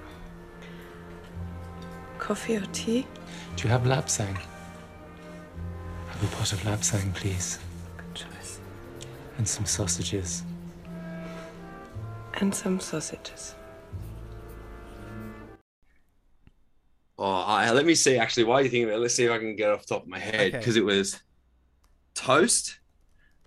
Coffee 2.18 2.56
or 2.56 2.66
tea? 2.72 3.06
Do 3.56 3.64
you 3.64 3.70
have 3.70 3.82
lapsang? 3.82 4.36
Have 6.08 6.22
a 6.22 6.36
pot 6.36 6.52
of 6.52 6.60
lapsang, 6.60 7.12
please. 7.14 7.58
Good 9.40 9.46
choice. 9.46 9.48
And 9.48 9.48
some 9.48 9.66
sausages. 9.66 10.44
And 12.34 12.54
some 12.54 12.80
sausages. 12.80 13.54
Oh, 17.18 17.24
I, 17.24 17.70
let 17.72 17.84
me 17.84 17.94
see. 17.94 18.16
Actually, 18.16 18.44
why 18.44 18.60
are 18.60 18.62
you 18.62 18.70
thinking 18.70 18.84
about 18.84 18.96
it? 18.96 19.00
Let's 19.00 19.14
see 19.14 19.24
if 19.24 19.30
I 19.30 19.38
can 19.38 19.56
get 19.56 19.68
it 19.68 19.74
off 19.74 19.86
the 19.86 19.94
top 19.94 20.02
of 20.02 20.08
my 20.08 20.18
head 20.18 20.48
Okay. 20.48 20.58
because 20.58 20.76
it 20.76 20.84
was 20.84 21.22
toast, 22.14 22.80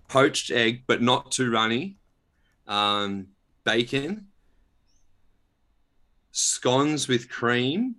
poached 0.08 0.50
egg, 0.50 0.84
but 0.86 1.02
not 1.02 1.32
too 1.32 1.50
runny, 1.50 1.98
um, 2.68 3.28
bacon, 3.64 4.28
scones 6.32 7.08
with 7.08 7.28
cream. 7.28 7.96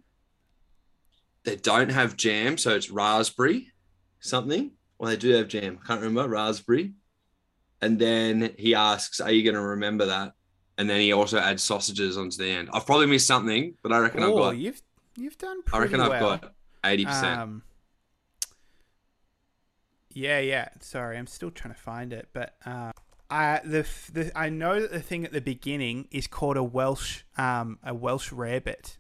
They 1.44 1.58
don't 1.58 1.92
have 1.92 2.18
jam, 2.18 2.58
so 2.58 2.74
it's 2.76 2.90
raspberry 2.90 3.72
something. 4.20 4.72
Well, 4.98 5.12
they 5.12 5.18
do 5.18 5.32
have 5.32 5.48
jam. 5.48 5.80
I 5.84 5.88
can't 5.88 6.02
remember 6.02 6.30
raspberry. 6.30 6.94
And 7.86 8.00
then 8.00 8.56
he 8.58 8.74
asks, 8.74 9.20
"Are 9.22 9.32
you 9.32 9.44
going 9.44 9.56
to 9.56 9.62
remember 9.62 10.06
that?" 10.08 10.34
And 10.78 10.90
then 10.90 11.00
he 11.00 11.14
also 11.14 11.38
adds 11.38 11.62
sausages 11.64 12.18
onto 12.18 12.38
the 12.38 12.50
end. 12.50 12.70
I've 12.74 12.86
probably 12.86 13.06
missed 13.06 13.28
something, 13.28 13.76
but 13.84 13.94
I 13.94 14.00
reckon 14.00 14.24
I've 14.24 14.30
Oh, 14.30 14.38
got. 14.38 14.58
you've 14.58 14.82
you've 15.16 15.38
done. 15.38 15.62
I 15.72 15.78
reckon 15.80 16.02
I've 16.02 16.20
got 16.20 16.54
eighty 16.84 17.06
percent. 17.06 17.40
Um, 17.40 17.64
yeah, 20.14 20.40
yeah. 20.40 20.70
Sorry, 20.80 21.18
I'm 21.18 21.28
still 21.28 21.52
trying 21.52 21.74
to 21.74 21.80
find 21.80 22.14
it, 22.14 22.30
but 22.34 22.56
uh, 22.66 22.92
I 23.30 23.62
the, 23.64 23.86
the 24.14 24.32
I 24.38 24.50
know 24.50 24.80
that 24.82 24.92
the 24.92 25.00
thing 25.02 25.26
at 25.26 25.32
the 25.32 25.42
beginning 25.42 26.08
is 26.12 26.28
called 26.28 26.58
a 26.58 26.64
Welsh 26.64 27.24
um 27.38 27.80
a 27.84 27.94
Welsh 27.94 28.32
rarebit, 28.32 28.98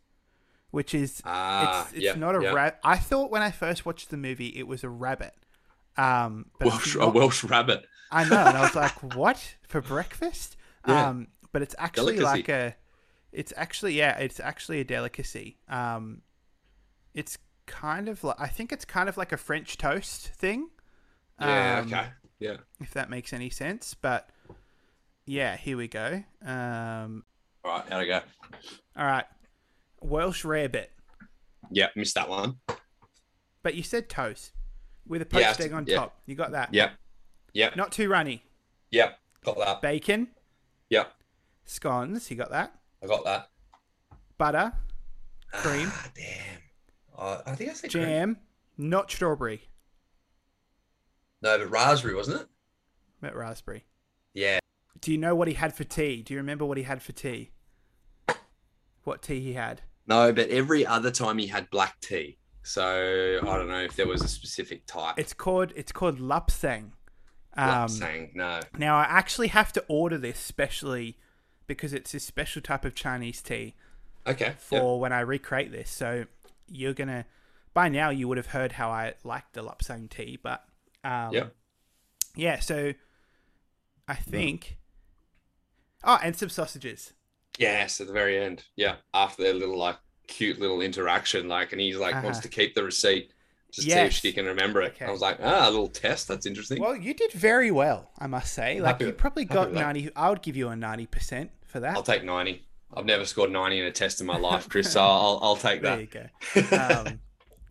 which 0.71 0.93
is 0.93 1.21
Ah, 1.25 1.85
it's 1.85 1.93
it's 1.93 2.03
yep, 2.03 2.17
not 2.17 2.35
a 2.35 2.41
yep. 2.43 2.53
rat. 2.53 2.79
I 2.83 2.97
thought 2.97 3.31
when 3.31 3.41
I 3.41 3.51
first 3.51 3.85
watched 3.85 4.09
the 4.09 4.17
movie 4.17 4.49
it 4.55 4.67
was 4.67 4.83
a 4.83 4.89
rabbit. 4.89 5.33
Um, 5.97 6.47
Welsh, 6.59 6.95
a 6.95 7.07
Welsh 7.07 7.43
rabbit. 7.45 7.85
I 8.11 8.23
know, 8.23 8.37
and 8.37 8.57
I 8.57 8.61
was 8.61 8.75
like, 8.75 8.91
"What 9.15 9.55
for 9.67 9.81
breakfast?" 9.81 10.55
Yeah. 10.87 11.09
Um, 11.09 11.27
but 11.51 11.61
it's 11.61 11.75
actually 11.77 12.15
Delicacy. 12.17 12.37
like 12.37 12.49
a, 12.49 12.75
it's 13.31 13.53
actually 13.55 13.93
yeah, 13.93 14.17
it's 14.17 14.39
actually 14.39 14.79
a 14.79 14.83
delicacy. 14.83 15.57
Um, 15.69 16.21
it's 17.13 17.37
kind 17.65 18.07
of 18.09 18.23
like 18.23 18.39
I 18.39 18.47
think 18.47 18.71
it's 18.71 18.85
kind 18.85 19.09
of 19.09 19.17
like 19.17 19.31
a 19.31 19.37
French 19.37 19.77
toast 19.77 20.27
thing. 20.29 20.69
Yeah, 21.39 21.79
Um, 21.79 21.87
okay. 21.87 22.07
Yeah. 22.39 22.57
If 22.81 22.91
that 22.91 23.09
makes 23.09 23.33
any 23.33 23.49
sense, 23.49 23.93
but 23.93 24.29
yeah, 25.25 25.55
here 25.57 25.77
we 25.77 25.87
go. 25.87 26.23
Um, 26.45 27.23
All 27.63 27.71
right, 27.71 27.83
how'd 27.89 28.01
I 28.01 28.05
go? 28.05 28.21
all 28.97 29.05
right, 29.05 29.25
Welsh 30.01 30.43
rarebit, 30.45 30.87
Yeah, 31.71 31.87
missed 31.95 32.15
that 32.15 32.29
one. 32.29 32.57
but 33.63 33.73
you 33.75 33.83
said 33.83 34.07
toast 34.09 34.51
with 35.07 35.21
a 35.21 35.27
Yeah, 35.39 35.47
poached 35.49 35.61
egg 35.61 35.73
on 35.73 35.85
yeah. 35.87 35.95
top. 35.97 36.19
You 36.25 36.35
got 36.35 36.51
that? 36.51 36.73
Yep. 36.73 36.91
Yep. 37.55 37.75
Not 37.77 37.91
too 37.93 38.09
runny. 38.09 38.43
Yep. 38.91 39.17
Got 39.43 39.57
that. 39.59 39.81
Bacon, 39.81 40.27
Yep. 40.89 41.11
scones. 41.65 42.29
You 42.29 42.35
got 42.37 42.51
that? 42.51 42.77
I 43.01 43.07
got 43.07 43.23
that. 43.25 43.49
Butter, 44.37 44.73
Cream. 45.51 45.87
Ah, 45.91 46.09
damn. 46.13 46.59
Uh, 47.17 47.41
I 47.45 47.55
think 47.55 47.69
I 47.69 47.73
said 47.73 47.91
cream. 47.91 48.03
jam, 48.03 48.37
not 48.77 49.09
strawberry, 49.09 49.69
No, 51.41 51.57
but 51.57 51.69
raspberry, 51.71 52.13
wasn't 52.15 52.41
it? 52.41 52.47
but 53.21 53.33
raspberry. 53.35 53.85
Yeah. 54.33 54.59
Do 54.99 55.11
you 55.11 55.17
know 55.17 55.33
what 55.35 55.47
he 55.47 55.53
had 55.53 55.73
for 55.73 55.83
tea? 55.85 56.21
Do 56.23 56.33
you 56.33 56.39
remember 56.39 56.65
what 56.65 56.77
he 56.77 56.83
had 56.83 57.01
for 57.01 57.13
tea? 57.13 57.51
What 59.03 59.21
tea 59.21 59.39
he 59.39 59.53
had? 59.53 59.81
No, 60.07 60.33
but 60.33 60.49
every 60.49 60.85
other 60.85 61.11
time 61.11 61.37
he 61.37 61.47
had 61.47 61.69
black 61.69 61.99
tea. 62.01 62.37
So 62.63 63.39
I 63.41 63.45
don't 63.45 63.67
know 63.69 63.81
if 63.81 63.95
there 63.95 64.07
was 64.07 64.23
a 64.23 64.27
specific 64.27 64.85
type. 64.87 65.17
It's 65.19 65.33
called 65.33 65.71
it's 65.75 65.91
called 65.91 66.19
lapsang. 66.19 66.91
Um, 67.57 67.87
saying 67.87 68.31
no. 68.35 68.59
now 68.77 68.97
I 68.97 69.03
actually 69.03 69.47
have 69.47 69.71
to 69.73 69.85
order 69.87 70.17
this 70.17 70.37
specially 70.39 71.17
because 71.67 71.93
it's 71.93 72.13
a 72.13 72.19
special 72.19 72.61
type 72.61 72.83
of 72.83 72.95
Chinese 72.95 73.41
tea 73.41 73.75
Okay. 74.27 74.53
for 74.57 74.99
when 74.99 75.13
I 75.13 75.21
recreate 75.21 75.71
this. 75.71 75.89
So 75.89 76.25
you're 76.67 76.93
gonna 76.93 77.25
by 77.73 77.87
now 77.89 78.09
you 78.09 78.27
would 78.27 78.37
have 78.37 78.47
heard 78.47 78.73
how 78.73 78.89
I 78.89 79.13
like 79.23 79.51
the 79.53 79.61
lapsang 79.63 80.09
tea, 80.09 80.37
but 80.41 80.65
um, 81.03 81.33
Yep. 81.33 81.55
yeah. 82.35 82.59
So 82.59 82.93
I 84.07 84.15
think 84.15 84.77
oh, 86.03 86.19
and 86.23 86.35
some 86.35 86.49
sausages. 86.49 87.13
Yes, 87.57 88.01
at 88.01 88.07
the 88.07 88.13
very 88.13 88.37
end. 88.37 88.65
Yeah, 88.75 88.95
after 89.13 89.43
their 89.43 89.53
little 89.53 89.77
like 89.77 89.97
cute 90.27 90.59
little 90.59 90.81
interaction, 90.81 91.47
like, 91.47 91.71
and 91.71 91.79
he's 91.79 91.97
like 91.97 92.21
wants 92.21 92.39
Uh-huh. 92.39 92.43
to 92.43 92.49
keep 92.49 92.75
the 92.75 92.83
receipt 92.83 93.31
just 93.75 93.87
to 93.87 93.93
see 93.93 93.99
if 93.99 94.13
she 94.13 94.33
can 94.33 94.45
remember 94.45 94.81
it. 94.81 94.93
Okay. 94.95 95.05
I 95.05 95.11
was 95.11 95.21
like, 95.21 95.37
ah, 95.41 95.67
a 95.67 95.71
little 95.71 95.87
test. 95.87 96.27
That's 96.27 96.45
interesting. 96.45 96.81
Well, 96.81 96.95
you 96.95 97.13
did 97.13 97.31
very 97.31 97.71
well, 97.71 98.11
I 98.17 98.27
must 98.27 98.53
say. 98.53 98.79
Like 98.81 98.95
happy 98.95 99.05
you 99.05 99.11
probably 99.13 99.45
got 99.45 99.73
ninety. 99.73 100.09
I 100.15 100.29
would 100.29 100.41
give 100.41 100.55
you 100.55 100.69
a 100.69 100.75
ninety 100.75 101.05
percent 101.05 101.51
for 101.65 101.79
that. 101.79 101.95
I'll 101.95 102.03
take 102.03 102.23
ninety. 102.23 102.65
I've 102.95 103.05
never 103.05 103.25
scored 103.25 103.51
ninety 103.51 103.79
in 103.79 103.85
a 103.85 103.91
test 103.91 104.21
in 104.21 104.27
my 104.27 104.37
life, 104.49 104.69
Chris. 104.69 104.91
So 104.93 105.01
I'll 105.01 105.39
I'll 105.41 105.55
take 105.55 105.81
that. 105.81 106.09
there 106.11 106.23
you 106.61 106.61
go. 106.71 106.77
Um, 107.07 107.19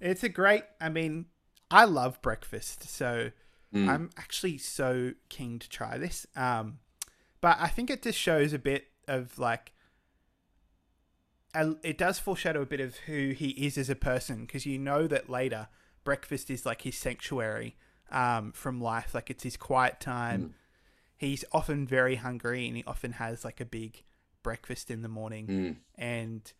it's 0.00 0.22
a 0.22 0.28
great. 0.28 0.64
I 0.80 0.88
mean, 0.90 1.26
I 1.70 1.84
love 1.84 2.20
breakfast, 2.22 2.88
so 2.88 3.30
Mm. 3.74 3.88
I'm 3.88 4.10
actually 4.16 4.58
so 4.58 5.14
keen 5.28 5.58
to 5.58 5.68
try 5.68 5.98
this. 5.98 6.28
Um, 6.36 6.78
but 7.40 7.56
I 7.58 7.66
think 7.66 7.90
it 7.90 8.02
just 8.02 8.16
shows 8.18 8.52
a 8.52 8.58
bit 8.58 8.86
of 9.08 9.36
like, 9.36 9.72
it 11.54 11.98
does 11.98 12.18
foreshadow 12.18 12.62
a 12.62 12.66
bit 12.66 12.80
of 12.80 12.96
who 13.06 13.30
he 13.30 13.48
is 13.50 13.76
as 13.78 13.90
a 13.90 13.94
person 13.94 14.42
because 14.44 14.66
you 14.66 14.78
know 14.78 15.06
that 15.06 15.28
later 15.28 15.68
breakfast 16.04 16.50
is 16.50 16.64
like 16.64 16.82
his 16.82 16.96
sanctuary 16.96 17.76
um, 18.10 18.52
from 18.52 18.80
life. 18.80 19.14
Like 19.14 19.30
it's 19.30 19.42
his 19.42 19.56
quiet 19.56 19.98
time. 20.00 20.42
Mm. 20.42 20.52
He's 21.16 21.44
often 21.52 21.86
very 21.86 22.16
hungry 22.16 22.66
and 22.68 22.76
he 22.76 22.84
often 22.86 23.12
has 23.12 23.44
like 23.44 23.60
a 23.60 23.64
big 23.64 24.02
breakfast 24.42 24.90
in 24.90 25.00
the 25.02 25.08
morning 25.08 25.46
Mm. 25.46 25.76
and 25.96 26.52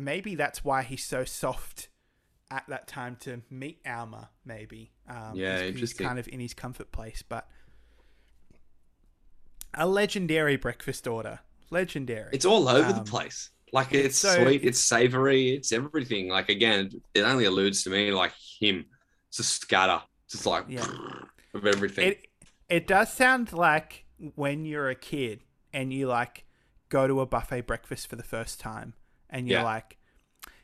maybe 0.00 0.34
that's 0.34 0.64
why 0.64 0.82
he's 0.82 1.04
so 1.04 1.24
soft 1.24 1.88
at 2.50 2.64
that 2.68 2.88
time 2.88 3.16
to 3.20 3.42
meet 3.48 3.78
Alma. 3.86 4.30
Maybe, 4.44 4.90
um, 5.08 5.36
Yeah, 5.36 5.70
'cause 5.70 5.78
he's 5.80 5.92
kind 5.94 6.18
of 6.18 6.26
in 6.28 6.40
his 6.40 6.54
comfort 6.54 6.90
place, 6.90 7.22
but 7.22 7.48
a 9.74 9.86
legendary 9.86 10.56
breakfast 10.56 11.06
order, 11.06 11.40
legendary. 11.70 12.30
It's 12.32 12.44
all 12.44 12.68
over 12.68 12.90
Um, 12.90 13.04
the 13.04 13.10
place. 13.10 13.50
Like 13.72 13.92
it's 13.92 14.18
so- 14.18 14.42
sweet, 14.42 14.64
it's 14.64 14.80
savory, 14.80 15.50
it's 15.50 15.72
everything. 15.72 16.28
Like 16.28 16.48
again, 16.48 16.90
it 17.14 17.22
only 17.22 17.44
alludes 17.44 17.82
to 17.84 17.90
me 17.90 18.12
like 18.12 18.32
him. 18.60 18.84
It's 19.28 19.38
a 19.40 19.44
scatter, 19.44 20.00
just 20.30 20.46
like 20.46 20.66
Yeah. 20.68 20.86
of 21.54 21.66
everything. 21.66 22.08
it 22.08 22.26
it 22.68 22.86
does 22.86 23.12
sound 23.12 23.52
like 23.52 24.04
when 24.34 24.64
you're 24.64 24.88
a 24.88 24.94
kid 24.94 25.40
and 25.72 25.92
you 25.92 26.06
like 26.08 26.44
go 26.88 27.06
to 27.06 27.20
a 27.20 27.26
buffet 27.26 27.62
breakfast 27.62 28.08
for 28.08 28.16
the 28.16 28.22
first 28.22 28.58
time 28.60 28.94
and 29.30 29.48
you're 29.48 29.60
Yeah. 29.60 29.64
like 29.64 29.98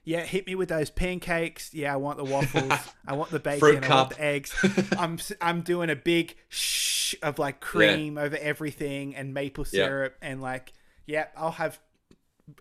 yeah 0.03 0.23
hit 0.23 0.47
me 0.47 0.55
with 0.55 0.69
those 0.71 0.89
pancakes 0.91 1.75
yeah 1.75 1.93
i 1.93 1.97
want 1.97 2.17
the 2.17 2.25
waffles 2.25 2.73
i 3.07 3.13
want 3.13 3.31
the 3.31 3.39
bacon 3.39 3.85
i 3.85 3.89
want 3.89 4.11
the 4.11 4.23
eggs 4.23 4.55
i'm 4.99 5.19
i'm 5.43 5.61
doing 5.61 5.91
a 5.91 5.97
big 5.97 6.37
shh 6.49 7.15
of 7.23 7.39
like 7.39 7.61
cream 7.61 8.17
over 8.17 8.37
everything 8.37 9.15
and 9.15 9.35
maple 9.35 9.65
Yeah. 9.71 9.85
syrup 9.87 10.17
and 10.23 10.41
like 10.41 10.73
yeah 11.07 11.27
i'll 11.37 11.51
have 11.53 11.79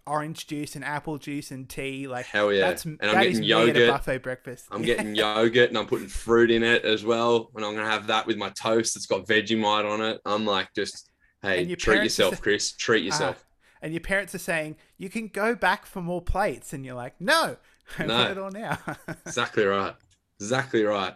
orange 0.08 0.48
juice 0.48 0.76
and 0.76 0.84
apple 0.86 1.18
juice 1.18 1.52
and 1.52 1.70
tea 1.70 2.08
like 2.08 2.26
Hell 2.26 2.52
yeah. 2.54 2.62
that's 2.70 2.86
And 2.86 2.98
I'm 3.02 3.14
that 3.16 3.24
getting 3.24 3.40
me 3.42 3.52
at 3.54 3.60
a 3.62 3.66
yogurt. 3.68 3.90
buffet 3.90 4.18
breakfast 4.20 4.66
I'm 4.72 4.82
getting 4.82 5.16
yogurt 5.24 5.70
and 5.70 5.78
I'm 5.78 5.86
putting 5.88 6.08
fruit 6.08 6.52
in 6.52 6.64
it 6.64 6.84
as 6.86 7.04
well. 7.06 7.50
And 7.56 7.64
I'm 7.66 7.76
gonna 7.76 7.90
have 7.90 8.08
that 8.08 8.26
with 8.28 8.38
my 8.38 8.50
toast 8.50 8.96
that's 8.96 9.06
got 9.06 9.28
Vegemite 9.28 9.90
on 9.90 10.02
it. 10.02 10.20
I'm 10.26 10.46
like 10.46 10.70
just 10.76 11.10
hey, 11.42 11.74
treat 11.76 12.04
yourself, 12.04 12.32
just- 12.34 12.44
Chris. 12.44 12.72
Treat 12.74 13.04
yourself. 13.04 13.38
Uh, 13.38 13.46
and 13.82 13.94
your 13.94 14.02
parents 14.02 14.36
are 14.36 14.40
saying 14.40 14.76
you 14.98 15.10
can 15.10 15.28
go 15.28 15.56
back 15.56 15.86
for 15.86 16.02
more 16.02 16.22
plates, 16.22 16.74
and 16.74 16.86
you're 16.86 16.96
like, 16.96 17.16
no, 17.22 17.56
I 17.98 18.06
No. 18.06 18.14
want 18.16 18.32
it 18.32 18.38
all 18.38 18.52
now. 18.52 18.78
Exactly 19.26 19.64
right. 19.64 19.96
Exactly 20.42 20.84
right. 20.84 21.14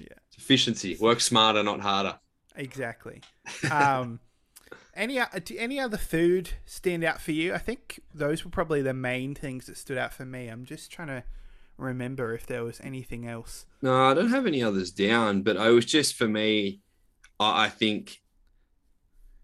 Yeah. 0.00 0.08
Efficiency. 0.36 0.96
Work 1.00 1.20
smarter, 1.22 1.62
not 1.62 1.80
harder. 1.80 2.18
exactly. 2.56 3.22
Um, 3.70 4.20
any 4.96 5.18
uh, 5.18 5.26
do 5.44 5.56
any 5.58 5.78
other 5.80 5.96
food 5.96 6.50
stand 6.64 7.04
out 7.04 7.20
for 7.20 7.32
you? 7.32 7.54
I 7.54 7.58
think 7.58 8.00
those 8.14 8.44
were 8.44 8.50
probably 8.50 8.82
the 8.82 8.94
main 8.94 9.34
things 9.34 9.66
that 9.66 9.76
stood 9.76 9.98
out 9.98 10.12
for 10.12 10.24
me. 10.24 10.48
I'm 10.48 10.64
just 10.64 10.90
trying 10.90 11.08
to 11.08 11.24
remember 11.76 12.34
if 12.34 12.46
there 12.46 12.64
was 12.64 12.80
anything 12.82 13.26
else. 13.26 13.66
No, 13.82 14.06
I 14.06 14.14
don't 14.14 14.30
have 14.30 14.46
any 14.46 14.62
others 14.62 14.90
down, 14.90 15.42
but 15.42 15.56
I 15.56 15.70
was 15.70 15.84
just 15.84 16.14
for 16.14 16.28
me, 16.28 16.80
I, 17.40 17.64
I 17.64 17.68
think 17.68 18.20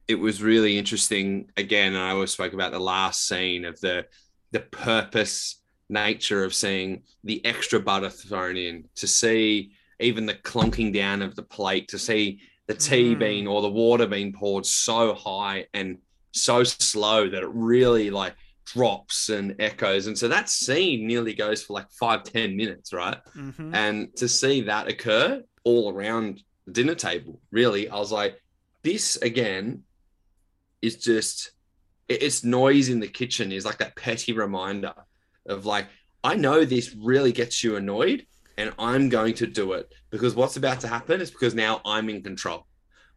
it 0.09 0.17
was 0.17 0.43
really 0.43 0.79
interesting. 0.79 1.51
Again, 1.57 1.95
I 1.95 2.11
always 2.11 2.31
spoke 2.33 2.53
about 2.53 2.73
the 2.73 2.81
last 2.81 3.27
scene 3.27 3.65
of 3.65 3.81
the 3.81 4.07
the 4.53 4.61
purpose 4.61 5.61
nature 5.89 6.45
of 6.45 6.55
seeing 6.55 7.03
the 7.25 7.45
extra 7.45 7.81
butter 7.81 8.11
thrown 8.11 8.57
in, 8.57 8.85
to 8.97 9.07
see 9.07 9.73
even 10.01 10.27
the 10.27 10.35
clunking 10.35 10.93
down 10.93 11.23
of 11.23 11.37
the 11.37 11.43
plate, 11.43 11.89
to 11.89 11.99
see 11.99 12.41
the 12.71 12.77
tea 12.77 13.17
Mm. 13.17 13.19
being 13.19 13.47
or 13.49 13.63
the 13.63 13.69
water 13.69 14.07
being 14.07 14.33
poured 14.33 14.65
so 14.65 15.13
high 15.13 15.67
and 15.75 15.99
so 16.31 16.63
slow 16.63 17.29
that 17.29 17.43
it 17.43 17.51
really 17.53 18.11
like 18.11 18.35
drops 18.65 19.29
and 19.29 19.57
echoes. 19.59 20.07
And 20.07 20.17
so 20.17 20.29
that 20.29 20.49
scene 20.49 21.05
nearly 21.05 21.35
goes 21.35 21.65
for 21.65 21.73
like 21.73 21.91
five, 21.91 22.23
ten 22.23 22.57
minutes, 22.57 22.93
right? 22.93 23.19
Mm-hmm. 23.37 23.75
And 23.75 24.17
to 24.19 24.29
see 24.29 24.61
that 24.63 24.87
occur 24.87 25.43
all 25.65 25.93
around 25.93 26.45
the 26.67 26.73
dinner 26.73 26.95
table, 26.95 27.41
really, 27.51 27.89
I 27.89 27.99
was 27.99 28.13
like, 28.13 28.41
this 28.85 29.17
again 29.17 29.83
is 30.81 30.97
just, 30.97 31.51
it's 32.09 32.45
noise 32.45 32.89
in 32.89 33.01
the 33.01 33.09
kitchen 33.09 33.51
is 33.51 33.65
like 33.65 33.79
that 33.79 33.97
petty 33.97 34.33
reminder 34.33 34.95
of 35.45 35.67
like, 35.67 35.89
I 36.23 36.37
know 36.37 36.65
this 36.65 36.95
really 36.95 37.33
gets 37.33 37.65
you 37.65 37.75
annoyed, 37.75 38.27
and 38.61 38.73
I'm 38.79 39.09
going 39.09 39.35
to 39.35 39.47
do 39.47 39.73
it 39.73 39.91
because 40.11 40.35
what's 40.35 40.57
about 40.57 40.81
to 40.81 40.89
happen 40.89 41.21
is 41.21 41.31
because 41.31 41.55
now 41.55 41.81
I'm 41.85 42.09
in 42.11 42.23
control. 42.23 42.67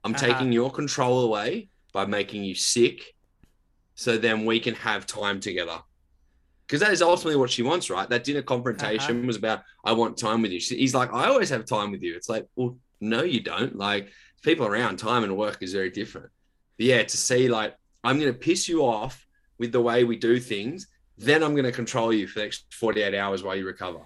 I'm 0.03 0.15
Uh-huh. 0.15 0.25
taking 0.27 0.51
your 0.53 0.71
control 0.71 1.21
away 1.25 1.69
by 1.91 2.05
making 2.05 2.43
you 2.43 2.55
sick, 2.55 3.13
so 3.95 4.17
then 4.17 4.45
we 4.45 4.59
can 4.59 4.75
have 4.75 5.05
time 5.05 5.39
together. 5.39 5.79
Because 6.65 6.79
that 6.79 6.91
is 6.93 7.01
ultimately 7.01 7.35
what 7.39 7.49
she 7.51 7.61
wants, 7.61 7.89
right? 7.89 8.09
That 8.09 8.23
dinner 8.23 8.41
confrontation 8.41 9.27
was 9.27 9.35
about, 9.35 9.61
I 9.83 9.91
want 9.91 10.17
time 10.17 10.41
with 10.41 10.51
you. 10.51 10.59
She- 10.59 10.77
He's 10.77 10.95
like, 10.95 11.13
I 11.13 11.25
always 11.27 11.49
have 11.49 11.65
time 11.65 11.91
with 11.91 12.01
you. 12.01 12.15
It's 12.15 12.29
like, 12.29 12.45
well, 12.55 12.77
no, 13.01 13.21
you 13.23 13.41
don't. 13.41 13.75
Like, 13.75 14.09
people 14.43 14.65
around, 14.65 14.97
time 14.97 15.23
and 15.23 15.35
work 15.37 15.61
is 15.61 15.73
very 15.73 15.89
different. 15.91 16.29
But 16.77 16.85
yeah, 16.85 17.03
to 17.03 17.17
see, 17.17 17.47
like, 17.49 17.75
I'm 18.03 18.17
going 18.19 18.31
to 18.31 18.37
piss 18.47 18.67
you 18.69 18.83
off 18.85 19.25
with 19.59 19.71
the 19.73 19.81
way 19.81 20.03
we 20.05 20.15
do 20.17 20.39
things, 20.39 20.87
then 21.17 21.43
I'm 21.43 21.53
going 21.53 21.65
to 21.65 21.71
control 21.71 22.11
you 22.13 22.27
for 22.27 22.39
the 22.39 22.45
next 22.45 22.73
48 22.73 23.13
hours 23.13 23.43
while 23.43 23.55
you 23.55 23.65
recover. 23.65 23.99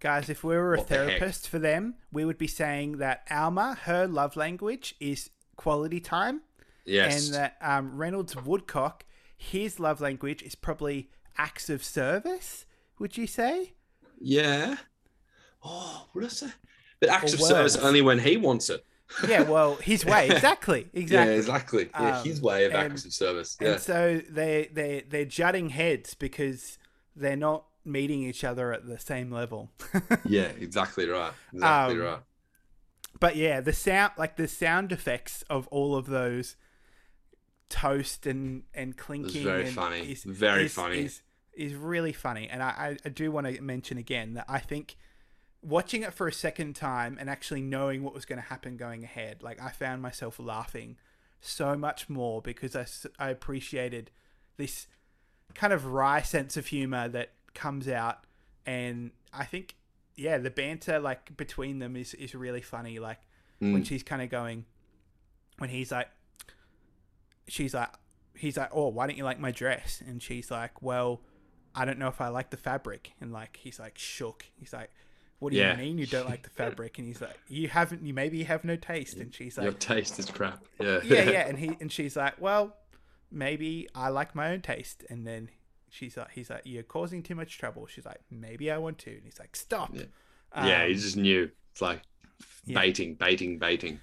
Guys, 0.00 0.28
if 0.28 0.44
we 0.44 0.54
were 0.54 0.74
a 0.74 0.78
What 0.78 0.88
the 0.88 0.94
therapist 0.94 1.48
for 1.48 1.58
them, 1.58 1.94
we 2.12 2.24
would 2.24 2.38
be 2.38 2.46
saying 2.46 2.98
that 2.98 3.26
Alma, 3.30 3.78
her 3.84 4.06
love 4.06 4.36
language 4.36 4.94
is 5.00 5.30
quality 5.56 6.00
time, 6.00 6.42
Yes. 6.84 7.26
and 7.26 7.34
that 7.34 7.56
um, 7.62 7.96
Reynolds 7.96 8.36
Woodcock, 8.36 9.04
his 9.36 9.80
love 9.80 10.00
language 10.00 10.42
is 10.42 10.54
probably 10.54 11.10
acts 11.38 11.70
of 11.70 11.82
service. 11.82 12.66
Would 12.98 13.16
you 13.16 13.26
say? 13.26 13.72
yeah. 14.20 14.76
Oh, 15.64 16.06
what 16.12 16.20
did 16.22 16.30
I 16.30 16.32
say? 16.32 16.46
But 17.00 17.08
acts 17.08 17.32
Or 17.32 17.36
of 17.36 17.42
service 17.42 17.76
only 17.76 18.00
when 18.02 18.18
he 18.20 18.36
wants 18.36 18.70
it. 18.70 18.84
Yeah, 19.28 19.42
well, 19.42 19.76
his 19.76 20.04
way, 20.04 20.28
exactly, 20.28 20.88
exactly. 20.92 21.32
Yeah, 21.32 21.38
exactly. 21.38 21.90
Yeah, 21.94 22.18
Um, 22.18 22.24
his 22.24 22.40
way 22.42 22.64
of 22.64 22.72
and- 22.74 22.92
acts 22.92 23.04
of 23.04 23.12
service. 23.12 23.56
And 23.60 23.68
Yeah. 23.70 23.76
so 23.78 24.20
they 24.28 24.68
they 24.72 25.04
they're 25.08 25.24
jutting 25.24 25.68
heads 25.70 26.14
because 26.14 26.76
they're 27.14 27.36
not 27.36 27.64
meeting 27.86 28.22
each 28.22 28.44
other 28.44 28.72
at 28.72 28.86
the 28.86 28.98
same 28.98 29.30
level. 29.30 29.70
yeah, 30.26 30.42
exactly 30.58 31.08
right. 31.08 31.32
Exactly 31.52 31.94
Um, 31.96 32.00
right. 32.02 32.18
but 33.20 33.36
yeah, 33.36 33.60
the 33.60 33.72
sound 33.72 34.12
like 34.18 34.36
the 34.36 34.48
sound 34.48 34.92
effects 34.92 35.42
of 35.48 35.66
all 35.68 35.94
of 35.96 36.06
those 36.06 36.56
toast 37.68 38.26
and 38.26 38.62
and 38.74 38.96
clinking 38.96 39.42
very 39.42 39.66
and 39.66 39.74
funny. 39.74 40.12
is- 40.12 40.22
Very 40.24 40.66
is- 40.66 40.74
funny. 40.74 40.98
is, 41.00 41.22
is 41.52 41.74
really 41.74 42.12
funny 42.12 42.48
and 42.48 42.62
I, 42.62 42.68
I, 42.68 42.96
I 43.04 43.08
do 43.08 43.32
want 43.32 43.46
to 43.46 43.60
mention 43.62 43.98
again 43.98 44.34
that 44.34 44.44
I 44.46 44.58
think 44.58 44.96
watching 45.62 46.02
it 46.02 46.12
for 46.12 46.28
a 46.28 46.32
second 46.32 46.76
time 46.76 47.16
and 47.18 47.28
actually 47.30 47.62
knowing 47.62 48.02
what 48.04 48.14
was 48.14 48.24
going 48.24 48.40
to 48.40 48.46
happen 48.48 48.76
going 48.76 49.02
ahead 49.02 49.42
like 49.42 49.60
I 49.60 49.70
found 49.70 50.00
myself 50.02 50.38
laughing 50.38 50.96
so 51.40 51.74
much 51.74 52.08
more 52.08 52.40
because 52.42 52.76
I, 52.76 52.86
I 53.18 53.30
appreciated 53.30 54.10
this 54.58 54.86
kind 55.54 55.72
of 55.72 55.86
wry 55.86 56.22
sense 56.22 56.56
of 56.56 56.66
humor 56.66 57.08
that 57.08 57.32
comes 57.56 57.88
out 57.88 58.18
and 58.64 59.10
I 59.32 59.44
think 59.44 59.74
yeah 60.14 60.38
the 60.38 60.50
banter 60.50 60.98
like 61.00 61.36
between 61.36 61.78
them 61.80 61.96
is 61.96 62.14
is 62.14 62.34
really 62.34 62.62
funny 62.62 62.98
like 63.00 63.18
when 63.58 63.82
Mm. 63.82 63.86
she's 63.86 64.02
kind 64.04 64.22
of 64.22 64.28
going 64.30 64.64
when 65.58 65.70
he's 65.70 65.90
like 65.90 66.08
she's 67.48 67.74
like 67.74 67.90
he's 68.34 68.56
like 68.56 68.70
oh 68.72 68.88
why 68.88 69.06
don't 69.06 69.16
you 69.16 69.24
like 69.24 69.40
my 69.40 69.50
dress 69.50 70.02
and 70.06 70.22
she's 70.22 70.50
like 70.50 70.82
well 70.82 71.20
I 71.74 71.84
don't 71.84 71.98
know 71.98 72.08
if 72.08 72.20
I 72.20 72.28
like 72.28 72.50
the 72.50 72.56
fabric 72.56 73.12
and 73.20 73.32
like 73.32 73.56
he's 73.62 73.78
like 73.78 73.96
shook 73.98 74.44
he's 74.58 74.72
like 74.72 74.90
what 75.38 75.52
do 75.52 75.58
Yeah. 75.58 75.72
you 75.72 75.78
mean 75.84 75.98
you 75.98 76.06
don't 76.06 76.28
like 76.28 76.42
the 76.42 76.50
fabric 76.62 76.98
and 76.98 77.06
he's 77.06 77.20
like 77.20 77.38
you 77.48 77.68
haven't 77.68 78.04
you 78.04 78.12
maybe 78.14 78.38
you 78.38 78.44
have 78.46 78.64
no 78.64 78.76
taste 78.76 79.16
and 79.16 79.34
she's 79.34 79.56
like, 79.56 79.64
Your 79.64 79.72
taste 79.74 80.18
is 80.18 80.26
crap. 80.30 80.64
Yeah. 80.80 81.00
yeah 81.04 81.30
yeah 81.30 81.40
and 81.48 81.58
he 81.58 81.76
and 81.80 81.90
she's 81.92 82.16
like 82.16 82.40
well 82.40 82.74
maybe 83.30 83.88
I 83.94 84.08
like 84.08 84.34
my 84.34 84.52
own 84.52 84.60
taste 84.62 85.04
and 85.10 85.26
then 85.26 85.50
she's 85.88 86.16
like 86.16 86.30
he's 86.32 86.50
like 86.50 86.62
you're 86.64 86.82
causing 86.82 87.22
too 87.22 87.34
much 87.34 87.58
trouble 87.58 87.86
she's 87.86 88.04
like 88.04 88.20
maybe 88.30 88.70
I 88.70 88.78
want 88.78 88.98
to 88.98 89.10
and 89.12 89.22
he's 89.24 89.38
like 89.38 89.54
stop 89.56 89.90
Yeah. 89.94 90.02
yeah, 90.54 90.82
Um, 90.82 90.88
he 90.88 90.94
just 90.94 91.16
knew. 91.16 91.50
It's 91.72 91.82
like 91.82 92.02
yeah. 92.64 92.80
baiting, 92.80 93.14
baiting, 93.14 93.58
baiting. 93.58 94.00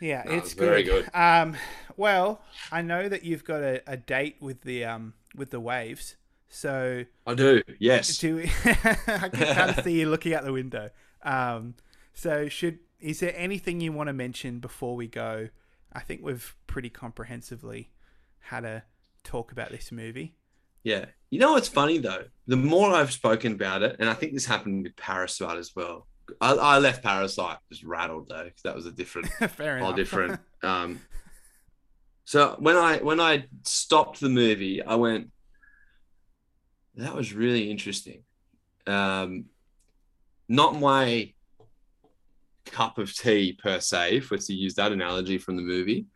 Yeah, 0.00 0.22
No, 0.26 0.32
it's 0.32 0.52
very 0.54 0.82
good. 0.84 1.08
Um, 1.12 1.56
well, 1.96 2.40
I 2.70 2.82
know 2.82 3.08
that 3.08 3.24
you've 3.24 3.44
got 3.44 3.62
a, 3.62 3.82
a 3.86 3.96
date 3.96 4.36
with 4.40 4.62
the 4.62 4.84
um 4.84 5.14
with 5.34 5.50
the 5.50 5.60
waves. 5.60 6.16
So 6.48 7.04
I 7.26 7.34
do. 7.34 7.62
Yes. 7.78 8.16
do 8.18 8.36
we, 8.36 8.44
I 8.64 9.28
can 9.28 9.54
kind 9.54 9.70
of 9.70 9.84
see 9.84 10.00
you 10.00 10.08
looking 10.08 10.32
out 10.34 10.44
the 10.44 10.52
window. 10.52 10.90
Um, 11.22 11.74
so 12.14 12.48
should 12.48 12.78
is 13.00 13.20
there 13.20 13.34
anything 13.36 13.80
you 13.80 13.92
want 13.92 14.06
to 14.08 14.12
mention 14.12 14.58
before 14.60 14.96
we 14.96 15.06
go? 15.08 15.48
I 15.92 16.00
think 16.00 16.22
we've 16.22 16.54
pretty 16.66 16.90
comprehensively 16.90 17.90
had 18.40 18.64
a 18.64 18.84
talk 19.24 19.52
about 19.52 19.70
this 19.70 19.90
movie. 19.92 20.34
Yeah. 20.88 21.04
You 21.30 21.38
know 21.38 21.52
what's 21.52 21.68
funny 21.68 21.98
though? 21.98 22.24
The 22.46 22.56
more 22.56 22.90
I've 22.94 23.12
spoken 23.12 23.52
about 23.52 23.82
it, 23.82 23.96
and 23.98 24.08
I 24.08 24.14
think 24.14 24.32
this 24.32 24.46
happened 24.46 24.84
with 24.84 24.96
Parasite 24.96 25.58
as 25.58 25.72
well. 25.76 26.06
I, 26.40 26.52
I 26.54 26.78
left 26.78 27.02
Parasite 27.02 27.58
just 27.70 27.84
rattled 27.84 28.28
though, 28.28 28.44
'cause 28.44 28.62
that 28.64 28.74
was 28.74 28.86
a 28.86 28.92
different 28.92 29.28
Fair 29.50 29.82
all 29.82 29.92
different. 29.92 30.40
Um, 30.62 31.00
so 32.24 32.56
when 32.58 32.76
I 32.76 32.96
when 32.98 33.20
I 33.20 33.44
stopped 33.64 34.18
the 34.20 34.28
movie, 34.28 34.82
I 34.82 34.96
went, 34.96 35.30
that 36.96 37.14
was 37.14 37.32
really 37.32 37.70
interesting. 37.70 38.24
Um, 38.86 39.44
not 40.48 40.80
my 40.80 41.32
cup 42.66 42.98
of 42.98 43.14
tea 43.14 43.52
per 43.62 43.78
se, 43.80 44.16
if 44.16 44.30
we're 44.30 44.38
to 44.38 44.52
use 44.52 44.74
that 44.74 44.90
analogy 44.92 45.38
from 45.38 45.54
the 45.56 45.62
movie. 45.62 46.06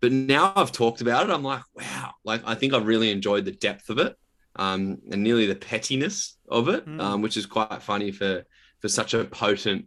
But 0.00 0.12
now 0.12 0.52
I've 0.56 0.72
talked 0.72 1.00
about 1.00 1.28
it, 1.28 1.32
I'm 1.32 1.42
like, 1.42 1.62
wow, 1.74 2.12
like 2.24 2.42
I 2.46 2.54
think 2.54 2.74
I've 2.74 2.86
really 2.86 3.10
enjoyed 3.10 3.44
the 3.44 3.52
depth 3.52 3.88
of 3.88 3.98
it, 3.98 4.14
um, 4.56 4.98
and 5.10 5.22
nearly 5.22 5.46
the 5.46 5.54
pettiness 5.54 6.36
of 6.48 6.68
it, 6.68 6.86
Mm. 6.86 7.00
um, 7.00 7.22
which 7.22 7.36
is 7.36 7.46
quite 7.46 7.82
funny 7.82 8.12
for 8.12 8.44
for 8.80 8.88
such 8.88 9.14
a 9.14 9.24
potent 9.24 9.86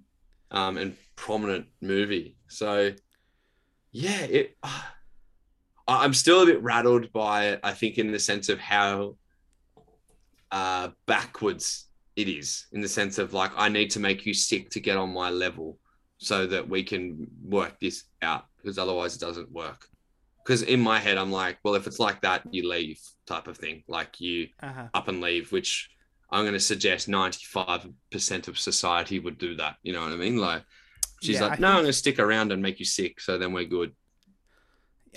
um, 0.51 0.77
and 0.77 0.95
prominent 1.15 1.67
movie. 1.79 2.35
So, 2.47 2.93
yeah, 3.91 4.21
it. 4.21 4.57
I- 4.63 4.83
I'm 5.87 6.13
still 6.13 6.43
a 6.43 6.45
bit 6.45 6.61
rattled 6.61 7.11
by 7.13 7.47
it. 7.47 7.59
I 7.63 7.73
think 7.73 7.97
in 7.97 8.11
the 8.11 8.19
sense 8.19 8.47
of 8.49 8.59
how 8.59 9.15
uh, 10.51 10.89
backwards 11.07 11.87
it 12.15 12.27
is, 12.27 12.67
in 12.71 12.81
the 12.81 12.87
sense 12.87 13.17
of 13.17 13.33
like 13.33 13.51
I 13.57 13.69
need 13.69 13.91
to 13.91 13.99
make 13.99 14.25
you 14.25 14.33
sick 14.33 14.69
to 14.71 14.79
get 14.79 14.97
on 14.97 15.13
my 15.13 15.29
level, 15.29 15.77
so 16.17 16.45
that 16.47 16.67
we 16.67 16.83
can 16.83 17.27
work 17.43 17.79
this 17.79 18.03
out. 18.21 18.45
Because 18.57 18.77
otherwise, 18.77 19.15
it 19.15 19.21
doesn't 19.21 19.51
work. 19.51 19.87
Because 20.49 20.63
in 20.63 20.79
my 20.79 20.97
head, 20.97 21.19
I'm 21.19 21.31
like, 21.31 21.59
well, 21.63 21.75
if 21.75 21.85
it's 21.85 21.99
like 21.99 22.21
that, 22.21 22.41
you 22.51 22.67
leave, 22.67 22.99
type 23.27 23.47
of 23.47 23.55
thing. 23.55 23.83
Like 23.87 24.19
you 24.19 24.47
Uh-huh. 24.63 24.87
up 24.95 25.07
and 25.07 25.21
leave, 25.21 25.51
which 25.51 25.91
I'm 26.31 26.41
going 26.43 26.53
to 26.55 26.59
suggest 26.59 27.07
95% 27.07 28.47
of 28.47 28.57
society 28.57 29.19
would 29.19 29.37
do 29.37 29.55
that. 29.57 29.75
You 29.83 29.93
know 29.93 30.01
what 30.01 30.11
I 30.11 30.15
mean? 30.15 30.37
Like, 30.37 30.63
she's 31.21 31.35
Yeah, 31.35 31.49
like, 31.49 31.59
I 31.59 31.61
no, 31.61 31.67
I'm 31.67 31.73
going 31.75 31.85
to 31.85 31.93
stick 31.93 32.17
around 32.17 32.51
and 32.51 32.63
make 32.63 32.79
you 32.79 32.85
sick. 32.85 33.21
So 33.21 33.37
then 33.37 33.53
we're 33.53 33.65
good. 33.65 33.91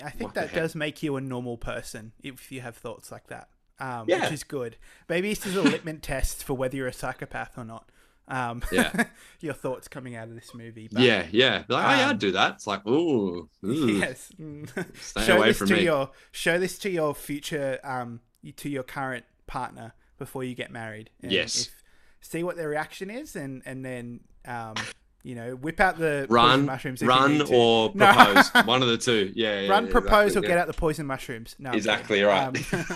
I 0.03 0.11
think 0.11 0.21
What 0.25 0.35
that 0.35 0.53
does 0.53 0.75
make 0.75 1.01
you 1.01 1.15
a 1.15 1.21
normal 1.21 1.57
person 1.57 2.13
if 2.21 2.51
you 2.51 2.61
have 2.61 2.77
thoughts 2.77 3.11
like 3.11 3.25
that, 3.29 3.49
um, 3.79 4.07
Yeah. 4.07 4.21
which 4.21 4.33
is 4.33 4.43
good. 4.43 4.77
Maybe 5.09 5.29
this 5.29 5.47
is 5.47 5.55
a 5.55 5.63
litmus 5.63 5.97
test 6.03 6.43
for 6.43 6.53
whether 6.53 6.77
you're 6.77 6.87
a 6.87 6.93
psychopath 6.93 7.57
or 7.57 7.65
not. 7.65 7.89
Um, 8.27 8.61
Yeah. 8.71 9.05
your 9.41 9.53
thoughts 9.53 9.87
coming 9.87 10.15
out 10.15 10.29
of 10.29 10.35
this 10.35 10.53
movie. 10.55 10.87
But, 10.91 11.01
yeah, 11.01 11.25
yeah. 11.31 11.63
Like, 11.67 11.85
oh, 11.85 11.89
yeah, 11.97 12.03
um, 12.05 12.09
I'd 12.11 12.19
do 12.19 12.31
that. 12.31 12.53
It's 12.53 12.67
like, 12.67 12.85
ooh, 12.87 13.49
ooh. 13.65 13.91
Yes. 13.91 14.31
Mm. 14.39 14.95
Stay 14.97 15.23
show 15.25 15.37
away 15.37 15.47
this 15.49 15.57
from 15.57 15.67
to 15.67 15.73
me. 15.75 15.83
your 15.83 16.09
show 16.31 16.57
this 16.57 16.77
to 16.79 16.89
your 16.89 17.13
future 17.13 17.79
um 17.83 18.21
to 18.57 18.69
your 18.69 18.83
current 18.83 19.25
partner 19.47 19.93
before 20.17 20.43
you 20.43 20.55
get 20.55 20.71
married. 20.71 21.09
And 21.21 21.31
Yes. 21.31 21.67
If, 21.67 21.83
see 22.21 22.43
what 22.43 22.55
their 22.55 22.69
reaction 22.69 23.09
is, 23.09 23.35
and 23.35 23.61
and 23.65 23.83
then 23.85 24.21
um 24.45 24.75
you 25.23 25.35
know 25.35 25.55
whip 25.55 25.79
out 25.79 25.97
the 25.97 26.25
poison 26.27 26.33
Run, 26.33 26.65
mushrooms. 26.65 27.01
run, 27.03 27.41
or 27.53 27.91
No. 27.95 28.13
propose. 28.13 28.65
One 28.65 28.81
of 28.81 28.87
the 28.89 28.97
two. 28.97 29.31
Yeah. 29.35 29.61
yeah 29.61 29.69
Run, 29.69 29.85
yeah, 29.85 29.91
propose, 29.91 30.27
exactly, 30.31 30.39
or 30.39 30.43
yeah. 30.49 30.55
get 30.55 30.57
out 30.61 30.67
the 30.67 30.73
poison 30.73 31.05
mushrooms. 31.05 31.55
No, 31.59 31.71
Exactly 31.71 32.21
right. 32.23 32.47
Um, 32.73 32.93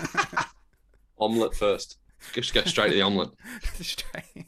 Omelette 1.18 1.54
first. 1.54 1.96
Just 2.32 2.52
go 2.54 2.62
straight 2.64 2.88
to 2.90 2.94
the 2.94 3.02
omelette. 3.02 3.30
straight. 3.80 4.46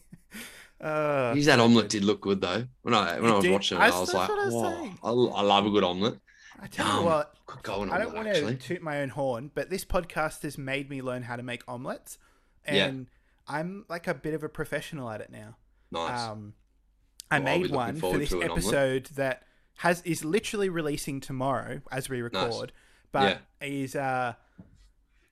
Uh, 0.81 1.33
Use 1.37 1.47
that 1.47 1.61
omelette 1.61 1.89
did 1.91 2.05
look 2.05 2.21
good 2.23 2.41
though. 2.41 2.67
When 2.83 2.95
I 2.95 3.21
when 3.21 3.31
I 3.31 3.35
was 3.35 3.45
did. 3.45 3.53
watching 3.53 3.79
it, 3.79 3.83
I- 3.83 3.89
I, 3.91 4.01
was 4.01 4.15
like, 4.15 4.31
I 4.31 4.35
was 4.47 4.55
"Whoa, 4.55 4.71
saying. 4.73 4.99
I, 5.03 5.11
love 5.11 5.67
a 5.67 5.71
good 5.71 5.85
omelette. 5.85 6.15
I 6.63 6.67
tell 6.67 7.01
you 7.01 7.07
what, 7.07 7.35
Could 7.47 7.63
go 7.63 7.75
on 7.81 7.91
I 7.91 7.99
don't 7.99 8.15
want 8.15 8.33
to 8.33 8.55
toot 8.57 8.83
my 8.83 9.01
own 9.03 9.09
horn, 9.11 9.51
but 9.55 9.71
this 9.71 9.85
podcast 9.85 10.43
has 10.43 10.57
made 10.59 10.89
me 10.91 11.01
learn 11.03 11.23
how 11.23 11.37
to 11.37 11.43
make 11.43 11.63
omelets, 11.69 12.19
Yeah. 12.67 12.87
and 12.87 13.07
I'm 13.49 13.85
like 13.89 14.07
a 14.07 14.15
bit 14.15 14.35
of 14.35 14.43
a 14.43 14.49
professional 14.49 15.11
at 15.11 15.21
it 15.21 15.31
now. 15.31 15.57
Nice. 15.91 16.21
Um, 16.21 16.55
I 17.31 17.39
Well, 17.41 17.59
made 17.59 17.71
one 17.71 17.97
for 17.97 18.17
this 18.19 18.33
episode 18.33 19.07
that 19.17 19.43
has 19.79 20.03
is 20.03 20.25
literally 20.25 20.69
releasing 20.69 21.21
tomorrow 21.21 21.81
as 21.91 22.09
we 22.09 22.21
record, 22.21 22.73
but 23.13 23.39
is 23.61 23.97
uh, 23.97 24.35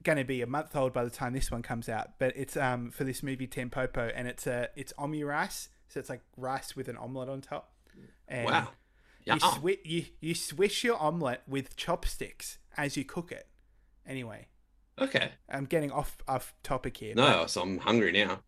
going 0.02 0.18
to 0.18 0.24
be 0.24 0.42
a 0.42 0.46
month 0.46 0.76
old 0.76 0.92
by 0.92 1.04
the 1.04 1.10
time 1.10 1.32
this 1.32 1.50
one 1.50 1.62
comes 1.62 1.88
out. 1.88 2.18
But 2.18 2.32
it's 2.36 2.56
um 2.56 2.90
for 2.90 3.04
this 3.04 3.22
movie 3.22 3.46
Tampopo, 3.46 4.12
and 4.14 4.28
it's 4.28 4.46
a 4.46 4.68
it's 4.76 4.92
omu 4.98 5.26
rice, 5.26 5.68
so 5.88 6.00
it's 6.00 6.08
like 6.08 6.22
rice 6.36 6.76
with 6.76 6.88
an 6.88 6.96
omelet 6.96 7.28
on 7.28 7.40
top. 7.40 7.72
And 8.26 8.46
wow. 8.46 8.68
Yeah. 9.24 9.34
you, 9.34 9.40
swi- 9.40 9.78
you 9.84 10.04
you 10.20 10.34
swish 10.34 10.84
your 10.84 10.96
omelet 10.98 11.42
with 11.46 11.76
chopsticks 11.76 12.58
as 12.76 12.96
you 12.96 13.04
cook 13.04 13.30
it. 13.32 13.46
Anyway, 14.06 14.46
Okay. 14.98 15.32
I'm 15.48 15.64
getting 15.66 15.90
off 15.90 16.16
off 16.26 16.54
topic 16.62 16.96
here. 16.96 17.14
No, 17.14 17.46
so 17.46 17.62
I'm 17.62 17.78
hungry 17.78 18.12
now. 18.12 18.40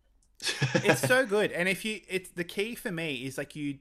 it's 0.77 1.07
so 1.07 1.27
good 1.27 1.53
and 1.53 1.69
if 1.69 1.85
you 1.85 2.01
it's 2.09 2.31
the 2.31 2.45
key 2.45 2.75
for 2.75 2.91
me 2.91 3.27
is 3.27 3.37
like 3.37 3.55
you 3.55 3.77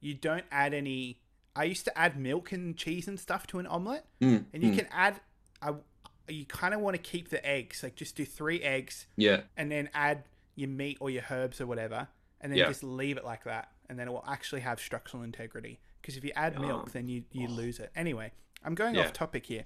you 0.00 0.12
don't 0.12 0.44
add 0.50 0.74
any 0.74 1.20
i 1.54 1.62
used 1.62 1.84
to 1.84 1.96
add 1.96 2.18
milk 2.18 2.50
and 2.50 2.76
cheese 2.76 3.06
and 3.06 3.20
stuff 3.20 3.46
to 3.46 3.60
an 3.60 3.66
omelet 3.68 4.04
Mm, 4.20 4.44
and 4.52 4.62
you 4.64 4.72
mm. 4.72 4.76
can 4.78 4.88
add 4.90 5.20
I, 5.62 5.74
you 6.28 6.44
kind 6.46 6.72
of 6.74 6.80
want 6.80 6.94
to 6.96 7.02
keep 7.02 7.28
the 7.30 7.44
eggs 7.46 7.82
like 7.82 7.94
just 7.96 8.16
do 8.16 8.24
three 8.24 8.62
eggs 8.62 9.06
Yeah. 9.16 9.42
and 9.56 9.70
then 9.70 9.90
add 9.94 10.24
your 10.56 10.68
meat 10.70 10.96
or 11.00 11.10
your 11.10 11.24
herbs 11.30 11.60
or 11.60 11.66
whatever 11.66 12.08
and 12.40 12.50
then 12.52 12.58
Yeah. 12.58 12.66
just 12.68 12.82
leave 12.82 13.16
it 13.16 13.24
like 13.24 13.44
that 13.44 13.68
and 13.88 13.98
then 13.98 14.08
it 14.08 14.10
will 14.10 14.24
actually 14.26 14.62
have 14.62 14.80
structural 14.80 15.22
integrity 15.22 15.80
because 16.00 16.16
if 16.16 16.24
you 16.24 16.32
add 16.34 16.58
milk 16.58 16.84
Yum. 16.86 16.90
then 16.92 17.08
you 17.08 17.24
you 17.32 17.48
lose 17.48 17.78
it 17.78 17.90
anyway 17.94 18.32
i'm 18.64 18.74
going 18.74 18.94
Yeah. 18.94 19.02
off 19.02 19.12
topic 19.12 19.46
here 19.46 19.64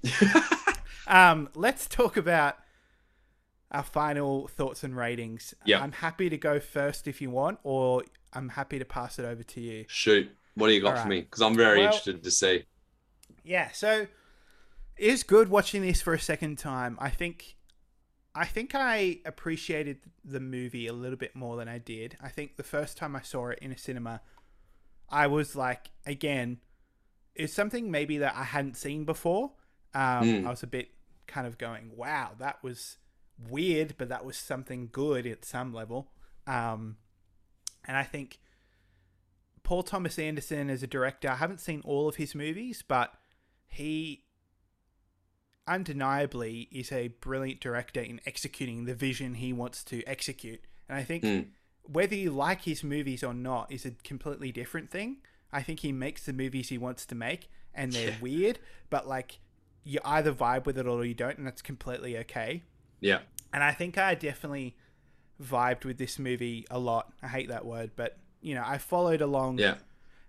um 1.06 1.48
let's 1.54 1.86
talk 1.86 2.16
about 2.16 2.56
our 3.70 3.82
final 3.82 4.48
thoughts 4.48 4.82
and 4.82 4.96
ratings. 4.96 5.52
Yeah. 5.66 5.82
I'm 5.82 5.92
happy 5.92 6.30
to 6.30 6.38
go 6.38 6.58
first 6.58 7.06
if 7.06 7.20
you 7.20 7.28
want, 7.28 7.58
or 7.64 8.02
I'm 8.32 8.48
happy 8.48 8.78
to 8.78 8.84
pass 8.86 9.18
it 9.18 9.26
over 9.26 9.42
to 9.42 9.60
you. 9.60 9.84
Shoot. 9.88 10.34
What 10.54 10.68
do 10.68 10.72
you 10.72 10.80
got 10.80 11.02
for 11.02 11.06
me? 11.08 11.20
Because 11.20 11.42
I'm 11.42 11.54
very 11.54 11.80
Well- 11.80 11.88
interested 11.88 12.22
to 12.22 12.30
see. 12.30 12.64
Yeah, 13.44 13.70
so 13.72 14.06
is 14.98 15.22
good 15.22 15.48
watching 15.48 15.82
this 15.82 16.00
for 16.00 16.14
a 16.14 16.20
second 16.20 16.58
time. 16.58 16.96
I 17.00 17.10
think 17.10 17.56
I 18.34 18.44
think 18.44 18.74
I 18.74 19.18
appreciated 19.24 19.98
the 20.24 20.40
movie 20.40 20.86
a 20.86 20.92
little 20.92 21.16
bit 21.16 21.34
more 21.34 21.56
than 21.56 21.68
I 21.68 21.78
did. 21.78 22.16
I 22.20 22.28
think 22.28 22.56
the 22.56 22.62
first 22.62 22.96
time 22.96 23.16
I 23.16 23.22
saw 23.22 23.48
it 23.48 23.58
in 23.60 23.72
a 23.72 23.78
cinema, 23.78 24.20
I 25.08 25.26
was 25.26 25.56
like, 25.56 25.90
again, 26.06 26.58
it's 27.34 27.52
something 27.52 27.90
maybe 27.90 28.18
that 28.18 28.34
I 28.36 28.44
hadn't 28.44 28.76
seen 28.76 29.04
before. 29.04 29.52
Um, 29.94 30.22
Mm. 30.22 30.46
I 30.46 30.50
was 30.50 30.62
a 30.62 30.66
bit 30.68 30.90
kind 31.26 31.46
of 31.46 31.58
going, 31.58 31.96
wow, 31.96 32.32
that 32.38 32.62
was 32.62 32.98
weird, 33.38 33.94
but 33.98 34.08
that 34.08 34.24
was 34.24 34.36
something 34.36 34.88
good 34.92 35.26
at 35.26 35.44
some 35.44 35.72
level. 35.72 36.10
Um, 36.46 36.96
and 37.86 37.96
I 37.96 38.04
think 38.04 38.38
Paul 39.62 39.82
Thomas 39.82 40.18
Anderson 40.18 40.70
as 40.70 40.82
a 40.82 40.86
director, 40.86 41.28
I 41.30 41.36
haven't 41.36 41.60
seen 41.60 41.80
all 41.84 42.08
of 42.08 42.16
his 42.16 42.34
movies, 42.34 42.84
but 42.86 43.12
he 43.66 44.24
undeniably 45.68 46.68
is 46.72 46.90
a 46.92 47.08
brilliant 47.08 47.60
director 47.60 48.00
in 48.00 48.20
executing 48.26 48.84
the 48.84 48.94
vision 48.94 49.34
he 49.34 49.52
wants 49.52 49.84
to 49.84 50.02
execute. 50.06 50.60
And 50.88 50.98
I 50.98 51.04
think 51.04 51.22
Mm. 51.24 51.48
whether 51.82 52.14
you 52.14 52.30
like 52.30 52.62
his 52.62 52.82
movies 52.82 53.22
or 53.22 53.34
not 53.34 53.70
is 53.70 53.84
a 53.86 53.92
completely 54.02 54.50
different 54.52 54.90
thing. 54.90 55.18
I 55.52 55.62
think 55.62 55.80
he 55.80 55.92
makes 55.92 56.24
the 56.24 56.32
movies 56.32 56.68
he 56.68 56.78
wants 56.78 57.06
to 57.06 57.14
make 57.14 57.48
and 57.74 57.92
they're 57.92 58.10
Yeah. 58.10 58.20
weird, 58.20 58.58
but 58.90 59.06
like 59.06 59.38
you 59.84 60.00
either 60.04 60.32
vibe 60.32 60.66
with 60.66 60.76
it 60.76 60.86
or 60.86 61.04
you 61.04 61.14
don't, 61.14 61.38
and 61.38 61.46
that's 61.46 61.62
completely 61.62 62.18
okay. 62.18 62.62
Yeah. 63.00 63.20
And 63.52 63.62
I 63.64 63.72
think 63.72 63.96
I 63.96 64.14
definitely 64.14 64.76
vibed 65.40 65.84
with 65.84 65.98
this 65.98 66.18
movie 66.18 66.66
a 66.70 66.78
lot. 66.78 67.12
I 67.22 67.28
hate 67.28 67.48
that 67.48 67.64
word, 67.64 67.92
but 67.96 68.18
you 68.40 68.54
know, 68.54 68.62
I 68.64 68.78
followed 68.78 69.20
along 69.20 69.58
Yeah. 69.58 69.78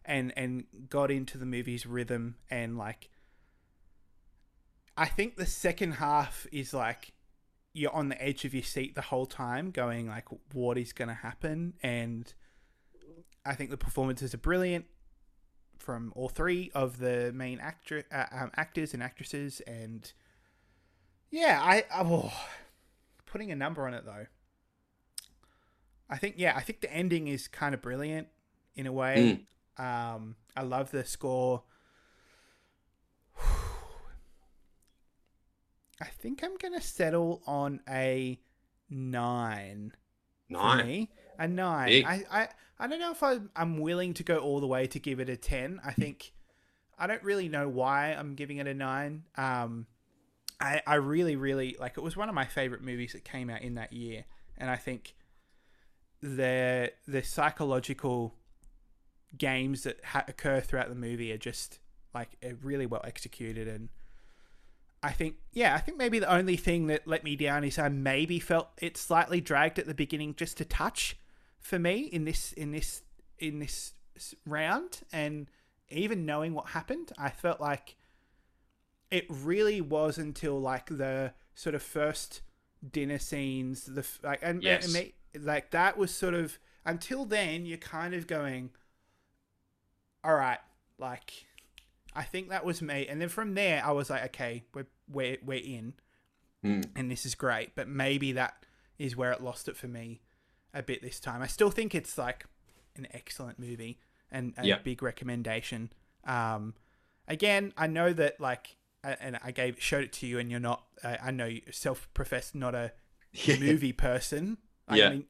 and 0.05 0.31
and 0.37 0.65
got 0.89 1.11
into 1.11 1.37
the 1.37 1.45
movie's 1.45 1.85
rhythm 1.85 2.35
and 2.49 2.77
like 2.77 3.09
I 4.99 5.05
think 5.05 5.37
the 5.37 5.45
second 5.45 5.93
half 5.93 6.45
is 6.51 6.73
like 6.73 7.13
you're 7.71 7.95
on 7.95 8.09
the 8.09 8.21
edge 8.21 8.43
of 8.43 8.53
your 8.53 8.63
seat 8.63 8.95
the 8.95 9.01
whole 9.01 9.25
time 9.25 9.71
going 9.71 10.09
like 10.09 10.25
what 10.51 10.77
is 10.77 10.91
going 10.91 11.07
to 11.07 11.13
happen? 11.13 11.75
And 11.81 12.31
I 13.45 13.55
think 13.55 13.69
the 13.69 13.77
performances 13.77 14.33
are 14.33 14.39
brilliant 14.39 14.87
from 15.77 16.11
all 16.17 16.27
three 16.27 16.69
of 16.75 16.99
the 16.99 17.31
main 17.33 17.61
actor 17.61 18.03
uh, 18.11 18.25
um, 18.29 18.51
actors 18.57 18.93
and 18.93 19.01
actresses. 19.01 19.61
And 19.61 20.11
yeah 21.31 21.61
I 21.63 21.85
oh, 21.95 22.33
putting 23.25 23.51
a 23.51 23.55
number 23.55 23.87
on 23.87 23.93
it 23.93 24.03
though. 24.05 24.25
I 26.09 26.17
think 26.17 26.35
yeah 26.37 26.57
I 26.57 26.61
think 26.61 26.81
the 26.81 26.93
ending 26.93 27.29
is 27.29 27.47
kind 27.47 27.73
of 27.73 27.81
brilliant 27.81 28.27
in 28.75 28.85
a 28.85 28.91
way. 28.91 29.45
Um, 29.77 30.35
I 30.57 30.63
love 30.63 30.91
the 30.91 31.05
score. 31.05 31.63
I 36.01 36.05
think 36.05 36.43
I'm 36.43 36.57
gonna 36.57 36.81
settle 36.81 37.41
on 37.45 37.81
a 37.89 38.39
nine 38.89 39.93
Nine. 40.49 40.87
me. 40.87 41.11
A 41.37 41.47
nine. 41.47 41.87
Big. 41.87 42.05
I, 42.05 42.23
I 42.31 42.47
I 42.79 42.87
don't 42.87 42.99
know 42.99 43.11
if 43.11 43.21
I, 43.21 43.39
I'm 43.55 43.79
willing 43.79 44.13
to 44.15 44.23
go 44.23 44.37
all 44.37 44.59
the 44.59 44.67
way 44.67 44.87
to 44.87 44.99
give 44.99 45.19
it 45.19 45.29
a 45.29 45.37
ten. 45.37 45.79
I 45.85 45.91
think 45.91 46.33
I 46.97 47.07
don't 47.07 47.23
really 47.23 47.49
know 47.49 47.67
why 47.67 48.13
I'm 48.13 48.35
giving 48.35 48.57
it 48.57 48.67
a 48.67 48.73
nine. 48.73 49.23
Um, 49.35 49.85
I 50.59 50.81
I 50.87 50.95
really 50.95 51.35
really 51.35 51.75
like 51.79 51.97
it 51.97 52.01
was 52.01 52.17
one 52.17 52.29
of 52.29 52.35
my 52.35 52.45
favorite 52.45 52.81
movies 52.81 53.13
that 53.13 53.23
came 53.23 53.49
out 53.49 53.61
in 53.61 53.75
that 53.75 53.93
year, 53.93 54.25
and 54.57 54.69
I 54.69 54.75
think 54.75 55.15
the 56.21 56.91
the 57.07 57.21
psychological 57.23 58.35
games 59.37 59.83
that 59.83 60.03
ha- 60.03 60.25
occur 60.27 60.59
throughout 60.59 60.89
the 60.89 60.95
movie 60.95 61.31
are 61.31 61.37
just 61.37 61.79
like 62.13 62.29
really 62.63 62.85
well 62.85 63.01
executed 63.05 63.67
and 63.67 63.89
I 65.01 65.11
think 65.11 65.35
yeah 65.53 65.75
I 65.75 65.79
think 65.79 65.97
maybe 65.97 66.19
the 66.19 66.31
only 66.31 66.57
thing 66.57 66.87
that 66.87 67.07
let 67.07 67.23
me 67.23 67.35
down 67.35 67.63
is 67.63 67.79
I 67.79 67.89
maybe 67.89 68.39
felt 68.39 68.69
it 68.81 68.97
slightly 68.97 69.39
dragged 69.41 69.79
at 69.79 69.87
the 69.87 69.93
beginning 69.93 70.35
just 70.35 70.59
a 70.61 70.65
touch 70.65 71.17
for 71.59 71.79
me 71.79 71.99
in 72.01 72.25
this 72.25 72.51
in 72.53 72.71
this 72.71 73.01
in 73.37 73.59
this 73.59 73.93
round 74.45 74.99
and 75.13 75.47
even 75.89 76.25
knowing 76.25 76.53
what 76.53 76.67
happened 76.69 77.11
I 77.17 77.29
felt 77.29 77.61
like 77.61 77.95
it 79.09 79.25
really 79.29 79.81
was 79.81 80.17
until 80.17 80.59
like 80.59 80.87
the 80.87 81.33
sort 81.55 81.75
of 81.75 81.81
first 81.81 82.41
dinner 82.91 83.19
scenes 83.19 83.85
the 83.85 84.05
like 84.23 84.39
and, 84.41 84.61
Yes. 84.63 84.85
and 84.85 84.93
me, 84.93 85.13
like 85.39 85.71
that 85.71 85.97
was 85.97 86.13
sort 86.13 86.33
of 86.33 86.59
until 86.85 87.25
then 87.25 87.65
you're 87.65 87.77
kind 87.77 88.13
of 88.13 88.27
going 88.27 88.71
all 90.23 90.35
right 90.35 90.59
like 90.97 91.45
i 92.15 92.23
think 92.23 92.49
that 92.49 92.65
was 92.65 92.81
me 92.81 93.07
and 93.07 93.21
then 93.21 93.29
from 93.29 93.53
there 93.53 93.83
i 93.85 93.91
was 93.91 94.09
like 94.09 94.23
okay 94.23 94.63
we're 94.73 94.87
we're, 95.11 95.37
we're 95.45 95.63
in 95.63 95.93
Hmm. 96.61 96.81
and 96.93 97.09
this 97.09 97.25
is 97.25 97.35
great 97.35 97.73
but 97.73 97.87
maybe 97.87 98.33
that 98.33 98.65
is 98.97 99.15
where 99.15 99.31
it 99.31 99.41
lost 99.41 99.69
it 99.69 99.77
for 99.77 99.87
me 99.87 100.19
a 100.73 100.83
bit 100.83 101.01
this 101.01 101.17
time 101.19 101.41
i 101.41 101.47
still 101.47 101.71
think 101.71 101.95
it's 101.95 102.17
like 102.17 102.45
an 102.97 103.07
excellent 103.13 103.57
movie 103.59 103.97
and 104.29 104.53
a 104.57 104.65
Yeah. 104.67 104.79
big 104.83 105.01
recommendation 105.01 105.89
um 106.25 106.73
again 107.29 107.73
i 107.77 107.87
know 107.87 108.11
that 108.11 108.41
like 108.41 108.75
and 109.05 109.39
i 109.41 109.51
gave 109.51 109.81
showed 109.81 110.03
it 110.03 110.11
to 110.13 110.27
you 110.27 110.37
and 110.37 110.51
you're 110.51 110.59
not 110.59 110.83
uh, 111.01 111.15
i 111.23 111.31
know 111.31 111.45
you 111.45 111.61
self-professed 111.71 112.53
not 112.55 112.75
a 112.75 112.91
Yeah. 113.31 113.55
movie 113.57 113.93
person 113.93 114.57
I 114.87 114.97
Yeah. 114.97 115.09
mean, 115.11 115.25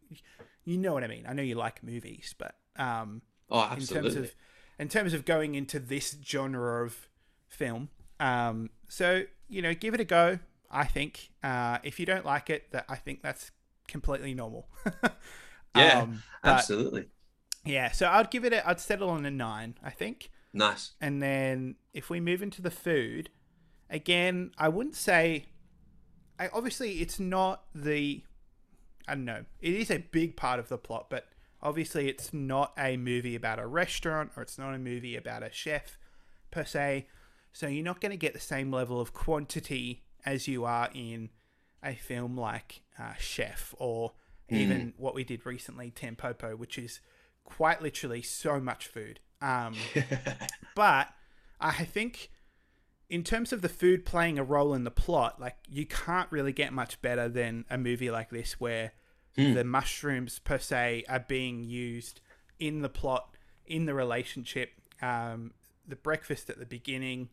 you 0.64 0.78
know 0.78 0.94
what 0.94 1.04
I 1.04 1.08
mean. 1.08 1.26
I 1.28 1.34
know 1.34 1.44
you 1.44 1.56
like 1.56 1.84
movies, 1.84 2.34
but 2.38 2.56
um, 2.78 3.22
Oh, 3.52 3.60
in 3.60 3.72
absolutely. 3.74 4.14
terms 4.14 4.16
of 4.16 4.36
in 4.80 4.88
terms 4.90 5.14
of 5.14 5.26
going 5.26 5.54
into 5.54 5.80
this 5.80 6.16
genre 6.26 6.84
of 6.86 7.08
film, 7.48 7.90
um, 8.20 8.70
so 8.88 9.24
you 9.48 9.62
know, 9.62 9.74
give 9.76 9.94
it 9.94 10.00
a 10.00 10.06
go. 10.06 10.40
I 10.72 10.86
think 10.86 11.32
uh, 11.44 11.80
if 11.84 12.00
you 12.00 12.06
don't 12.06 12.26
like 12.26 12.50
it, 12.50 12.72
that 12.72 12.86
I 12.90 12.96
think 12.96 13.22
that's 13.22 13.52
completely 13.88 14.34
normal. 14.34 14.68
Yeah, 15.76 16.02
Um, 16.02 16.24
but, 16.42 16.50
absolutely. 16.50 17.06
yeah. 17.64 17.92
So 17.92 18.08
I'd 18.10 18.32
give 18.32 18.44
it. 18.44 18.54
A, 18.54 18.68
I'd 18.68 18.80
settle 18.80 19.10
on 19.12 19.24
a 19.26 19.30
nine. 19.32 19.76
I 19.84 19.92
think. 19.92 20.32
Nice. 20.52 20.94
And 21.00 21.22
then 21.22 21.76
if 21.94 22.10
we 22.10 22.20
move 22.20 22.42
into 22.42 22.60
the 22.64 22.72
food, 22.72 23.30
again, 23.88 24.52
I 24.58 24.68
wouldn't 24.70 24.96
say. 24.96 25.46
I, 26.40 26.50
obviously, 26.54 27.02
it's 27.02 27.20
not 27.20 27.66
the. 27.76 28.24
I 29.08 29.14
don't 29.14 29.26
know. 29.26 29.46
It 29.62 29.76
is 29.76 29.92
a 29.92 30.00
big 30.00 30.36
part 30.36 30.60
of 30.60 30.70
the 30.70 30.78
plot, 30.80 31.06
but 31.10 31.28
obviously, 31.62 32.10
it's 32.10 32.34
not 32.34 32.74
a 32.78 32.98
movie 32.98 33.36
about 33.36 33.60
a 33.60 33.68
restaurant 33.68 34.32
or 34.36 34.44
it's 34.44 34.58
not 34.58 34.74
a 34.74 34.80
movie 34.80 35.16
about 35.16 35.44
a 35.44 35.52
chef 35.52 35.98
per 36.52 36.64
se. 36.64 37.08
So 37.52 37.68
you're 37.68 37.84
not 37.84 38.02
going 38.02 38.12
to 38.12 38.18
get 38.18 38.34
the 38.34 38.40
same 38.40 38.72
level 38.72 39.02
of 39.02 39.14
quantity 39.14 40.04
as 40.26 40.48
you 40.48 40.66
are 40.66 40.90
in 40.94 41.30
a 41.84 41.96
film 41.96 42.38
like 42.38 42.82
uh, 43.00 43.14
Chef 43.18 43.74
or 43.78 44.14
even 44.50 44.94
what 44.98 45.14
we 45.14 45.24
did 45.24 45.46
recently, 45.46 45.92
Tampopo, 45.92 46.58
which 46.58 46.78
is 46.78 47.02
quite 47.44 47.82
literally 47.82 48.22
so 48.22 48.60
much 48.60 48.88
food. 48.88 49.20
Um, 49.42 49.76
but 50.76 51.10
I 51.60 51.86
think 51.86 52.32
in 53.10 53.24
terms 53.24 53.54
of 53.54 53.62
the 53.62 53.70
food 53.70 54.06
playing 54.06 54.38
a 54.38 54.44
role 54.44 54.74
in 54.74 54.84
the 54.84 54.92
plot, 54.92 55.40
like 55.40 55.58
you 55.70 55.86
can't 55.86 56.32
really 56.32 56.54
get 56.54 56.74
much 56.74 57.02
better 57.02 57.30
than 57.30 57.66
a 57.70 57.78
movie 57.78 58.12
like 58.12 58.30
this 58.30 58.60
where 58.60 58.94
the 59.54 59.64
mushrooms 59.64 60.40
per 60.40 60.58
se 60.58 61.04
are 61.08 61.20
being 61.20 61.64
used 61.64 62.22
in 62.60 62.82
the 62.82 62.90
plot, 62.90 63.36
in 63.66 63.86
the 63.86 63.94
relationship, 63.94 64.72
um, 65.02 65.52
the 65.88 65.96
breakfast 65.96 66.50
at 66.50 66.60
the 66.60 66.66
beginning. 66.66 67.30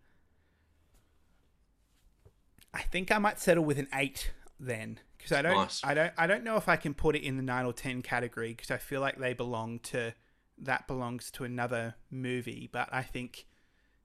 I 2.73 2.83
think 2.83 3.11
I 3.11 3.19
might 3.19 3.41
settle 3.41 3.65
with 3.65 3.79
an 3.79 3.89
eight 3.95 4.33
then, 4.61 5.01
because 5.17 5.33
I 5.33 5.43
don't, 5.43 5.57
Nice. 5.57 5.81
I 5.83 5.95
don't, 5.95 6.13
I 6.17 6.27
don't 6.27 6.45
know 6.45 6.57
if 6.57 6.69
I 6.69 6.77
can 6.77 6.95
put 6.95 7.17
it 7.17 7.23
in 7.23 7.37
the 7.37 7.43
nine 7.43 7.65
or 7.65 7.73
ten 7.73 8.03
category 8.03 8.51
because 8.51 8.71
I 8.71 8.77
feel 8.77 9.01
like 9.01 9.19
they 9.19 9.33
belong 9.33 9.79
to 9.85 10.15
that 10.59 10.87
belongs 10.87 11.31
to 11.33 11.45
another 11.45 11.97
movie. 12.11 12.69
But 12.71 12.89
I 12.93 13.03
think 13.03 13.47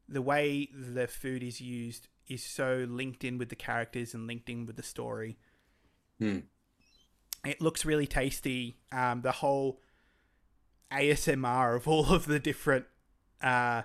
the 0.07 0.22
way 0.22 0.69
the 0.73 1.07
food 1.07 1.44
is 1.44 1.61
used 1.61 2.07
is 2.28 2.44
so 2.44 2.86
linked 2.90 3.23
in 3.23 3.38
with 3.38 3.49
the 3.49 3.56
characters 3.56 4.14
and 4.14 4.28
linked 4.28 4.49
in 4.49 4.65
with 4.65 4.76
the 4.76 4.84
story. 4.84 5.38
Hmm. 6.19 6.40
It 7.45 7.61
looks 7.61 7.85
really 7.85 8.07
tasty. 8.07 8.77
Um, 8.91 9.22
the 9.22 9.31
whole 9.31 9.80
ASMR 10.91 11.76
of 11.76 11.88
all 11.88 12.13
of 12.13 12.26
the 12.26 12.39
different 12.39 12.85
uh, 13.41 13.84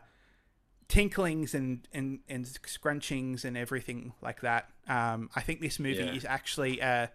tinklings 0.88 1.54
and, 1.54 1.86
and, 1.92 2.20
and 2.28 2.44
scrunchings 2.44 3.44
and 3.44 3.56
everything 3.56 4.12
like 4.22 4.40
that. 4.42 4.68
Um, 4.88 5.30
I 5.34 5.40
think 5.40 5.60
this 5.60 5.78
movie 5.78 6.04
Yeah. 6.04 6.12
is 6.12 6.24
actually 6.24 6.80
a, 6.80 7.10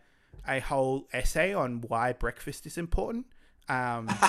a 0.47 0.59
whole 0.59 1.07
essay 1.13 1.53
on 1.53 1.81
why 1.81 2.13
breakfast 2.13 2.65
is 2.65 2.77
important. 2.77 3.27
Um, 3.69 4.09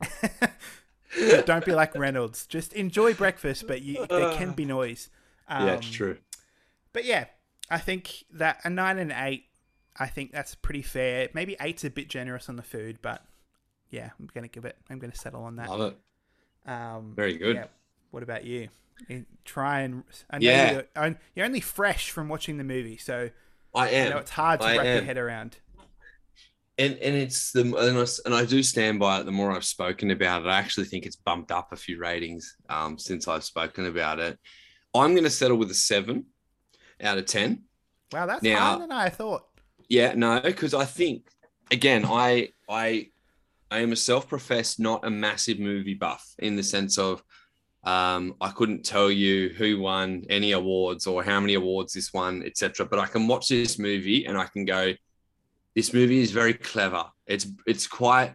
don't 1.46 1.64
be 1.64 1.72
like 1.72 1.96
Reynolds. 1.96 2.46
Just 2.46 2.72
enjoy 2.72 3.14
breakfast, 3.14 3.66
but 3.66 3.82
you, 3.82 4.06
there 4.08 4.32
can 4.34 4.52
be 4.52 4.64
noise. 4.66 5.08
Um, 5.48 5.66
yeah, 5.66 5.72
it's 5.74 5.90
true. 5.90 6.18
But 6.92 7.04
yeah, 7.04 7.26
I 7.70 7.78
think 7.78 8.24
that 8.32 8.60
a 8.64 8.70
nine 8.70 8.98
and 8.98 9.12
eight, 9.16 9.44
I 9.98 10.06
think 10.06 10.32
that's 10.32 10.54
pretty 10.54 10.82
fair. 10.82 11.28
Maybe 11.34 11.56
eight's 11.60 11.84
a 11.84 11.90
bit 11.90 12.08
generous 12.08 12.48
on 12.48 12.56
the 12.56 12.62
food, 12.62 12.98
but 13.02 13.22
yeah, 13.90 14.10
I'm 14.18 14.28
gonna 14.34 14.48
give 14.48 14.64
it. 14.64 14.76
I'm 14.88 14.98
gonna 14.98 15.14
settle 15.14 15.42
on 15.44 15.56
that. 15.56 15.68
Love 15.68 15.92
it. 15.92 16.70
Um, 16.70 17.12
Very 17.16 17.36
good. 17.36 17.56
yeah. 17.56 17.64
What 18.10 18.22
about 18.22 18.44
you? 18.44 18.68
You 19.08 19.24
Try 19.44 19.80
and 19.80 20.04
I 20.30 20.38
Yeah. 20.40 20.82
you're, 20.96 21.16
you're 21.34 21.46
only 21.46 21.60
fresh 21.60 22.10
from 22.10 22.28
watching 22.28 22.58
the 22.58 22.64
movie, 22.64 22.96
so 22.98 23.30
I 23.74 23.88
am. 23.90 24.10
know 24.10 24.18
it's 24.18 24.30
hard 24.30 24.60
to 24.60 24.66
I 24.66 24.76
wrap 24.76 24.84
your 24.84 25.02
head 25.02 25.16
around. 25.18 25.56
and 26.78 26.94
and 26.98 27.16
it's 27.16 27.52
the 27.52 27.62
and 27.62 27.98
I, 27.98 28.04
and 28.26 28.34
I 28.34 28.44
do 28.44 28.62
stand 28.62 28.98
by 29.00 29.20
it. 29.20 29.24
The 29.26 29.32
more 29.32 29.52
I've 29.52 29.64
spoken 29.64 30.10
about 30.10 30.42
it, 30.42 30.48
I 30.48 30.58
actually 30.58 30.86
think 30.86 31.06
it's 31.06 31.16
bumped 31.16 31.50
up 31.50 31.72
a 31.72 31.76
few 31.76 31.98
ratings 31.98 32.56
um, 32.68 32.98
since 32.98 33.26
I've 33.28 33.44
spoken 33.44 33.86
about 33.86 34.18
it. 34.18 34.38
I'm 34.94 35.12
going 35.12 35.24
to 35.24 35.30
settle 35.30 35.56
with 35.56 35.70
a 35.70 35.74
seven 35.74 36.26
out 37.00 37.16
of 37.18 37.26
ten. 37.26 37.62
Wow, 38.12 38.26
that's 38.26 38.42
Now- 38.42 38.58
higher 38.58 38.78
than 38.80 38.92
I 38.92 39.08
thought. 39.08 39.46
Yeah, 39.90 40.14
no, 40.14 40.40
because 40.40 40.72
I 40.72 40.84
think 40.84 41.26
again, 41.72 42.04
I 42.06 42.50
I 42.68 43.08
I 43.70 43.80
am 43.80 43.92
a 43.92 43.96
self-professed 43.96 44.78
not 44.80 45.04
a 45.04 45.10
massive 45.10 45.58
movie 45.58 45.94
buff 45.94 46.24
in 46.38 46.54
the 46.56 46.62
sense 46.62 46.96
of 46.96 47.22
um, 47.84 48.34
I 48.40 48.50
couldn't 48.50 48.84
tell 48.84 49.10
you 49.10 49.48
who 49.50 49.80
won 49.80 50.24
any 50.30 50.52
awards 50.52 51.06
or 51.08 51.24
how 51.24 51.40
many 51.40 51.54
awards 51.54 51.92
this 51.94 52.12
won, 52.12 52.42
etc. 52.46 52.86
But 52.86 53.00
I 53.00 53.06
can 53.06 53.26
watch 53.26 53.48
this 53.48 53.78
movie 53.80 54.26
and 54.26 54.38
I 54.38 54.46
can 54.46 54.64
go, 54.64 54.92
this 55.74 55.92
movie 55.92 56.20
is 56.20 56.30
very 56.30 56.54
clever. 56.54 57.04
It's 57.26 57.46
it's 57.66 57.86
quite 57.88 58.34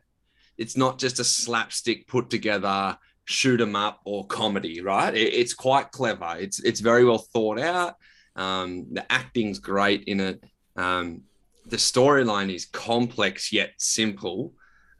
it's 0.57 0.75
not 0.75 0.99
just 0.99 1.19
a 1.19 1.23
slapstick 1.23 2.07
put 2.07 2.29
together 2.29 2.97
shoot 3.25 3.61
'em 3.61 3.75
up 3.77 4.01
or 4.05 4.27
comedy, 4.27 4.81
right? 4.81 5.15
It- 5.15 5.33
it's 5.33 5.53
quite 5.53 5.91
clever. 5.91 6.35
It's 6.37 6.59
it's 6.59 6.81
very 6.81 7.05
well 7.05 7.17
thought 7.33 7.59
out. 7.59 7.95
Um, 8.35 8.87
the 8.93 9.09
acting's 9.09 9.59
great 9.59 10.03
in 10.05 10.19
it. 10.19 10.43
Um, 10.75 11.21
the 11.67 11.77
storyline 11.77 12.53
is 12.53 12.65
complex 12.65 13.51
yet 13.51 13.71
simple 13.77 14.53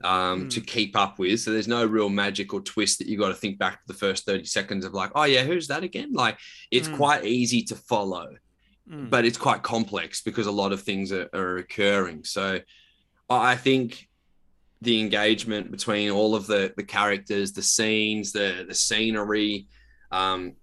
um, 0.03 0.45
Mm. 0.45 0.49
to 0.51 0.61
keep 0.61 0.95
up 0.97 1.19
with. 1.19 1.39
So 1.39 1.51
there's 1.51 1.67
no 1.69 1.85
real 1.85 2.09
magic 2.09 2.53
or 2.53 2.59
twist 2.61 2.99
that 2.99 3.07
you 3.07 3.17
got 3.17 3.29
to 3.29 3.33
think 3.35 3.57
back 3.57 3.73
to 3.81 3.87
the 3.87 3.93
first 3.97 4.25
30 4.25 4.43
seconds 4.45 4.83
of 4.85 4.93
like, 4.93 5.11
oh 5.15 5.23
yeah, 5.23 5.43
who's 5.43 5.67
that 5.67 5.83
again? 5.83 6.11
Like 6.13 6.37
it's 6.69 6.87
Mm. 6.89 6.97
quite 6.97 7.25
easy 7.25 7.61
to 7.63 7.75
follow 7.75 8.27
Mm. 8.91 9.09
but 9.09 9.25
it's 9.25 9.37
quite 9.37 9.63
complex 9.63 10.21
because 10.21 10.45
a 10.47 10.51
lot 10.51 10.71
of 10.71 10.81
things 10.83 11.11
are, 11.11 11.27
are 11.33 11.57
occurring. 11.57 12.23
So 12.23 12.59
I 13.29 13.51
I 13.53 13.55
think 13.55 14.07
the 14.81 14.99
engagement 14.99 15.71
between 15.71 16.11
all 16.11 16.35
of 16.35 16.45
the 16.45 16.71
the 16.77 16.83
characters, 16.83 17.53
the 17.53 17.63
scenes, 17.63 18.31
the 18.31 18.65
the 18.67 18.75
scenery, 18.75 19.67
um, 20.11 20.53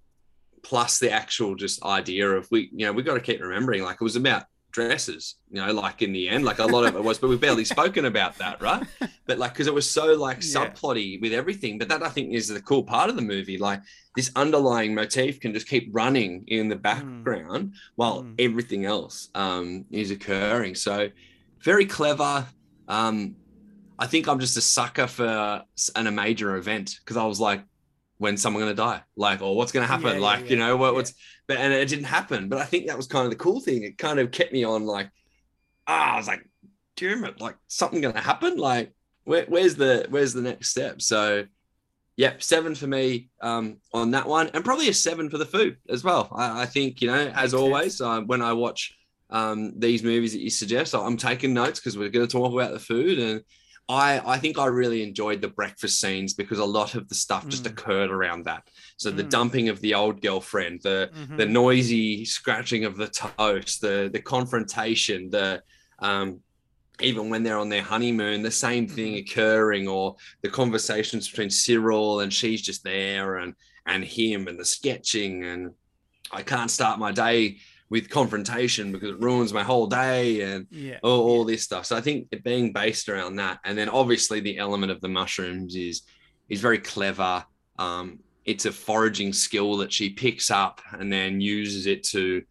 plus 0.63 0.99
the 1.01 1.11
actual 1.11 1.57
just 1.57 1.83
idea 1.83 2.31
of 2.31 2.47
we, 2.53 2.69
you 2.73 2.87
know, 2.87 2.93
we 2.93 3.03
got 3.03 3.15
to 3.15 3.21
keep 3.21 3.41
remembering 3.41 3.83
like 3.83 3.97
it 4.01 4.05
was 4.05 4.15
about 4.17 4.45
dresses, 4.73 5.37
you 5.51 5.61
know, 5.61 5.73
like 5.73 6.03
in 6.03 6.13
the 6.13 6.29
end, 6.29 6.45
like 6.45 6.59
a 6.59 6.67
lot 6.67 6.85
of 6.85 6.97
it 6.97 7.05
was, 7.05 7.19
but 7.19 7.29
we've 7.29 7.41
barely 7.41 7.65
spoken 7.65 8.07
about 8.07 8.37
that, 8.39 8.61
right? 8.61 8.83
But 9.27 9.39
like, 9.39 9.53
because 9.53 9.67
it 9.67 9.75
was 9.75 9.89
so 9.91 10.15
like 10.15 10.39
Yeah. 10.39 10.67
subplotty 10.67 11.21
with 11.21 11.33
everything. 11.33 11.79
But 11.79 11.89
that 11.91 12.03
I 12.03 12.09
think 12.09 12.33
is 12.33 12.49
the 12.49 12.61
cool 12.63 12.83
part 12.83 13.11
of 13.11 13.17
the 13.17 13.23
movie. 13.23 13.59
Like 13.59 13.81
this 14.17 14.31
underlying 14.35 14.95
motif 14.95 15.41
can 15.41 15.53
just 15.55 15.69
keep 15.69 15.89
running 15.93 16.45
in 16.49 16.69
the 16.69 16.77
background 16.77 17.75
while 17.97 18.23
Mm. 18.25 18.35
everything 18.39 18.85
else 18.85 19.29
um, 19.35 19.85
is 19.91 20.11
occurring. 20.11 20.75
So 20.75 21.09
very 21.65 21.87
clever. 21.87 22.47
Um, 22.89 23.37
I 23.99 24.07
think 24.07 24.27
I'm 24.27 24.41
just 24.41 24.57
a 24.57 24.61
sucker 24.61 25.07
for 25.07 25.63
an, 25.95 26.07
a 26.07 26.11
major 26.11 26.57
event 26.57 26.97
because 27.05 27.17
I 27.17 27.25
was 27.25 27.39
like, 27.39 27.63
when's 28.23 28.41
someone 28.41 28.63
going 28.63 28.75
to 28.75 28.83
die? 28.83 29.03
Like, 29.17 29.43
or 29.43 29.57
what's 29.57 29.73
going 29.73 29.85
to 29.85 29.93
happen? 29.93 30.07
Yeah, 30.07 30.15
yeah, 30.15 30.21
like, 30.21 30.49
you 30.49 30.57
know, 30.57 30.77
what, 30.77 30.91
yeah. 30.91 30.93
what's, 30.93 31.15
but, 31.47 31.59
and 31.59 31.73
it 31.73 31.89
didn't 31.89 32.05
happen. 32.05 32.49
But 32.49 32.59
I 32.61 32.65
think 32.65 32.87
that 32.87 32.97
was 32.97 33.07
kind 33.07 33.25
of 33.25 33.31
the 33.31 33.37
cool 33.37 33.61
thing. 33.61 33.83
It 33.83 33.99
kind 33.99 34.19
of 34.19 34.31
kept 34.31 34.53
me 34.53 34.65
on 34.65 34.87
like, 34.87 35.11
ah, 35.87 36.15
I 36.15 36.17
was 36.17 36.29
like, 36.29 36.49
damn 36.97 37.25
it, 37.25 37.41
like 37.41 37.57
something 37.67 38.01
going 38.01 38.15
to 38.15 38.21
happen? 38.21 38.57
Like, 38.57 38.95
where, 39.25 39.45
where's 39.47 39.75
the, 39.75 40.07
where's 40.09 40.33
the 40.33 40.43
next 40.43 40.69
step? 40.69 41.03
So 41.03 41.45
yep, 42.17 42.43
seven 42.43 42.75
for 42.75 42.87
me 42.87 43.31
um, 43.41 43.79
on 43.93 44.11
that 44.13 44.27
one, 44.27 44.51
and 44.55 44.65
probably 44.65 44.89
a 44.89 44.95
seven 44.95 45.31
for 45.31 45.39
the 45.39 45.47
food 45.47 45.79
as 45.89 46.05
well. 46.05 46.29
I, 46.35 46.63
I 46.63 46.67
think 46.67 47.01
you 47.01 47.09
know, 47.09 47.33
as 47.35 47.55
always, 47.55 48.01
uh, 48.01 48.21
when 48.21 48.43
I 48.43 48.53
watch 48.53 48.95
um, 49.31 49.79
these 49.79 50.03
movies 50.03 50.33
that 50.33 50.43
you 50.43 50.51
suggest, 50.51 50.95
I'm 50.95 51.17
taking 51.17 51.55
notes 51.55 51.81
because 51.81 51.97
we're 51.97 52.11
going 52.11 52.27
to 52.27 52.33
talk 52.33 52.53
about 52.53 52.73
the 52.73 52.79
food, 52.79 53.19
and 53.19 53.43
I 53.93 54.35
I 54.35 54.39
think 54.39 54.59
I 54.59 54.67
really 54.67 55.03
enjoyed 55.03 55.41
the 55.41 55.49
breakfast 55.49 56.01
scenes 56.01 56.35
because 56.35 56.59
a 56.59 56.65
lot 56.65 56.95
of 56.95 57.09
the 57.09 57.15
stuff 57.15 57.49
just 57.49 57.65
Mm. 57.65 57.71
occurred 57.73 58.11
around 58.11 58.45
that. 58.47 58.63
So 58.97 59.11
the 59.11 59.25
Mm. 59.25 59.31
dumping 59.31 59.69
of 59.69 59.81
the 59.81 59.95
old 59.95 60.21
girlfriend, 60.23 60.81
the 60.83 61.11
Mhm. 61.15 61.37
the 61.37 61.47
noisy 61.47 62.25
scratching 62.25 62.85
of 62.85 62.97
the 62.97 63.09
toast, 63.09 63.81
the 63.81 64.11
the 64.13 64.23
confrontation, 64.23 65.31
the 65.31 65.63
um, 66.01 66.41
even 67.01 67.31
when 67.31 67.43
they're 67.43 67.59
on 67.59 67.69
their 67.69 67.83
honeymoon, 67.83 68.43
the 68.43 68.51
same 68.51 68.87
thing 68.89 69.17
occurring, 69.17 69.89
or 69.89 70.17
the 70.43 70.51
conversations 70.51 71.29
between 71.29 71.51
Cyril 71.51 72.21
and 72.21 72.33
she's 72.33 72.63
just 72.63 72.85
there, 72.85 73.37
and 73.37 73.55
and 73.87 74.05
him, 74.05 74.49
and 74.49 74.59
the 74.59 74.65
sketching, 74.65 75.45
and 75.45 75.73
I 76.33 76.43
can't 76.43 76.71
start 76.71 76.99
my 76.99 77.13
day 77.13 77.59
with 77.93 78.09
confrontation 78.09 78.91
because 78.91 79.11
it 79.11 79.21
ruins 79.21 79.53
my 79.53 79.63
whole 79.63 79.87
day, 79.87 80.41
and 80.41 80.67
yeah. 80.71 80.99
all, 81.03 81.21
all 81.29 81.45
this 81.45 81.63
stuff. 81.63 81.85
So 81.85 81.95
I 81.95 82.01
think 82.01 82.27
it 82.33 82.43
being 82.43 82.73
based 82.73 83.11
around 83.11 83.37
that, 83.37 83.59
and 83.67 83.77
then 83.77 83.91
obviously 83.91 84.41
the 84.41 84.57
element 84.57 84.91
of 84.91 85.03
the 85.03 85.11
mushrooms 85.21 85.77
is 85.77 86.01
is 86.49 86.59
very 86.63 86.79
clever. 86.79 87.45
Um, 87.79 88.21
it's 88.47 88.65
a 88.65 88.73
foraging 88.73 89.35
skill 89.35 89.77
that 89.77 89.93
she 89.93 90.09
picks 90.09 90.51
up 90.51 90.81
and 90.99 91.13
then 91.13 91.39
uses 91.43 91.87
it 91.87 92.03
to, 92.15 92.43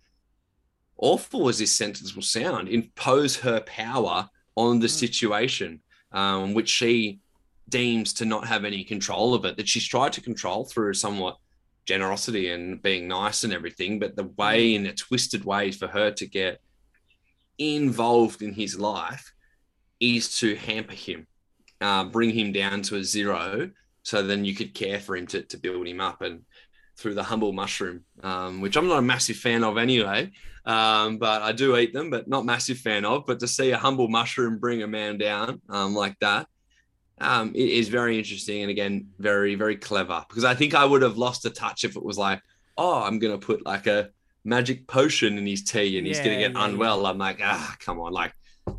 awful 0.97 1.49
as 1.49 1.57
this 1.57 1.75
sentence 1.75 2.15
will 2.15 2.21
sound, 2.21 2.69
impose 2.69 3.35
her 3.37 3.61
power 3.61 4.29
on 4.55 4.79
the 4.79 4.87
Mm. 4.87 4.99
situation, 5.05 5.81
um, 6.11 6.53
which 6.53 6.69
she 6.69 7.19
deems 7.67 8.13
to 8.13 8.25
not 8.25 8.45
have 8.47 8.63
any 8.63 8.83
control 8.83 9.33
of 9.33 9.43
it. 9.45 9.57
That 9.57 9.67
she's 9.67 9.87
tried 9.87 10.13
to 10.13 10.21
control 10.21 10.65
through 10.65 10.93
somewhat 10.93 11.37
generosity 11.85 12.49
and 12.49 12.81
being 12.81 13.07
nice 13.07 13.43
and 13.43 13.53
everything, 13.53 13.99
but 13.99 14.15
the 14.15 14.31
way 14.37 14.75
in 14.75 14.85
a 14.85 14.93
twisted 14.93 15.43
way 15.45 15.71
for 15.71 15.87
her 15.87 16.11
to 16.11 16.27
get 16.27 16.61
involved 17.57 18.41
in 18.41 18.53
his 18.53 18.79
life 18.79 19.33
is 19.99 20.37
to 20.39 20.55
hamper 20.55 20.93
him, 20.93 21.27
uh, 21.79 22.03
bring 22.05 22.31
him 22.31 22.51
down 22.51 22.81
to 22.83 22.97
a 22.97 23.03
zero, 23.03 23.69
so 24.03 24.21
then 24.23 24.45
you 24.45 24.55
could 24.55 24.73
care 24.73 24.99
for 24.99 25.15
him 25.15 25.27
to, 25.27 25.43
to 25.43 25.57
build 25.57 25.87
him 25.87 26.01
up. 26.01 26.21
And 26.21 26.41
through 26.97 27.13
the 27.15 27.23
humble 27.23 27.51
mushroom, 27.51 28.03
um, 28.21 28.61
which 28.61 28.77
I'm 28.77 28.87
not 28.87 28.99
a 28.99 29.01
massive 29.01 29.37
fan 29.37 29.63
of 29.63 29.77
anyway, 29.77 30.31
um, 30.65 31.17
but 31.17 31.41
I 31.41 31.51
do 31.51 31.75
eat 31.77 31.93
them, 31.93 32.09
but 32.09 32.27
not 32.27 32.45
massive 32.45 32.77
fan 32.77 33.05
of. 33.05 33.25
But 33.25 33.39
to 33.39 33.47
see 33.47 33.71
a 33.71 33.77
humble 33.77 34.07
mushroom 34.07 34.59
bring 34.59 34.83
a 34.83 34.87
man 34.87 35.17
down 35.17 35.61
um, 35.69 35.95
like 35.95 36.17
that, 36.19 36.47
um, 37.21 37.51
it 37.55 37.69
is 37.69 37.89
very 37.89 38.17
interesting 38.17 38.61
and 38.61 38.71
again 38.71 39.07
very 39.19 39.55
very 39.55 39.75
clever 39.75 40.25
because 40.27 40.43
I 40.43 40.55
think 40.55 40.73
I 40.73 40.85
would 40.85 41.01
have 41.01 41.17
lost 41.17 41.45
a 41.45 41.49
touch 41.49 41.83
if 41.83 41.95
it 41.95 42.03
was 42.03 42.17
like, 42.17 42.41
oh, 42.77 43.01
I'm 43.03 43.19
gonna 43.19 43.37
put 43.37 43.65
like 43.65 43.87
a 43.87 44.09
magic 44.43 44.87
potion 44.87 45.37
in 45.37 45.45
his 45.45 45.63
tea 45.63 45.97
and 45.97 46.07
he's 46.07 46.19
gonna 46.19 46.39
get 46.39 46.53
yeah, 46.53 46.65
unwell. 46.65 47.05
I'm 47.05 47.17
like, 47.17 47.39
ah, 47.41 47.75
come 47.79 47.99
on, 47.99 48.11
like. 48.11 48.33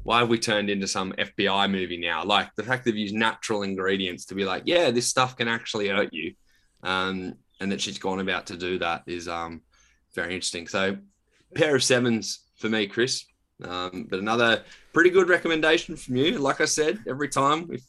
Why 0.04 0.20
have 0.20 0.28
we 0.28 0.38
turned 0.38 0.70
into 0.70 0.86
some 0.86 1.12
FBI 1.14 1.68
movie 1.68 1.98
now? 1.98 2.24
Like 2.24 2.54
the 2.54 2.62
fact 2.62 2.84
they've 2.84 2.96
used 2.96 3.16
natural 3.16 3.64
ingredients 3.64 4.24
to 4.26 4.34
be 4.34 4.44
like, 4.44 4.62
yeah, 4.64 4.92
this 4.92 5.08
stuff 5.08 5.36
can 5.36 5.48
actually 5.48 5.88
hurt 5.88 6.12
you, 6.12 6.34
um, 6.84 7.34
and 7.60 7.70
that 7.72 7.80
she's 7.80 7.98
gone 7.98 8.20
about 8.20 8.46
to 8.46 8.56
do 8.56 8.78
that 8.78 9.02
is 9.08 9.26
um, 9.26 9.60
very 10.14 10.34
interesting. 10.34 10.68
So, 10.68 10.96
pair 11.56 11.74
of 11.74 11.82
sevens 11.82 12.46
for 12.56 12.68
me, 12.68 12.86
Chris. 12.86 13.24
Um, 13.64 14.06
but 14.08 14.20
another 14.20 14.64
pretty 14.92 15.10
good 15.10 15.28
recommendation 15.28 15.96
from 15.96 16.16
you. 16.16 16.38
Like 16.38 16.60
I 16.60 16.64
said, 16.64 17.00
every 17.08 17.28
time 17.28 17.68
if 17.72 17.82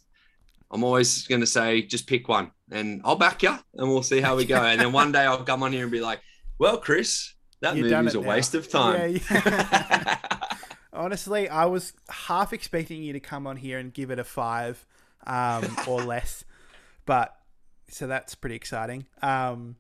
I'm 0.74 0.84
always 0.84 1.28
going 1.28 1.42
to 1.42 1.48
say 1.48 1.84
just 1.84 2.08
pick 2.08 2.28
one, 2.28 2.52
and 2.72 3.00
I'll 3.06 3.16
back 3.16 3.44
you, 3.44 3.52
and 3.76 3.88
we'll 3.90 4.02
see 4.04 4.20
how 4.22 4.36
we 4.36 4.46
go. 4.46 4.62
and 4.64 4.82
then 4.82 4.92
one 4.92 5.12
day 5.12 5.20
I'll 5.22 5.44
come 5.44 5.62
on 5.64 5.72
here 5.72 5.84
and 5.84 5.92
be 5.92 6.02
like, 6.02 6.20
"Well, 6.58 6.78
Chris, 6.78 7.34
that 7.62 7.76
You've 7.76 7.90
movie's 7.92 8.16
a 8.16 8.22
now." 8.22 8.28
waste 8.28 8.56
of 8.56 8.68
time." 8.70 9.22
Yeah, 9.30 10.18
Honestly, 10.94 11.50
I 11.50 11.66
was 11.66 11.94
half 12.10 12.54
expecting 12.54 13.02
you 13.04 13.14
to 13.14 13.20
come 13.20 13.48
on 13.48 13.58
here 13.58 13.80
and 13.80 13.92
give 13.94 14.12
it 14.12 14.20
a 14.20 14.24
five 14.24 14.86
um, 15.26 15.78
or 15.88 16.02
less, 16.04 16.44
but 17.06 17.36
so 17.90 18.06
that's 18.08 18.36
pretty 18.36 18.56
exciting. 18.56 19.06
Um, 19.22 19.76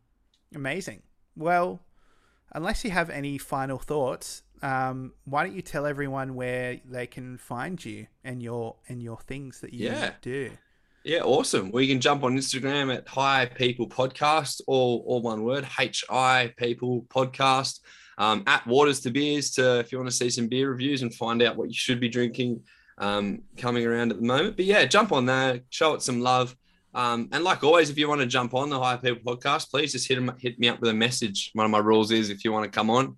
amazing. 0.56 1.04
Well, 1.36 1.82
unless 2.52 2.84
you 2.84 2.92
have 2.92 3.10
any 3.12 3.38
final 3.38 3.78
thoughts, 3.78 4.42
um, 4.64 5.14
why 5.26 5.44
don't 5.44 5.56
you 5.56 5.62
tell 5.62 5.86
everyone 5.86 6.36
where 6.36 6.80
they 6.86 7.06
can 7.08 7.38
find 7.38 7.84
you 7.84 8.08
and 8.24 8.42
your 8.42 8.76
and 8.88 9.02
your 9.02 9.18
things 9.18 9.60
that 9.62 9.74
you 9.74 9.90
Yeah. 9.90 10.12
do? 10.22 10.52
Yeah, 11.06 11.24
awesome. 11.24 11.70
Well, 11.70 11.84
you 11.84 11.94
can 11.94 12.00
jump 12.00 12.24
on 12.24 12.38
Instagram 12.38 12.96
at 12.96 13.06
Hi 13.10 13.46
People 13.46 13.90
Podcast, 13.90 14.62
all 14.68 15.04
all 15.06 15.22
one 15.22 15.44
word, 15.44 15.68
H 15.78 16.06
I 16.10 16.54
People 16.56 17.06
Podcast. 17.10 17.82
Um, 18.18 18.44
at 18.48 18.66
Waters 18.66 19.02
to 19.02 19.12
Beers 19.12 19.52
to 19.52 19.80
if 19.80 19.92
you 19.92 19.98
want 19.98 20.10
to 20.10 20.16
see 20.16 20.30
some 20.30 20.48
beer 20.48 20.70
reviews 20.70 21.02
and 21.02 21.14
find 21.14 21.42
out 21.42 21.58
what 21.58 21.68
you 21.68 21.74
should 21.74 22.00
be 22.00 22.08
drinking 22.08 22.62
um, 23.00 23.42
coming 23.58 23.86
around 23.86 24.12
at 24.12 24.18
the 24.22 24.26
moment. 24.26 24.56
But 24.56 24.64
yeah, 24.64 24.86
jump 24.86 25.12
on 25.12 25.26
there, 25.26 25.60
show 25.72 25.94
it 25.94 26.02
some 26.02 26.22
love. 26.22 26.56
Um, 26.94 27.28
and 27.34 27.44
like 27.44 27.66
always, 27.66 27.90
if 27.90 27.98
you 27.98 28.08
want 28.08 28.22
to 28.22 28.28
jump 28.28 28.54
on 28.54 28.70
the 28.70 28.80
Hi 28.80 28.96
People 28.96 29.36
podcast, 29.36 29.72
please 29.72 29.92
just 29.92 30.08
hit 30.08 30.20
hit 30.40 30.58
me 30.58 30.70
up 30.70 30.80
with 30.80 30.90
a 30.90 30.94
message. 30.94 31.52
One 31.52 31.66
of 31.66 31.72
my 31.72 31.80
rules 31.80 32.12
is 32.12 32.30
if 32.30 32.46
you 32.46 32.54
want 32.54 32.64
to 32.64 32.72
come 32.72 32.90
on, 32.90 33.18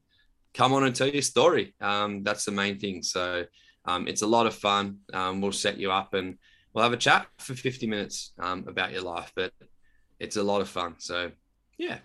come 0.56 0.74
on 0.74 0.86
and 0.86 0.96
tell 0.96 1.08
your 1.08 1.22
story. 1.22 1.76
Um, 1.80 2.24
that's 2.24 2.46
the 2.46 2.52
main 2.52 2.80
thing. 2.80 3.04
So 3.04 3.46
um, 3.86 4.08
it's 4.08 4.24
a 4.24 4.28
lot 4.28 4.48
of 4.48 4.56
fun. 4.56 5.02
Um, 5.14 5.40
we'll 5.40 5.52
set 5.52 5.78
you 5.78 5.92
up 5.92 6.16
and 6.16 6.40
we'll 6.76 6.84
have 6.84 6.94
a 6.94 6.98
chat 6.98 7.28
for 7.40 7.56
50 7.56 7.88
minutes 7.88 8.34
um, 8.38 8.66
about 8.68 8.92
your 8.92 9.02
life. 9.02 9.32
But 9.34 9.54
it's 10.20 10.36
a 10.36 10.44
lot 10.44 10.62
of 10.62 10.70
fun. 10.70 10.96
So 11.00 11.32
yeah, 11.78 12.00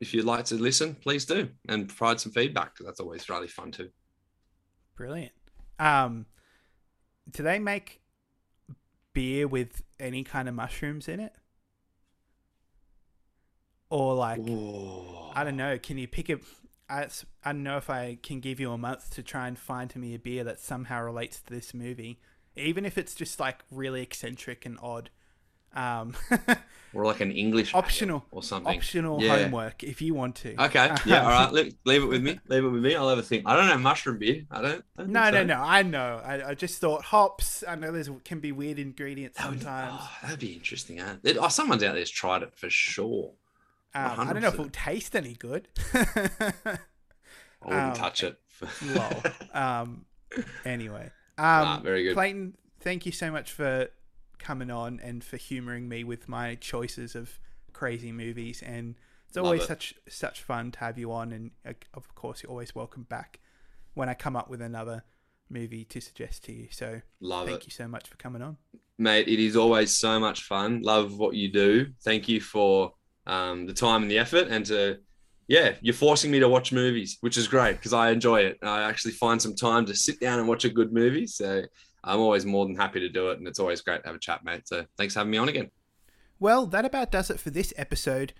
if 0.00 0.12
you'd 0.12 0.24
like 0.24 0.44
to 0.46 0.56
listen, 0.56 0.96
please 0.96 1.24
do 1.24 1.48
and 1.68 1.88
provide 1.88 2.20
some 2.20 2.32
feedback 2.32 2.76
that's 2.78 3.00
always 3.00 3.28
really 3.28 3.48
fun 3.48 3.70
too. 3.70 3.90
Brilliant. 4.96 5.32
Um, 5.78 6.26
do 7.30 7.42
they 7.42 7.58
make 7.58 8.00
beer 9.12 9.46
with 9.46 9.82
any 10.00 10.24
kind 10.24 10.48
of 10.48 10.54
mushrooms 10.54 11.08
in 11.08 11.20
it? 11.20 11.34
Or 13.90 14.14
like, 14.14 14.40
I 14.40 15.44
don't 15.44 15.56
know. 15.56 15.78
Can 15.78 15.96
you 15.96 16.06
pick 16.06 16.28
a? 16.28 16.38
I, 16.90 17.06
I 17.44 17.52
don't 17.52 17.62
know 17.62 17.78
if 17.78 17.88
I 17.88 18.18
can 18.22 18.40
give 18.40 18.60
you 18.60 18.72
a 18.72 18.78
month 18.78 19.14
to 19.14 19.22
try 19.22 19.46
and 19.48 19.58
find 19.58 19.94
me 19.96 20.14
a 20.14 20.18
beer 20.18 20.44
that 20.44 20.60
somehow 20.60 21.02
relates 21.02 21.40
to 21.40 21.52
this 21.52 21.72
movie, 21.72 22.20
even 22.58 22.84
if 22.84 22.98
it's 22.98 23.14
just 23.14 23.38
like 23.40 23.58
really 23.70 24.02
eccentric 24.02 24.66
and 24.66 24.78
odd. 24.82 25.10
Um, 25.74 26.14
Or 26.94 27.04
like 27.04 27.20
an 27.20 27.30
English 27.32 27.74
optional 27.74 28.24
or 28.30 28.42
something. 28.42 28.74
optional 28.74 29.22
Yeah. 29.22 29.36
homework 29.42 29.82
if 29.84 30.00
you 30.00 30.14
want 30.14 30.36
to. 30.36 30.54
Okay. 30.64 30.90
Yeah. 31.04 31.22
All 31.22 31.28
right. 31.28 31.52
Leave, 31.52 31.74
leave 31.84 32.02
it 32.02 32.06
with 32.06 32.22
me. 32.22 32.40
Leave 32.48 32.64
it 32.64 32.68
with 32.68 32.82
me. 32.82 32.94
I'll 32.96 33.10
have 33.10 33.18
a 33.18 33.22
think. 33.22 33.42
I 33.46 33.54
don't 33.54 33.66
have 33.68 33.78
mushroom 33.82 34.16
beer. 34.18 34.46
I 34.50 34.62
don't. 34.62 34.84
I 34.96 35.02
don't 35.02 35.10
No, 35.12 35.24
think 35.24 35.34
no, 35.34 35.42
no. 35.56 35.62
I 35.62 35.82
know. 35.82 36.22
I, 36.24 36.48
I 36.48 36.54
just 36.54 36.80
thought 36.80 37.02
hops. 37.04 37.62
I 37.68 37.74
know 37.74 37.92
there's 37.92 38.08
can 38.24 38.40
be 38.40 38.52
weird 38.52 38.78
ingredients 38.78 39.36
That 39.36 39.50
would, 39.50 39.60
sometimes. 39.60 39.98
oh, 40.00 40.10
that'd 40.22 40.38
be 40.40 40.54
interesting. 40.54 40.96
Huh? 40.96 41.16
It- 41.22 41.36
oh, 41.38 41.48
someone's 41.48 41.82
out 41.82 41.94
there's 41.94 42.08
tried 42.10 42.42
it 42.42 42.54
for 42.56 42.70
sure. 42.70 43.32
Um, 43.94 44.14
I 44.20 44.32
don't 44.32 44.40
know 44.40 44.48
if 44.48 44.54
it'll 44.54 44.70
taste 44.70 45.14
any 45.14 45.34
good. 45.34 45.68
I 45.94 46.78
wouldn't 47.62 47.84
Um, 47.88 47.92
touch 47.94 48.22
it. 48.24 48.38
Lol. 48.82 49.22
Um, 49.52 50.06
anyway, 50.64 51.10
um, 51.38 51.44
Nah, 51.64 51.80
very 51.80 52.02
good. 52.04 52.14
Clayton, 52.14 52.56
thank 52.80 53.06
you 53.06 53.12
so 53.12 53.30
much 53.30 53.52
for 53.52 53.88
coming 54.38 54.70
on 54.70 55.00
and 55.02 55.22
for 55.24 55.36
humoring 55.36 55.88
me 55.88 56.04
with 56.04 56.28
my 56.28 56.54
choices 56.56 57.14
of 57.14 57.38
crazy 57.72 58.12
movies. 58.12 58.62
And 58.62 58.94
it's 59.28 59.36
Love 59.36 59.44
always 59.46 59.62
it. 59.62 59.66
such 59.68 59.94
such 60.08 60.42
fun 60.42 60.70
to 60.72 60.78
have 60.80 60.98
you 60.98 61.12
on. 61.12 61.32
And 61.32 61.50
of 61.94 62.14
course, 62.14 62.42
you're 62.42 62.50
always 62.50 62.74
welcome 62.74 63.04
back 63.04 63.40
when 63.94 64.08
I 64.08 64.14
come 64.14 64.36
up 64.36 64.48
with 64.50 64.60
another 64.62 65.04
movie 65.50 65.84
to 65.86 66.00
suggest 66.00 66.44
to 66.44 66.52
you. 66.52 66.68
So 66.70 67.00
Love 67.20 67.46
thank 67.48 67.60
it. 67.62 67.66
you 67.66 67.72
so 67.72 67.88
much 67.88 68.08
for 68.08 68.16
coming 68.16 68.42
on. 68.42 68.56
mate. 68.98 69.28
It 69.28 69.38
is 69.40 69.56
always 69.56 69.96
so 69.96 70.18
much 70.20 70.42
fun. 70.42 70.82
Love 70.82 71.18
what 71.18 71.34
you 71.34 71.50
do. 71.50 71.86
Thank 72.02 72.28
you 72.28 72.40
for 72.40 72.92
um, 73.26 73.66
the 73.66 73.74
time 73.74 74.02
and 74.02 74.10
the 74.10 74.18
effort, 74.18 74.48
and 74.48 74.64
to 74.66 74.98
yeah, 75.48 75.74
you're 75.80 75.94
forcing 75.94 76.30
me 76.30 76.38
to 76.40 76.48
watch 76.48 76.72
movies, 76.72 77.16
which 77.22 77.38
is 77.38 77.48
great 77.48 77.76
because 77.76 77.94
I 77.94 78.10
enjoy 78.10 78.40
it. 78.42 78.58
I 78.62 78.82
actually 78.82 79.12
find 79.12 79.40
some 79.40 79.56
time 79.56 79.86
to 79.86 79.96
sit 79.96 80.20
down 80.20 80.38
and 80.38 80.46
watch 80.46 80.66
a 80.66 80.68
good 80.68 80.92
movie. 80.92 81.26
So 81.26 81.62
I'm 82.04 82.20
always 82.20 82.44
more 82.44 82.66
than 82.66 82.76
happy 82.76 83.00
to 83.00 83.08
do 83.08 83.30
it, 83.30 83.38
and 83.38 83.48
it's 83.48 83.58
always 83.58 83.80
great 83.80 84.02
to 84.02 84.08
have 84.08 84.16
a 84.16 84.20
chat, 84.20 84.44
mate. 84.44 84.68
So 84.68 84.84
thanks 84.98 85.14
for 85.14 85.20
having 85.20 85.30
me 85.30 85.38
on 85.38 85.48
again. 85.48 85.70
Well, 86.38 86.66
that 86.66 86.84
about 86.84 87.10
does 87.10 87.30
it 87.30 87.40
for 87.40 87.50
this 87.50 87.72
episode 87.76 88.34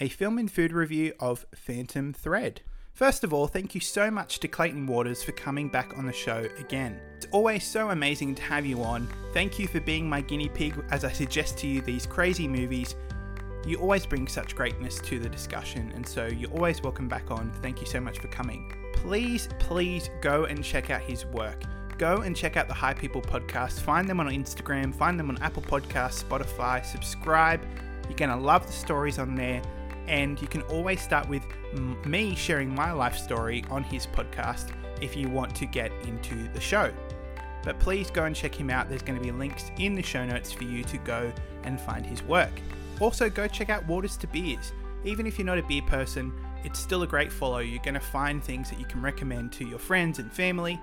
a 0.00 0.08
film 0.08 0.38
and 0.38 0.50
food 0.50 0.72
review 0.72 1.12
of 1.18 1.44
Phantom 1.54 2.12
Thread. 2.12 2.60
First 2.94 3.24
of 3.24 3.32
all, 3.32 3.48
thank 3.48 3.74
you 3.74 3.80
so 3.80 4.10
much 4.10 4.38
to 4.40 4.48
Clayton 4.48 4.86
Waters 4.86 5.22
for 5.22 5.32
coming 5.32 5.68
back 5.68 5.96
on 5.98 6.06
the 6.06 6.12
show 6.12 6.48
again. 6.58 7.00
It's 7.16 7.26
always 7.32 7.64
so 7.64 7.90
amazing 7.90 8.36
to 8.36 8.42
have 8.42 8.64
you 8.64 8.82
on. 8.82 9.08
Thank 9.32 9.58
you 9.58 9.66
for 9.66 9.80
being 9.80 10.08
my 10.08 10.20
guinea 10.20 10.48
pig 10.48 10.74
as 10.90 11.04
I 11.04 11.12
suggest 11.12 11.58
to 11.58 11.66
you 11.66 11.80
these 11.80 12.06
crazy 12.06 12.46
movies. 12.48 12.94
You 13.68 13.76
always 13.76 14.06
bring 14.06 14.26
such 14.26 14.56
greatness 14.56 14.98
to 15.00 15.18
the 15.18 15.28
discussion, 15.28 15.92
and 15.94 16.08
so 16.08 16.24
you're 16.24 16.50
always 16.52 16.82
welcome 16.82 17.06
back 17.06 17.30
on. 17.30 17.52
Thank 17.60 17.82
you 17.82 17.86
so 17.86 18.00
much 18.00 18.18
for 18.18 18.28
coming. 18.28 18.72
Please, 18.94 19.50
please 19.58 20.08
go 20.22 20.46
and 20.46 20.64
check 20.64 20.88
out 20.88 21.02
his 21.02 21.26
work. 21.26 21.64
Go 21.98 22.22
and 22.22 22.34
check 22.34 22.56
out 22.56 22.66
the 22.66 22.72
Hi 22.72 22.94
People 22.94 23.20
podcast. 23.20 23.80
Find 23.80 24.08
them 24.08 24.20
on 24.20 24.28
Instagram, 24.28 24.94
find 24.94 25.20
them 25.20 25.28
on 25.28 25.36
Apple 25.42 25.60
Podcasts, 25.60 26.24
Spotify, 26.24 26.82
subscribe, 26.82 27.60
You're 28.08 28.16
going 28.16 28.30
to 28.30 28.36
love 28.36 28.66
the 28.66 28.72
stories 28.72 29.18
on 29.18 29.34
there, 29.34 29.60
and 30.06 30.40
you 30.40 30.48
can 30.48 30.62
always 30.62 31.02
start 31.02 31.28
with 31.28 31.42
me 32.06 32.34
sharing 32.34 32.74
my 32.74 32.92
life 32.92 33.18
story 33.18 33.66
on 33.70 33.84
his 33.84 34.06
podcast 34.06 34.70
if 35.02 35.14
you 35.14 35.28
want 35.28 35.54
to 35.56 35.66
get 35.66 35.92
into 36.06 36.48
the 36.54 36.60
show. 36.60 36.90
But 37.64 37.78
please 37.80 38.10
go 38.10 38.24
and 38.24 38.34
check 38.34 38.54
him 38.54 38.70
out. 38.70 38.88
There's 38.88 39.02
going 39.02 39.18
to 39.18 39.22
be 39.22 39.30
links 39.30 39.70
in 39.76 39.94
the 39.94 40.02
show 40.02 40.24
notes 40.24 40.50
for 40.50 40.64
you 40.64 40.84
to 40.84 40.96
go 40.96 41.30
and 41.64 41.78
find 41.78 42.06
his 42.06 42.22
work. 42.22 42.62
Also, 43.00 43.30
go 43.30 43.46
check 43.46 43.70
out 43.70 43.86
Waters 43.86 44.16
to 44.18 44.26
Beers. 44.26 44.72
Even 45.04 45.26
if 45.26 45.38
you're 45.38 45.46
not 45.46 45.58
a 45.58 45.62
beer 45.62 45.82
person, 45.82 46.32
it's 46.64 46.78
still 46.78 47.02
a 47.02 47.06
great 47.06 47.32
follow. 47.32 47.58
You're 47.58 47.82
going 47.82 47.94
to 47.94 48.00
find 48.00 48.42
things 48.42 48.68
that 48.70 48.80
you 48.80 48.86
can 48.86 49.00
recommend 49.00 49.52
to 49.52 49.66
your 49.66 49.78
friends 49.78 50.18
and 50.18 50.32
family, 50.32 50.80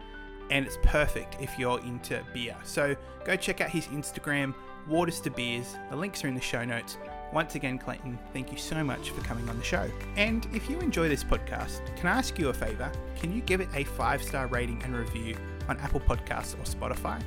and 0.50 0.66
it's 0.66 0.78
perfect 0.84 1.38
if 1.42 1.58
you're 1.60 1.80
into 1.82 2.24
beer. 2.34 2.56
So 2.64 2.96
go 3.26 3.36
check 3.36 3.62
out 3.62 3.70
his 3.70 3.88
Instagram, 3.88 4.54
Waters 4.88 5.20
to 5.22 5.30
Beers. 5.30 5.76
The 5.90 5.96
links 5.96 6.24
are 6.24 6.28
in 6.28 6.36
the 6.36 6.42
show 6.42 6.64
notes. 6.64 6.98
Once 7.34 7.56
again, 7.56 7.78
Clayton, 7.78 8.18
thank 8.32 8.52
you 8.52 8.58
so 8.58 8.84
much 8.84 9.10
for 9.10 9.22
coming 9.22 9.50
on 9.50 9.58
the 9.58 9.64
show. 9.64 9.90
And 10.16 10.48
if 10.54 10.70
you 10.70 10.80
enjoy 10.80 11.10
this 11.10 11.24
podcast, 11.24 11.82
can 11.98 12.08
I 12.08 12.12
ask 12.12 12.40
you 12.40 12.50
a 12.50 12.54
favor? 12.54 12.90
Can 13.18 13.36
you 13.36 13.42
give 13.42 13.60
it 13.60 13.68
a 13.74 13.84
five 13.84 14.24
star 14.24 14.48
rating 14.48 14.82
and 14.84 14.96
review 14.96 15.36
on 15.68 15.78
Apple 15.80 16.00
Podcasts 16.00 16.54
or 16.54 16.64
Spotify? 16.64 17.22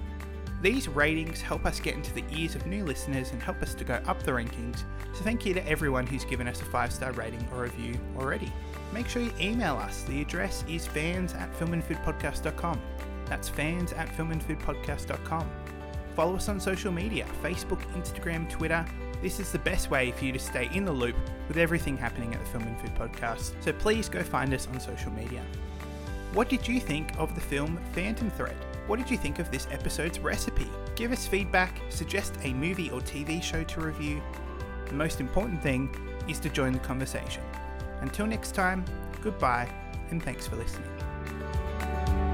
These 0.60 0.89
ratings 0.89 1.40
help 1.40 1.64
us 1.66 1.78
get 1.78 1.94
into 1.94 2.12
the 2.12 2.24
ears 2.32 2.56
of 2.56 2.66
new 2.66 2.85
listeners 2.85 3.30
and 3.30 3.40
help 3.40 3.62
us 3.62 3.74
to 3.74 3.85
go 3.85 4.01
up 4.06 4.22
the 4.24 4.32
rankings. 4.32 4.82
So 5.12 5.22
thank 5.22 5.47
you 5.47 5.55
to 5.55 5.68
everyone 5.68 6.06
who's 6.06 6.24
given 6.24 6.48
us 6.48 6.60
a 6.60 6.64
five 6.64 6.93
star 6.93 7.12
rating 7.12 7.47
or 7.52 7.62
review 7.62 7.94
already. 8.16 8.52
Make 8.93 9.09
sure 9.09 9.22
you 9.22 9.32
email 9.40 9.76
us. 9.76 10.02
The 10.05 10.20
address 10.20 10.64
is 10.68 10.86
fans 10.86 11.35
at 11.35 11.52
filmandfoodpodcast.com. 11.59 12.80
That's 13.26 13.48
fans 13.48 13.93
at 13.93 14.09
filmandfoodpodcast.com. 14.16 15.51
Follow 16.16 16.35
us 16.35 16.48
on 16.48 16.59
social 16.59 16.90
media 16.90 17.24
Facebook, 17.43 17.80
Instagram, 17.93 18.51
Twitter. 18.51 18.85
This 19.22 19.39
is 19.39 19.52
the 19.52 19.60
best 19.60 19.90
way 19.90 20.10
for 20.12 20.24
you 20.24 20.32
to 20.32 20.39
stay 20.39 20.68
in 20.72 20.85
the 20.85 20.93
loop 20.93 21.16
with 21.47 21.56
everything 21.56 21.97
happening 21.97 22.35
at 22.35 22.40
the 22.40 22.47
Film 22.47 22.64
and 22.64 22.80
Food 22.80 22.94
Podcast. 22.97 23.52
So 23.62 23.72
please 23.72 24.09
go 24.09 24.24
find 24.24 24.52
us 24.52 24.66
on 24.66 24.80
social 24.80 25.12
media. 25.12 25.43
What 26.32 26.48
did 26.48 26.66
you 26.66 26.80
think 26.80 27.16
of 27.18 27.35
the 27.36 27.40
film 27.40 27.78
Phantom 27.93 28.30
Thread? 28.30 28.56
What 28.89 28.98
did 28.98 29.10
you 29.10 29.19
think 29.19 29.39
of 29.39 29.51
this 29.51 29.69
episode's 29.70 30.19
recipe? 30.19 30.66
Give 30.97 31.12
us 31.12 31.27
feedback, 31.27 31.78
suggest 31.90 32.32
a 32.43 32.55
movie 32.55 32.90
or 32.90 33.01
TV 33.01 33.43
show 33.43 33.62
to 33.62 33.81
review. 33.82 34.23
The 34.86 34.94
most 34.94 35.20
important 35.20 35.62
thing 35.62 35.94
is 36.27 36.40
to 36.40 36.48
join 36.48 36.73
the 36.73 36.78
conversation. 36.78 37.43
Until 38.01 38.27
next 38.27 38.55
time, 38.55 38.86
goodbye, 39.23 39.69
and 40.10 40.23
thanks 40.23 40.48
for 40.48 40.56
listening. 40.56 42.27